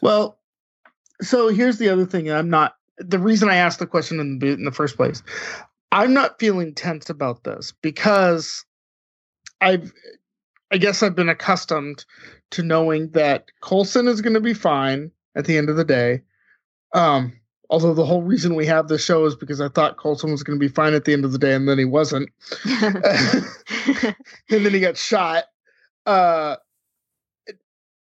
Well, 0.00 0.38
so 1.20 1.48
here's 1.48 1.78
the 1.78 1.88
other 1.90 2.06
thing. 2.06 2.30
I'm 2.30 2.50
not 2.50 2.76
the 2.98 3.18
reason 3.18 3.48
I 3.48 3.56
asked 3.56 3.78
the 3.78 3.86
question 3.86 4.20
in 4.20 4.38
the 4.38 4.52
in 4.52 4.64
the 4.64 4.72
first 4.72 4.96
place. 4.96 5.22
I'm 5.94 6.12
not 6.12 6.40
feeling 6.40 6.74
tense 6.74 7.08
about 7.08 7.44
this 7.44 7.72
because 7.80 8.64
I've 9.60 9.92
I 10.72 10.76
guess 10.76 11.04
I've 11.04 11.14
been 11.14 11.28
accustomed 11.28 12.04
to 12.50 12.64
knowing 12.64 13.10
that 13.10 13.46
Coulson 13.62 14.08
is 14.08 14.20
going 14.20 14.34
to 14.34 14.40
be 14.40 14.54
fine 14.54 15.12
at 15.36 15.44
the 15.44 15.56
end 15.56 15.70
of 15.70 15.76
the 15.76 15.84
day. 15.84 16.22
Um 16.94 17.32
although 17.70 17.94
the 17.94 18.04
whole 18.04 18.22
reason 18.22 18.56
we 18.56 18.66
have 18.66 18.88
this 18.88 19.04
show 19.04 19.24
is 19.24 19.36
because 19.36 19.60
I 19.60 19.68
thought 19.68 19.96
Coulson 19.96 20.32
was 20.32 20.42
going 20.42 20.58
to 20.58 20.60
be 20.60 20.72
fine 20.72 20.94
at 20.94 21.04
the 21.04 21.12
end 21.12 21.24
of 21.24 21.30
the 21.30 21.38
day 21.38 21.54
and 21.54 21.68
then 21.68 21.78
he 21.78 21.84
wasn't. 21.84 22.28
and 22.64 24.14
then 24.48 24.74
he 24.74 24.80
got 24.80 24.96
shot. 24.96 25.44
Uh, 26.06 26.56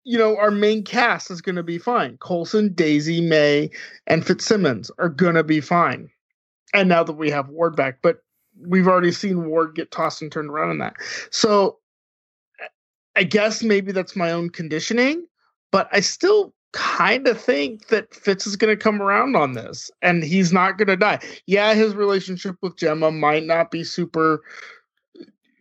you 0.04 0.18
know, 0.18 0.36
our 0.36 0.52
main 0.52 0.84
cast 0.84 1.32
is 1.32 1.40
going 1.40 1.56
to 1.56 1.62
be 1.64 1.78
fine. 1.78 2.16
Coulson, 2.18 2.72
Daisy, 2.74 3.20
May, 3.20 3.70
and 4.06 4.24
Fitzsimmons 4.24 4.90
are 4.98 5.08
going 5.08 5.34
to 5.34 5.44
be 5.44 5.60
fine. 5.60 6.10
And 6.74 6.88
now 6.88 7.04
that 7.04 7.12
we 7.14 7.30
have 7.30 7.48
Ward 7.48 7.76
back, 7.76 7.98
but 8.02 8.18
we've 8.66 8.88
already 8.88 9.12
seen 9.12 9.46
Ward 9.46 9.74
get 9.74 9.90
tossed 9.90 10.22
and 10.22 10.30
turned 10.32 10.50
around 10.50 10.70
in 10.70 10.78
that. 10.78 10.96
So 11.30 11.78
I 13.16 13.24
guess 13.24 13.62
maybe 13.62 13.92
that's 13.92 14.16
my 14.16 14.30
own 14.30 14.50
conditioning, 14.50 15.26
but 15.70 15.88
I 15.92 16.00
still 16.00 16.54
kind 16.72 17.28
of 17.28 17.38
think 17.38 17.88
that 17.88 18.14
Fitz 18.14 18.46
is 18.46 18.56
going 18.56 18.74
to 18.74 18.82
come 18.82 19.02
around 19.02 19.36
on 19.36 19.52
this 19.52 19.90
and 20.00 20.24
he's 20.24 20.52
not 20.52 20.78
going 20.78 20.88
to 20.88 20.96
die. 20.96 21.18
Yeah, 21.46 21.74
his 21.74 21.94
relationship 21.94 22.56
with 22.62 22.76
Jemma 22.76 23.14
might 23.14 23.44
not 23.44 23.70
be 23.70 23.84
super 23.84 24.42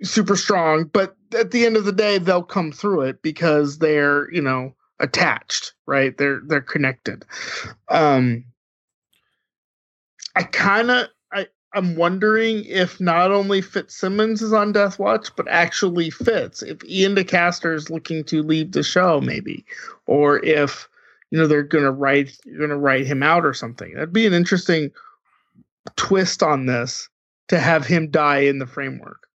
super 0.03 0.35
strong, 0.35 0.85
but 0.85 1.15
at 1.37 1.51
the 1.51 1.65
end 1.65 1.77
of 1.77 1.85
the 1.85 1.91
day 1.91 2.17
they'll 2.17 2.41
come 2.41 2.71
through 2.71 3.01
it 3.01 3.21
because 3.21 3.77
they're, 3.77 4.31
you 4.33 4.41
know, 4.41 4.73
attached, 4.99 5.73
right? 5.85 6.17
They're 6.17 6.41
they're 6.47 6.61
connected. 6.61 7.25
Um 7.89 8.45
I 10.35 10.43
kind 10.43 10.91
of 10.91 11.07
I 11.33 11.47
I'm 11.73 11.95
wondering 11.95 12.65
if 12.65 12.99
not 12.99 13.31
only 13.31 13.61
Fitzsimmons 13.61 14.41
is 14.41 14.53
on 14.53 14.71
Death 14.71 14.99
Watch, 14.99 15.29
but 15.35 15.47
actually 15.47 16.09
Fitz. 16.09 16.61
If 16.61 16.83
Iain 16.83 17.15
De 17.15 17.23
Caestecker 17.23 17.73
is 17.73 17.89
looking 17.89 18.23
to 18.25 18.43
leave 18.43 18.71
the 18.71 18.83
show, 18.83 19.21
maybe, 19.21 19.65
or 20.05 20.43
if 20.43 20.87
you 21.29 21.37
know 21.37 21.47
they're 21.47 21.63
gonna 21.63 21.91
write 21.91 22.37
gonna 22.59 22.77
write 22.77 23.05
him 23.05 23.23
out 23.23 23.45
or 23.45 23.53
something. 23.53 23.93
That'd 23.93 24.13
be 24.13 24.27
an 24.27 24.33
interesting 24.33 24.91
twist 25.95 26.43
on 26.43 26.65
this 26.65 27.09
to 27.47 27.59
have 27.59 27.85
him 27.85 28.09
die 28.09 28.39
in 28.39 28.59
the 28.59 28.67
framework. 28.67 29.27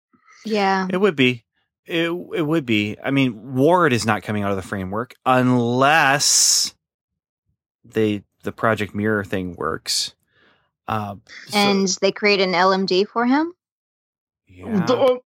yeah. 0.44 0.89
It 0.90 0.98
would 0.98 1.16
be. 1.16 1.44
It, 1.86 2.10
it 2.10 2.43
would 2.43 2.66
be. 2.66 2.97
I 3.02 3.12
mean, 3.12 3.55
Ward 3.55 3.93
is 3.93 4.05
not 4.05 4.24
coming 4.24 4.43
out 4.43 4.51
of 4.51 4.56
the 4.56 4.62
framework 4.62 5.14
unless 5.24 6.74
they 7.85 8.24
the 8.43 8.52
Project 8.52 8.94
Mirror 8.94 9.24
thing 9.24 9.55
works. 9.55 10.15
Uh, 10.88 11.16
so- 11.48 11.58
And 11.58 11.88
they 12.00 12.12
create 12.12 12.40
an 12.40 12.52
LMD 12.52 13.04
for 13.08 13.26
him. 13.26 13.52
yeah. 14.46 14.84
The- 14.86 14.96
oh, 14.96 15.20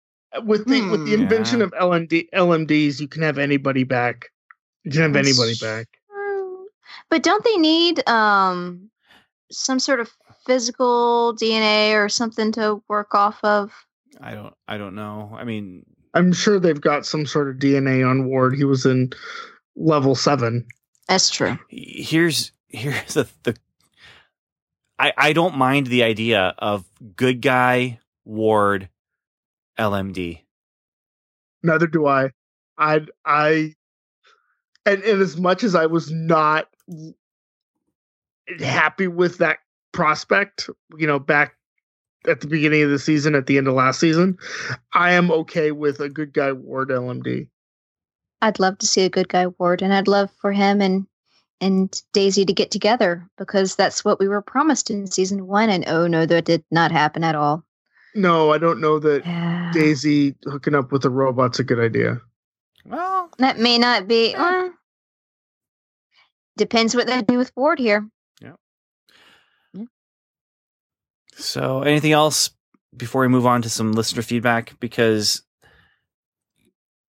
with 0.43 0.65
the 0.67 0.81
with 0.89 1.05
the 1.05 1.15
Hmm. 1.15 1.23
invention 1.23 1.59
Yeah. 1.59 1.65
of 1.65 1.73
LMD 1.73 2.29
LMDs, 2.33 2.99
you 2.99 3.07
can 3.07 3.21
have 3.23 3.37
anybody 3.37 3.83
back. 3.83 4.29
You 4.83 4.91
can 4.91 5.01
have 5.01 5.13
That's 5.13 5.27
anybody 5.27 5.55
back. 5.59 5.87
true. 6.09 6.67
But 7.09 7.23
don't 7.23 7.43
they 7.43 7.57
need 7.57 8.07
um 8.07 8.89
some 9.51 9.79
sort 9.79 9.99
of 9.99 10.09
physical 10.45 11.35
DNA 11.35 11.93
or 11.95 12.07
something 12.09 12.51
to 12.53 12.81
work 12.87 13.13
off 13.15 13.43
of? 13.43 13.71
I 14.21 14.33
don't. 14.35 14.53
I 14.67 14.77
don't 14.77 14.95
know. 14.95 15.35
I 15.35 15.43
mean, 15.43 15.85
I'm 16.13 16.31
sure 16.33 16.59
they've 16.59 16.79
got 16.79 17.05
some 17.05 17.25
sort 17.25 17.49
of 17.49 17.57
DNA 17.57 18.03
on 18.07 18.25
Ward. 18.27 18.55
He 18.55 18.63
was 18.63 18.85
in 18.85 19.11
level 19.75 20.13
seven. 20.15 20.65
That's 21.07 21.29
true. 21.29 21.57
here's 21.69 22.51
here's 22.67 23.15
the 23.15 23.27
the. 23.43 23.55
I 24.99 25.13
I 25.17 25.33
don't 25.33 25.57
mind 25.57 25.87
the 25.87 26.03
idea 26.03 26.53
of 26.59 26.85
good 27.15 27.41
guy 27.41 27.99
Ward, 28.25 28.89
LMD. 29.79 30.41
Neither 31.63 31.87
do 31.87 32.05
I. 32.05 32.31
I 32.77 33.01
I 33.25 33.73
and, 34.85 35.01
and 35.03 35.21
as 35.21 35.37
much 35.37 35.63
as 35.63 35.73
I 35.73 35.85
was 35.85 36.11
not 36.11 36.67
happy 38.59 39.07
with 39.07 39.37
that 39.37 39.59
prospect, 39.91 40.69
you 40.97 41.07
know, 41.07 41.19
back 41.19 41.55
at 42.27 42.41
the 42.41 42.47
beginning 42.47 42.83
of 42.83 42.89
the 42.89 42.99
season, 42.99 43.35
at 43.35 43.45
the 43.45 43.57
end 43.57 43.67
of 43.67 43.73
last 43.73 43.99
season, 43.99 44.37
I 44.93 45.11
am 45.11 45.31
okay 45.31 45.71
with 45.71 45.99
a 45.99 46.09
good 46.09 46.33
guy 46.33 46.51
Ward 46.51 46.89
LMD. 46.89 47.47
I'd 48.41 48.59
love 48.59 48.77
to 48.79 48.87
see 48.87 49.03
a 49.03 49.09
good 49.09 49.29
guy 49.29 49.47
Ward, 49.47 49.81
and 49.81 49.93
I'd 49.93 50.07
love 50.07 50.31
for 50.41 50.51
him 50.51 50.81
and 50.81 51.05
and 51.61 52.01
Daisy 52.13 52.45
to 52.45 52.53
get 52.53 52.71
together 52.71 53.27
because 53.37 53.75
that's 53.75 54.03
what 54.05 54.19
we 54.19 54.27
were 54.27 54.41
promised 54.41 54.89
in 54.89 55.07
season 55.07 55.45
one. 55.47 55.69
And 55.69 55.83
oh 55.87 56.07
no, 56.07 56.25
that 56.25 56.45
did 56.45 56.63
not 56.71 56.91
happen 56.91 57.23
at 57.23 57.35
all. 57.35 57.63
No, 58.15 58.51
I 58.53 58.57
don't 58.57 58.81
know 58.81 58.99
that 58.99 59.25
Yeah. 59.25 59.71
Daisy 59.73 60.35
hooking 60.45 60.73
up 60.75 60.91
with 60.91 61.05
a 61.05 61.09
robot's 61.09 61.59
a 61.59 61.63
good 61.63 61.79
idea. 61.79 62.19
Well, 62.85 63.29
That 63.37 63.59
may 63.59 63.77
not 63.77 64.07
be. 64.07 64.33
uh, 64.35 64.69
depends 66.57 66.95
what 66.95 67.07
they 67.07 67.21
do 67.21 67.37
with 67.37 67.51
Ward 67.55 67.77
here. 67.79 68.09
Yeah. 68.41 68.53
So 71.35 71.83
anything 71.83 72.11
else 72.11 72.49
before 72.95 73.21
we 73.21 73.27
move 73.27 73.45
on 73.45 73.61
to 73.61 73.69
some 73.69 73.91
listener 73.93 74.21
feedback 74.23 74.77
because 74.79 75.43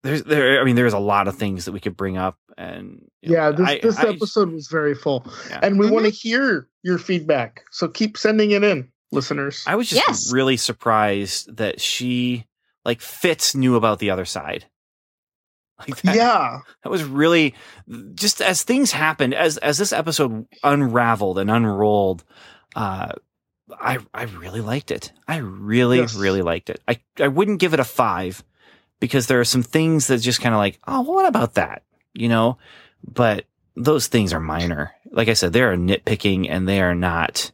there's 0.05 0.23
there. 0.23 0.61
I 0.61 0.63
mean, 0.63 0.75
there's 0.75 0.93
a 0.93 0.99
lot 0.99 1.27
of 1.27 1.35
things 1.37 1.65
that 1.65 1.71
we 1.71 1.79
could 1.79 1.97
bring 1.97 2.17
up, 2.17 2.37
and 2.57 3.01
you 3.21 3.29
know, 3.31 3.35
Yeah, 3.35 3.51
this 3.51 3.67
I- 3.67 3.79
this 3.81 3.97
I- 3.97 4.09
episode 4.09 4.51
was 4.51 4.67
very 4.67 4.95
full. 4.95 5.25
Yeah. 5.49 5.59
And 5.63 5.77
we 5.79 5.87
Mhm. 5.87 5.91
want 5.91 6.05
to 6.05 6.11
hear 6.11 6.67
your 6.83 6.97
feedback. 6.97 7.63
So 7.71 7.87
keep 7.87 8.17
sending 8.17 8.51
it 8.51 8.63
in, 8.63 8.89
listeners. 9.11 9.63
I 9.67 9.75
was 9.75 9.89
just 9.89 10.03
Yes. 10.07 10.31
really 10.31 10.57
surprised 10.57 11.57
that 11.57 11.81
she 11.81 12.45
like 12.85 13.01
Fitz 13.01 13.55
knew 13.55 13.75
about 13.75 13.99
the 13.99 14.09
other 14.11 14.25
side. 14.25 14.65
Like 15.79 16.01
that, 16.03 16.15
yeah. 16.15 16.59
that 16.83 16.89
was 16.89 17.03
really 17.03 17.53
just 18.13 18.41
as 18.41 18.63
things 18.63 18.91
happened 18.93 19.33
as 19.33 19.57
as 19.57 19.77
this 19.77 19.91
episode 19.91 20.45
unraveled 20.63 21.37
and 21.37 21.51
unrolled. 21.51 22.23
Uh, 22.77 23.11
I 23.77 23.97
I 24.13 24.23
really 24.23 24.61
liked 24.61 24.89
it. 24.91 25.11
I 25.27 25.37
really 25.37 25.97
Yes. 25.97 26.15
really 26.15 26.41
liked 26.41 26.69
it. 26.69 26.79
I 26.87 27.01
I 27.19 27.27
wouldn't 27.27 27.59
give 27.59 27.73
it 27.73 27.81
a 27.81 27.83
five 27.83 28.41
because 28.99 29.27
there 29.27 29.39
are 29.39 29.45
some 29.45 29.63
things 29.63 30.07
that 30.07 30.19
just 30.19 30.41
kind 30.41 30.55
of 30.55 30.59
like 30.59 30.79
oh 30.87 31.01
what 31.01 31.25
about 31.25 31.55
that 31.55 31.83
you 32.15 32.29
know, 32.29 32.57
but 33.05 33.45
those 33.75 34.07
things 34.07 34.33
are 34.33 34.39
minor. 34.39 34.93
Like 35.11 35.27
I 35.27 35.33
said, 35.33 35.53
they 35.53 35.61
are 35.61 35.75
nitpicking 35.75 36.47
and 36.49 36.67
they 36.67 36.81
are 36.81 36.95
not 36.95 37.51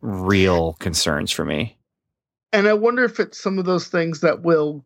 real 0.00 0.72
concerns 0.74 1.30
for 1.30 1.44
me. 1.44 1.76
And 2.52 2.66
I 2.66 2.72
wonder 2.72 3.04
if 3.04 3.20
it's 3.20 3.40
some 3.40 3.58
of 3.58 3.66
those 3.66 3.88
things 3.88 4.20
that 4.20 4.42
will, 4.42 4.84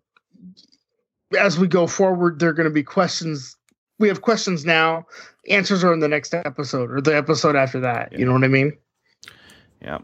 as 1.39 1.59
we 1.59 1.69
go 1.69 1.87
forward, 1.87 2.39
there 2.39 2.51
are 2.51 2.55
going 2.55 2.69
to 2.69 2.75
be 2.75 2.83
questions. 2.83 3.57
We 3.99 4.09
have 4.09 4.23
questions 4.23 4.65
now. 4.65 5.07
Answers 5.49 5.85
are 5.85 5.93
in 5.93 6.01
the 6.01 6.09
next 6.09 6.35
episode 6.35 6.91
or 6.91 7.01
the 7.01 7.17
episode 7.17 7.57
after 7.57 7.81
that. 7.81 8.13
You 8.13 8.25
know 8.25 8.33
what 8.33 8.45
I 8.45 8.49
mean? 8.49 8.77
Yeah. 9.81 9.99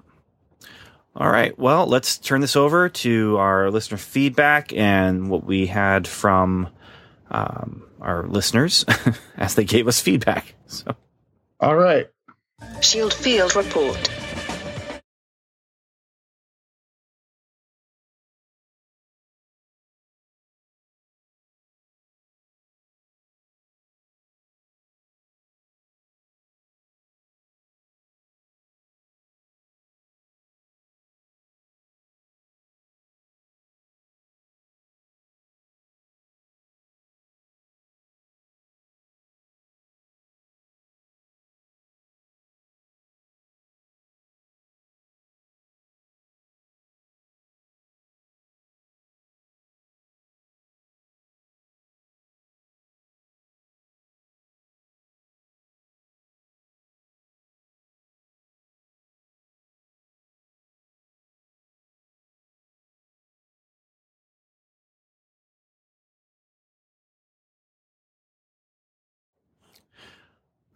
All 1.16 1.31
right. 1.31 1.57
Well, 1.59 1.86
let's 1.86 2.19
turn 2.19 2.41
this 2.41 2.57
over 2.57 2.89
to 2.89 3.36
our 3.36 3.70
listener 3.70 3.99
feedback 3.99 4.73
and 4.73 5.31
what 5.31 5.45
we 5.45 5.66
had 5.66 6.09
from 6.09 6.69
um, 7.31 7.85
our 8.01 8.27
listeners 8.27 8.85
as 9.36 9.55
they 9.55 9.65
gave 9.65 9.86
us 9.86 10.01
feedback. 10.01 10.55
So. 10.66 10.97
All 11.61 11.77
right. 11.77 12.09
Shield 12.81 13.15
Field 13.15 13.55
Report. 13.55 14.11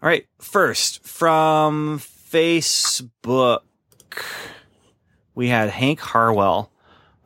All 0.01 0.09
right. 0.09 0.27
First, 0.39 1.05
from 1.05 1.99
Facebook, 1.99 3.61
we 5.35 5.49
had 5.49 5.71
Hank 5.71 5.99
Harwell 5.99 6.71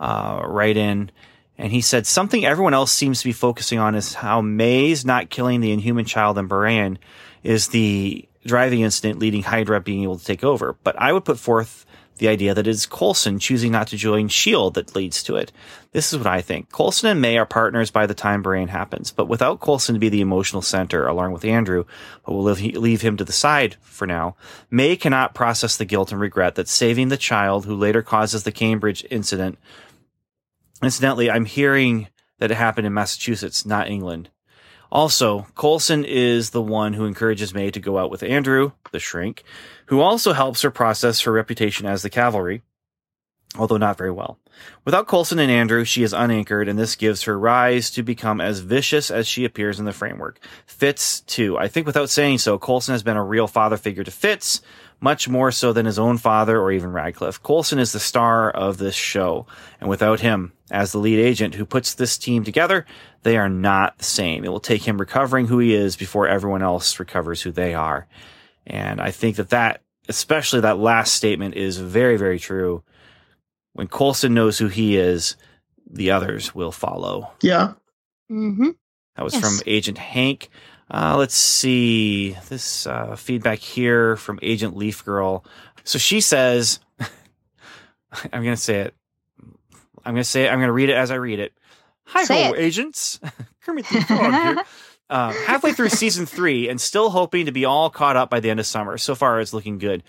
uh, 0.00 0.42
write 0.46 0.78
in, 0.78 1.10
and 1.58 1.70
he 1.70 1.82
said 1.82 2.06
something 2.06 2.44
everyone 2.46 2.72
else 2.72 2.90
seems 2.90 3.20
to 3.20 3.28
be 3.28 3.32
focusing 3.32 3.78
on 3.78 3.94
is 3.94 4.14
how 4.14 4.40
May's 4.40 5.04
not 5.04 5.28
killing 5.28 5.60
the 5.60 5.72
inhuman 5.72 6.06
child 6.06 6.38
in 6.38 6.48
Bahrain 6.48 6.96
is 7.42 7.68
the 7.68 8.26
driving 8.46 8.80
incident 8.80 9.18
leading 9.18 9.42
Hydra 9.42 9.80
being 9.80 10.02
able 10.02 10.18
to 10.18 10.24
take 10.24 10.42
over. 10.42 10.74
But 10.82 10.96
I 10.98 11.12
would 11.12 11.26
put 11.26 11.38
forth 11.38 11.84
the 12.22 12.28
idea 12.28 12.54
that 12.54 12.68
it's 12.68 12.86
Coulson 12.86 13.40
choosing 13.40 13.72
not 13.72 13.88
to 13.88 13.96
join 13.96 14.26
S.H.I.E.L.D. 14.26 14.80
that 14.80 14.94
leads 14.94 15.24
to 15.24 15.34
it. 15.34 15.50
This 15.90 16.12
is 16.12 16.18
what 16.18 16.28
I 16.28 16.40
think. 16.40 16.70
Coulson 16.70 17.10
and 17.10 17.20
May 17.20 17.36
are 17.36 17.44
partners 17.44 17.90
by 17.90 18.06
the 18.06 18.14
time 18.14 18.44
Bahrain 18.44 18.68
happens, 18.68 19.10
but 19.10 19.26
without 19.26 19.60
Coulson 19.60 19.96
to 19.96 19.98
be 19.98 20.08
the 20.08 20.20
emotional 20.20 20.62
center 20.62 21.08
along 21.08 21.32
with 21.32 21.44
Andrew, 21.44 21.84
but 22.24 22.32
we'll 22.32 22.44
leave 22.44 23.02
him 23.02 23.16
to 23.16 23.24
the 23.24 23.32
side 23.32 23.74
for 23.80 24.06
now, 24.06 24.36
May 24.70 24.94
cannot 24.94 25.34
process 25.34 25.76
the 25.76 25.84
guilt 25.84 26.12
and 26.12 26.20
regret 26.20 26.54
that 26.54 26.68
saving 26.68 27.08
the 27.08 27.16
child 27.16 27.66
who 27.66 27.74
later 27.74 28.02
causes 28.02 28.44
the 28.44 28.52
Cambridge 28.52 29.04
incident. 29.10 29.58
Incidentally, 30.80 31.28
I'm 31.28 31.44
hearing 31.44 32.06
that 32.38 32.52
it 32.52 32.56
happened 32.56 32.86
in 32.86 32.94
Massachusetts, 32.94 33.66
not 33.66 33.88
England. 33.88 34.30
Also, 34.92 35.46
Coulson 35.54 36.04
is 36.04 36.50
the 36.50 36.60
one 36.60 36.92
who 36.92 37.06
encourages 37.06 37.54
May 37.54 37.70
to 37.70 37.80
go 37.80 37.96
out 37.96 38.10
with 38.10 38.22
Andrew, 38.22 38.72
the 38.90 38.98
shrink, 39.00 39.42
who 39.86 40.02
also 40.02 40.34
helps 40.34 40.60
her 40.60 40.70
process 40.70 41.22
her 41.22 41.32
reputation 41.32 41.86
as 41.86 42.02
the 42.02 42.10
cavalry, 42.10 42.60
although 43.56 43.78
not 43.78 43.96
very 43.96 44.10
well. 44.10 44.38
Without 44.84 45.08
Coulson 45.08 45.38
and 45.38 45.50
Andrew, 45.50 45.86
she 45.86 46.02
is 46.02 46.12
unanchored, 46.12 46.68
and 46.68 46.78
this 46.78 46.94
gives 46.94 47.22
her 47.22 47.38
rise 47.38 47.90
to 47.92 48.02
become 48.02 48.38
as 48.38 48.58
vicious 48.60 49.10
as 49.10 49.26
she 49.26 49.46
appears 49.46 49.78
in 49.78 49.86
the 49.86 49.94
framework. 49.94 50.38
Fitz, 50.66 51.20
too. 51.20 51.56
I 51.56 51.68
think 51.68 51.86
without 51.86 52.10
saying 52.10 52.38
so, 52.38 52.58
Coulson 52.58 52.92
has 52.92 53.02
been 53.02 53.16
a 53.16 53.24
real 53.24 53.46
father 53.46 53.78
figure 53.78 54.04
to 54.04 54.10
Fitz, 54.10 54.60
much 55.00 55.26
more 55.26 55.50
so 55.50 55.72
than 55.72 55.86
his 55.86 55.98
own 55.98 56.18
father 56.18 56.60
or 56.60 56.70
even 56.70 56.92
Radcliffe. 56.92 57.42
Coulson 57.42 57.78
is 57.78 57.92
the 57.92 57.98
star 57.98 58.50
of 58.50 58.76
this 58.76 58.94
show, 58.94 59.46
and 59.80 59.88
without 59.88 60.20
him 60.20 60.52
as 60.70 60.92
the 60.92 60.98
lead 60.98 61.18
agent 61.18 61.54
who 61.54 61.64
puts 61.64 61.94
this 61.94 62.18
team 62.18 62.44
together, 62.44 62.86
they 63.22 63.36
are 63.36 63.48
not 63.48 63.98
the 63.98 64.04
same. 64.04 64.44
It 64.44 64.48
will 64.48 64.60
take 64.60 64.82
him 64.86 64.98
recovering 64.98 65.46
who 65.46 65.58
he 65.58 65.74
is 65.74 65.96
before 65.96 66.26
everyone 66.28 66.62
else 66.62 66.98
recovers 66.98 67.40
who 67.42 67.52
they 67.52 67.74
are. 67.74 68.06
And 68.66 69.00
I 69.00 69.10
think 69.10 69.36
that 69.36 69.50
that, 69.50 69.82
especially 70.08 70.60
that 70.60 70.78
last 70.78 71.14
statement 71.14 71.54
is 71.54 71.78
very, 71.78 72.16
very 72.16 72.38
true. 72.38 72.82
When 73.74 73.88
Coulson 73.88 74.34
knows 74.34 74.58
who 74.58 74.68
he 74.68 74.96
is, 74.96 75.36
the 75.90 76.10
others 76.10 76.54
will 76.54 76.72
follow. 76.72 77.30
Yeah. 77.42 77.72
Mm-hmm. 78.30 78.70
That 79.16 79.22
was 79.24 79.34
Yes. 79.34 79.42
from 79.42 79.60
Agent 79.66 79.98
Hank. 79.98 80.48
Uh, 80.90 81.16
let's 81.18 81.34
see 81.34 82.36
this 82.48 82.86
uh, 82.86 83.16
feedback 83.16 83.58
here 83.60 84.16
from 84.16 84.38
Agent 84.42 84.76
Leaf 84.76 85.04
Girl. 85.04 85.44
So 85.84 85.98
she 85.98 86.20
says, 86.20 86.80
"I'm 88.32 88.42
going 88.42 88.54
to 88.54 88.60
say 88.60 88.80
it. 88.80 88.94
I'm 90.04 90.14
going 90.14 90.16
to 90.16 90.24
say 90.24 90.44
it. 90.44 90.48
I'm 90.48 90.58
going 90.58 90.68
to 90.68 90.72
read 90.72 90.90
it 90.90 90.96
as 90.96 91.10
I 91.10 91.14
read 91.14 91.38
it. 91.38 91.52
Hi 92.06 92.24
ho, 92.24 92.54
agents. 92.54 93.20
Kermit 93.64 93.86
the 93.86 94.00
Frog 94.06 94.32
here. 94.32 94.64
Um, 95.10 95.34
halfway 95.44 95.72
through 95.74 95.90
season 95.90 96.24
three 96.24 96.70
and 96.70 96.80
still 96.80 97.10
hoping 97.10 97.44
to 97.44 97.52
be 97.52 97.66
all 97.66 97.90
caught 97.90 98.16
up 98.16 98.30
by 98.30 98.40
the 98.40 98.48
end 98.48 98.60
of 98.60 98.64
summer. 98.66 98.96
So 98.96 99.14
far, 99.14 99.40
it's 99.40 99.52
looking 99.52 99.76
good, 99.76 100.02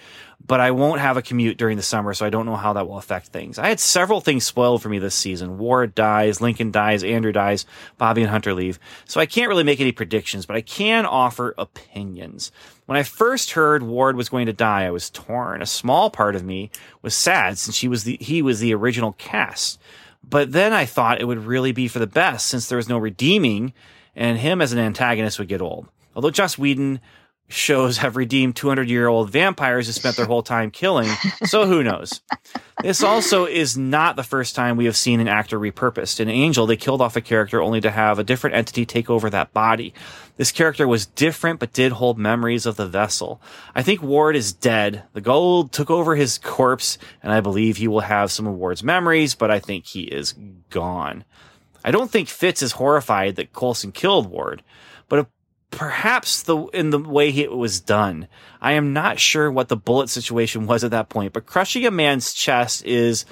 but 0.46 0.62
I 0.62 0.72
won't 0.72 1.02
have 1.02 1.18
a 1.18 1.22
commute 1.22 1.58
during 1.58 1.76
the 1.76 1.84
summer, 1.84 2.14
so 2.14 2.26
I 2.26 2.30
don't 2.30 2.46
know 2.46 2.56
how 2.56 2.72
that 2.74 2.88
will 2.88 2.98
affect 2.98 3.28
things. 3.28 3.60
I 3.60 3.68
had 3.68 3.82
several 3.82 4.22
things 4.22 4.46
spoiled 4.46 4.82
for 4.82 4.88
me 4.88 5.00
this 5.00 5.14
season. 5.14 5.58
Ward 5.58 5.94
dies, 5.94 6.40
Lincoln 6.40 6.72
dies, 6.72 7.04
Andrew 7.04 7.34
dies, 7.34 7.66
Bobby 7.98 8.22
and 8.22 8.32
Hunter 8.32 8.54
leave. 8.54 8.80
So 9.04 9.20
I 9.20 9.26
can't 9.26 9.50
really 9.50 9.66
make 9.66 9.82
any 9.82 9.92
predictions, 9.92 10.46
but 10.46 10.56
I 10.56 10.62
can 10.62 11.06
offer 11.06 11.54
opinions. 11.58 12.54
When 12.86 12.98
I 12.98 13.04
first 13.04 13.52
heard 13.52 13.84
Ward 13.84 14.16
was 14.16 14.30
going 14.30 14.46
to 14.46 14.54
die, 14.54 14.86
I 14.86 14.92
was 14.92 15.10
torn. 15.10 15.62
A 15.62 15.66
small 15.66 16.12
part 16.12 16.34
of 16.34 16.46
me 16.46 16.72
was 17.02 17.14
sad 17.14 17.58
since 17.58 17.76
she 17.76 17.90
was 17.90 18.06
the, 18.06 18.18
he 18.22 18.42
was 18.42 18.62
the 18.62 18.74
original 18.74 19.12
cast. 19.14 19.82
But 20.24 20.52
then 20.52 20.74
I 20.74 20.86
thought 20.86 21.22
it 21.22 21.26
would 21.26 21.46
really 21.46 21.72
be 21.72 21.88
for 21.88 22.00
the 22.00 22.08
best 22.08 22.48
since 22.48 22.68
there 22.68 22.78
was 22.78 22.90
no 22.90 22.98
redeeming 22.98 23.74
and 24.16 24.38
him 24.38 24.62
as 24.62 24.72
an 24.72 24.80
antagonist 24.80 25.40
would 25.40 25.48
get 25.48 25.62
old. 25.62 25.88
Although 26.16 26.32
Joss 26.32 26.58
Whedon 26.58 27.00
shows 27.54 27.98
have 27.98 28.16
redeemed 28.16 28.56
200 28.56 28.90
year 28.90 29.08
old 29.08 29.30
vampires 29.30 29.86
who 29.86 29.94
spent 29.94 30.18
their 30.18 30.26
whole 30.26 30.44
time 30.44 30.72
killing, 30.72 31.10
so 31.46 31.66
who 31.68 31.84
knows? 31.84 32.22
This 32.82 33.04
also 33.04 33.46
is 33.46 33.78
not 33.78 34.16
the 34.16 34.24
first 34.24 34.56
time 34.56 34.76
we 34.76 34.86
have 34.86 34.98
seen 34.98 35.20
an 35.20 35.28
actor 35.28 35.60
repurposed. 35.60 36.20
In 36.20 36.30
Angel, 36.30 36.66
they 36.66 36.76
killed 36.76 37.02
off 37.02 37.16
a 37.16 37.22
character 37.22 37.62
only 37.62 37.80
to 37.82 37.92
have 37.92 38.20
a 38.20 38.24
different 38.24 38.56
entity 38.56 38.86
take 38.86 39.10
over 39.10 39.30
that 39.30 39.54
body. 39.54 39.94
This 40.36 40.52
character 40.52 40.88
was 40.88 41.06
different 41.06 41.60
but 41.60 41.74
did 41.74 41.94
hold 41.94 42.18
memories 42.18 42.66
of 42.66 42.76
the 42.76 42.88
vessel. 42.88 43.42
I 43.76 43.84
think 43.84 44.02
Ward 44.02 44.36
is 44.36 44.52
dead. 44.52 45.04
The 45.14 45.22
gold 45.22 45.72
took 45.72 45.92
over 45.92 46.16
his 46.16 46.40
corpse, 46.40 46.98
and 47.22 47.32
I 47.32 47.40
believe 47.40 47.78
he 47.78 47.88
will 47.88 48.02
have 48.02 48.32
some 48.32 48.48
of 48.48 48.56
Ward's 48.56 48.84
memories, 48.84 49.36
but 49.36 49.52
I 49.52 49.60
think 49.60 49.86
he 49.86 50.04
is 50.04 50.34
gone. 50.70 51.24
I 51.86 51.92
don't 51.92 52.10
think 52.10 52.30
Fitz 52.30 52.62
is 52.62 52.74
horrified 52.74 53.36
that 53.36 53.54
Coulson 53.54 53.92
killed 53.92 54.30
Ward, 54.30 54.64
but 55.08 55.28
perhaps 55.76 56.44
the 56.44 56.58
in 56.68 56.90
the 56.92 57.00
way 57.00 57.30
it 57.30 57.52
was 57.52 57.80
done. 57.80 58.28
I 58.62 58.74
am 58.74 58.94
not 58.94 59.20
sure 59.20 59.52
what 59.52 59.68
the 59.68 59.76
bullet 59.76 60.10
situation 60.10 60.68
was 60.68 60.84
at 60.84 60.92
that 60.92 61.10
point, 61.10 61.34
but 61.34 61.46
crushing 61.46 61.86
a 61.86 61.92
man's 61.92 62.34
chest 62.34 62.86
is 62.86 63.26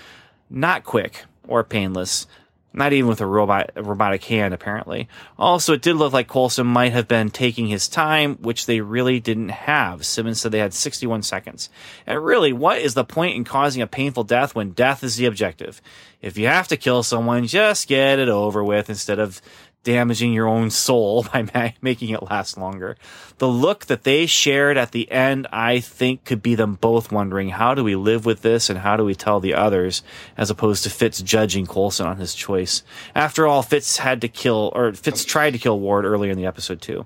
not 0.50 0.84
quick 0.84 1.26
or 1.48 1.64
painless. 1.64 2.28
Not 2.74 2.94
even 2.94 3.10
with 3.10 3.20
a 3.20 3.26
robot, 3.26 3.72
a 3.76 3.84
robotic 3.84 4.24
hand, 4.24 4.54
apparently. 4.54 5.10
Also, 5.38 5.74
it 5.74 5.82
did 5.82 5.98
look 5.98 6.14
like 6.14 6.30
Coulson 6.30 6.66
might 6.66 6.94
have 6.94 7.06
been 7.06 7.30
taking 7.30 7.68
his 7.68 7.90
time, 7.90 8.36
which 8.36 8.66
they 8.66 8.80
really 8.80 9.20
didn't 9.20 9.50
have. 9.50 10.06
Simmons 10.06 10.40
said 10.40 10.54
they 10.54 10.60
had 10.60 10.74
61 10.74 11.24
seconds. 11.24 11.70
And 12.08 12.24
really, 12.24 12.54
what 12.54 12.78
is 12.78 12.94
the 12.94 13.04
point 13.04 13.36
in 13.36 13.44
causing 13.44 13.82
a 13.82 13.88
painful 13.88 14.24
death 14.24 14.56
when 14.56 14.72
death 14.72 15.04
is 15.04 15.18
the 15.18 15.26
objective? 15.26 15.82
If 16.22 16.38
you 16.38 16.48
have 16.48 16.70
to 16.70 16.78
kill 16.78 17.04
someone, 17.04 17.46
just 17.46 17.90
get 17.90 18.20
it 18.20 18.30
over 18.30 18.64
with 18.64 18.90
instead 18.90 19.20
of 19.20 19.42
damaging 19.84 20.34
your 20.34 20.48
own 20.48 20.70
soul 20.70 21.24
by 21.34 21.48
ma- 21.54 21.70
making 21.82 22.10
it 22.10 22.24
last 22.24 22.58
longer. 22.58 22.96
The 23.38 23.48
look 23.48 23.86
that 23.88 24.04
they 24.04 24.26
shared 24.26 24.78
at 24.78 24.92
the 24.92 25.12
end, 25.12 25.48
I 25.52 25.80
think 25.80 26.26
could 26.26 26.42
be 26.42 26.56
them 26.56 26.76
both 26.76 27.12
wondering, 27.12 27.50
how 27.50 27.74
do 27.74 27.84
we 27.84 27.96
live 27.96 28.26
with 28.26 28.42
this 28.42 28.70
and 28.70 28.80
how 28.80 28.98
do 28.98 29.06
we 29.06 29.16
tell 29.16 29.40
the 29.40 29.54
others 29.54 30.04
as 30.38 30.50
opposed 30.50 30.84
to 30.84 30.90
Fitz 30.90 31.22
judging 31.22 31.66
Coulson 31.66 32.06
on 32.06 32.18
his 32.18 32.36
choice. 32.36 32.84
After 33.16 33.48
all, 33.48 33.64
Fitz 33.64 33.98
had 33.98 34.22
to 34.22 34.28
kill, 34.28 34.72
or 34.76 34.94
Fitz 34.94 35.26
tried 35.26 35.52
to 35.52 35.60
kill 35.60 35.80
Ward 35.80 36.06
earlier 36.06 36.32
in 36.32 36.38
the 36.38 36.46
episode 36.46 36.82
too. 36.82 37.06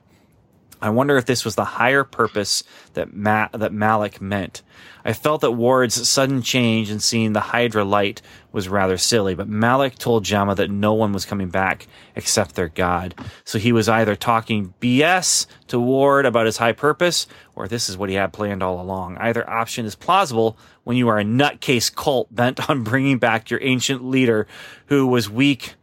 I 0.86 0.90
wonder 0.90 1.18
if 1.18 1.26
this 1.26 1.44
was 1.44 1.56
the 1.56 1.66
higher 1.66 2.04
purpose 2.04 2.64
that 2.94 3.12
Ma- 3.12 3.50
that 3.54 3.74
Malik 3.74 4.22
meant. 4.22 4.62
I 5.04 5.14
felt 5.14 5.42
that 5.42 5.52
Ward's 5.52 6.08
sudden 6.08 6.44
change 6.44 6.92
in 6.92 7.00
seeing 7.00 7.34
the 7.34 7.40
Hydra 7.40 7.84
light 7.84 8.22
was 8.52 8.70
rather 8.70 8.98
silly, 8.98 9.34
but 9.34 9.48
Malik 9.48 9.98
told 9.98 10.26
Jemma 10.26 10.56
that 10.56 10.70
no 10.70 10.94
one 10.94 11.12
was 11.12 11.26
coming 11.26 11.50
back 11.50 11.88
except 12.16 12.54
their 12.54 12.70
god. 12.70 13.16
So 13.44 13.58
he 13.58 13.72
was 13.72 13.90
either 13.90 14.16
talking 14.16 14.76
BS 14.80 15.48
to 15.68 15.80
Ward 15.80 16.26
about 16.28 16.46
his 16.46 16.58
high 16.58 16.72
purpose, 16.72 17.26
or 17.56 17.68
this 17.68 17.90
is 17.90 17.98
what 17.98 18.10
he 18.10 18.16
had 18.16 18.32
planned 18.32 18.62
all 18.62 18.80
along. 18.80 19.18
Either 19.18 19.50
option 19.50 19.86
is 19.86 19.96
plausible 19.96 20.56
when 20.84 20.98
you 20.98 21.08
are 21.08 21.20
a 21.20 21.24
nutcase 21.24 21.94
cult 21.94 22.34
bent 22.34 22.70
on 22.70 22.84
bringing 22.84 23.18
back 23.18 23.50
your 23.50 23.62
ancient 23.64 24.06
leader 24.06 24.46
who 24.86 25.08
was 25.08 25.30
weak 25.30 25.74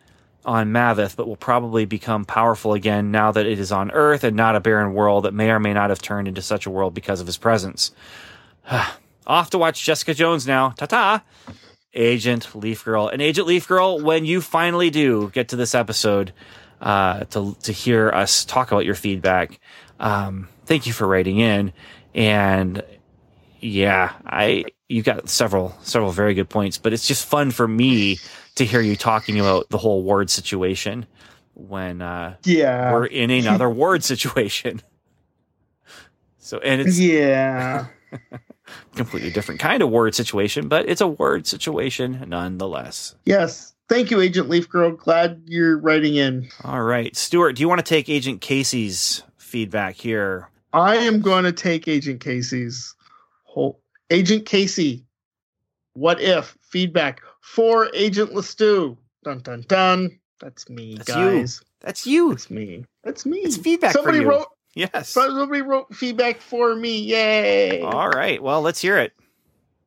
on 0.44 0.73
Maveth, 0.73 1.16
but 1.16 1.28
will 1.28 1.36
probably 1.36 1.85
become 1.85 2.24
powerful 2.24 2.74
again 2.74 3.10
now 3.10 3.32
that 3.32 3.47
it 3.47 3.59
is 3.59 3.73
on 3.73 3.90
Earth 3.90 4.24
and 4.24 4.36
not 4.36 4.56
a 4.56 4.60
barren 4.60 4.94
world 4.94 5.24
that 5.24 5.35
may 5.35 5.51
or 5.51 5.60
may 5.60 5.73
not 5.73 5.90
have 5.90 6.02
turned 6.02 6.28
into 6.28 6.43
such 6.43 6.66
a 6.66 6.70
world 6.70 6.94
because 6.94 7.20
of 7.20 7.27
his 7.27 7.36
presence. 7.36 7.93
Off 9.27 9.51
to 9.51 9.59
watch 9.59 9.85
Jessica 9.85 10.14
Jones 10.14 10.47
now. 10.47 10.70
Ta 10.70 10.86
ta! 10.86 11.23
Agent 11.94 12.55
Leaf 12.55 12.85
Girl. 12.85 13.09
And 13.09 13.23
Agent 13.23 13.47
Leaf 13.47 13.69
Girl, 13.69 14.01
when 14.01 14.24
you 14.24 14.40
finally 14.40 14.90
do 14.90 15.31
get 15.32 15.48
to 15.48 15.56
this 15.56 15.74
episode 15.74 16.32
uh, 16.81 17.24
to, 17.24 17.56
to 17.62 17.73
hear 17.73 18.10
us 18.10 18.44
talk 18.44 18.73
about 18.73 18.85
your 18.85 18.94
feedback, 18.94 19.60
um, 20.01 20.48
thank 20.64 20.86
you 20.86 20.93
for 20.93 21.06
writing 21.06 21.39
in. 21.39 21.73
And 22.14 22.82
yeah, 23.60 24.12
I 24.27 24.64
you 24.89 25.02
got 25.02 25.28
several 25.28 25.74
several 25.82 26.10
very 26.10 26.35
good 26.35 26.48
points, 26.48 26.78
but 26.78 26.93
it's 26.93 27.06
just 27.06 27.24
fun 27.24 27.51
for 27.51 27.66
me 27.66 28.19
to 28.65 28.71
hear 28.71 28.81
you 28.81 28.97
talking 28.97 29.39
about 29.39 29.69
the 29.71 29.79
whole 29.79 30.03
ward 30.03 30.31
situation 30.31 31.07
when 31.55 32.01
uh, 32.03 32.37
Yeah. 32.45 32.93
we're 32.93 33.07
in 33.07 33.31
another 33.31 33.69
ward 33.81 34.05
situation. 34.05 34.81
So 36.39 36.59
and 36.59 36.81
it's 36.81 36.99
yeah. 36.99 37.87
completely 38.97 39.31
different 39.31 39.61
kind 39.61 39.83
of 39.83 39.91
word 39.91 40.15
situation, 40.15 40.69
but 40.69 40.89
it's 40.89 41.01
a 41.01 41.07
word 41.07 41.47
situation 41.47 42.25
nonetheless. 42.29 43.15
Yes. 43.25 43.75
Thank 43.89 44.11
you, 44.11 44.21
Agent 44.21 44.49
Leaf 44.49 44.69
Girl. 44.69 44.93
Glad 44.93 45.43
you're 45.47 45.79
writing 45.79 46.15
in. 46.15 46.49
All 46.65 46.83
right, 46.83 47.15
Stuart, 47.15 47.55
do 47.55 47.61
you 47.61 47.69
want 47.69 47.79
to 47.81 47.85
take 47.85 48.09
Agent 48.09 48.41
Casey's 48.41 49.23
feedback 49.37 49.97
here? 49.97 50.49
I 50.73 50.97
am 50.97 51.21
going 51.21 51.45
to 51.45 51.53
take 51.53 51.87
Agent 51.89 52.21
Casey's 52.21 52.95
whole 53.45 53.81
Agent 54.11 54.47
Casey. 54.47 55.05
What 55.93 56.21
if 56.23 56.57
feedback 56.63 57.21
for 57.43 57.90
Agent 57.94 58.32
Lestu? 58.32 58.97
Dun 59.24 59.40
dun 59.40 59.64
dun. 59.69 60.19
That's 60.40 60.69
me, 60.70 60.94
That's 60.97 61.09
you. 61.10 61.14
guys. 61.14 61.62
That's 61.81 62.06
you. 62.06 62.31
That's 62.31 62.51
me. 62.51 62.85
That's 63.05 63.27
me. 63.27 63.39
It's 63.40 63.56
feedback 63.59 63.93
for 63.93 63.98
Somebody 63.98 64.20
you. 64.20 64.28
wrote. 64.31 64.47
Yes. 64.74 65.10
Somebody 65.10 65.60
wrote 65.60 65.94
feedback 65.94 66.40
for 66.40 66.74
me. 66.74 66.98
Yay! 66.98 67.82
All 67.82 68.09
right. 68.09 68.43
Well, 68.43 68.62
let's 68.62 68.81
hear 68.81 68.97
it. 68.98 69.12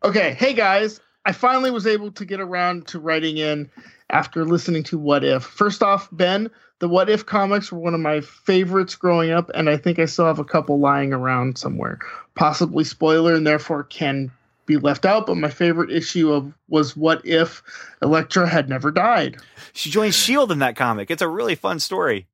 Okay, 0.03 0.35
hey 0.35 0.53
guys, 0.53 0.99
I 1.25 1.31
finally 1.31 1.71
was 1.71 1.87
able 1.87 2.11
to 2.11 2.25
get 2.25 2.39
around 2.39 2.85
to 2.89 2.99
writing 2.99 3.37
in 3.37 3.71
after 4.11 4.45
listening 4.45 4.83
to 4.83 4.99
What 4.99 5.23
If. 5.23 5.43
First 5.43 5.81
off, 5.81 6.07
Ben, 6.11 6.51
the 6.79 6.87
What 6.87 7.09
If 7.09 7.25
comics 7.25 7.71
were 7.71 7.79
one 7.79 7.95
of 7.95 7.99
my 7.99 8.21
favorites 8.21 8.93
growing 8.93 9.31
up, 9.31 9.49
and 9.55 9.67
I 9.69 9.77
think 9.77 9.97
I 9.97 10.05
still 10.05 10.25
have 10.25 10.37
a 10.37 10.43
couple 10.45 10.79
lying 10.79 11.11
around 11.13 11.57
somewhere. 11.57 11.97
Possibly 12.35 12.83
spoiler, 12.83 13.33
and 13.33 13.47
therefore 13.47 13.83
can 13.85 14.31
be 14.65 14.77
left 14.77 15.05
out. 15.05 15.27
But 15.27 15.37
my 15.37 15.49
favorite 15.49 15.91
issue 15.91 16.31
of 16.31 16.53
was 16.67 16.95
What 16.95 17.25
If 17.25 17.63
Elektra 18.01 18.47
had 18.47 18.69
never 18.69 18.91
died. 18.91 19.37
She 19.73 19.89
joined 19.89 20.13
Shield 20.13 20.51
in 20.51 20.59
that 20.59 20.75
comic. 20.75 21.11
It's 21.11 21.21
a 21.21 21.27
really 21.27 21.55
fun 21.55 21.79
story. 21.79 22.27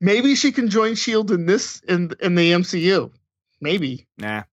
Maybe 0.00 0.34
she 0.34 0.52
can 0.52 0.68
join 0.68 0.94
Shield 0.94 1.30
in 1.30 1.46
this 1.46 1.80
in 1.88 2.12
in 2.20 2.34
the 2.34 2.52
MCU. 2.52 3.10
Maybe 3.60 4.06
Nah. 4.18 4.44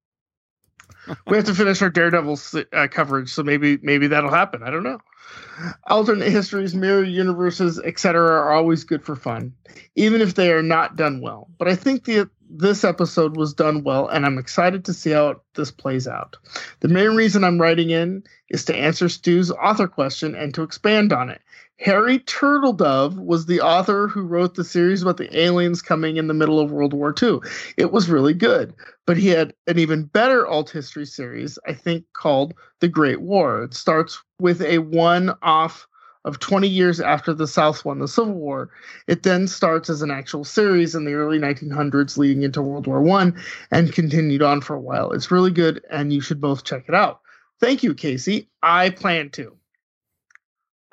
we 1.27 1.38
have 1.38 1.45
to 1.45 1.53
finish 1.53 1.81
our 1.81 1.89
Daredevil 1.89 2.39
uh, 2.73 2.88
coverage, 2.89 3.31
so 3.31 3.43
maybe 3.43 3.77
maybe 3.84 4.07
that'll 4.07 4.31
happen. 4.31 4.63
I 4.63 4.72
don't 4.72 4.84
know. 4.84 4.99
Alternate 5.88 6.30
histories, 6.30 6.76
mirror 6.76 7.03
universes, 7.03 7.80
etc., 7.80 8.22
are 8.22 8.52
always 8.52 8.84
good 8.84 9.03
for 9.03 9.15
fun, 9.15 9.53
even 9.95 10.22
if 10.22 10.35
they 10.35 10.52
are 10.52 10.64
not 10.64 10.95
done 10.95 11.22
well. 11.22 11.49
But 11.57 11.68
I 11.68 11.76
think 11.76 12.03
the 12.03 12.30
this 12.49 12.84
episode 12.84 13.38
was 13.38 13.53
done 13.53 13.84
well, 13.84 14.07
and 14.07 14.26
I'm 14.26 14.38
excited 14.38 14.85
to 14.85 14.93
see 14.93 15.11
how 15.11 15.41
this 15.56 15.72
plays 15.72 16.07
out. 16.07 16.38
The 16.81 16.88
main 16.88 17.15
reason 17.15 17.43
I'm 17.43 17.60
writing 17.60 17.89
in 17.89 18.23
is 18.49 18.65
to 18.65 18.76
answer 18.76 19.10
Stu's 19.10 19.52
author 19.52 19.88
question 19.88 20.35
and 20.35 20.53
to 20.53 20.64
expand 20.64 21.11
on 21.11 21.30
it. 21.30 21.41
Harry 21.77 22.19
Turtledove 22.19 23.18
was 23.18 23.45
the 23.45 23.60
author 23.60 24.07
who 24.07 24.22
wrote 24.22 24.56
the 24.56 24.64
series 24.64 25.02
about 25.02 25.18
the 25.18 25.38
aliens 25.38 25.81
coming 25.81 26.15
in 26.15 26.27
the 26.27 26.34
middle 26.34 26.60
of 26.60 26.72
World 26.72 26.93
War 26.93 27.14
II. 27.22 27.39
It 27.76 27.91
was 27.91 28.10
really 28.10 28.34
good, 28.34 28.73
but 29.06 29.18
he 29.18 29.27
had 29.27 29.53
an 29.68 29.77
even 29.77 30.06
better 30.06 30.47
alt 30.47 30.69
history 30.69 31.06
series, 31.06 31.60
I 31.68 31.73
think, 31.73 32.06
called 32.14 32.53
The 32.81 32.88
Great 32.88 33.22
War. 33.22 33.64
It 33.64 33.73
starts 33.73 34.22
with 34.39 34.61
a 34.61 34.80
one 34.80 35.34
off 35.41 35.88
of 36.26 36.39
20 36.39 36.68
years 36.68 36.99
after 36.99 37.34
the 37.34 37.47
South 37.47 37.85
won 37.85 37.99
the 37.99 38.07
Civil 38.07 38.34
War. 38.34 38.69
It 39.07 39.23
then 39.23 39.47
starts 39.47 39.89
as 39.89 40.02
an 40.02 40.11
actual 40.11 40.43
series 40.43 40.95
in 40.95 41.06
the 41.06 41.14
early 41.14 41.39
1900s, 41.39 42.18
leading 42.18 42.41
into 42.41 42.61
World 42.61 42.88
War 42.88 43.02
One, 43.02 43.39
and 43.72 43.93
continued 43.93 44.41
on 44.41 44.61
for 44.61 44.76
a 44.76 44.81
while. 44.81 45.11
It's 45.11 45.31
really 45.31 45.52
good, 45.52 45.84
and 45.89 46.11
you 46.11 46.22
should 46.22 46.41
both 46.41 46.64
check 46.64 46.85
it 46.88 46.95
out. 46.95 47.22
Thank 47.60 47.84
you, 47.84 47.93
Casey. 47.93 48.49
I 48.61 48.89
plan 48.89 49.30
to. 49.31 49.56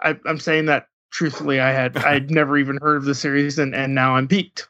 I, 0.01 0.19
I'm 0.27 0.39
saying 0.39 0.67
that 0.67 0.89
truthfully. 1.13 1.61
I 1.61 1.71
had 1.71 1.97
I'd 1.99 2.31
never 2.31 2.59
even 2.59 2.79
heard 2.79 2.97
of 2.97 3.05
the 3.05 3.15
series, 3.15 3.59
and 3.59 3.75
and 3.75 3.95
now 3.95 4.17
I'm 4.17 4.27
piqued. 4.27 4.69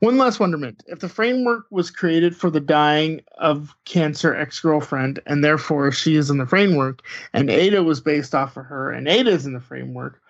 One 0.00 0.18
last 0.18 0.40
wonderment: 0.40 0.82
if 0.88 0.98
the 0.98 1.08
framework 1.08 1.66
was 1.70 1.90
created 1.90 2.36
for 2.36 2.50
the 2.50 2.60
dying 2.60 3.20
of 3.38 3.74
cancer 3.84 4.34
ex 4.34 4.58
girlfriend, 4.58 5.20
and 5.26 5.44
therefore 5.44 5.92
she 5.92 6.16
is 6.16 6.30
in 6.30 6.38
the 6.38 6.46
framework, 6.46 7.02
and 7.32 7.48
Ada 7.48 7.84
was 7.84 8.00
based 8.00 8.34
off 8.34 8.56
of 8.56 8.64
her, 8.64 8.90
and 8.90 9.06
Ada 9.06 9.30
is 9.30 9.46
in 9.46 9.52
the 9.52 9.60
framework. 9.60 10.20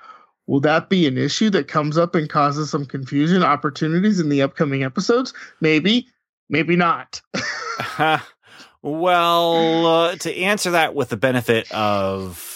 Will 0.46 0.60
that 0.60 0.90
be 0.90 1.06
an 1.06 1.16
issue 1.16 1.48
that 1.50 1.68
comes 1.68 1.96
up 1.96 2.14
and 2.14 2.28
causes 2.28 2.68
some 2.68 2.84
confusion 2.84 3.42
opportunities 3.42 4.20
in 4.20 4.28
the 4.28 4.42
upcoming 4.42 4.84
episodes? 4.84 5.32
Maybe, 5.62 6.06
maybe 6.50 6.76
not. 6.76 7.22
well, 8.82 9.86
uh, 9.86 10.16
to 10.16 10.36
answer 10.36 10.72
that 10.72 10.94
with 10.94 11.08
the 11.08 11.16
benefit 11.16 11.72
of 11.72 12.53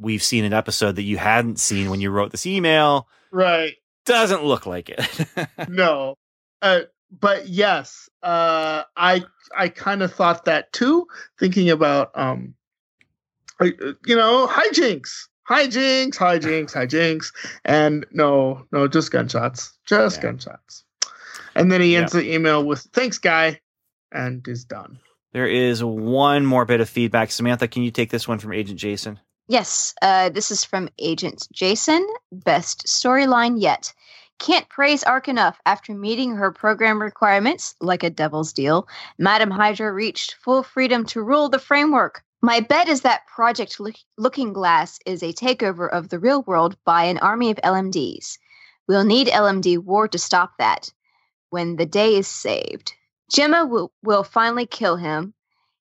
we've 0.00 0.22
seen 0.22 0.44
an 0.44 0.52
episode 0.52 0.96
that 0.96 1.02
you 1.02 1.16
hadn't 1.16 1.58
seen 1.58 1.90
when 1.90 2.00
you 2.00 2.10
wrote 2.10 2.30
this 2.30 2.46
email, 2.46 3.08
right. 3.30 3.74
doesn't 4.04 4.44
look 4.44 4.66
like 4.66 4.88
it. 4.90 5.48
no. 5.68 6.14
Uh, 6.62 6.80
but 7.10 7.48
yes, 7.48 8.08
uh, 8.22 8.82
I 8.96 9.24
I 9.56 9.68
kind 9.68 10.02
of 10.02 10.12
thought 10.12 10.44
that 10.44 10.72
too, 10.72 11.06
thinking 11.38 11.70
about 11.70 12.10
um, 12.14 12.54
uh, 13.60 13.66
you 14.06 14.14
know, 14.16 14.46
hijinks, 14.46 15.10
hijinks, 15.48 16.16
hijinks, 16.16 16.72
hijinks, 16.74 17.32
and 17.64 18.04
no, 18.12 18.66
no, 18.72 18.88
just 18.88 19.10
gunshots, 19.10 19.76
just 19.86 20.18
Yeah. 20.18 20.22
gunshots. 20.22 20.84
And 21.54 21.72
then 21.72 21.80
he 21.80 21.96
ends 21.96 22.14
Yeah. 22.14 22.20
the 22.20 22.34
email 22.34 22.64
with 22.64 22.80
"Thanks, 22.92 23.18
guy," 23.18 23.60
and 24.12 24.46
is 24.46 24.64
done. 24.64 24.98
there 25.32 25.46
is 25.46 25.82
one 25.84 26.44
more 26.46 26.64
bit 26.64 26.80
of 26.80 26.88
feedback. 26.88 27.30
Samantha, 27.30 27.68
can 27.68 27.82
you 27.82 27.90
take 27.90 28.10
this 28.10 28.26
one 28.28 28.38
from 28.38 28.52
Agent 28.52 28.78
Jason? 28.78 29.18
Yes, 29.48 29.94
uh, 30.02 30.28
this 30.28 30.50
is 30.50 30.62
from 30.62 30.90
Agent 30.98 31.48
Jason. 31.52 32.06
Best 32.30 32.86
storyline 32.86 33.58
yet. 33.58 33.94
Can't 34.38 34.68
praise 34.68 35.02
Ark 35.02 35.26
enough. 35.26 35.58
After 35.64 35.94
meeting 35.94 36.36
her 36.36 36.52
program 36.52 37.00
requirements, 37.00 37.74
like 37.80 38.02
a 38.02 38.10
devil's 38.10 38.52
deal, 38.52 38.86
Madam 39.18 39.50
Hydra 39.50 39.90
reached 39.90 40.34
full 40.34 40.62
freedom 40.62 41.06
to 41.06 41.22
rule 41.22 41.48
the 41.48 41.58
framework. 41.58 42.22
My 42.42 42.60
bet 42.60 42.88
is 42.88 43.00
that 43.00 43.26
Project 43.26 43.80
Look- 43.80 43.96
Looking 44.18 44.52
Glass 44.52 44.98
is 45.06 45.22
a 45.22 45.32
takeover 45.32 45.90
of 45.90 46.10
the 46.10 46.18
real 46.18 46.42
world 46.42 46.76
by 46.84 47.04
an 47.04 47.18
army 47.18 47.50
of 47.50 47.58
LMDs. 47.64 48.38
We'll 48.86 49.04
need 49.04 49.28
LMD 49.28 49.78
war 49.78 50.08
to 50.08 50.18
stop 50.18 50.52
that 50.58 50.92
when 51.48 51.76
the 51.76 51.86
day 51.86 52.16
is 52.16 52.28
saved. 52.28 52.92
Jemma 53.32 53.68
will, 53.68 53.92
will 54.02 54.24
finally 54.24 54.66
kill 54.66 54.96
him. 54.96 55.32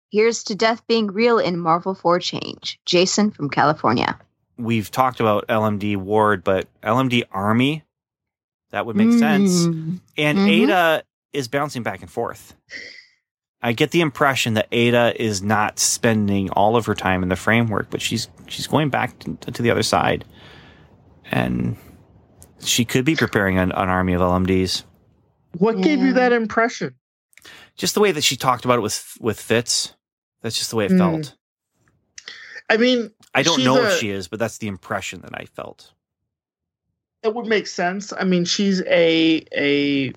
Here's 0.09 0.43
to 0.45 0.55
death 0.55 0.85
being 0.87 1.07
real 1.07 1.37
in 1.39 1.57
Marvel 1.57 1.93
for 1.93 2.19
Change. 2.19 2.79
Jason 2.85 3.31
from 3.31 3.49
California. 3.49 4.17
We've 4.57 4.89
talked 4.89 5.19
about 5.19 5.47
LMD 5.47 5.97
Ward, 5.97 6.43
but 6.43 6.67
LMD 6.81 7.23
Army, 7.31 7.83
that 8.71 8.85
would 8.85 8.95
make 8.95 9.17
sense. 9.19 9.65
Mm. 9.67 9.99
And 10.17 10.37
Mhm. 10.39 10.49
Ada 10.49 11.03
is 11.33 11.47
bouncing 11.47 11.83
back 11.83 12.01
and 12.01 12.09
forth. 12.09 12.55
I 13.61 13.73
get 13.73 13.91
the 13.91 14.01
impression 14.01 14.53
that 14.53 14.67
Ada 14.71 15.13
is 15.21 15.41
not 15.41 15.77
spending 15.79 16.49
all 16.51 16.75
of 16.75 16.85
her 16.85 16.95
time 16.95 17.21
in 17.23 17.29
the 17.29 17.35
framework, 17.35 17.89
but 17.89 18.01
she's 18.01 18.29
she's 18.47 18.67
going 18.67 18.89
back 18.89 19.17
to, 19.19 19.35
to 19.51 19.61
the 19.61 19.71
other 19.71 19.83
side, 19.83 20.25
and 21.25 21.75
she 22.59 22.85
could 22.85 23.03
be 23.03 23.15
preparing 23.15 23.57
an, 23.57 23.71
an 23.71 23.89
army 23.89 24.13
of 24.13 24.21
LMDs. 24.21 24.83
What 25.57 25.81
gave 25.81 25.99
you 25.99 26.13
that 26.13 26.33
impression? 26.33 26.95
Just 27.75 27.93
the 27.93 27.99
way 27.99 28.11
that 28.11 28.23
she 28.23 28.35
talked 28.37 28.63
about 28.65 28.77
it 28.77 28.81
with 28.81 29.17
with 29.19 29.39
Fitz, 29.39 29.95
that's 30.41 30.57
just 30.57 30.69
the 30.69 30.75
way 30.75 30.85
it 30.85 30.91
Mm. 30.91 30.97
felt. 30.97 31.35
I 32.69 32.77
mean, 32.77 33.11
I 33.33 33.43
don't 33.43 33.63
know 33.63 33.81
a- 33.81 33.85
if 33.85 33.99
she 33.99 34.09
is, 34.09 34.27
but 34.27 34.39
that's 34.39 34.57
the 34.57 34.67
impression 34.67 35.21
that 35.21 35.31
I 35.33 35.45
felt. 35.45 35.93
it 37.23 37.33
would 37.33 37.47
make 37.47 37.67
sense. 37.67 38.13
I 38.17 38.23
mean, 38.23 38.45
she's 38.45 38.81
a 38.83 39.43
a 39.57 40.13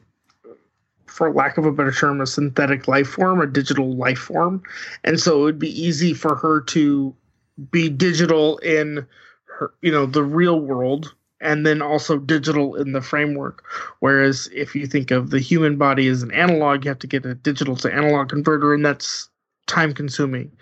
for 1.06 1.32
lack 1.32 1.58
of 1.58 1.66
a 1.66 1.72
better 1.72 1.90
term, 1.90 2.20
a 2.20 2.26
synthetic 2.26 2.86
life 2.86 3.08
form, 3.08 3.40
a 3.40 3.46
digital 3.46 3.96
life 3.96 4.18
form, 4.18 4.62
and 5.02 5.18
so 5.18 5.40
it 5.40 5.42
would 5.44 5.58
be 5.58 5.82
easy 5.82 6.14
for 6.14 6.36
her 6.36 6.60
to 6.60 7.14
be 7.72 7.88
digital 7.88 8.58
in 8.58 9.06
her, 9.46 9.72
you 9.82 9.90
know, 9.90 10.06
the 10.06 10.22
real 10.22 10.60
world, 10.60 11.12
and 11.40 11.66
then 11.66 11.82
also 11.82 12.16
digital 12.18 12.76
in 12.76 12.92
the 12.92 13.02
framework. 13.02 13.64
Whereas 13.98 14.48
if 14.54 14.74
you 14.76 14.86
think 14.86 15.10
of 15.10 15.30
the 15.30 15.40
human 15.40 15.76
body 15.76 16.06
as 16.06 16.22
an 16.22 16.30
analog, 16.30 16.84
you 16.84 16.90
have 16.90 16.98
to 17.00 17.06
get 17.08 17.26
a 17.26 17.34
digital 17.34 17.74
to 17.76 17.92
analog 17.92 18.28
converter, 18.28 18.72
and 18.72 18.84
that's 18.84 19.28
time 19.70 19.94
consuming. 19.94 20.52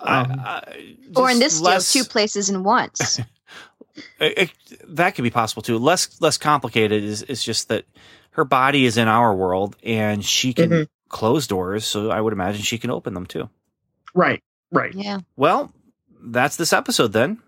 Um, 0.00 0.32
I- 0.40 0.62
I- 0.66 0.96
Or 1.16 1.30
in 1.30 1.40
just 1.40 1.62
this 1.64 1.92
deal, 1.92 2.02
two 2.04 2.08
places 2.08 2.48
in 2.50 2.62
once. 2.62 3.18
it, 4.20 4.38
it- 4.38 4.52
that 4.96 5.14
could 5.14 5.22
be 5.24 5.30
possible 5.30 5.62
too. 5.62 5.78
Less 5.78 6.20
less 6.20 6.38
complicated 6.38 7.02
is 7.02 7.22
is 7.22 7.42
just 7.42 7.68
that 7.68 7.84
her 8.32 8.44
body 8.44 8.84
is 8.84 8.96
in 8.96 9.08
our 9.08 9.34
world 9.34 9.76
and 9.82 10.24
she 10.24 10.52
can 10.54 10.70
Mhm. 10.70 10.88
close 11.08 11.46
doors, 11.46 11.84
so 11.84 12.10
I 12.10 12.20
would 12.20 12.32
imagine 12.32 12.62
she 12.62 12.78
can 12.78 12.90
open 12.90 13.14
them 13.14 13.26
too. 13.26 13.48
Right, 14.14 14.42
right. 14.70 14.94
yeah. 14.94 15.18
Well, 15.36 15.72
that's 16.22 16.56
this 16.56 16.72
episode 16.72 17.12
then. 17.12 17.38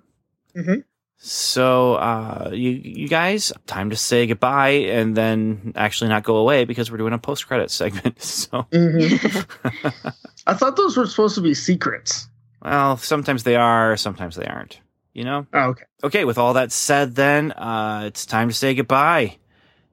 Mhm. 0.57 0.85
So 1.25 1.95
uh, 1.95 2.51
you 2.53 2.71
you 2.71 3.09
guys, 3.09 3.53
time 3.69 3.91
to 3.91 3.97
say 3.97 4.27
goodbye 4.27 4.71
and 4.91 5.17
then 5.17 5.73
actually 5.77 6.09
not 6.11 6.25
go 6.25 6.37
away 6.37 6.65
because 6.65 6.91
we're 6.91 6.97
doing 6.99 7.13
a 7.13 7.19
post 7.19 7.47
credit 7.47 7.71
segment. 7.81 8.21
So 8.21 8.67
Mhm. 8.73 10.15
I 10.47 10.55
thought 10.55 10.75
those 10.77 10.97
were 10.97 11.07
supposed 11.07 11.37
to 11.37 11.41
be 11.41 11.55
secrets. 11.55 12.29
well, 12.61 12.97
sometimes 12.97 13.45
they 13.45 13.55
are, 13.55 13.97
sometimes 13.97 14.35
they 14.35 14.47
aren't. 14.47 14.81
You 15.13 15.25
know. 15.25 15.47
Oh, 15.53 15.61
okay. 15.71 15.85
Okay, 16.03 16.25
with 16.25 16.39
all 16.39 16.55
that 16.55 16.73
said, 16.73 17.15
then 17.15 17.53
uh, 17.53 18.05
it's 18.07 18.27
time 18.27 18.49
to 18.49 18.55
say 18.55 18.75
goodbye. 18.75 19.37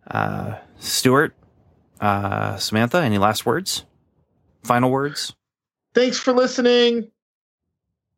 Uh, 0.10 0.56
Stuart, 0.80 1.35
uh, 2.01 2.56
Samantha, 2.57 3.01
any 3.03 3.18
last 3.19 3.45
words? 3.45 3.85
Final 4.64 4.89
words? 4.89 5.35
Thanks 5.93 6.18
for 6.18 6.34
listening. 6.34 7.11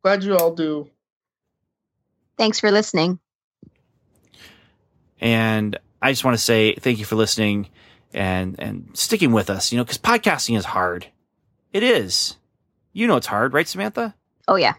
Glad 0.04 0.24
you 0.24 0.38
all 0.38 0.54
do. 0.56 0.90
Thanks 2.42 2.60
for 2.60 2.72
listening. 2.72 3.20
And 5.20 5.78
I 6.02 6.12
just 6.12 6.24
want 6.24 6.34
to 6.34 6.44
say 6.44 6.74
thank 6.74 6.98
you 6.98 7.06
for 7.06 7.16
listening 7.16 7.70
and 8.16 8.56
and 8.58 8.90
sticking 8.96 9.32
with 9.32 9.52
us. 9.52 9.72
You 9.72 9.78
know, 9.78 9.84
because 9.84 10.00
podcasting 10.00 10.58
is 10.58 10.66
hard. 10.66 11.06
It 11.72 11.84
is. 11.84 12.38
You 12.94 13.06
know 13.06 13.18
it's 13.18 13.28
hard, 13.28 13.54
right, 13.54 13.68
Samantha? 13.68 14.16
Oh, 14.48 14.56
yeah. 14.56 14.74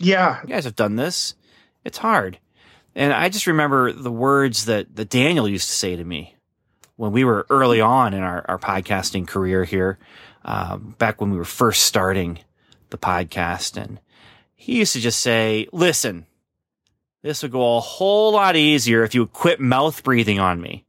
Yeah. 0.00 0.40
You 0.42 0.48
guys 0.48 0.64
have 0.64 0.74
done 0.74 0.96
this. 0.96 1.36
It's 1.84 1.98
hard. 1.98 2.40
And 2.96 3.12
I 3.12 3.28
just 3.28 3.46
remember 3.46 3.92
the 3.92 4.10
words 4.10 4.64
that, 4.64 4.96
that 4.96 5.08
Daniel 5.08 5.48
used 5.48 5.68
to 5.68 5.76
say 5.76 5.94
to 5.94 6.02
me 6.02 6.34
when 6.96 7.12
we 7.12 7.22
were 7.22 7.46
early 7.48 7.80
on 7.80 8.12
in 8.12 8.24
our, 8.24 8.44
our 8.48 8.58
podcasting 8.58 9.28
career 9.28 9.62
here, 9.62 10.00
um, 10.44 10.96
back 10.98 11.20
when 11.20 11.30
we 11.30 11.38
were 11.38 11.44
first 11.44 11.84
starting 11.84 12.40
the 12.90 12.98
podcast. 12.98 13.80
And 13.80 14.00
he 14.56 14.78
used 14.78 14.94
to 14.94 15.00
just 15.00 15.20
say, 15.20 15.68
listen, 15.72 16.26
this 17.22 17.42
would 17.42 17.52
go 17.52 17.76
a 17.76 17.80
whole 17.80 18.32
lot 18.32 18.56
easier 18.56 19.02
if 19.02 19.14
you 19.14 19.22
would 19.22 19.32
quit 19.32 19.60
mouth 19.60 20.02
breathing 20.04 20.38
on 20.38 20.60
me. 20.60 20.84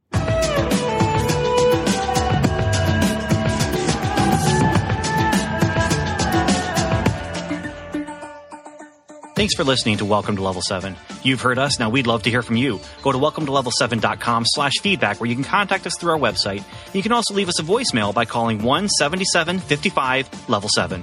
Thanks 9.40 9.54
for 9.54 9.64
listening 9.64 9.96
to 9.96 10.04
Welcome 10.04 10.36
to 10.36 10.42
Level 10.42 10.60
7. 10.60 10.94
You've 11.22 11.40
heard 11.40 11.58
us, 11.58 11.78
now 11.78 11.88
we'd 11.88 12.06
love 12.06 12.24
to 12.24 12.30
hear 12.30 12.42
from 12.42 12.56
you. 12.56 12.78
Go 13.02 13.10
to 13.10 13.16
welcome 13.16 13.46
to 13.46 13.52
level7.com 13.52 14.44
slash 14.46 14.74
feedback 14.82 15.18
where 15.18 15.30
you 15.30 15.34
can 15.34 15.44
contact 15.44 15.86
us 15.86 15.96
through 15.96 16.12
our 16.12 16.18
website. 16.18 16.62
You 16.92 17.02
can 17.02 17.12
also 17.12 17.32
leave 17.32 17.48
us 17.48 17.58
a 17.58 17.62
voicemail 17.62 18.12
by 18.12 18.26
calling 18.26 18.58
177 18.58 19.60
55 19.60 20.50
level 20.50 20.68
7. 20.68 21.02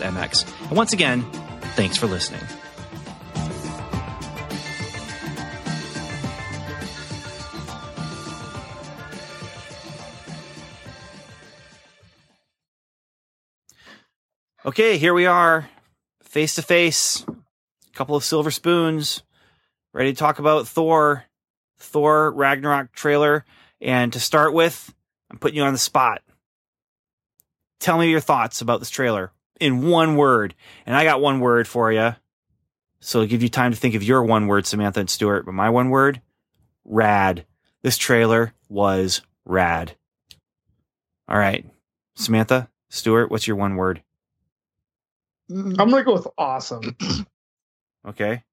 And 0.01 0.77
once 0.77 0.93
again, 0.93 1.23
thanks 1.75 1.97
for 1.97 2.07
listening. 2.07 2.41
Okay, 14.63 14.99
here 14.99 15.13
we 15.13 15.25
are, 15.25 15.67
face 16.21 16.53
to 16.55 16.61
face, 16.61 17.25
a 17.27 17.95
couple 17.95 18.15
of 18.15 18.23
silver 18.23 18.51
spoons, 18.51 19.23
ready 19.91 20.13
to 20.13 20.17
talk 20.17 20.37
about 20.37 20.67
Thor, 20.67 21.25
Thor 21.79 22.31
Ragnarok 22.31 22.91
trailer. 22.91 23.43
And 23.81 24.13
to 24.13 24.19
start 24.19 24.53
with, 24.53 24.93
I'm 25.31 25.39
putting 25.39 25.57
you 25.57 25.63
on 25.63 25.73
the 25.73 25.79
spot. 25.79 26.21
Tell 27.79 27.97
me 27.97 28.11
your 28.11 28.19
thoughts 28.19 28.61
about 28.61 28.79
this 28.79 28.91
trailer 28.91 29.31
in 29.61 29.87
one 29.87 30.15
word. 30.15 30.55
And 30.85 30.95
I 30.95 31.03
got 31.03 31.21
one 31.21 31.39
word 31.39 31.67
for 31.67 31.91
you. 31.91 32.15
So 32.99 33.21
I'll 33.21 33.27
give 33.27 33.43
you 33.43 33.49
time 33.49 33.71
to 33.71 33.77
think 33.77 33.95
of 33.95 34.03
your 34.03 34.23
one 34.23 34.47
word, 34.47 34.65
Samantha 34.65 34.99
and 34.99 35.09
Stuart. 35.09 35.45
But 35.45 35.53
my 35.53 35.69
one 35.69 35.89
word, 35.89 36.21
rad. 36.83 37.45
This 37.81 37.97
trailer 37.97 38.53
was 38.69 39.21
rad. 39.45 39.95
All 41.27 41.37
right. 41.37 41.65
Samantha, 42.15 42.69
Stuart, 42.89 43.31
what's 43.31 43.47
your 43.47 43.55
one 43.55 43.75
word? 43.75 44.03
I'm 45.49 45.75
gonna 45.75 46.03
go 46.03 46.13
with 46.13 46.27
awesome. 46.37 46.95
Okay. 48.03 48.43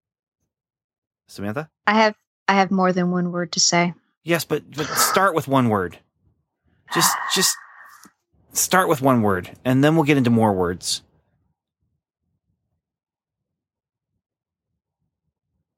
Samantha? 1.26 1.70
I 1.86 1.94
have 1.94 2.14
I 2.48 2.52
have 2.52 2.70
more 2.70 2.93
than 2.93 3.10
one 3.10 3.32
word 3.32 3.52
to 3.52 3.60
say. 3.60 3.94
Yes, 4.24 4.44
but 4.44 4.62
but 4.76 4.86
start 4.89 5.35
with 5.35 5.48
one 5.48 5.70
word. 5.70 5.98
Just 6.93 7.16
just 7.35 7.56
start 8.52 8.88
with 8.88 9.00
one 9.02 9.22
word 9.22 9.50
and 9.64 9.82
then 9.84 9.94
we'll 9.94 10.04
get 10.04 10.16
into 10.16 10.30
more 10.30 10.52
words. 10.52 11.02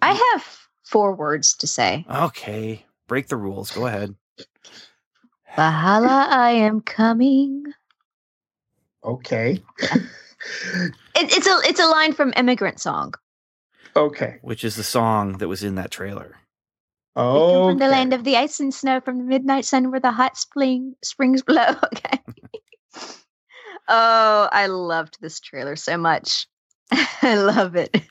I 0.03 0.13
have 0.33 0.59
four 0.85 1.15
words 1.15 1.55
to 1.59 1.67
say. 1.67 2.05
Okay. 2.11 2.85
Break 3.07 3.29
the 3.29 3.37
rules. 3.37 3.71
Go 3.71 3.87
ahead. 3.87 4.15
Valhalla, 5.57 6.29
I 6.31 6.51
am 6.53 6.81
coming. 6.81 7.65
Okay. 9.05 9.63
It, 11.15 11.37
it's 11.37 11.47
a 11.47 11.61
it's 11.69 11.81
a 11.81 11.87
line 11.87 12.15
from 12.15 12.33
Immigrant 12.35 12.81
Song. 12.81 13.13
Okay. 13.95 14.39
Which 14.41 14.65
is 14.65 14.75
the 14.75 14.83
song 14.83 15.37
that 15.37 15.49
was 15.49 15.63
in 15.63 15.75
that 15.75 15.91
trailer. 15.91 16.35
We 17.15 17.23
come 17.23 17.27
Oh. 17.27 17.69
from 17.69 17.79
the 17.79 17.89
land 17.89 18.15
of 18.15 18.25
the 18.25 18.39
ice 18.39 18.59
and 18.59 18.73
snow, 18.73 19.01
from 19.03 19.19
the 19.19 19.25
midnight 19.25 19.67
sun 19.67 19.91
where 19.91 20.01
the 20.01 20.11
hot 20.13 20.39
spring 20.39 20.95
springs 21.05 21.43
blow. 21.43 21.75
Okay. 21.85 22.21
Oh, 23.89 24.49
I 24.53 24.67
loved 24.67 25.19
this 25.21 25.41
trailer 25.41 25.77
so 25.77 25.97
much. 25.97 26.47
I 26.93 27.37
love 27.37 27.77
it. 27.77 28.03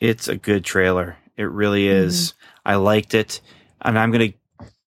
It's 0.00 0.28
a 0.28 0.36
good 0.36 0.64
trailer. 0.64 1.16
It 1.36 1.44
really 1.44 1.88
is. 1.88 2.34
I 2.64 2.76
liked 2.76 3.14
it. 3.14 3.40
And 3.80 3.98
I'm 3.98 4.10
going 4.10 4.32
to 4.32 4.38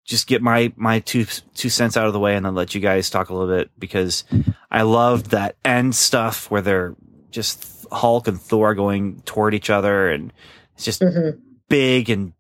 just 0.05 0.27
get 0.29 0.41
my 0.41 0.73
my 0.77 1.01
two 1.01 1.25
two 1.55 1.69
cents 1.69 1.97
out 1.97 2.07
of 2.07 2.13
the 2.13 2.21
way 2.21 2.37
and 2.37 2.47
then 2.47 2.55
let 2.55 2.75
you 2.75 2.81
guys 2.81 3.11
talk 3.11 3.29
a 3.29 3.35
little 3.35 3.55
bit 3.55 3.71
because 3.79 4.25
I 4.71 4.83
loved 4.83 5.31
that 5.33 5.57
end 5.65 5.95
stuff 5.97 6.51
where 6.51 6.63
they're 6.63 6.95
just 7.31 7.87
Hulk 7.91 8.29
and 8.29 8.41
Thor 8.41 8.75
going 8.75 9.21
toward 9.23 9.53
each 9.55 9.69
other 9.69 10.11
and 10.11 10.33
it's 10.75 10.85
just 10.85 11.01
Mhm. 11.03 11.41
big 11.69 12.09
and 12.09 12.33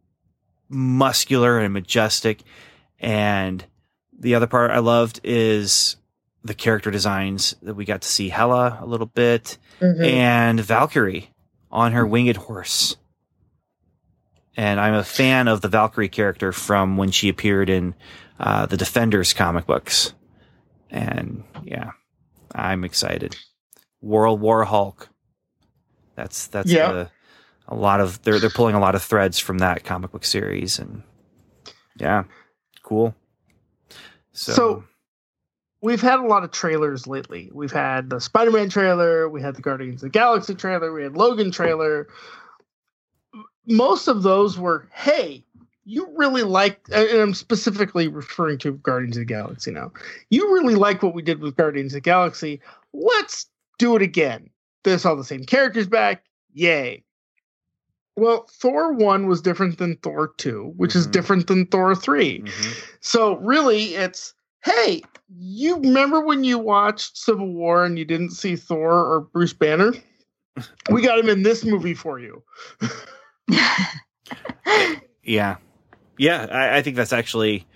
muscular 0.68 1.58
and 1.58 1.74
majestic. 1.74 2.42
And 3.00 3.64
the 4.18 4.34
other 4.36 4.46
part 4.46 4.70
I 4.70 4.78
loved 4.78 5.20
is 5.24 5.96
the 6.46 6.54
character 6.54 6.90
designs 6.90 7.54
that 7.62 7.74
we 7.74 7.84
got 7.84 8.02
to 8.02 8.08
see 8.08 8.28
Hela 8.28 8.78
a 8.80 8.86
little 8.86 9.06
bit 9.06 9.58
Mhm. 9.80 10.04
and 10.04 10.60
Valkyrie 10.60 11.30
on 11.70 11.92
her 11.92 12.06
winged 12.06 12.36
horse. 12.36 12.96
And 14.56 14.80
I'm 14.80 14.94
a 14.94 15.04
fan 15.04 15.48
of 15.48 15.60
the 15.60 15.68
Valkyrie 15.68 16.08
character 16.08 16.52
from 16.52 16.96
when 16.96 17.10
she 17.10 17.28
appeared 17.28 17.68
in 17.68 17.94
uh, 18.38 18.66
the 18.66 18.76
Defenders 18.76 19.32
comic 19.32 19.66
books. 19.66 20.14
And 20.90 21.42
yeah, 21.64 21.90
I'm 22.54 22.84
excited. 22.84 23.36
World 24.00 24.40
War 24.40 24.64
Hulk. 24.64 25.08
That's 26.14 26.46
that's 26.46 26.70
Yeah. 26.70 26.92
the, 26.92 27.10
a 27.68 27.74
lot 27.74 28.00
of 28.00 28.22
they're 28.22 28.38
they're 28.38 28.48
pulling 28.50 28.74
a 28.76 28.80
lot 28.80 28.94
of 28.94 29.02
threads 29.02 29.38
from 29.38 29.58
that 29.58 29.84
comic 29.84 30.12
book 30.12 30.24
series 30.24 30.78
and 30.78 31.02
yeah, 31.98 32.24
cool. 32.82 33.14
So, 34.32 34.52
So- 34.52 34.84
We've 35.82 36.00
had 36.00 36.20
a 36.20 36.26
lot 36.26 36.42
of 36.42 36.50
trailers 36.50 37.06
lately. 37.06 37.50
We've 37.52 37.72
had 37.72 38.10
the 38.10 38.20
Spider-Man 38.20 38.70
trailer, 38.70 39.28
we 39.28 39.42
had 39.42 39.54
the 39.54 39.62
Guardians 39.62 40.02
of 40.02 40.06
the 40.06 40.18
Galaxy 40.18 40.54
trailer, 40.54 40.92
we 40.92 41.02
had 41.02 41.16
Logan 41.16 41.50
trailer. 41.50 42.08
Most 43.66 44.08
of 44.08 44.22
those 44.22 44.58
were, 44.58 44.88
hey, 44.92 45.44
you 45.84 46.08
really 46.16 46.42
like 46.42 46.80
and 46.92 47.20
I'm 47.20 47.34
specifically 47.34 48.08
referring 48.08 48.58
to 48.58 48.72
Guardians 48.72 49.16
of 49.16 49.20
the 49.20 49.26
Galaxy 49.26 49.70
now. 49.70 49.92
You 50.30 50.52
really 50.52 50.74
like 50.74 51.02
what 51.02 51.14
we 51.14 51.22
did 51.22 51.40
with 51.40 51.56
Guardians 51.56 51.92
of 51.92 51.98
the 51.98 52.00
Galaxy. 52.00 52.60
Let's 52.92 53.46
do 53.78 53.94
it 53.94 54.02
again. 54.02 54.50
There's 54.82 55.04
all 55.04 55.16
the 55.16 55.24
same 55.24 55.44
characters 55.44 55.86
back. 55.86 56.24
Yay. 56.54 57.04
Well, 58.16 58.48
Thor 58.50 58.94
1 58.94 59.26
was 59.26 59.42
different 59.42 59.78
than 59.78 59.96
Thor 59.96 60.32
2, 60.38 60.72
which 60.76 60.96
is 60.96 61.06
Mhm. 61.06 61.12
different 61.12 61.46
than 61.48 61.66
Thor 61.66 61.94
3. 61.94 62.40
mhm. 62.40 62.84
So 63.00 63.36
really, 63.36 63.94
it's 63.94 64.32
hey, 64.64 65.02
you 65.28 65.76
remember 65.76 66.20
when 66.20 66.44
you 66.44 66.58
watched 66.58 67.16
Civil 67.16 67.52
War 67.52 67.84
and 67.84 67.98
you 67.98 68.04
didn't 68.04 68.30
see 68.30 68.56
Thor 68.56 68.92
or 68.92 69.20
Bruce 69.20 69.52
Banner? 69.52 69.92
We 70.90 71.02
got 71.02 71.18
him 71.18 71.28
in 71.28 71.42
this 71.42 71.66
movie 71.66 71.92
for 71.92 72.18
you. 72.18 72.42
Yeah. 75.26 75.56
Yeah, 76.16 76.46
I, 76.50 76.78
I 76.78 76.82
think 76.82 76.96
that's 76.96 77.12
actually 77.12 77.66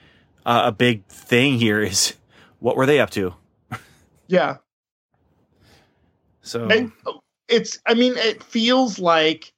uh, 0.47 0.63
a 0.67 0.73
big 0.73 1.05
thing 1.07 1.59
here 1.59 1.83
is 1.83 2.15
what 2.61 2.77
were 2.77 2.87
they 2.87 3.01
up 3.01 3.11
to? 3.11 3.35
Yeah, 4.29 4.59
So 6.43 6.69
And 6.69 6.93
it's. 7.49 7.81
I 7.85 7.95
mean, 7.95 8.17
it 8.17 8.45
feels 8.45 9.01
like 9.01 9.53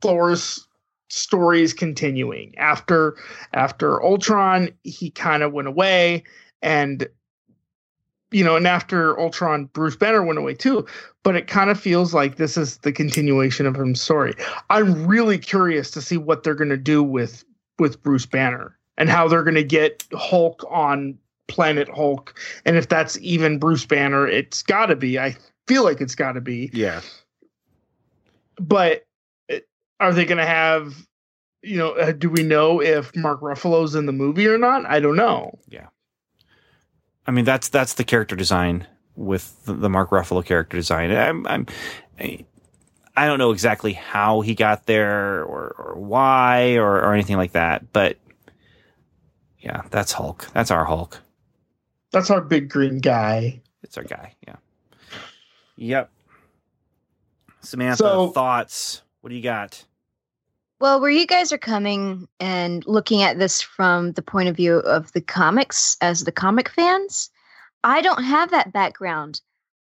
Thor's 0.00 0.66
story 1.10 1.60
is 1.60 1.74
continuing 1.74 2.56
after 2.56 3.18
after 3.52 4.02
Ultron. 4.02 4.70
He 4.84 5.10
kind 5.10 5.42
of 5.42 5.52
went 5.52 5.68
away, 5.68 6.24
and 6.62 7.06
you 8.36 8.44
know, 8.44 8.54
and 8.54 8.66
after 8.66 9.18
Ultron, 9.18 9.64
Bruce 9.72 9.96
Banner 9.96 10.22
went 10.22 10.38
away 10.38 10.52
too. 10.52 10.84
But 11.22 11.36
it 11.36 11.46
kind 11.46 11.70
of 11.70 11.80
feels 11.80 12.12
like 12.12 12.36
this 12.36 12.58
is 12.58 12.76
the 12.78 12.92
continuation 12.92 13.64
of 13.64 13.74
his 13.76 13.98
story. 13.98 14.34
I'm 14.68 15.06
really 15.06 15.38
curious 15.38 15.90
to 15.92 16.02
see 16.02 16.18
what 16.18 16.42
they're 16.42 16.54
going 16.54 16.68
to 16.68 16.76
do 16.76 17.02
with 17.02 17.46
with 17.78 18.02
Bruce 18.02 18.26
Banner 18.26 18.78
and 18.98 19.08
how 19.08 19.26
they're 19.26 19.42
going 19.42 19.54
to 19.54 19.64
get 19.64 20.04
Hulk 20.12 20.62
on 20.70 21.16
Planet 21.48 21.88
Hulk, 21.88 22.38
and 22.66 22.76
if 22.76 22.90
that's 22.90 23.18
even 23.22 23.58
Bruce 23.58 23.86
Banner, 23.86 24.28
it's 24.28 24.62
got 24.62 24.86
to 24.86 24.96
be. 24.96 25.18
I 25.18 25.34
feel 25.66 25.82
like 25.82 26.02
it's 26.02 26.14
got 26.14 26.32
to 26.32 26.42
be. 26.42 26.68
yeah. 26.74 27.00
But 28.60 29.06
are 29.98 30.12
they 30.12 30.26
going 30.26 30.38
to 30.38 30.46
have 30.46 31.06
you 31.62 31.78
know, 31.78 31.92
uh, 31.92 32.12
do 32.12 32.28
we 32.28 32.42
know 32.42 32.80
if 32.82 33.16
Mark 33.16 33.40
Ruffalo's 33.40 33.94
in 33.94 34.06
the 34.06 34.12
movie 34.12 34.46
or 34.46 34.58
not? 34.58 34.84
I 34.86 35.00
don't 35.00 35.16
know. 35.16 35.58
I 37.26 37.30
mean, 37.32 37.44
that's 37.44 37.68
that's 37.68 37.94
the 37.94 38.04
character 38.04 38.36
design 38.36 38.86
with 39.16 39.64
the, 39.64 39.72
the 39.74 39.88
Mark 39.88 40.10
Ruffalo 40.10 40.44
character 40.44 40.76
design. 40.76 41.10
I'm, 41.10 41.46
I'm 41.46 41.66
I, 42.20 42.44
I 43.16 43.26
don't 43.26 43.38
know 43.38 43.50
exactly 43.50 43.94
how 43.94 44.42
he 44.42 44.54
got 44.54 44.86
there 44.86 45.40
or, 45.42 45.74
or 45.78 45.94
why 45.96 46.74
or, 46.76 46.96
or 47.00 47.14
anything 47.14 47.36
like 47.36 47.52
that, 47.52 47.92
but 47.92 48.18
yeah, 49.58 49.82
that's 49.90 50.12
Hulk. 50.12 50.46
That's 50.52 50.70
our 50.70 50.84
Hulk. 50.84 51.20
That's 52.12 52.30
our 52.30 52.40
big 52.40 52.68
green 52.68 52.98
guy. 53.00 53.62
It's 53.82 53.96
our 53.98 54.04
guy. 54.04 54.34
Yeah. 54.46 54.56
Yep. 55.76 56.10
Samantha, 57.62 57.96
So- 57.96 58.28
thoughts? 58.28 59.02
What 59.20 59.30
do 59.30 59.36
you 59.36 59.42
got? 59.42 59.84
Well, 60.78 61.00
where 61.00 61.10
you 61.10 61.26
guys 61.26 61.52
are 61.52 61.58
coming 61.58 62.28
and 62.38 62.84
looking 62.86 63.22
at 63.22 63.38
this 63.38 63.62
from 63.62 64.12
the 64.12 64.22
point 64.22 64.50
of 64.50 64.56
view 64.56 64.76
of 64.76 65.10
the 65.12 65.22
comics 65.22 65.96
as 66.02 66.24
the 66.24 66.32
comic 66.32 66.68
fans, 66.68 67.30
I 67.82 68.02
don't 68.02 68.22
have 68.22 68.50
that 68.50 68.74
background. 68.74 69.40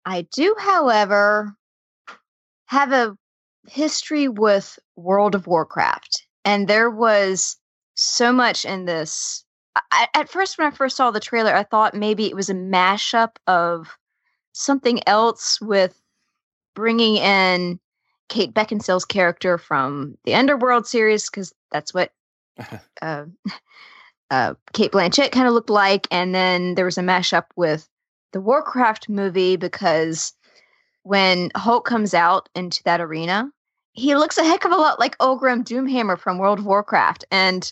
I 0.05 0.23
do, 0.33 0.53
however, 0.59 1.55
have 2.65 2.91
a 2.91 3.15
history 3.69 4.27
with 4.27 4.77
World 4.97 5.33
of 5.33 5.47
Warcraft. 5.47 6.25
And 6.43 6.67
there 6.67 6.89
was 6.89 7.55
so 7.95 8.33
much 8.33 8.65
in 8.65 8.85
this. 8.85 9.45
I, 9.93 10.07
at 10.13 10.29
first, 10.29 10.57
when 10.57 10.67
I 10.67 10.71
first 10.71 10.97
saw 10.97 11.11
the 11.11 11.21
trailer, 11.21 11.55
I 11.55 11.63
thought 11.63 11.93
maybe 11.93 12.25
it 12.25 12.35
was 12.35 12.49
a 12.49 12.55
mashup 12.55 13.37
of 13.47 13.97
something 14.51 14.99
else 15.07 15.61
with 15.61 16.01
bringing 16.75 17.15
in 17.17 17.79
Kate 18.31 18.53
Beckinsale's 18.53 19.03
character 19.03 19.57
from 19.57 20.17
the 20.23 20.35
Underworld 20.35 20.87
series 20.87 21.29
because 21.29 21.53
that's 21.69 21.93
what 21.93 22.13
uh, 23.01 23.25
uh, 24.31 24.53
Cate 24.71 24.93
Blanchett 24.93 25.33
kind 25.33 25.47
of 25.47 25.53
looked 25.53 25.69
like, 25.69 26.07
and 26.09 26.33
then 26.33 26.75
there 26.75 26.85
was 26.85 26.97
a 26.97 27.01
mashup 27.01 27.43
with 27.57 27.87
the 28.31 28.39
Warcraft 28.39 29.09
movie 29.09 29.57
because 29.57 30.33
when 31.03 31.51
Hulk 31.55 31.85
comes 31.85 32.13
out 32.13 32.47
into 32.55 32.81
that 32.83 33.01
arena, 33.01 33.51
he 33.91 34.15
looks 34.15 34.37
a 34.37 34.45
heck 34.45 34.63
of 34.63 34.71
a 34.71 34.77
lot 34.77 34.97
like 34.97 35.17
Orgrim 35.17 35.65
Doomhammer 35.65 36.17
from 36.17 36.37
World 36.37 36.59
of 36.59 36.65
Warcraft, 36.65 37.25
and 37.31 37.69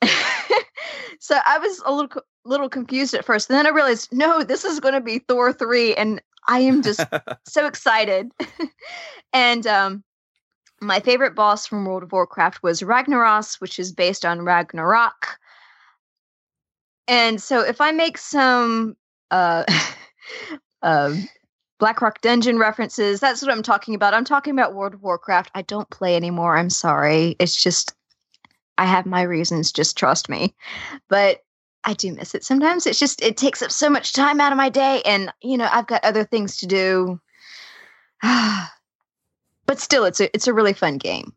so 1.18 1.36
I 1.44 1.58
was 1.58 1.82
a 1.84 1.92
little 1.92 2.22
little 2.44 2.68
confused 2.68 3.14
at 3.14 3.24
first. 3.24 3.50
And 3.50 3.58
then 3.58 3.66
I 3.66 3.70
realized, 3.70 4.12
no, 4.12 4.44
this 4.44 4.64
is 4.64 4.78
going 4.78 4.94
to 4.94 5.00
be 5.00 5.18
Thor 5.18 5.52
three, 5.52 5.96
and 5.96 6.22
I 6.48 6.60
am 6.60 6.82
just 6.82 7.04
so 7.46 7.66
excited. 7.66 8.30
and 9.32 9.66
um, 9.66 10.04
my 10.80 11.00
favorite 11.00 11.34
boss 11.34 11.66
from 11.66 11.84
World 11.84 12.02
of 12.02 12.12
Warcraft 12.12 12.62
was 12.62 12.82
Ragnaros, 12.82 13.60
which 13.60 13.78
is 13.78 13.92
based 13.92 14.24
on 14.24 14.42
Ragnarok. 14.42 15.38
And 17.08 17.40
so 17.40 17.60
if 17.60 17.80
I 17.80 17.92
make 17.92 18.18
some 18.18 18.96
uh, 19.30 19.64
uh, 20.82 21.16
Blackrock 21.78 22.20
Dungeon 22.20 22.58
references, 22.58 23.20
that's 23.20 23.42
what 23.42 23.50
I'm 23.50 23.62
talking 23.62 23.94
about. 23.94 24.14
I'm 24.14 24.24
talking 24.24 24.52
about 24.52 24.74
World 24.74 24.94
of 24.94 25.02
Warcraft. 25.02 25.50
I 25.54 25.62
don't 25.62 25.90
play 25.90 26.16
anymore. 26.16 26.56
I'm 26.56 26.70
sorry. 26.70 27.36
It's 27.38 27.60
just, 27.60 27.94
I 28.78 28.86
have 28.86 29.06
my 29.06 29.22
reasons. 29.22 29.72
Just 29.72 29.96
trust 29.96 30.28
me. 30.28 30.54
But 31.08 31.42
I 31.84 31.94
do 31.94 32.12
miss 32.12 32.34
it 32.34 32.44
sometimes. 32.44 32.86
It's 32.86 32.98
just 32.98 33.22
it 33.22 33.36
takes 33.36 33.62
up 33.62 33.72
so 33.72 33.90
much 33.90 34.12
time 34.12 34.40
out 34.40 34.52
of 34.52 34.56
my 34.58 34.68
day, 34.68 35.02
and 35.04 35.32
you 35.42 35.56
know 35.58 35.68
I've 35.70 35.86
got 35.86 36.04
other 36.04 36.24
things 36.24 36.58
to 36.58 36.66
do. 36.66 37.20
but 38.22 39.78
still, 39.78 40.04
it's 40.04 40.20
a 40.20 40.32
it's 40.34 40.46
a 40.46 40.54
really 40.54 40.72
fun 40.72 40.98
game. 40.98 41.32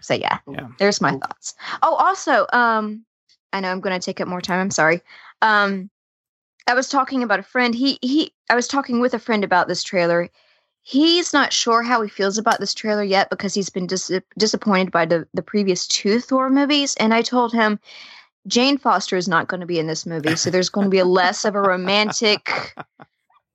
So 0.00 0.14
yeah, 0.14 0.38
Yeah. 0.48 0.68
there's 0.78 1.00
my 1.00 1.12
thoughts. 1.12 1.54
Oh, 1.82 1.94
also, 1.96 2.46
um, 2.52 3.04
I 3.52 3.60
know 3.60 3.70
I'm 3.70 3.80
going 3.80 3.98
to 3.98 4.04
take 4.04 4.20
up 4.20 4.28
more 4.28 4.40
time. 4.40 4.60
I'm 4.60 4.70
sorry. 4.70 5.02
Um, 5.42 5.90
I 6.66 6.74
was 6.74 6.88
talking 6.88 7.22
about 7.22 7.40
a 7.40 7.44
friend. 7.44 7.74
He 7.74 7.98
he. 8.00 8.32
I 8.48 8.54
was 8.54 8.68
talking 8.68 9.00
with 9.00 9.14
a 9.14 9.18
friend 9.18 9.44
about 9.44 9.68
this 9.68 9.82
trailer. 9.82 10.28
He's 10.82 11.32
not 11.32 11.52
sure 11.52 11.82
how 11.82 12.00
he 12.02 12.08
feels 12.08 12.38
about 12.38 12.60
this 12.60 12.72
trailer 12.72 13.02
yet 13.02 13.28
because 13.28 13.54
he's 13.54 13.70
been 13.70 13.88
dis- 13.88 14.20
disappointed 14.38 14.92
by 14.92 15.04
the 15.04 15.26
the 15.34 15.42
previous 15.42 15.86
two 15.86 16.20
Thor 16.20 16.48
movies, 16.48 16.94
and 16.96 17.12
I 17.12 17.22
told 17.22 17.52
him 17.52 17.80
Jane 18.46 18.78
Foster 18.78 19.16
is 19.16 19.28
not 19.28 19.48
going 19.48 19.60
to 19.60 19.66
be 19.66 19.78
in 19.78 19.86
this 19.86 20.06
movie, 20.06 20.36
so 20.36 20.50
there's 20.50 20.68
going 20.68 20.86
to 20.86 20.90
be 20.90 20.98
a 20.98 21.04
less 21.04 21.44
of 21.44 21.54
a 21.54 21.60
romantic 21.60 22.74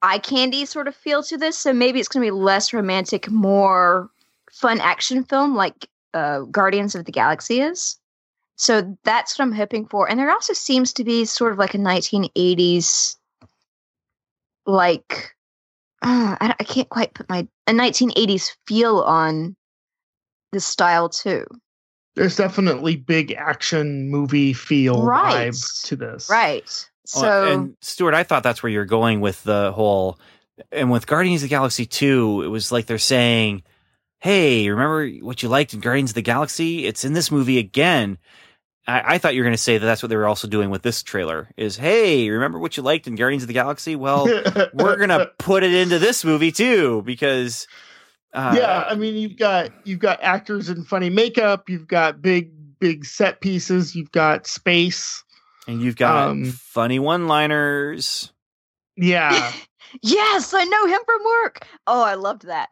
eye 0.02 0.20
candy 0.20 0.66
sort 0.66 0.88
of 0.88 0.96
feel 0.96 1.24
to 1.24 1.38
this. 1.38 1.58
So 1.58 1.74
maybe 1.74 2.00
it's 2.00 2.10
going 2.10 2.26
to 2.26 2.32
be 2.32 2.38
less 2.38 2.74
romantic, 2.74 3.30
more 3.30 4.10
fun 4.52 4.82
action 4.82 5.24
film 5.24 5.56
like 5.56 5.88
uh, 6.14 6.42
Guardians 6.42 6.96
of 6.96 7.06
the 7.06 7.12
Galaxy 7.12 7.62
is. 7.62 7.98
So 8.56 8.98
that's 9.04 9.38
what 9.38 9.46
I'm 9.46 9.54
hoping 9.54 9.88
for. 9.88 10.10
And 10.10 10.20
there 10.20 10.30
also 10.30 10.54
seems 10.54 10.94
to 10.94 11.04
be 11.04 11.26
sort 11.26 11.52
of 11.52 11.58
like 11.58 11.74
a 11.74 11.80
1980s, 11.80 13.16
like 14.66 15.36
uh, 16.02 16.36
I, 16.40 16.56
I 16.60 16.64
can't 16.64 16.90
quite 16.90 17.14
put 17.14 17.30
my 17.30 17.48
a 17.68 17.72
1980s 17.72 18.52
feel 18.68 19.00
on 19.00 19.56
this 20.52 20.66
style 20.66 21.10
too. 21.10 21.46
There's 22.16 22.36
definitely 22.36 22.98
big 22.98 23.32
action 23.32 24.10
movie 24.10 24.54
feel 24.54 25.04
Right. 25.06 25.52
vibe 25.52 25.84
to 25.88 25.96
this. 25.96 26.30
Right. 26.30 26.64
Uh, 26.64 27.20
so 27.20 27.44
and 27.52 27.76
Stuart, 27.82 28.14
I 28.14 28.24
thought 28.24 28.44
that's 28.44 28.62
where 28.62 28.72
you're 28.72 28.86
going 28.86 29.22
with 29.22 29.44
the 29.44 29.72
whole. 29.72 30.20
And 30.72 30.92
with 30.92 31.08
Guardians 31.08 31.42
of 31.42 31.50
the 31.50 31.56
Galaxy 31.56 31.86
2, 31.86 32.44
it 32.44 32.48
was 32.48 32.72
like 32.72 32.86
they're 32.86 32.98
saying, 32.98 33.64
Hey, 34.20 34.70
remember 34.70 35.10
what 35.26 35.42
you 35.42 35.50
liked 35.50 35.74
in 35.74 35.80
Guardians 35.80 36.12
of 36.12 36.16
the 36.16 36.22
Galaxy? 36.22 36.86
It's 36.86 37.04
in 37.04 37.14
this 37.14 37.32
movie 37.32 37.58
again. 37.58 38.18
I, 38.86 39.16
I 39.16 39.18
thought 39.18 39.34
you 39.34 39.42
were 39.42 39.46
going 39.46 39.54
to 39.56 39.62
say 39.62 39.78
that 39.78 39.86
that's 39.86 40.04
what 40.04 40.10
they 40.10 40.16
were 40.16 40.28
also 40.28 40.48
doing 40.48 40.70
with 40.70 40.84
this 40.84 41.02
trailer 41.02 41.50
is, 41.58 41.78
Hey, 41.78 42.30
remember 42.30 42.60
what 42.60 42.78
you 42.78 42.84
liked 42.84 43.08
in 43.08 43.16
Guardians 43.16 43.44
of 43.44 43.48
the 43.48 43.54
Galaxy? 43.54 43.96
Well, 43.96 44.26
we're 44.74 44.98
going 44.98 45.10
to 45.10 45.32
put 45.40 45.64
it 45.64 45.74
into 45.74 45.98
this 45.98 46.24
movie 46.26 46.52
too, 46.52 47.02
because. 47.04 47.68
Uh, 48.34 48.56
yeah, 48.58 48.86
I 48.88 48.96
mean 48.96 49.16
you've 49.16 49.38
got 49.38 49.72
you've 49.86 50.00
got 50.00 50.22
actors 50.22 50.70
in 50.70 50.84
funny 50.86 51.10
makeup, 51.10 51.70
you've 51.70 51.88
got 51.88 52.22
big 52.22 52.52
big 52.80 53.04
set 53.06 53.42
pieces, 53.42 53.96
you've 53.96 54.12
got 54.12 54.48
space. 54.48 55.24
And 55.68 55.82
you've 55.82 55.96
got 55.98 56.30
Um, 56.30 56.46
funny 56.46 57.00
one 57.00 57.28
liners. 57.28 58.32
Yeah. 58.98 59.52
yes, 60.02 60.54
I 60.54 60.64
know 60.64 60.88
him 60.88 61.00
from 61.06 61.24
work. 61.24 61.68
Oh, 61.88 62.04
I 62.04 62.16
loved 62.16 62.48
that. 62.48 62.70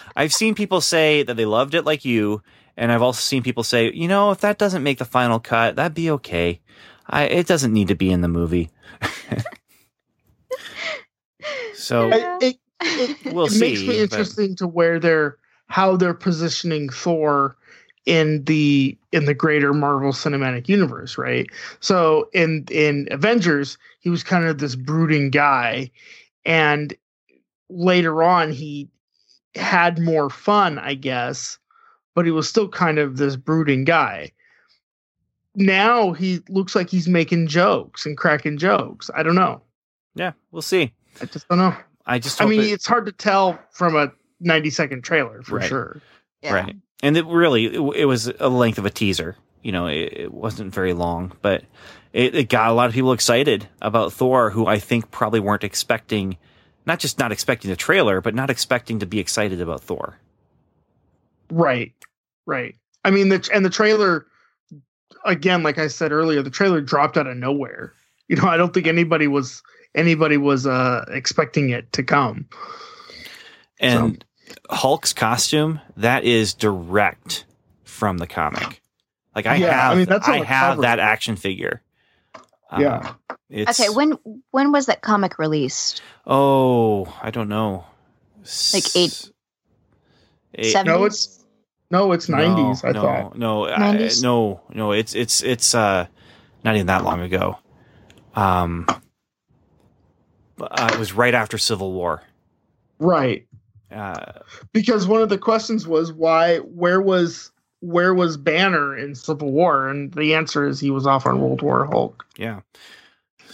I've 0.16 0.32
seen 0.32 0.54
people 0.54 0.80
say 0.80 1.22
that 1.22 1.34
they 1.34 1.46
loved 1.46 1.74
it 1.74 1.84
like 1.84 2.04
you, 2.04 2.42
and 2.76 2.92
I've 2.92 3.02
also 3.02 3.20
seen 3.20 3.42
people 3.42 3.62
say, 3.62 3.92
you 3.92 4.08
know, 4.08 4.30
if 4.32 4.40
that 4.40 4.58
doesn't 4.58 4.82
make 4.82 4.98
the 4.98 5.04
final 5.04 5.38
cut, 5.40 5.76
that'd 5.76 5.94
be 5.94 6.10
okay. 6.10 6.60
I, 7.08 7.24
it 7.24 7.46
doesn't 7.46 7.72
need 7.72 7.88
to 7.88 7.94
be 7.94 8.10
in 8.10 8.20
the 8.20 8.28
movie. 8.28 8.70
so 11.74 12.08
Yeah. 12.08 12.38
it, 12.40 12.56
it, 12.82 13.26
it, 13.26 13.32
We'll 13.34 13.46
it 13.46 13.58
makes 13.58 13.80
see, 13.80 13.88
me 13.88 13.94
but- 13.94 14.02
interesting 14.02 14.56
to 14.56 14.66
where 14.66 14.98
they're 15.00 15.36
how 15.68 15.96
they're 15.96 16.14
positioning 16.14 16.88
Thor 16.90 17.56
in 18.04 18.44
the 18.44 18.96
in 19.10 19.24
the 19.24 19.34
greater 19.34 19.74
Marvel 19.74 20.12
Cinematic 20.12 20.68
Universe, 20.68 21.18
right? 21.18 21.46
So 21.80 22.28
in 22.32 22.64
in 22.70 23.08
Avengers, 23.10 23.76
he 24.00 24.10
was 24.10 24.22
kind 24.22 24.44
of 24.44 24.58
this 24.58 24.76
brooding 24.76 25.30
guy, 25.30 25.90
and 26.44 26.94
later 27.68 28.22
on 28.22 28.52
he 28.52 28.88
had 29.56 29.98
more 29.98 30.30
fun, 30.30 30.78
I 30.78 30.94
guess, 30.94 31.58
but 32.14 32.24
he 32.26 32.30
was 32.30 32.48
still 32.48 32.68
kind 32.68 32.98
of 33.00 33.16
this 33.16 33.34
brooding 33.34 33.84
guy. 33.84 34.30
Now 35.56 36.12
he 36.12 36.40
looks 36.48 36.76
like 36.76 36.90
he's 36.90 37.08
making 37.08 37.48
jokes 37.48 38.06
and 38.06 38.16
cracking 38.16 38.58
jokes. 38.58 39.10
I 39.16 39.22
don't 39.24 39.34
know. 39.34 39.62
yeah, 40.14 40.32
we'll 40.52 40.62
see. 40.62 40.92
I 41.20 41.24
just 41.24 41.48
don't 41.48 41.58
know. 41.58 41.74
I 42.06 42.18
just 42.18 42.40
I 42.40 42.46
mean, 42.46 42.60
it- 42.60 42.70
it's 42.72 42.86
hard 42.86 43.06
to 43.06 43.12
tell 43.12 43.58
from 43.72 43.96
a 43.96 44.12
90 44.40 44.70
second 44.70 45.02
trailer 45.02 45.42
for 45.42 45.56
Right. 45.56 45.68
sure. 45.68 46.00
Yeah. 46.42 46.54
right, 46.54 46.76
and 47.02 47.16
it 47.16 47.26
really 47.26 47.66
it, 47.66 47.80
it 47.96 48.04
was 48.04 48.28
a 48.38 48.48
length 48.48 48.78
of 48.78 48.86
a 48.86 48.90
teaser. 48.90 49.36
You 49.62 49.72
know, 49.72 49.86
it, 49.86 50.12
it 50.12 50.32
wasn't 50.32 50.72
very 50.72 50.92
long, 50.92 51.32
but 51.42 51.64
it, 52.12 52.34
it 52.36 52.48
got 52.48 52.70
a 52.70 52.72
lot 52.72 52.88
of 52.88 52.94
people 52.94 53.12
excited 53.12 53.68
about 53.82 54.12
Thor, 54.12 54.50
who 54.50 54.66
I 54.66 54.78
think 54.78 55.10
probably 55.10 55.40
weren't 55.40 55.64
expecting, 55.64 56.36
not 56.86 57.00
just 57.00 57.18
not 57.18 57.32
expecting 57.32 57.68
the 57.70 57.76
trailer, 57.76 58.20
but 58.20 58.34
not 58.34 58.48
expecting 58.50 59.00
to 59.00 59.06
be 59.06 59.18
excited 59.18 59.60
about 59.60 59.80
Thor. 59.82 60.18
Right. 61.50 61.92
Right. 62.46 62.76
I 63.04 63.10
mean, 63.10 63.28
the 63.28 63.48
and 63.52 63.64
the 63.64 63.70
trailer, 63.70 64.26
again, 65.24 65.62
like 65.62 65.78
I 65.78 65.88
said 65.88 66.12
earlier, 66.12 66.42
the 66.42 66.50
trailer 66.50 66.80
dropped 66.80 67.16
out 67.16 67.26
of 67.26 67.36
nowhere. 67.36 67.92
You 68.28 68.36
know, 68.36 68.48
I 68.48 68.56
don't 68.56 68.74
think 68.74 68.86
anybody 68.86 69.28
was 69.28 69.62
anybody 69.96 70.36
was 70.36 70.66
uh 70.66 71.04
expecting 71.08 71.70
it 71.70 71.92
to 71.94 72.04
come. 72.04 72.46
And 73.80 74.24
Hulk's 74.70 75.12
costume, 75.12 75.80
that 75.96 76.22
is 76.24 76.54
direct 76.54 77.44
from 77.84 78.18
the 78.18 78.26
comic. 78.26 78.80
Like 79.34 79.46
I 79.46 79.56
Yeah, 79.56 79.68
I 79.68 79.72
have, 79.72 79.96
mean, 79.96 80.06
that's 80.06 80.28
I 80.28 80.44
have 80.44 80.80
that 80.82 80.98
action 80.98 81.36
figure. 81.36 81.82
Um, 82.70 82.80
Yeah. 82.82 83.12
it's, 83.50 83.78
Okay, 83.80 83.88
when 83.90 84.12
when 84.50 84.72
was 84.72 84.86
that 84.86 85.02
comic 85.02 85.38
released? 85.38 86.02
Oh, 86.26 87.06
I 87.20 87.30
don't 87.30 87.48
know. 87.48 87.84
Like 88.72 88.94
eight- 88.96 89.30
eight 90.54 90.72
Seven- 90.72 90.92
No, 90.92 91.04
it's 91.04 91.44
No, 91.90 92.12
it's 92.12 92.28
No, 92.28 92.36
nineties. 92.38 92.82
I 92.84 92.90
no, 92.92 93.02
thought. 93.02 93.38
No, 93.38 93.68
I, 93.68 94.10
no, 94.20 94.60
no. 94.72 94.92
It's 94.92 95.14
it's 95.14 95.42
it's 95.42 95.74
uh 95.74 96.06
not 96.64 96.74
even 96.74 96.86
that 96.88 97.04
long 97.04 97.20
ago. 97.20 97.58
Um, 98.34 98.86
uh, 100.60 100.90
it 100.92 100.98
was 100.98 101.12
right 101.12 101.34
after 101.34 101.58
Civil 101.58 101.92
War. 101.92 102.22
Right. 102.98 103.46
Uh, 103.90 104.32
because 104.72 105.06
one 105.06 105.22
of 105.22 105.28
the 105.28 105.38
questions 105.38 105.86
was 105.86 106.12
why 106.12 106.58
where 106.58 107.00
was 107.00 107.50
where 107.80 108.14
was 108.14 108.36
Banner 108.36 108.96
in 108.96 109.14
Civil 109.14 109.52
War 109.52 109.88
and 109.88 110.12
the 110.14 110.34
answer 110.34 110.66
is 110.66 110.80
he 110.80 110.90
was 110.90 111.06
off 111.06 111.24
on 111.26 111.40
World 111.40 111.62
War 111.62 111.84
Hulk. 111.86 112.24
yeah, 112.36 112.60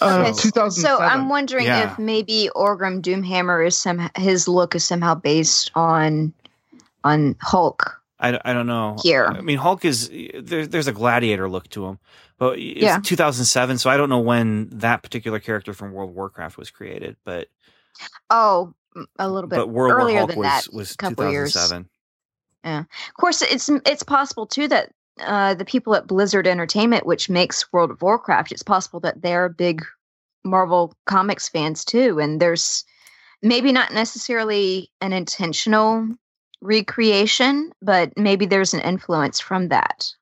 Uh, 0.00 0.20
Okay, 0.22 0.32
so- 0.32 0.42
2007. 0.42 0.72
So 0.98 1.02
I'm 1.04 1.28
wondering 1.28 1.66
Yeah. 1.66 1.92
if 1.92 1.98
maybe 1.98 2.48
Orgrim 2.56 3.02
Doomhammer 3.02 3.66
is 3.66 3.76
some 3.76 4.08
his 4.16 4.48
look 4.48 4.74
is 4.74 4.84
somehow 4.84 5.14
based 5.14 5.70
on 5.74 6.32
on 7.04 7.36
Hulk. 7.42 8.00
I, 8.22 8.40
I 8.44 8.52
don't 8.52 8.66
know. 8.66 8.96
Here. 9.02 9.26
I 9.26 9.40
mean, 9.40 9.58
Hulk 9.58 9.84
is 9.84 10.08
there, 10.08 10.66
there's 10.66 10.86
a 10.86 10.92
gladiator 10.92 11.48
look 11.48 11.68
to 11.70 11.86
him, 11.86 11.98
but 12.38 12.58
it's 12.58 12.80
Yeah. 12.82 13.00
2007, 13.02 13.78
so 13.78 13.90
I 13.90 13.96
don't 13.96 14.08
know 14.08 14.20
when 14.20 14.68
that 14.70 15.02
particular 15.02 15.40
character 15.40 15.74
from 15.74 15.92
World 15.92 16.10
of 16.10 16.16
Warcraft 16.16 16.56
was 16.56 16.70
created, 16.70 17.16
but 17.24 17.48
Oh, 18.30 18.74
a 19.18 19.28
little 19.28 19.48
bit 19.48 19.56
but 19.56 19.68
World 19.68 19.92
War 19.92 20.02
earlier 20.02 20.18
Hulk 20.18 20.30
than 20.30 20.38
was 20.38 20.46
that. 20.46 20.68
was 20.72 20.96
couple 20.96 21.30
years. 21.30 21.56
Yeah. 22.64 22.80
Of 22.80 23.14
course, 23.18 23.42
it's 23.42 23.68
it's 23.86 24.02
possible 24.04 24.46
too 24.46 24.68
that 24.68 24.92
uh, 25.20 25.54
the 25.54 25.64
people 25.64 25.94
at 25.94 26.06
Blizzard 26.06 26.46
Entertainment, 26.46 27.04
which 27.06 27.28
makes 27.28 27.70
World 27.72 27.90
of 27.90 28.00
Warcraft, 28.02 28.52
it's 28.52 28.62
possible 28.62 29.00
that 29.00 29.20
they're 29.20 29.48
big 29.48 29.84
Marvel 30.44 30.94
comics 31.06 31.48
fans 31.48 31.84
too, 31.84 32.20
and 32.20 32.40
there's 32.40 32.84
maybe 33.42 33.72
not 33.72 33.92
necessarily 33.92 34.90
an 35.00 35.12
intentional 35.12 36.08
recreation, 36.62 37.72
but 37.82 38.16
maybe 38.16 38.46
there's 38.46 38.72
an 38.72 38.80
influence 38.80 39.40
from 39.40 39.68
that. 39.68 40.12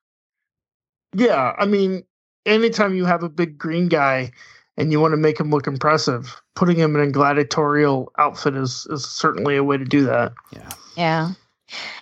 yeah, 1.15 1.53
I 1.57 1.65
mean, 1.65 2.03
anytime 2.45 2.95
you 2.95 3.05
have 3.05 3.23
a 3.23 3.29
big 3.29 3.57
green 3.57 3.87
guy 3.87 4.31
and 4.77 4.91
you 4.91 4.99
want 4.99 5.13
to 5.13 5.17
make 5.17 5.39
him 5.39 5.51
look 5.51 5.67
impressive, 5.67 6.41
putting 6.55 6.77
him 6.77 6.95
in 6.95 7.01
a 7.01 7.11
gladiatorial 7.11 8.11
outfit 8.17 8.55
is 8.55 8.87
is 8.89 9.05
certainly 9.05 9.55
a 9.55 9.63
way 9.63 9.77
to 9.77 9.85
do 9.85 10.05
that. 10.05 10.33
Yeah. 10.51 10.69
Yeah. 10.97 11.31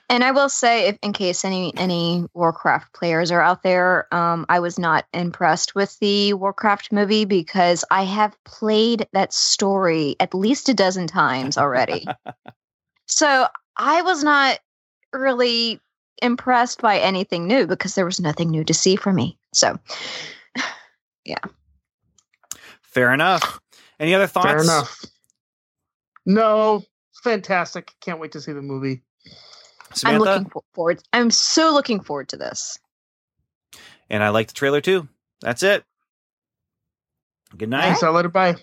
And 0.09 0.23
I 0.23 0.31
will 0.31 0.49
say, 0.49 0.87
if 0.87 0.97
in 1.03 1.13
case 1.13 1.45
any 1.45 1.75
any 1.77 2.25
Warcraft 2.33 2.93
players 2.93 3.31
are 3.31 3.41
out 3.41 3.61
there, 3.61 4.11
um, 4.13 4.45
I 4.49 4.59
was 4.59 4.79
not 4.79 5.05
impressed 5.13 5.75
with 5.75 5.97
the 5.99 6.33
Warcraft 6.33 6.91
movie 6.91 7.25
because 7.25 7.85
I 7.91 8.03
have 8.03 8.35
played 8.43 9.07
that 9.13 9.33
story 9.33 10.15
at 10.19 10.33
least 10.33 10.69
a 10.69 10.73
dozen 10.73 11.05
times 11.05 11.57
already. 11.57 12.07
so 13.05 13.47
I 13.79 14.01
was 14.01 14.23
not 14.23 14.59
really 15.13 15.79
impressed 16.21 16.81
by 16.81 16.99
anything 16.99 17.47
new 17.47 17.65
because 17.65 17.95
there 17.95 18.05
was 18.05 18.19
nothing 18.19 18.49
new 18.49 18.63
to 18.65 18.73
see 18.73 18.95
for 18.97 19.11
me. 19.11 19.39
So 19.53 19.79
yeah. 21.25 21.39
Fair 22.81 23.13
enough. 23.13 23.59
Any 23.99 24.13
other 24.13 24.27
thoughts? 24.27 24.47
Fair 24.47 24.61
enough. 24.61 25.05
No, 26.25 26.83
fantastic. 27.23 27.93
Can't 28.01 28.19
wait 28.19 28.33
to 28.33 28.41
see 28.41 28.51
the 28.51 28.61
movie. 28.61 29.01
I'm 30.05 30.19
looking 30.19 30.51
forward. 30.73 31.01
I'm 31.13 31.31
so 31.31 31.73
looking 31.73 32.01
forward 32.01 32.29
to 32.29 32.37
this. 32.37 32.77
and 34.09 34.23
I 34.23 34.29
like 34.29 34.47
the 34.47 34.53
trailer 34.53 34.81
too. 34.81 35.07
That's 35.41 35.63
it. 35.63 35.83
Good 37.57 37.69
night. 37.69 37.83
Thanks. 37.83 38.03
I'll 38.03 38.11
let 38.11 38.25
it 38.25 38.33
bye. 38.33 38.55